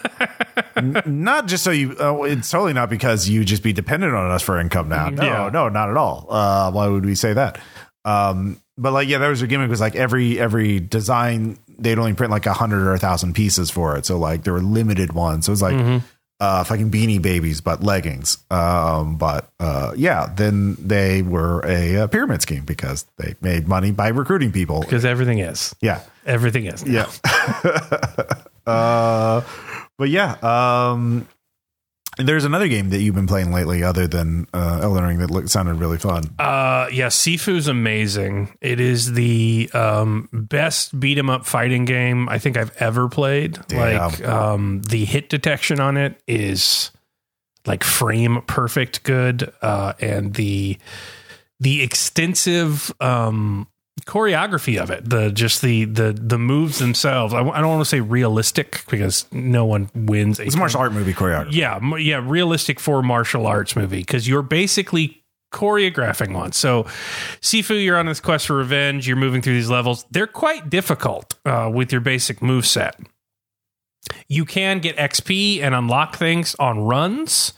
N- 0.78 1.02
not 1.06 1.48
just 1.48 1.64
so 1.64 1.72
you, 1.72 1.96
uh, 2.00 2.22
it's 2.24 2.50
totally 2.52 2.74
not 2.74 2.90
because 2.90 3.28
you 3.28 3.44
just 3.44 3.64
be 3.64 3.74
dependent 3.74 4.14
on 4.14 4.30
us 4.30 4.42
for 4.44 4.60
income 4.60 4.90
now. 4.90 5.10
No, 5.10 5.24
Yeah. 5.24 5.50
no, 5.52 5.70
not 5.70 5.90
at 5.90 5.98
all. 5.98 6.28
Uh, 6.30 6.72
why 6.72 6.88
would 6.88 7.06
we 7.06 7.16
say 7.16 7.34
that? 7.34 7.60
Um, 8.06 8.62
but 8.78 8.94
like, 8.94 9.08
yeah, 9.08 9.18
that 9.20 9.28
was 9.28 9.40
their 9.42 9.48
gimmick 9.48 9.70
was 9.70 9.82
like 9.82 9.96
every, 9.96 10.40
every 10.40 10.80
design, 10.80 11.58
they'd 11.82 11.98
only 12.00 12.14
print 12.14 12.32
like 12.32 12.46
a 12.46 12.54
hundred 12.54 12.88
or 12.88 12.94
a 12.94 13.00
thousand 13.00 13.34
pieces 13.34 13.70
for 13.72 13.98
it. 13.98 14.06
So 14.06 14.18
like 14.18 14.44
there 14.44 14.54
were 14.54 14.62
limited 14.62 15.14
ones. 15.14 15.46
So 15.46 15.52
it 15.52 15.54
was 15.54 15.62
like, 15.62 16.02
uh, 16.40 16.64
fucking 16.64 16.90
beanie 16.90 17.22
babies, 17.22 17.62
but 17.62 17.84
leggings. 17.84 18.40
Um, 18.50 19.18
but 19.18 19.52
uh, 19.60 19.94
yeah, 19.96 20.32
then 20.36 20.76
they 20.80 21.22
were 21.22 21.62
a, 21.66 21.98
uh 21.98 22.08
pyramid 22.08 22.42
scheme 22.42 22.64
because 22.66 23.06
they 23.18 23.36
made 23.42 23.68
money 23.68 23.92
by 23.92 24.08
recruiting 24.08 24.52
people. 24.52 24.80
because 24.82 25.06
everything 25.06 25.38
is. 25.40 25.76
Yeah, 25.82 26.02
Everything 26.26 26.66
is. 26.66 26.84
yeah. 26.84 27.06
uh, 28.66 29.42
but 29.98 30.10
yeah, 30.10 30.36
um, 30.42 31.28
there's 32.24 32.46
another 32.46 32.68
game 32.68 32.90
that 32.90 33.02
you've 33.02 33.16
been 33.16 33.28
playing 33.28 33.52
lately, 33.52 33.84
other 33.84 34.08
than 34.08 34.48
uh, 34.54 34.80
Elden 34.82 35.04
Ring, 35.04 35.20
that 35.20 35.32
looked, 35.32 35.50
sounded 35.50 35.76
really 35.76 35.98
fun. 35.98 36.24
Uh, 36.40 36.88
yeah, 36.92 37.08
Sifu's 37.08 37.68
amazing. 37.68 38.56
It 38.62 38.80
is 38.80 39.14
the 39.14 39.70
um, 39.74 40.30
best 40.32 41.00
beat 41.00 41.18
'em 41.18 41.30
up 41.30 41.46
fighting 41.46 41.86
game 41.86 42.30
I 42.30 42.40
think 42.40 42.58
I've 42.58 42.76
ever 42.78 43.10
played. 43.10 43.60
Like 43.72 44.24
um, 44.26 44.82
the 44.84 45.06
hit 45.06 45.30
detection 45.30 45.80
on 45.80 45.98
it 45.98 46.22
is 46.28 46.92
like 47.66 47.84
frame 47.84 48.42
perfect 48.48 49.04
good, 49.04 49.52
uh, 49.62 49.94
and 50.00 50.34
the 50.34 50.78
the 51.60 51.84
extensive 51.84 52.92
um, 53.00 53.68
choreography 54.06 54.82
of 54.82 54.90
it, 54.90 55.08
the 55.10 55.30
just 55.32 55.62
the 55.62 55.86
the 55.86 56.14
the 56.14 56.38
moves 56.40 56.80
themselves. 56.80 57.34
I, 57.34 57.38
w- 57.38 57.54
I 57.56 57.60
don't 57.60 57.70
want 57.70 57.82
to 57.82 57.90
say 57.90 58.00
realistic 58.00 58.84
because 58.90 59.26
no 59.32 59.66
one 59.66 59.90
wins. 59.94 60.40
A 60.40 60.44
It's 60.44 60.56
a 60.56 60.58
martial 60.58 60.80
art 60.82 60.94
movie 60.94 61.14
choreography. 61.14 61.54
yeah, 61.54 61.76
m- 61.76 62.00
yeah, 62.00 62.22
realistic 62.24 62.80
for 62.80 63.02
martial 63.04 63.46
arts 63.48 63.76
movie 63.76 64.00
because 64.00 64.28
you're 64.28 64.42
basically 64.44 65.24
choreographing 65.54 66.34
one. 66.34 66.54
So, 66.54 66.84
Sifu, 67.42 67.84
you're 67.84 67.98
on 67.98 68.06
this 68.06 68.22
quest 68.22 68.48
for 68.48 68.56
revenge. 68.56 69.08
You're 69.08 69.18
moving 69.18 69.42
through 69.42 69.54
these 69.56 69.70
levels. 69.70 70.06
They're 70.10 70.26
quite 70.28 70.70
difficult 70.70 71.36
uh, 71.46 71.70
with 71.74 71.92
your 71.92 72.00
basic 72.02 72.42
move 72.42 72.66
set. 72.66 72.98
You 74.28 74.46
can 74.46 74.80
get 74.80 74.96
XP 74.98 75.62
and 75.62 75.76
unlock 75.76 76.16
things 76.16 76.56
on 76.56 76.80
runs, 76.80 77.54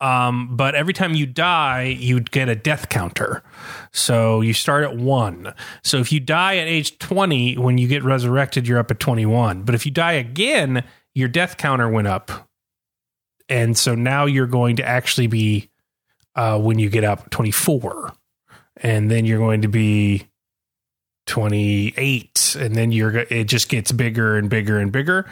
um, 0.00 0.54
but 0.56 0.74
every 0.74 0.92
time 0.92 1.14
you 1.14 1.24
die, 1.26 1.84
you 1.98 2.20
get 2.20 2.48
a 2.48 2.54
death 2.54 2.88
counter. 2.90 3.42
So 3.92 4.40
you 4.40 4.52
start 4.52 4.84
at 4.84 4.96
one. 4.96 5.52
So 5.82 5.98
if 5.98 6.12
you 6.12 6.20
die 6.20 6.56
at 6.56 6.68
age 6.68 6.98
20, 6.98 7.58
when 7.58 7.78
you 7.78 7.88
get 7.88 8.04
resurrected, 8.04 8.66
you're 8.66 8.78
up 8.78 8.90
at 8.90 9.00
21. 9.00 9.62
But 9.62 9.74
if 9.74 9.86
you 9.86 9.92
die 9.92 10.12
again, 10.12 10.84
your 11.14 11.28
death 11.28 11.56
counter 11.56 11.88
went 11.88 12.08
up. 12.08 12.48
And 13.48 13.76
so 13.76 13.94
now 13.94 14.26
you're 14.26 14.46
going 14.46 14.76
to 14.76 14.84
actually 14.84 15.26
be, 15.26 15.70
uh, 16.34 16.58
when 16.58 16.78
you 16.78 16.90
get 16.90 17.04
up, 17.04 17.30
24. 17.30 18.12
And 18.76 19.10
then 19.10 19.24
you're 19.24 19.38
going 19.38 19.62
to 19.62 19.68
be 19.68 20.27
28 21.28 22.56
and 22.58 22.74
then 22.74 22.90
you're 22.90 23.16
it 23.16 23.44
just 23.44 23.68
gets 23.68 23.92
bigger 23.92 24.36
and 24.36 24.50
bigger 24.50 24.78
and 24.78 24.90
bigger 24.90 25.28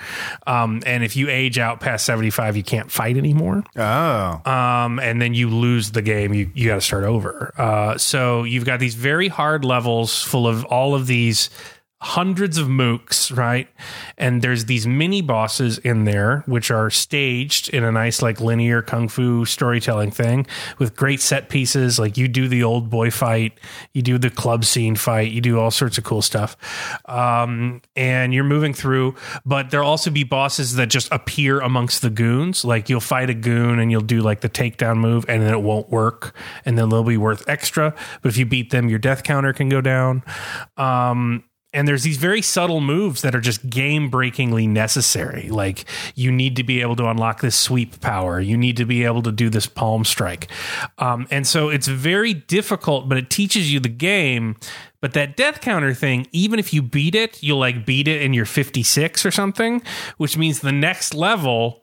um, 0.46 0.82
and 0.86 1.02
if 1.02 1.16
you 1.16 1.28
age 1.28 1.58
out 1.58 1.80
past 1.80 2.04
75 2.06 2.56
you 2.56 2.62
can't 2.62 2.90
fight 2.90 3.16
anymore 3.16 3.64
Oh, 3.76 4.40
um, 4.50 4.98
and 5.00 5.20
then 5.20 5.34
you 5.34 5.48
lose 5.50 5.90
the 5.90 6.02
game. 6.02 6.32
You 6.34 6.50
you 6.54 6.68
got 6.68 6.76
to 6.76 6.80
start 6.80 7.04
over. 7.04 7.52
Uh, 7.56 7.98
so 7.98 8.44
you've 8.44 8.64
got 8.64 8.80
these 8.80 8.94
very 8.94 9.28
hard 9.28 9.64
levels 9.64 10.22
full 10.22 10.46
of 10.46 10.64
all 10.66 10.94
of 10.94 11.06
these 11.06 11.50
hundreds 12.02 12.58
of 12.58 12.66
mooks, 12.66 13.34
right? 13.34 13.68
And 14.18 14.42
there's 14.42 14.66
these 14.66 14.86
mini 14.86 15.22
bosses 15.22 15.78
in 15.78 16.04
there, 16.04 16.42
which 16.46 16.70
are 16.70 16.90
staged 16.90 17.70
in 17.70 17.84
a 17.84 17.90
nice 17.90 18.20
like 18.20 18.38
linear 18.38 18.82
kung 18.82 19.08
fu 19.08 19.46
storytelling 19.46 20.10
thing 20.10 20.46
with 20.78 20.94
great 20.94 21.22
set 21.22 21.48
pieces. 21.48 21.98
Like 21.98 22.18
you 22.18 22.28
do 22.28 22.48
the 22.48 22.62
old 22.62 22.90
boy 22.90 23.10
fight, 23.10 23.58
you 23.94 24.02
do 24.02 24.18
the 24.18 24.28
club 24.28 24.66
scene 24.66 24.94
fight, 24.94 25.32
you 25.32 25.40
do 25.40 25.58
all 25.58 25.70
sorts 25.70 25.96
of 25.96 26.04
cool 26.04 26.20
stuff. 26.20 26.56
Um, 27.06 27.80
and 27.96 28.34
you're 28.34 28.44
moving 28.44 28.74
through, 28.74 29.14
but 29.46 29.70
there'll 29.70 29.88
also 29.88 30.10
be 30.10 30.22
bosses 30.22 30.74
that 30.76 30.88
just 30.88 31.10
appear 31.10 31.60
amongst 31.60 32.02
the 32.02 32.10
goons. 32.10 32.62
Like 32.62 32.90
you'll 32.90 33.00
fight 33.00 33.30
a 33.30 33.34
goon 33.34 33.78
and 33.78 33.90
you'll 33.90 34.02
do 34.02 34.20
like 34.20 34.42
the 34.42 34.50
takedown 34.50 34.98
move 34.98 35.24
and 35.28 35.42
then 35.42 35.52
it 35.52 35.62
won't 35.62 35.88
work 35.88 36.36
and 36.66 36.76
then 36.76 36.90
they'll 36.90 37.04
be 37.04 37.16
worth 37.16 37.48
extra. 37.48 37.94
But 38.20 38.28
if 38.28 38.36
you 38.36 38.44
beat 38.44 38.68
them, 38.68 38.90
your 38.90 38.98
death 38.98 39.22
counter 39.22 39.54
can 39.54 39.70
go 39.70 39.80
down. 39.80 40.22
Um, 40.76 41.44
and 41.76 41.86
there's 41.86 42.04
these 42.04 42.16
very 42.16 42.40
subtle 42.40 42.80
moves 42.80 43.20
that 43.20 43.34
are 43.34 43.40
just 43.40 43.68
game 43.68 44.08
breakingly 44.08 44.66
necessary. 44.66 45.50
Like 45.50 45.84
you 46.14 46.32
need 46.32 46.56
to 46.56 46.64
be 46.64 46.80
able 46.80 46.96
to 46.96 47.06
unlock 47.06 47.42
this 47.42 47.54
sweep 47.54 48.00
power. 48.00 48.40
You 48.40 48.56
need 48.56 48.78
to 48.78 48.86
be 48.86 49.04
able 49.04 49.22
to 49.22 49.30
do 49.30 49.50
this 49.50 49.66
palm 49.66 50.04
strike. 50.06 50.48
Um, 50.96 51.28
and 51.30 51.46
so 51.46 51.68
it's 51.68 51.86
very 51.86 52.32
difficult, 52.32 53.10
but 53.10 53.18
it 53.18 53.28
teaches 53.28 53.70
you 53.70 53.78
the 53.78 53.90
game. 53.90 54.56
But 55.02 55.12
that 55.12 55.36
death 55.36 55.60
counter 55.60 55.92
thing, 55.92 56.26
even 56.32 56.58
if 56.58 56.72
you 56.72 56.80
beat 56.80 57.14
it, 57.14 57.42
you'll 57.42 57.58
like 57.58 57.84
beat 57.84 58.08
it 58.08 58.22
in 58.22 58.32
your 58.32 58.46
56 58.46 59.26
or 59.26 59.30
something, 59.30 59.82
which 60.16 60.38
means 60.38 60.60
the 60.60 60.72
next 60.72 61.14
level, 61.14 61.82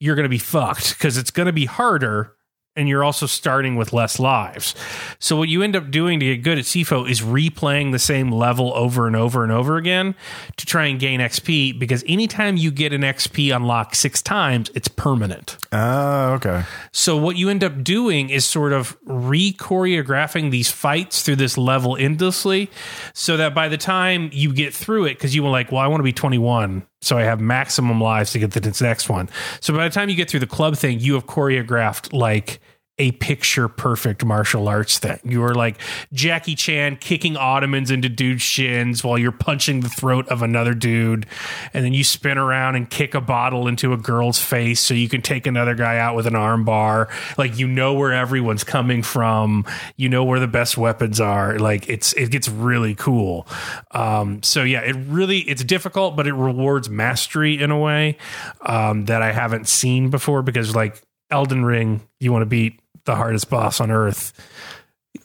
you're 0.00 0.16
going 0.16 0.24
to 0.24 0.30
be 0.30 0.38
fucked 0.38 0.96
because 0.96 1.18
it's 1.18 1.30
going 1.30 1.46
to 1.46 1.52
be 1.52 1.66
harder 1.66 2.33
and 2.76 2.88
you're 2.88 3.04
also 3.04 3.26
starting 3.26 3.76
with 3.76 3.92
less 3.92 4.18
lives. 4.18 4.74
So 5.18 5.36
what 5.36 5.48
you 5.48 5.62
end 5.62 5.76
up 5.76 5.90
doing 5.90 6.18
to 6.20 6.26
get 6.26 6.42
good 6.42 6.58
at 6.58 6.64
Sifu 6.64 7.08
is 7.08 7.20
replaying 7.20 7.92
the 7.92 7.98
same 7.98 8.32
level 8.32 8.72
over 8.74 9.06
and 9.06 9.14
over 9.14 9.42
and 9.42 9.52
over 9.52 9.76
again 9.76 10.14
to 10.56 10.66
try 10.66 10.86
and 10.86 10.98
gain 10.98 11.20
XP 11.20 11.78
because 11.78 12.04
anytime 12.06 12.56
you 12.56 12.70
get 12.70 12.92
an 12.92 13.02
XP 13.02 13.54
unlock 13.54 13.94
6 13.94 14.22
times, 14.22 14.70
it's 14.74 14.88
permanent. 14.88 15.56
Oh, 15.72 16.32
okay. 16.34 16.64
So 16.92 17.16
what 17.16 17.36
you 17.36 17.48
end 17.48 17.62
up 17.62 17.84
doing 17.84 18.30
is 18.30 18.44
sort 18.44 18.72
of 18.72 18.96
re-choreographing 19.04 20.50
these 20.50 20.70
fights 20.70 21.22
through 21.22 21.36
this 21.36 21.56
level 21.56 21.96
endlessly 21.96 22.70
so 23.12 23.36
that 23.36 23.54
by 23.54 23.68
the 23.68 23.78
time 23.78 24.30
you 24.32 24.52
get 24.52 24.74
through 24.74 25.04
it 25.04 25.18
cuz 25.18 25.34
you 25.34 25.42
were 25.42 25.50
like, 25.50 25.70
well, 25.70 25.80
I 25.80 25.86
want 25.86 26.00
to 26.00 26.04
be 26.04 26.12
21 26.12 26.86
so 27.04 27.18
I 27.18 27.22
have 27.22 27.40
maximum 27.40 28.00
lives 28.00 28.32
to 28.32 28.38
get 28.38 28.52
to 28.52 28.60
this 28.60 28.80
next 28.80 29.08
one. 29.08 29.28
So 29.60 29.74
by 29.74 29.88
the 29.88 29.94
time 29.94 30.08
you 30.08 30.16
get 30.16 30.30
through 30.30 30.40
the 30.40 30.46
club 30.46 30.76
thing, 30.76 31.00
you 31.00 31.14
have 31.14 31.26
choreographed 31.26 32.12
like 32.12 32.60
a 32.96 33.10
picture 33.12 33.66
perfect 33.66 34.24
martial 34.24 34.68
arts 34.68 35.00
thing. 35.00 35.18
You 35.24 35.42
are 35.42 35.54
like 35.54 35.80
Jackie 36.12 36.54
Chan 36.54 36.98
kicking 37.00 37.36
ottomans 37.36 37.90
into 37.90 38.08
dude's 38.08 38.42
shins 38.42 39.02
while 39.02 39.18
you're 39.18 39.32
punching 39.32 39.80
the 39.80 39.88
throat 39.88 40.28
of 40.28 40.42
another 40.42 40.74
dude. 40.74 41.26
And 41.72 41.84
then 41.84 41.92
you 41.92 42.04
spin 42.04 42.38
around 42.38 42.76
and 42.76 42.88
kick 42.88 43.14
a 43.14 43.20
bottle 43.20 43.66
into 43.66 43.92
a 43.92 43.96
girl's 43.96 44.38
face 44.38 44.78
so 44.78 44.94
you 44.94 45.08
can 45.08 45.22
take 45.22 45.48
another 45.48 45.74
guy 45.74 45.98
out 45.98 46.14
with 46.14 46.28
an 46.28 46.34
armbar. 46.34 47.10
Like 47.36 47.58
you 47.58 47.66
know 47.66 47.94
where 47.94 48.12
everyone's 48.12 48.62
coming 48.62 49.02
from. 49.02 49.64
You 49.96 50.08
know 50.08 50.22
where 50.22 50.38
the 50.38 50.46
best 50.46 50.78
weapons 50.78 51.20
are. 51.20 51.58
Like 51.58 51.88
it's 51.88 52.12
it 52.12 52.30
gets 52.30 52.48
really 52.48 52.94
cool. 52.94 53.48
Um, 53.90 54.40
so 54.44 54.62
yeah, 54.62 54.82
it 54.82 54.94
really 55.08 55.40
it's 55.40 55.64
difficult, 55.64 56.14
but 56.14 56.28
it 56.28 56.34
rewards 56.34 56.88
mastery 56.88 57.60
in 57.60 57.72
a 57.72 57.78
way 57.78 58.18
um, 58.60 59.06
that 59.06 59.20
I 59.20 59.32
haven't 59.32 59.66
seen 59.66 60.10
before 60.10 60.42
because 60.42 60.76
like 60.76 61.02
Elden 61.30 61.64
Ring, 61.64 62.06
you 62.20 62.30
want 62.30 62.42
to 62.42 62.46
beat 62.46 62.78
the 63.04 63.14
hardest 63.16 63.50
boss 63.50 63.80
on 63.80 63.90
earth. 63.90 64.32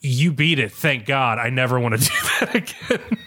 You 0.02 0.32
beat 0.32 0.60
it, 0.60 0.72
thank 0.72 1.06
God. 1.06 1.40
I 1.40 1.50
never 1.50 1.80
want 1.80 2.00
to 2.00 2.02
do 2.10 2.16
that 2.40 2.56
again. 2.56 3.18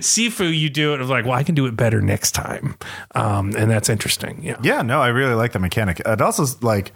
Sifu, 0.00 0.56
you 0.56 0.70
do 0.70 0.94
it 0.94 1.00
of 1.00 1.10
like, 1.10 1.24
well, 1.24 1.34
I 1.34 1.42
can 1.42 1.54
do 1.54 1.66
it 1.66 1.76
better 1.76 2.00
next 2.00 2.32
time, 2.32 2.76
um, 3.14 3.54
and 3.56 3.70
that's 3.70 3.88
interesting. 3.88 4.40
Yeah, 4.42 4.56
Yeah, 4.62 4.82
no, 4.82 5.00
I 5.00 5.08
really 5.08 5.34
like 5.34 5.52
the 5.52 5.58
mechanic. 5.58 6.00
It 6.06 6.20
also 6.20 6.46
like 6.62 6.92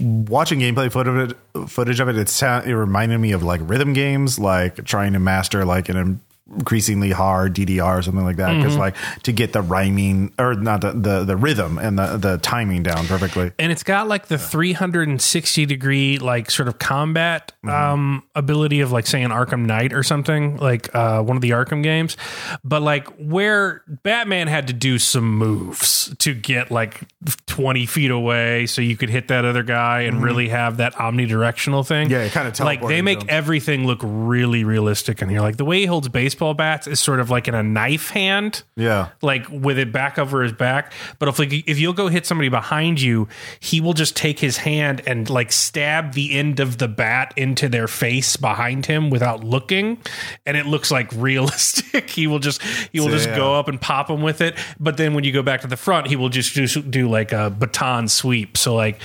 watching 0.00 0.60
gameplay 0.60 0.90
footage 0.90 1.14
of 1.14 1.30
it. 1.30 1.68
Footage 1.70 2.00
of 2.00 2.08
it, 2.08 2.18
it, 2.18 2.28
sound, 2.28 2.66
it 2.66 2.76
reminded 2.76 3.18
me 3.18 3.32
of 3.32 3.42
like 3.42 3.60
rhythm 3.64 3.92
games, 3.92 4.38
like 4.38 4.84
trying 4.84 5.12
to 5.12 5.20
master 5.20 5.64
like 5.64 5.88
an 5.88 6.20
increasingly 6.54 7.10
hard 7.10 7.54
DDR 7.54 7.98
or 7.98 8.02
something 8.02 8.24
like 8.24 8.36
that. 8.36 8.56
Because 8.56 8.76
like 8.76 8.96
to 9.22 9.32
get 9.32 9.52
the 9.52 9.62
rhyming 9.62 10.32
or 10.38 10.54
not 10.54 10.80
the, 10.80 10.92
the 10.92 11.24
the 11.24 11.36
rhythm 11.36 11.78
and 11.78 11.98
the 11.98 12.16
the 12.16 12.38
timing 12.38 12.82
down 12.82 13.06
perfectly. 13.06 13.52
and 13.58 13.70
it's 13.70 13.82
got 13.82 14.08
like 14.08 14.26
the 14.26 14.38
360 14.38 15.66
degree 15.66 16.18
like 16.18 16.50
sort 16.50 16.68
of 16.68 16.78
combat 16.78 17.52
um 17.68 18.22
ability 18.34 18.80
of 18.80 18.90
like 18.92 19.06
say 19.06 19.22
an 19.22 19.30
arkham 19.30 19.66
knight 19.66 19.92
or 19.92 20.02
something 20.02 20.56
like 20.56 20.92
uh 20.94 21.22
one 21.22 21.36
of 21.36 21.42
the 21.42 21.50
arkham 21.50 21.82
games 21.82 22.16
but 22.64 22.82
like 22.82 23.06
where 23.18 23.82
batman 24.02 24.46
had 24.48 24.66
to 24.66 24.72
do 24.72 24.98
some 24.98 25.36
moves 25.38 26.14
to 26.18 26.34
get 26.34 26.70
like 26.70 27.02
20 27.46 27.86
feet 27.86 28.10
away 28.10 28.66
so 28.66 28.80
you 28.82 28.96
could 28.96 29.10
hit 29.10 29.28
that 29.28 29.44
other 29.44 29.62
guy 29.62 30.02
and 30.02 30.22
really 30.22 30.48
have 30.48 30.78
that 30.78 30.94
omnidirectional 30.94 31.86
thing 31.86 32.10
Yeah, 32.10 32.22
it 32.22 32.32
kinda 32.32 32.52
like 32.64 32.80
they 32.86 33.02
make 33.02 33.18
jumps. 33.20 33.32
everything 33.32 33.86
look 33.86 34.00
really 34.02 34.64
realistic 34.64 35.20
in 35.22 35.28
here 35.28 35.40
like 35.40 35.56
the 35.56 35.64
way 35.64 35.80
he 35.80 35.86
holds 35.86 36.08
baseball 36.08 36.39
bats 36.54 36.86
is 36.86 36.98
sort 37.00 37.20
of 37.20 37.30
like 37.30 37.46
in 37.48 37.54
a 37.54 37.62
knife 37.62 38.10
hand 38.10 38.62
Yeah. 38.76 39.08
like 39.22 39.46
with 39.50 39.78
it 39.78 39.92
back 39.92 40.18
over 40.18 40.42
his 40.42 40.52
back. 40.52 40.92
But 41.18 41.28
if 41.28 41.38
like 41.38 41.52
if 41.52 41.78
you'll 41.78 41.92
go 41.92 42.08
hit 42.08 42.26
somebody 42.26 42.48
behind 42.48 43.00
you, 43.00 43.28
he 43.60 43.80
will 43.80 43.92
just 43.92 44.16
take 44.16 44.38
his 44.38 44.56
hand 44.58 45.02
and 45.06 45.28
like 45.30 45.52
stab 45.52 46.12
the 46.14 46.36
end 46.38 46.60
of 46.60 46.78
the 46.78 46.88
bat 46.88 47.32
into 47.36 47.68
their 47.68 47.86
face 47.88 48.36
behind 48.36 48.86
him 48.86 49.10
without 49.10 49.44
looking, 49.44 49.98
and 50.46 50.56
it 50.56 50.66
looks 50.66 50.90
like 50.90 51.10
realistic. 51.14 52.10
he 52.10 52.26
will 52.26 52.38
just 52.38 52.62
he 52.92 53.00
will 53.00 53.08
just 53.10 53.28
go 53.28 53.54
up 53.54 53.68
and 53.68 53.80
pop 53.80 54.08
him 54.10 54.22
with 54.22 54.40
it. 54.40 54.56
But 54.78 54.96
then 54.96 55.14
when 55.14 55.24
you 55.24 55.32
go 55.32 55.42
back 55.42 55.60
to 55.62 55.66
the 55.66 55.76
front, 55.76 56.06
he 56.06 56.16
will 56.16 56.28
just 56.30 56.54
do, 56.54 56.66
do 56.66 57.08
like 57.08 57.32
a 57.32 57.50
baton 57.50 58.08
sweep. 58.08 58.56
So 58.56 58.74
like 58.74 59.00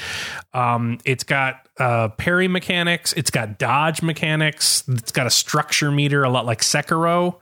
um, 0.53 0.99
it's 1.05 1.23
got 1.23 1.67
uh, 1.77 2.09
parry 2.09 2.47
mechanics. 2.47 3.13
It's 3.13 3.29
got 3.31 3.57
dodge 3.57 4.01
mechanics. 4.01 4.83
It's 4.87 5.11
got 5.11 5.27
a 5.27 5.29
structure 5.29 5.91
meter, 5.91 6.23
a 6.23 6.29
lot 6.29 6.45
like 6.45 6.61
Sekiro. 6.61 7.35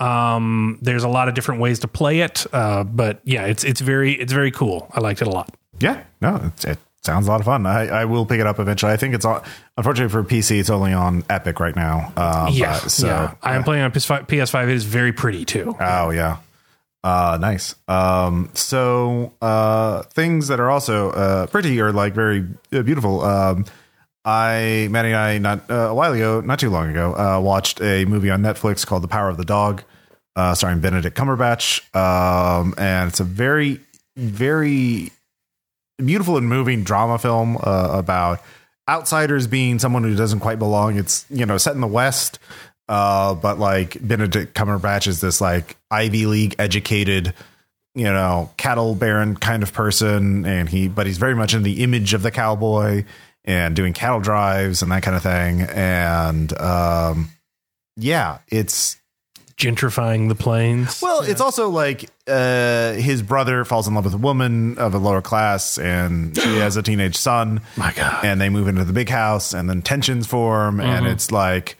Um, 0.00 0.78
there's 0.82 1.04
a 1.04 1.08
lot 1.08 1.28
of 1.28 1.34
different 1.34 1.60
ways 1.60 1.78
to 1.80 1.88
play 1.88 2.20
it, 2.20 2.46
uh, 2.52 2.84
but 2.84 3.20
yeah, 3.24 3.44
it's 3.46 3.64
it's 3.64 3.80
very 3.80 4.12
it's 4.12 4.32
very 4.32 4.50
cool. 4.50 4.88
I 4.92 5.00
liked 5.00 5.22
it 5.22 5.28
a 5.28 5.30
lot. 5.30 5.54
Yeah, 5.80 6.02
no, 6.20 6.40
it's, 6.44 6.64
it 6.64 6.78
sounds 7.02 7.26
a 7.26 7.30
lot 7.30 7.40
of 7.40 7.46
fun. 7.46 7.64
I, 7.64 7.86
I 7.88 8.04
will 8.04 8.26
pick 8.26 8.40
it 8.40 8.46
up 8.46 8.58
eventually. 8.58 8.92
I 8.92 8.96
think 8.96 9.14
it's 9.14 9.24
on. 9.24 9.42
Unfortunately 9.76 10.10
for 10.12 10.22
PC, 10.22 10.60
it's 10.60 10.68
only 10.70 10.92
on 10.92 11.24
Epic 11.30 11.58
right 11.60 11.74
now. 11.74 12.12
Um, 12.16 12.52
Yeah, 12.52 12.72
uh, 12.72 12.78
so 12.80 13.06
yeah. 13.06 13.34
I 13.42 13.56
am 13.56 13.64
playing 13.64 13.82
on 13.82 13.92
PS5. 13.92 14.26
PS5. 14.28 14.64
It 14.64 14.74
is 14.74 14.84
very 14.84 15.12
pretty 15.12 15.44
too. 15.44 15.74
Oh 15.80 16.10
yeah. 16.10 16.38
Uh 17.02 17.38
nice. 17.40 17.74
Um 17.88 18.50
so 18.54 19.32
uh 19.40 20.02
things 20.02 20.48
that 20.48 20.60
are 20.60 20.70
also 20.70 21.10
uh 21.10 21.46
pretty 21.46 21.80
or 21.80 21.92
like 21.92 22.14
very 22.14 22.46
uh, 22.72 22.82
beautiful. 22.82 23.22
Um 23.22 23.64
I 24.24 24.88
Maddie 24.90 25.08
and 25.08 25.16
I 25.16 25.38
not 25.38 25.70
uh, 25.70 25.74
a 25.74 25.94
while 25.94 26.12
ago, 26.12 26.42
not 26.42 26.58
too 26.58 26.68
long 26.68 26.90
ago, 26.90 27.14
uh 27.14 27.40
watched 27.40 27.80
a 27.80 28.04
movie 28.04 28.30
on 28.30 28.42
Netflix 28.42 28.86
called 28.86 29.02
The 29.02 29.08
Power 29.08 29.30
of 29.30 29.38
the 29.38 29.46
Dog, 29.46 29.82
uh 30.36 30.54
starring 30.54 30.80
Benedict 30.80 31.16
Cumberbatch. 31.16 31.82
Um 31.96 32.74
and 32.76 33.08
it's 33.08 33.20
a 33.20 33.24
very 33.24 33.80
very 34.16 35.10
beautiful 35.96 36.36
and 36.36 36.48
moving 36.48 36.84
drama 36.84 37.18
film 37.18 37.56
about 37.62 38.42
outsiders 38.88 39.46
being 39.46 39.78
someone 39.78 40.02
who 40.02 40.14
doesn't 40.16 40.40
quite 40.40 40.58
belong. 40.58 40.98
It's 40.98 41.24
you 41.30 41.46
know 41.46 41.56
set 41.56 41.74
in 41.74 41.80
the 41.80 41.86
West, 41.86 42.38
uh, 42.90 43.36
but 43.36 43.60
like 43.60 43.96
Benedict 44.06 44.52
Cumberbatch 44.52 45.06
is 45.06 45.20
this 45.20 45.40
like 45.40 45.76
Ivy 45.92 46.26
League 46.26 46.56
educated, 46.58 47.32
you 47.94 48.04
know, 48.04 48.50
cattle 48.56 48.96
baron 48.96 49.36
kind 49.36 49.62
of 49.62 49.72
person, 49.72 50.44
and 50.44 50.68
he 50.68 50.88
but 50.88 51.06
he's 51.06 51.18
very 51.18 51.36
much 51.36 51.54
in 51.54 51.62
the 51.62 51.84
image 51.84 52.14
of 52.14 52.22
the 52.22 52.32
cowboy 52.32 53.04
and 53.44 53.76
doing 53.76 53.92
cattle 53.92 54.18
drives 54.18 54.82
and 54.82 54.90
that 54.90 55.04
kind 55.04 55.16
of 55.16 55.22
thing. 55.22 55.60
And 55.62 56.52
um, 56.60 57.28
yeah, 57.96 58.38
it's 58.48 58.96
Gentrifying 59.56 60.28
the 60.28 60.34
plains. 60.34 61.00
well, 61.00 61.20
it's 61.20 61.40
also 61.40 61.68
like 61.68 62.10
uh, 62.26 62.94
his 62.94 63.22
brother 63.22 63.64
falls 63.64 63.86
in 63.86 63.94
love 63.94 64.06
with 64.06 64.14
a 64.14 64.18
woman 64.18 64.78
of 64.78 64.94
a 64.94 64.98
lower 64.98 65.22
class, 65.22 65.78
and 65.78 66.36
she 66.36 66.56
has 66.56 66.76
a 66.76 66.82
teenage 66.82 67.14
son. 67.14 67.60
My 67.76 67.92
God. 67.92 68.24
And 68.24 68.40
they 68.40 68.48
move 68.48 68.66
into 68.66 68.84
the 68.84 68.94
big 68.94 69.10
house, 69.10 69.52
and 69.52 69.68
then 69.68 69.82
tensions 69.82 70.26
form, 70.26 70.80
and 70.80 71.06
it's 71.06 71.30
like, 71.30 71.76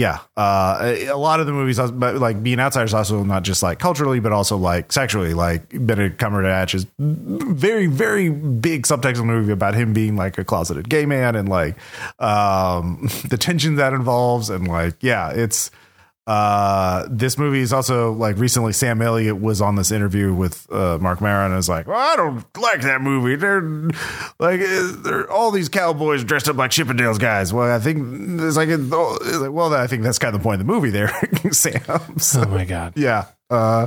yeah, 0.00 0.20
uh, 0.34 0.94
a, 1.08 1.12
lot 1.12 1.40
of 1.40 1.46
the 1.46 1.52
movies, 1.52 1.78
like 1.78 2.42
being 2.42 2.58
outsiders, 2.58 2.94
also 2.94 3.22
not 3.22 3.42
just 3.42 3.62
like 3.62 3.78
culturally, 3.78 4.18
but 4.18 4.32
also 4.32 4.56
like 4.56 4.90
sexually. 4.90 5.34
Like 5.34 5.68
Benedict 5.68 6.18
Cumberbatch 6.18 6.74
is 6.74 6.86
very, 6.98 7.86
very 7.86 8.30
big 8.30 8.84
subtext 8.84 9.10
of 9.10 9.16
the 9.18 9.24
movie 9.24 9.52
about 9.52 9.74
him 9.74 9.92
being 9.92 10.16
like 10.16 10.38
a 10.38 10.44
closeted 10.44 10.88
gay 10.88 11.04
man, 11.04 11.36
and 11.36 11.50
like 11.50 11.76
um, 12.18 13.10
the 13.28 13.36
tension 13.36 13.74
that 13.74 13.92
involves, 13.92 14.48
and 14.48 14.66
like, 14.66 14.94
yeah, 15.02 15.32
it's 15.32 15.70
uh 16.26 17.06
this 17.10 17.38
movie 17.38 17.60
is 17.60 17.72
also 17.72 18.12
like 18.12 18.36
recently 18.36 18.72
sam 18.72 19.00
elliott 19.00 19.40
was 19.40 19.60
on 19.60 19.74
this 19.74 19.90
interview 19.90 20.32
with 20.34 20.70
uh 20.70 20.98
mark 21.00 21.20
maron 21.20 21.46
and 21.46 21.56
was 21.56 21.68
like 21.68 21.86
well 21.86 21.98
i 21.98 22.14
don't 22.14 22.44
like 22.58 22.82
that 22.82 23.00
movie. 23.00 23.36
They're 23.36 23.62
like 24.38 24.60
uh, 24.60 24.92
they're 25.02 25.30
all 25.30 25.50
these 25.50 25.68
cowboys 25.68 26.22
dressed 26.22 26.48
up 26.48 26.56
like 26.56 26.70
chippendales 26.70 27.18
guys. 27.18 27.52
Well 27.52 27.74
i 27.74 27.78
think 27.78 28.40
it's 28.40 28.56
like, 28.56 28.68
it's 28.68 28.90
like 28.90 29.50
well 29.50 29.72
i 29.74 29.86
think 29.86 30.02
that's 30.02 30.18
kind 30.18 30.34
of 30.34 30.40
the 30.40 30.44
point 30.44 30.60
of 30.60 30.66
the 30.66 30.72
movie 30.72 30.90
there 30.90 31.08
sam. 31.52 32.18
So, 32.18 32.42
oh 32.42 32.48
my 32.48 32.64
God. 32.64 32.92
yeah 32.96 33.26
uh 33.50 33.86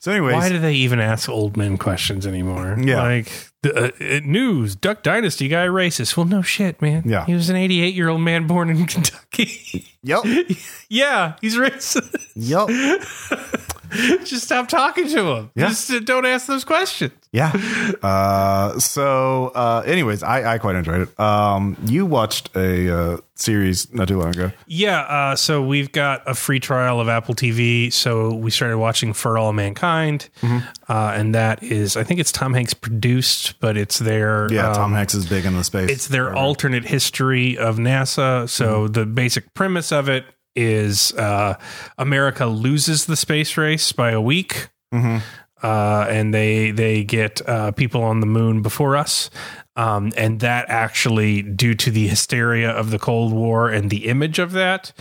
so 0.00 0.10
anyways 0.12 0.34
Why 0.34 0.48
do 0.48 0.58
they 0.58 0.74
even 0.74 1.00
ask 1.00 1.28
old 1.28 1.56
men 1.56 1.78
questions 1.78 2.26
anymore? 2.26 2.76
Yeah. 2.80 3.02
Like, 3.02 3.50
the, 3.62 3.74
uh, 3.74 4.16
uh, 4.16 4.20
news, 4.24 4.74
Duck 4.76 5.02
Dynasty 5.02 5.48
guy 5.48 5.66
racist. 5.66 6.16
Well, 6.18 6.26
no 6.26 6.42
shit, 6.42 6.82
man. 6.82 7.02
Yeah. 7.06 7.24
He 7.24 7.32
was 7.32 7.48
an 7.48 7.56
88 7.56 7.94
year 7.94 8.08
old 8.10 8.20
man 8.20 8.46
born 8.46 8.68
in 8.70 8.84
Kentucky. 8.86 9.86
yep 10.02 10.24
yeah, 10.88 11.34
he's 11.40 11.56
racist. 11.56 12.14
yep 12.34 12.68
Just 14.24 14.44
stop 14.44 14.68
talking 14.68 15.08
to 15.08 15.24
him. 15.34 15.50
Yeah. 15.54 15.68
Just 15.68 15.90
uh, 15.90 16.00
don't 16.00 16.26
ask 16.26 16.46
those 16.46 16.64
questions. 16.64 17.12
yeah 17.32 17.50
uh 18.02 18.78
so 18.78 19.48
uh 19.56 19.82
anyways 19.86 20.22
i 20.22 20.54
i 20.54 20.58
quite 20.58 20.76
enjoyed 20.76 21.00
it 21.08 21.20
um 21.20 21.76
you 21.84 22.06
watched 22.06 22.48
a 22.56 22.88
uh 22.88 23.16
series 23.36 23.92
not 23.92 24.06
too 24.06 24.16
long 24.18 24.28
ago 24.28 24.52
Yeah, 24.68 25.00
uh, 25.00 25.34
so 25.36 25.60
we've 25.60 25.90
got 25.90 26.22
a 26.28 26.34
free 26.34 26.60
trial 26.60 27.00
of 27.00 27.08
Apple 27.08 27.34
TV. 27.34 27.92
So 27.92 28.32
we 28.32 28.50
started 28.52 28.78
watching 28.78 29.12
For 29.12 29.36
All 29.38 29.52
Mankind, 29.52 30.28
Mm-hmm. 30.40 30.58
uh, 30.88 31.12
and 31.16 31.34
that 31.34 31.60
is, 31.64 31.96
I 31.96 32.04
think 32.04 32.20
it's 32.20 32.30
Tom 32.30 32.54
Hanks 32.54 32.74
produced, 32.74 33.58
but 33.58 33.76
it's 33.76 33.98
their 33.98 34.46
yeah 34.52 34.72
tom 34.72 34.84
um, 34.84 34.92
hanks 34.94 35.14
is 35.14 35.26
big 35.26 35.44
in 35.46 35.54
the 35.56 35.64
space 35.64 35.90
It's 35.90 36.06
their 36.06 36.32
alternate 36.32 36.84
history 36.84 37.58
of 37.58 37.76
NASA. 37.78 38.48
So 38.48 38.86
the 38.86 39.04
basic 39.04 39.52
premise 39.54 39.90
of 39.90 40.08
it 40.08 40.24
is 40.54 41.12
uh, 41.12 41.54
America 41.98 42.46
loses 42.46 43.06
the 43.06 43.16
space 43.16 43.56
race 43.56 43.92
by 43.92 44.10
a 44.12 44.20
week. 44.20 44.68
Uh, 45.62 46.06
and 46.10 46.34
they 46.34 46.72
they 46.72 47.02
get 47.04 47.40
uh, 47.48 47.72
people 47.72 48.02
on 48.02 48.20
the 48.20 48.26
moon 48.26 48.60
before 48.60 48.96
us, 48.96 49.30
Um, 49.76 50.12
and 50.16 50.40
that 50.40 50.66
actually, 50.68 51.42
due 51.42 51.74
to 51.74 51.90
the 51.90 52.06
hysteria 52.06 52.70
of 52.70 52.90
the 52.90 52.98
Cold 52.98 53.32
War 53.32 53.70
and 53.70 53.90
the 53.90 54.06
image 54.06 54.38
of 54.38 54.52
that, 54.52 54.92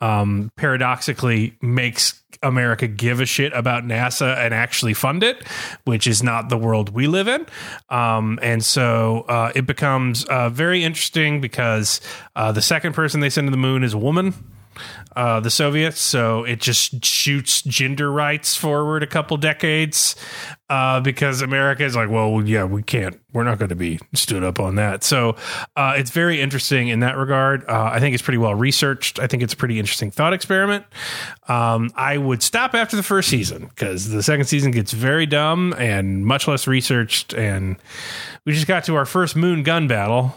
um, 0.00 0.50
paradoxically 0.56 1.56
makes 1.62 2.22
America 2.42 2.86
give 2.86 3.20
a 3.20 3.26
shit 3.26 3.52
about 3.54 3.84
NASA 3.84 4.36
and 4.36 4.52
actually 4.52 4.94
fund 4.94 5.22
it, 5.22 5.42
which 5.84 6.06
is 6.06 6.22
not 6.22 6.50
the 6.50 6.58
world 6.58 6.90
we 6.90 7.06
live 7.06 7.26
in. 7.26 7.46
Um, 7.88 8.38
and 8.42 8.62
so 8.62 9.24
uh, 9.28 9.52
it 9.54 9.66
becomes 9.66 10.24
uh, 10.24 10.50
very 10.50 10.84
interesting 10.84 11.40
because 11.40 12.00
uh, 12.36 12.52
the 12.52 12.62
second 12.62 12.92
person 12.92 13.20
they 13.20 13.30
send 13.30 13.46
to 13.46 13.50
the 13.50 13.56
moon 13.56 13.82
is 13.82 13.94
a 13.94 13.98
woman 13.98 14.34
uh, 15.16 15.40
the 15.40 15.50
Soviets. 15.50 16.00
So 16.00 16.44
it 16.44 16.60
just 16.60 17.04
shoots 17.04 17.62
gender 17.62 18.10
rights 18.10 18.56
forward 18.56 19.02
a 19.02 19.06
couple 19.06 19.36
decades 19.36 20.16
uh, 20.70 21.00
because 21.00 21.40
America 21.40 21.84
is 21.84 21.96
like, 21.96 22.10
well, 22.10 22.42
yeah, 22.44 22.64
we 22.64 22.82
can't, 22.82 23.18
we're 23.32 23.44
not 23.44 23.58
going 23.58 23.70
to 23.70 23.74
be 23.74 23.98
stood 24.14 24.44
up 24.44 24.60
on 24.60 24.74
that. 24.74 25.02
So 25.02 25.36
uh, 25.76 25.94
it's 25.96 26.10
very 26.10 26.40
interesting 26.40 26.88
in 26.88 27.00
that 27.00 27.16
regard. 27.16 27.64
Uh, 27.68 27.90
I 27.92 28.00
think 28.00 28.14
it's 28.14 28.22
pretty 28.22 28.38
well 28.38 28.54
researched. 28.54 29.18
I 29.18 29.26
think 29.26 29.42
it's 29.42 29.54
a 29.54 29.56
pretty 29.56 29.78
interesting 29.78 30.10
thought 30.10 30.32
experiment. 30.32 30.84
Um, 31.48 31.90
I 31.94 32.18
would 32.18 32.42
stop 32.42 32.74
after 32.74 32.96
the 32.96 33.02
first 33.02 33.28
season 33.28 33.66
because 33.66 34.10
the 34.10 34.22
second 34.22 34.44
season 34.44 34.70
gets 34.70 34.92
very 34.92 35.26
dumb 35.26 35.74
and 35.78 36.24
much 36.26 36.46
less 36.46 36.66
researched. 36.66 37.32
And 37.32 37.76
we 38.44 38.52
just 38.52 38.66
got 38.66 38.84
to 38.84 38.96
our 38.96 39.06
first 39.06 39.36
moon 39.36 39.62
gun 39.62 39.88
battle 39.88 40.34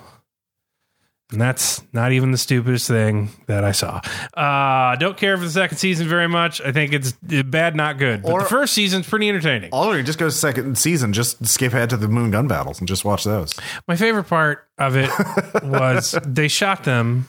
and 1.31 1.39
that's 1.41 1.81
not 1.93 2.11
even 2.11 2.31
the 2.31 2.37
stupidest 2.37 2.87
thing 2.87 3.29
that 3.47 3.63
I 3.63 3.71
saw. 3.71 4.01
Uh, 4.33 4.95
don't 4.97 5.15
care 5.17 5.37
for 5.37 5.43
the 5.45 5.49
second 5.49 5.77
season 5.77 6.07
very 6.07 6.27
much. 6.27 6.59
I 6.61 6.71
think 6.71 6.93
it's 6.93 7.13
bad, 7.21 7.75
not 7.75 7.97
good. 7.97 8.21
But 8.23 8.31
Or- 8.31 8.39
the 8.43 8.49
first 8.49 8.73
season's 8.73 9.07
pretty 9.07 9.29
entertaining. 9.29 9.69
Or 9.73 10.01
just 10.01 10.19
go 10.19 10.25
to 10.25 10.31
second 10.31 10.77
season, 10.77 11.13
just 11.13 11.45
skip 11.47 11.73
ahead 11.73 11.89
to 11.91 11.97
the 11.97 12.07
moon 12.07 12.31
gun 12.31 12.47
battles 12.47 12.79
and 12.79 12.87
just 12.87 13.05
watch 13.05 13.23
those. 13.23 13.53
My 13.87 13.95
favorite 13.95 14.25
part 14.25 14.67
of 14.77 14.95
it 14.95 15.09
was 15.63 16.15
they 16.25 16.47
shot 16.47 16.83
them 16.83 17.27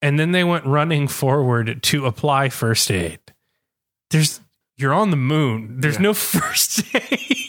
and 0.00 0.18
then 0.18 0.32
they 0.32 0.44
went 0.44 0.64
running 0.64 1.08
forward 1.08 1.82
to 1.82 2.06
apply 2.06 2.48
first 2.48 2.90
aid. 2.90 3.18
There's 4.10 4.40
you're 4.76 4.94
on 4.94 5.10
the 5.10 5.16
moon. 5.16 5.80
There's 5.80 5.98
no 5.98 6.14
first 6.14 6.82
aid. 6.94 7.47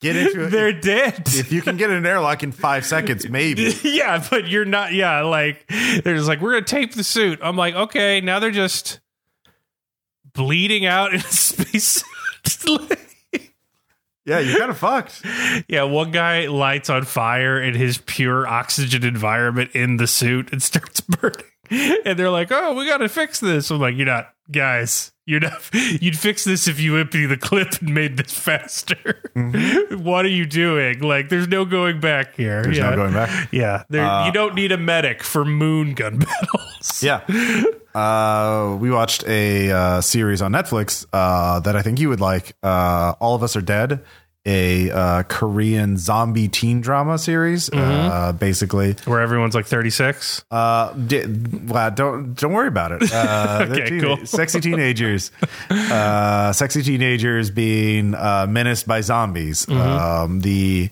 Get 0.00 0.16
into 0.16 0.46
it. 0.46 0.50
They're 0.50 0.72
dead. 0.72 1.24
if 1.26 1.52
you 1.52 1.60
can 1.60 1.76
get 1.76 1.90
an 1.90 2.06
airlock 2.06 2.42
in 2.42 2.52
five 2.52 2.86
seconds, 2.86 3.28
maybe. 3.28 3.74
yeah, 3.84 4.24
but 4.30 4.48
you're 4.48 4.64
not. 4.64 4.94
Yeah, 4.94 5.22
like 5.22 5.66
they're 5.68 6.16
just 6.16 6.26
like 6.28 6.40
we're 6.40 6.52
gonna 6.52 6.64
tape 6.64 6.94
the 6.94 7.04
suit. 7.04 7.38
I'm 7.42 7.56
like, 7.56 7.74
okay, 7.74 8.20
now 8.22 8.38
they're 8.38 8.50
just 8.50 9.00
bleeding 10.32 10.86
out 10.86 11.12
in 11.12 11.20
a 11.20 11.22
space. 11.24 12.02
Yeah, 14.26 14.38
you're 14.38 14.58
kind 14.58 14.70
of 14.70 14.78
fucked. 14.78 15.22
yeah, 15.68 15.82
one 15.82 16.12
guy 16.12 16.46
lights 16.46 16.88
on 16.88 17.04
fire 17.04 17.60
in 17.60 17.74
his 17.74 17.98
pure 17.98 18.46
oxygen 18.46 19.02
environment 19.04 19.70
in 19.74 19.96
the 19.96 20.06
suit 20.06 20.52
and 20.52 20.62
starts 20.62 21.00
burning. 21.00 21.44
And 22.04 22.18
they're 22.18 22.30
like, 22.30 22.48
"Oh, 22.50 22.74
we 22.74 22.86
got 22.86 22.98
to 22.98 23.08
fix 23.08 23.40
this." 23.40 23.70
I'm 23.70 23.80
like, 23.80 23.96
"You're 23.96 24.06
not, 24.06 24.32
guys. 24.50 25.12
You're 25.26 25.40
not. 25.40 25.62
You'd 25.72 26.18
fix 26.18 26.42
this 26.44 26.66
if 26.66 26.80
you 26.80 26.96
empty 26.96 27.26
the 27.26 27.36
clip 27.36 27.80
and 27.80 27.94
made 27.94 28.16
this 28.16 28.32
faster. 28.32 29.20
what 29.96 30.24
are 30.24 30.28
you 30.28 30.44
doing? 30.44 31.00
Like, 31.00 31.28
there's 31.28 31.46
no 31.46 31.64
going 31.64 32.00
back 32.00 32.34
here. 32.34 32.62
There's 32.62 32.78
yeah. 32.78 32.90
no 32.90 32.96
going 32.96 33.12
back. 33.12 33.52
Yeah, 33.52 33.84
there, 33.88 34.04
Uh, 34.04 34.26
you 34.26 34.32
don't 34.32 34.56
need 34.56 34.72
a 34.72 34.76
medic 34.76 35.22
for 35.22 35.44
moon 35.44 35.94
gun 35.94 36.18
battles. 36.18 37.02
Yeah. 37.02 37.20
Uh, 37.94 38.76
we 38.80 38.90
watched 38.90 39.24
a 39.26 39.70
uh, 39.70 40.00
series 40.00 40.42
on 40.42 40.52
Netflix 40.52 41.06
uh, 41.12 41.60
that 41.60 41.76
I 41.76 41.82
think 41.82 42.00
you 42.00 42.08
would 42.08 42.20
like. 42.20 42.56
Uh, 42.62 43.14
All 43.20 43.34
of 43.34 43.42
Us 43.42 43.54
Are 43.54 43.60
Dead, 43.62 44.02
a 44.50 44.90
uh, 44.90 45.22
Korean 45.24 45.96
zombie 45.96 46.48
teen 46.48 46.80
drama 46.80 47.18
series. 47.18 47.70
Uh, 47.72 48.32
basically, 48.32 48.94
Where 49.04 49.20
everyone's 49.20 49.54
like 49.54 49.66
36. 49.66 50.44
uh, 50.50 50.92
di- 50.94 51.24
well, 51.66 51.90
don't 51.92 52.34
don't 52.34 52.52
worry 52.52 52.68
about 52.68 52.92
it. 52.92 53.12
Uh, 53.12 53.66
Okay, 53.70 53.88
teena- 53.90 54.02
cool. 54.16 54.26
Sexy 54.26 54.60
teenagers, 54.60 55.30
uh, 55.70 56.52
sexy 56.52 56.82
teenagers 56.82 57.50
being 57.50 58.14
uh, 58.14 58.46
menaced 58.48 58.86
by 58.88 59.00
zombies. 59.00 59.66
Mm-hmm. 59.66 59.80
Um, 59.80 60.40
the 60.40 60.90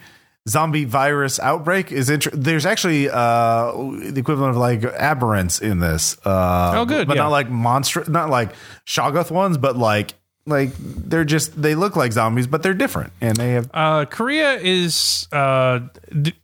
zombie 0.49 0.85
virus 0.87 1.39
outbreak 1.41 1.93
is 1.93 2.09
inter- 2.09 2.31
there's 2.33 2.65
actually 2.65 3.11
uh, 3.11 3.71
the 3.73 4.15
equivalent 4.19 4.51
of 4.53 4.57
like 4.57 4.81
aberrants 4.81 5.61
in 5.61 5.79
this. 5.81 6.17
Uh, 6.25 6.73
Oh, 6.77 6.85
good, 6.87 7.07
but 7.09 7.17
yeah. 7.17 7.25
not 7.25 7.31
like 7.31 7.51
monster, 7.51 8.05
not 8.09 8.31
like 8.31 8.53
Shoggoth 8.87 9.31
ones, 9.31 9.59
but 9.59 9.77
like 9.77 10.15
like 10.49 10.71
they're 10.79 11.25
just 11.25 11.61
they 11.61 11.75
look 11.75 11.97
like 11.97 12.13
zombies, 12.13 12.47
but 12.47 12.63
they're 12.63 12.75
different, 12.75 13.13
and 13.21 13.37
they 13.37 13.53
have 13.53 13.71
Uh, 13.73 14.05
Korea 14.05 14.55
is 14.55 15.29
uh, 15.33 15.81
d- 16.21 16.35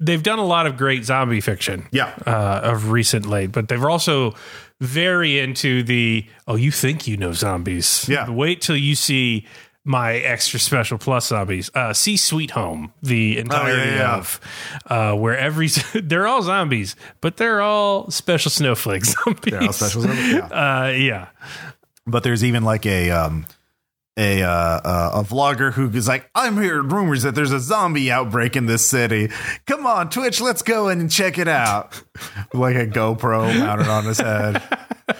they've 0.00 0.22
done 0.22 0.38
a 0.38 0.46
lot 0.46 0.66
of 0.66 0.76
great 0.76 1.04
zombie 1.04 1.40
fiction. 1.40 1.86
Yeah. 1.90 2.14
uh, 2.26 2.60
of 2.62 2.90
recent 2.90 3.26
late, 3.26 3.52
but 3.52 3.68
they're 3.68 3.90
also 3.90 4.34
very 4.80 5.38
into 5.38 5.82
the 5.82 6.26
oh, 6.46 6.56
you 6.56 6.70
think 6.70 7.06
you 7.06 7.16
know 7.16 7.32
zombies? 7.32 8.08
Yeah. 8.08 8.30
wait 8.30 8.60
till 8.60 8.76
you 8.76 8.94
see 8.94 9.46
my 9.84 10.16
extra 10.16 10.60
special 10.60 10.98
plus 10.98 11.28
zombies. 11.28 11.70
Uh, 11.74 11.92
see 11.94 12.16
Sweet 12.16 12.50
Home, 12.52 12.92
the 13.02 13.38
entirety 13.38 13.96
yeah. 13.96 14.16
of 14.18 14.40
uh, 14.86 15.14
where 15.14 15.36
every 15.36 15.68
they're 15.94 16.26
all 16.26 16.42
zombies, 16.42 16.94
but 17.20 17.38
they're 17.38 17.62
all 17.62 18.10
special 18.10 18.50
snowflake 18.50 19.04
zombies. 19.04 19.40
they're 19.50 19.62
all 19.62 19.72
special. 19.72 20.02
zombies. 20.02 20.32
Yeah. 20.32 20.46
Uh, 20.46 20.88
yeah. 20.90 21.28
But 22.08 22.22
there's 22.22 22.42
even 22.44 22.64
like 22.64 22.86
a 22.86 23.10
um 23.10 23.46
a 24.18 24.42
uh, 24.42 24.48
uh, 24.50 25.10
a 25.14 25.22
vlogger 25.22 25.72
who 25.72 25.88
is 25.90 26.08
like, 26.08 26.28
I'm 26.34 26.60
hearing 26.60 26.88
rumors 26.88 27.22
that 27.22 27.36
there's 27.36 27.52
a 27.52 27.60
zombie 27.60 28.10
outbreak 28.10 28.56
in 28.56 28.66
this 28.66 28.84
city. 28.84 29.30
Come 29.66 29.86
on, 29.86 30.10
Twitch, 30.10 30.40
let's 30.40 30.62
go 30.62 30.88
and 30.88 31.08
check 31.08 31.38
it 31.38 31.46
out. 31.46 32.02
like 32.52 32.74
a 32.74 32.86
GoPro 32.88 33.56
mounted 33.60 33.86
on 33.86 34.04
his 34.06 34.18
head, 34.18 34.60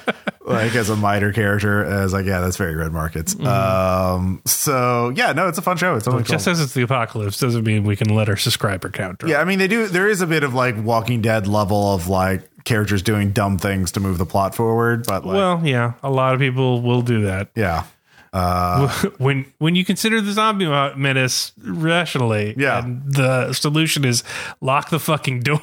like 0.45 0.75
as 0.75 0.91
a 0.91 0.97
miter 0.97 1.33
character. 1.33 1.85
As 1.85 2.13
like, 2.13 2.27
yeah, 2.27 2.41
that's 2.41 2.57
very 2.57 2.75
red 2.75 2.91
markets. 2.91 3.39
Um, 3.39 4.43
so 4.47 5.11
yeah, 5.15 5.33
no, 5.33 5.47
it's 5.47 5.59
a 5.59 5.63
fun 5.63 5.77
show. 5.77 5.95
It's 5.95 6.09
only 6.09 6.25
Just 6.25 6.47
12. 6.47 6.59
as 6.59 6.65
it's 6.65 6.75
the 6.75 6.83
apocalypse 6.83 7.39
doesn't 7.39 7.63
mean 7.65 7.85
we 7.85 7.95
can 7.95 8.13
let 8.13 8.29
our 8.29 8.37
subscriber 8.37 8.89
count. 8.91 9.19
drop. 9.21 9.31
yeah, 9.31 9.41
I 9.41 9.45
mean 9.45 9.61
they 9.61 9.69
do. 9.69 9.87
There 9.87 10.09
is 10.09 10.23
a 10.23 10.27
bit 10.27 10.43
of 10.43 10.55
like 10.55 10.75
Walking 10.77 11.21
Dead 11.23 11.47
level 11.47 11.95
of 11.95 12.09
like 12.09 12.43
characters 12.69 13.03
doing 13.03 13.33
dumb 13.33 13.59
things 13.59 13.91
to 13.93 14.01
move 14.01 14.19
the 14.19 14.27
plot 14.27 14.55
forward, 14.55 15.05
but 15.07 15.25
like, 15.25 15.35
Well, 15.35 15.61
yeah, 15.67 15.95
a 16.03 16.11
lot 16.11 16.35
of 16.35 16.41
people 16.41 16.83
will 16.83 17.03
do 17.03 17.23
that. 17.23 17.49
yeah. 17.57 17.85
Uh, 18.33 18.89
when 19.19 19.47
when 19.59 19.75
you 19.75 19.85
consider 19.85 20.21
the 20.21 20.33
zombie 20.33 20.67
menace 20.97 21.53
rationally, 21.63 22.55
Yeah. 22.57 22.79
and 22.85 23.03
the 23.13 23.53
solution 23.53 24.05
is 24.05 24.23
lock 24.61 24.91
the 24.91 24.99
fucking 25.01 25.41
door. 25.41 25.61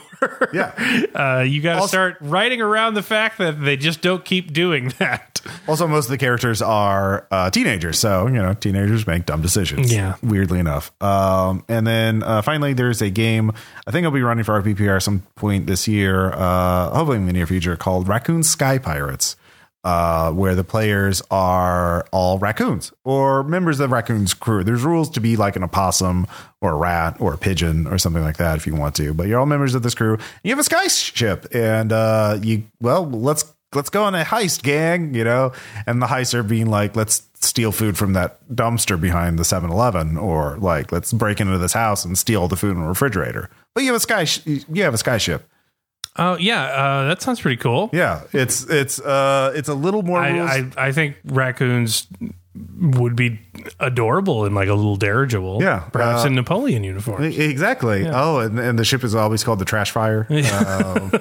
Yeah. 0.53 1.05
uh, 1.15 1.41
you 1.41 1.61
got 1.61 1.81
to 1.81 1.87
start 1.87 2.17
writing 2.21 2.61
around 2.61 2.93
the 2.95 3.03
fact 3.03 3.37
that 3.37 3.61
they 3.63 3.77
just 3.77 4.01
don't 4.01 4.23
keep 4.25 4.51
doing 4.53 4.93
that. 4.99 5.31
Also, 5.67 5.85
most 5.87 6.05
of 6.05 6.09
the 6.09 6.17
characters 6.17 6.59
are 6.59 7.27
uh, 7.29 7.51
teenagers, 7.51 7.99
so 7.99 8.25
you 8.25 8.33
know 8.41 8.55
teenagers 8.55 9.05
make 9.05 9.27
dumb 9.27 9.43
decisions. 9.43 9.93
Yeah. 9.93 10.15
weirdly 10.23 10.57
enough. 10.57 10.91
Um, 11.03 11.63
and 11.69 11.85
then 11.85 12.23
uh, 12.23 12.41
finally, 12.41 12.73
there's 12.73 12.99
a 13.03 13.11
game 13.11 13.51
I 13.85 13.91
think 13.91 14.05
I'll 14.05 14.11
be 14.11 14.23
running 14.23 14.43
for 14.43 14.59
RPPR 14.59 14.99
some 15.03 15.19
point 15.35 15.67
this 15.67 15.87
year, 15.87 16.31
uh, 16.33 16.89
hopefully 16.89 17.17
in 17.17 17.27
the 17.27 17.33
near 17.33 17.45
future, 17.45 17.75
called 17.77 18.07
Raccoon 18.07 18.41
Sky 18.41 18.79
Pirates. 18.79 19.35
Uh, 19.85 20.31
where 20.31 20.55
the 20.55 20.63
players 20.63 21.21
are 21.29 22.07
all 22.11 22.39
raccoons 22.39 22.91
or 23.03 23.43
members 23.43 23.79
of 23.79 23.87
the 23.87 23.93
raccoon's 23.93 24.33
crew. 24.33 24.63
There's 24.63 24.81
rules 24.81 25.11
to 25.11 25.19
be 25.19 25.35
like 25.35 25.55
an 25.55 25.63
opossum 25.63 26.25
or 26.59 26.71
a 26.71 26.75
rat 26.75 27.17
or 27.19 27.35
a 27.35 27.37
pigeon 27.37 27.85
or 27.85 27.99
something 27.99 28.23
like 28.23 28.37
that 28.37 28.57
if 28.57 28.65
you 28.65 28.73
want 28.73 28.95
to, 28.95 29.13
but 29.13 29.27
you're 29.27 29.39
all 29.39 29.45
members 29.45 29.75
of 29.75 29.83
this 29.83 29.93
crew. 29.93 30.17
You 30.43 30.49
have 30.49 30.57
a 30.57 30.63
sky 30.63 30.87
ship, 30.87 31.45
and 31.53 31.91
uh, 31.91 32.39
you 32.41 32.63
well, 32.81 33.07
let's 33.07 33.53
let's 33.75 33.91
go 33.91 34.03
on 34.05 34.15
a 34.15 34.23
heist, 34.23 34.63
gang. 34.63 35.13
You 35.13 35.23
know, 35.23 35.51
and 35.85 36.01
the 36.01 36.07
heists 36.07 36.33
are 36.33 36.41
being 36.41 36.71
like, 36.71 36.95
let's 36.95 37.21
steal 37.35 37.71
food 37.71 37.95
from 37.95 38.13
that 38.13 38.43
dumpster 38.49 38.99
behind 38.99 39.37
the 39.37 39.43
7-Eleven, 39.43 40.17
or 40.17 40.57
like 40.57 40.91
let's 40.91 41.13
break 41.13 41.39
into 41.39 41.59
this 41.59 41.73
house 41.73 42.03
and 42.03 42.17
steal 42.17 42.47
the 42.47 42.55
food 42.55 42.71
in 42.75 42.81
the 42.81 42.87
refrigerator. 42.87 43.51
But 43.75 43.81
you 43.81 43.89
have 43.89 43.97
a 43.97 43.99
sky, 43.99 44.23
sh- 44.23 44.41
you 44.45 44.81
have 44.81 44.95
a 44.95 44.97
sky 44.97 45.19
ship. 45.19 45.47
Oh 46.17 46.37
yeah, 46.37 46.63
uh, 46.63 47.07
that 47.09 47.21
sounds 47.21 47.41
pretty 47.41 47.57
cool. 47.57 47.89
Yeah, 47.91 48.21
it's 48.31 48.63
it's 48.69 48.99
uh 49.01 49.51
it's 49.55 49.67
a 49.69 49.73
little 49.73 50.01
more. 50.01 50.19
I, 50.19 50.39
I 50.39 50.71
I 50.77 50.91
think 50.91 51.17
raccoons 51.25 52.07
would 52.79 53.17
be 53.17 53.39
adorable 53.81 54.45
in 54.45 54.53
like 54.55 54.69
a 54.69 54.73
little 54.73 54.95
dirigible. 54.95 55.61
Yeah, 55.61 55.79
perhaps 55.91 56.23
uh, 56.23 56.27
in 56.27 56.35
Napoleon 56.35 56.83
uniform. 56.85 57.21
Exactly. 57.23 58.07
Oh, 58.07 58.39
and, 58.39 58.57
and 58.59 58.79
the 58.79 58.85
ship 58.85 59.03
is 59.03 59.13
always 59.13 59.43
called 59.43 59.59
the 59.59 59.65
Trash 59.65 59.91
Fire. 59.91 60.25
Um, 60.55 61.11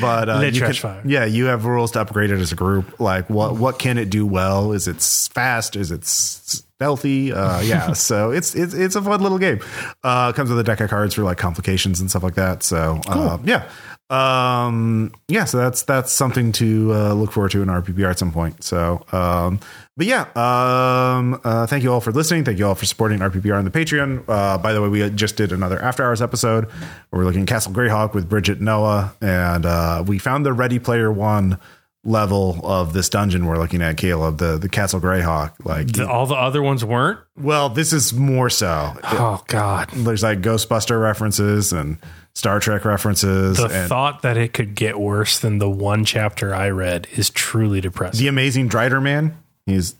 but 0.00 0.28
uh, 0.28 0.38
The 0.40 0.52
you 0.52 0.58
Trash 0.60 0.80
can- 0.80 0.90
Fire. 0.92 1.02
Yeah, 1.06 1.24
you 1.24 1.46
have 1.46 1.64
rules 1.64 1.90
to 1.92 2.00
upgrade 2.02 2.30
it 2.30 2.38
as 2.38 2.52
a 2.52 2.54
group. 2.56 3.00
Like 3.00 3.28
what 3.30 3.56
what 3.56 3.78
can 3.78 3.98
it 3.98 4.10
do 4.10 4.26
well? 4.26 4.72
Is 4.72 4.86
it 4.86 5.00
fast? 5.32 5.74
Is 5.74 5.90
it 5.90 6.04
stealthy? 6.04 7.32
Uh, 7.32 7.60
yeah. 7.62 7.92
so 7.94 8.30
it's 8.30 8.54
it's 8.54 8.74
it's 8.74 8.94
a 8.94 9.02
fun 9.02 9.22
little 9.22 9.38
game. 9.38 9.60
Uh, 10.04 10.32
comes 10.32 10.50
with 10.50 10.58
a 10.58 10.64
deck 10.64 10.80
of 10.80 10.90
cards 10.90 11.14
for 11.14 11.22
like 11.22 11.38
complications 11.38 11.98
and 12.00 12.10
stuff 12.10 12.22
like 12.22 12.34
that. 12.34 12.62
So 12.62 13.00
uh, 13.08 13.38
yeah. 13.44 13.68
Um, 14.10 15.12
yeah, 15.28 15.44
so 15.44 15.58
that's 15.58 15.82
that's 15.82 16.12
something 16.12 16.52
to 16.52 16.92
uh, 16.92 17.12
look 17.14 17.32
forward 17.32 17.52
to 17.52 17.62
in 17.62 17.68
RPPR 17.68 18.10
at 18.10 18.18
some 18.18 18.32
point. 18.32 18.62
So, 18.64 19.04
um, 19.12 19.60
but 19.96 20.06
yeah, 20.06 20.22
um, 20.34 21.40
uh, 21.44 21.66
thank 21.66 21.82
you 21.84 21.92
all 21.92 22.00
for 22.00 22.10
listening. 22.12 22.44
Thank 22.44 22.58
you 22.58 22.66
all 22.66 22.74
for 22.74 22.86
supporting 22.86 23.18
RPPR 23.20 23.56
on 23.58 23.64
the 23.64 23.70
Patreon. 23.70 24.24
Uh, 24.28 24.58
by 24.58 24.72
the 24.72 24.82
way, 24.82 24.88
we 24.88 25.08
just 25.10 25.36
did 25.36 25.52
another 25.52 25.80
After 25.80 26.04
Hours 26.04 26.20
episode 26.22 26.64
where 26.64 27.20
we're 27.20 27.24
looking 27.24 27.42
at 27.42 27.48
Castle 27.48 27.72
Greyhawk 27.72 28.14
with 28.14 28.28
Bridget 28.28 28.60
Noah, 28.60 29.14
and 29.20 29.64
uh, 29.66 30.02
we 30.06 30.18
found 30.18 30.44
the 30.44 30.52
Ready 30.52 30.78
Player 30.78 31.12
One 31.12 31.58
level 32.02 32.58
of 32.64 32.94
this 32.94 33.10
dungeon 33.10 33.44
we're 33.44 33.58
looking 33.58 33.82
at 33.82 33.94
caleb 33.98 34.38
the 34.38 34.56
the 34.56 34.70
castle 34.70 34.98
greyhawk 34.98 35.52
like 35.66 35.86
The- 35.92 36.08
all 36.08 36.24
the 36.24 36.34
other 36.34 36.62
ones 36.62 36.82
weren't. 36.82 37.18
well 37.36 37.68
this 37.68 37.92
is 37.92 38.14
more 38.14 38.48
so 38.48 38.94
Oh 39.04 39.44
God. 39.48 39.90
there's 39.90 40.22
like 40.22 40.40
ghostbuster 40.40 40.98
references 40.98 41.74
and 41.74 41.98
star 42.34 42.60
trek 42.60 42.84
references 42.84 43.56
The 43.58 43.66
and 43.66 43.88
thought 43.88 44.22
that 44.22 44.36
it 44.36 44.52
could 44.52 44.74
get 44.74 44.98
worse 44.98 45.38
than 45.40 45.58
the 45.58 45.68
one 45.70 46.04
chapter 46.04 46.54
I 46.54 46.70
read 46.70 47.06
is 47.12 47.28
truly 47.30 47.80
depressing. 47.80 48.20
the 48.20 48.28
amazing 48.28 48.68
drider 48.68 49.02
man 49.02 49.36
he's 49.66 49.94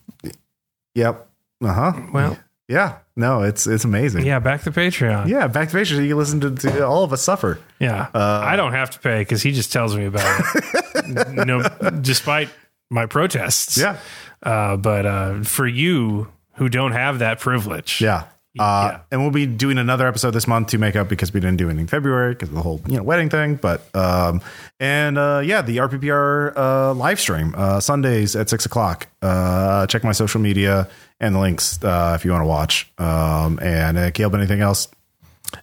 yep 0.95 1.27
uh-huh 1.63 1.93
Well, 2.13 2.39
yeah 2.69 2.99
no 3.17 3.43
it's 3.43 3.67
it's 3.67 3.85
amazing 3.85 4.25
yeah, 4.25 4.39
back 4.39 4.63
to 4.63 4.71
Patreon. 4.71 5.29
yeah 5.29 5.47
back 5.49 5.71
to 5.71 5.77
Patreon. 5.77 6.03
you 6.03 6.09
can 6.09 6.19
listen 6.19 6.41
to, 6.41 6.51
to 6.55 6.87
all 6.87 7.05
of 7.05 7.13
us 7.13 7.23
suffer 7.23 7.59
Yeah. 7.79 8.09
Uh, 8.15 8.41
I 8.45 8.57
don't 8.57 8.73
have 8.73 8.91
to 8.91 8.99
pay 9.01 9.21
because 9.21 9.43
he 9.43 9.53
just 9.53 9.73
tells 9.73 9.97
me 9.97 10.05
about 10.07 10.41
it. 10.55 11.29
no, 11.47 11.63
despite 12.01 12.49
my 12.91 13.07
protests. 13.07 13.77
yeah 13.77 13.99
Uh, 14.43 14.77
but 14.77 15.05
uh, 15.07 15.43
for 15.43 15.67
you 15.67 16.29
who 16.55 16.69
don't 16.69 16.93
have 16.93 17.19
that 17.21 17.41
privilege, 17.41 18.01
yeah 18.01 18.25
uh, 18.59 18.89
Yeah. 18.93 18.99
and 19.13 19.21
we'll 19.23 19.31
be 19.31 19.47
doing 19.47 19.79
another 19.79 20.07
episode 20.09 20.33
this 20.33 20.47
month 20.49 20.69
to 20.69 20.79
make 20.79 20.97
up 20.97 21.09
because 21.09 21.33
we 21.33 21.41
didn't 21.41 21.57
do 21.59 21.67
anything 21.67 21.83
in 21.83 21.87
February 21.87 22.35
because 22.35 22.49
of 22.49 22.55
the 22.55 22.63
whole 22.63 22.81
you 22.89 22.97
know 22.97 23.03
wedding 23.03 23.29
thing. 23.31 23.55
But 23.57 23.83
um, 23.95 24.41
and 24.81 25.17
uh, 25.19 25.43
yeah, 25.45 25.63
the 25.63 25.77
RPPR 25.79 26.57
uh, 26.57 26.95
live 26.95 27.21
stream 27.21 27.55
uh, 27.57 27.81
Sundays 27.81 28.35
at 28.35 28.49
six 28.51 28.67
o'clock. 28.67 29.07
Uh, 29.23 29.87
check 29.87 30.03
my 30.05 30.13
social 30.13 30.41
media 30.41 30.89
and 31.21 31.35
the 31.35 31.39
links 31.39 31.83
uh, 31.85 32.15
if 32.19 32.25
you 32.25 32.31
want 32.33 32.43
to 32.43 32.47
watch. 32.49 32.91
Um, 32.99 33.59
and 33.63 33.99
uh, 33.99 34.11
Caleb, 34.11 34.35
anything 34.35 34.61
else? 34.61 34.89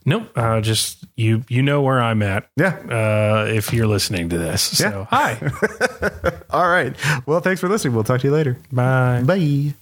nope. 0.06 0.30
Uh, 0.36 0.60
just 0.60 1.06
you, 1.16 1.44
you 1.48 1.62
know 1.64 1.82
where 1.82 2.02
I'm 2.02 2.22
at. 2.22 2.50
Yeah. 2.58 2.76
Uh, 2.90 3.46
if 3.50 3.72
you're 3.74 3.88
listening 3.88 4.28
to 4.30 4.38
this, 4.38 4.62
so 4.62 4.90
Yeah. 4.90 5.06
hi, 5.10 5.52
All 6.50 6.68
right. 6.68 6.94
Well, 7.26 7.40
thanks 7.40 7.62
for 7.62 7.70
listening. 7.70 7.94
We'll 7.96 8.04
talk 8.04 8.20
to 8.22 8.28
you 8.28 8.34
later. 8.34 8.58
bye. 8.72 9.24
Bye. 9.26 9.74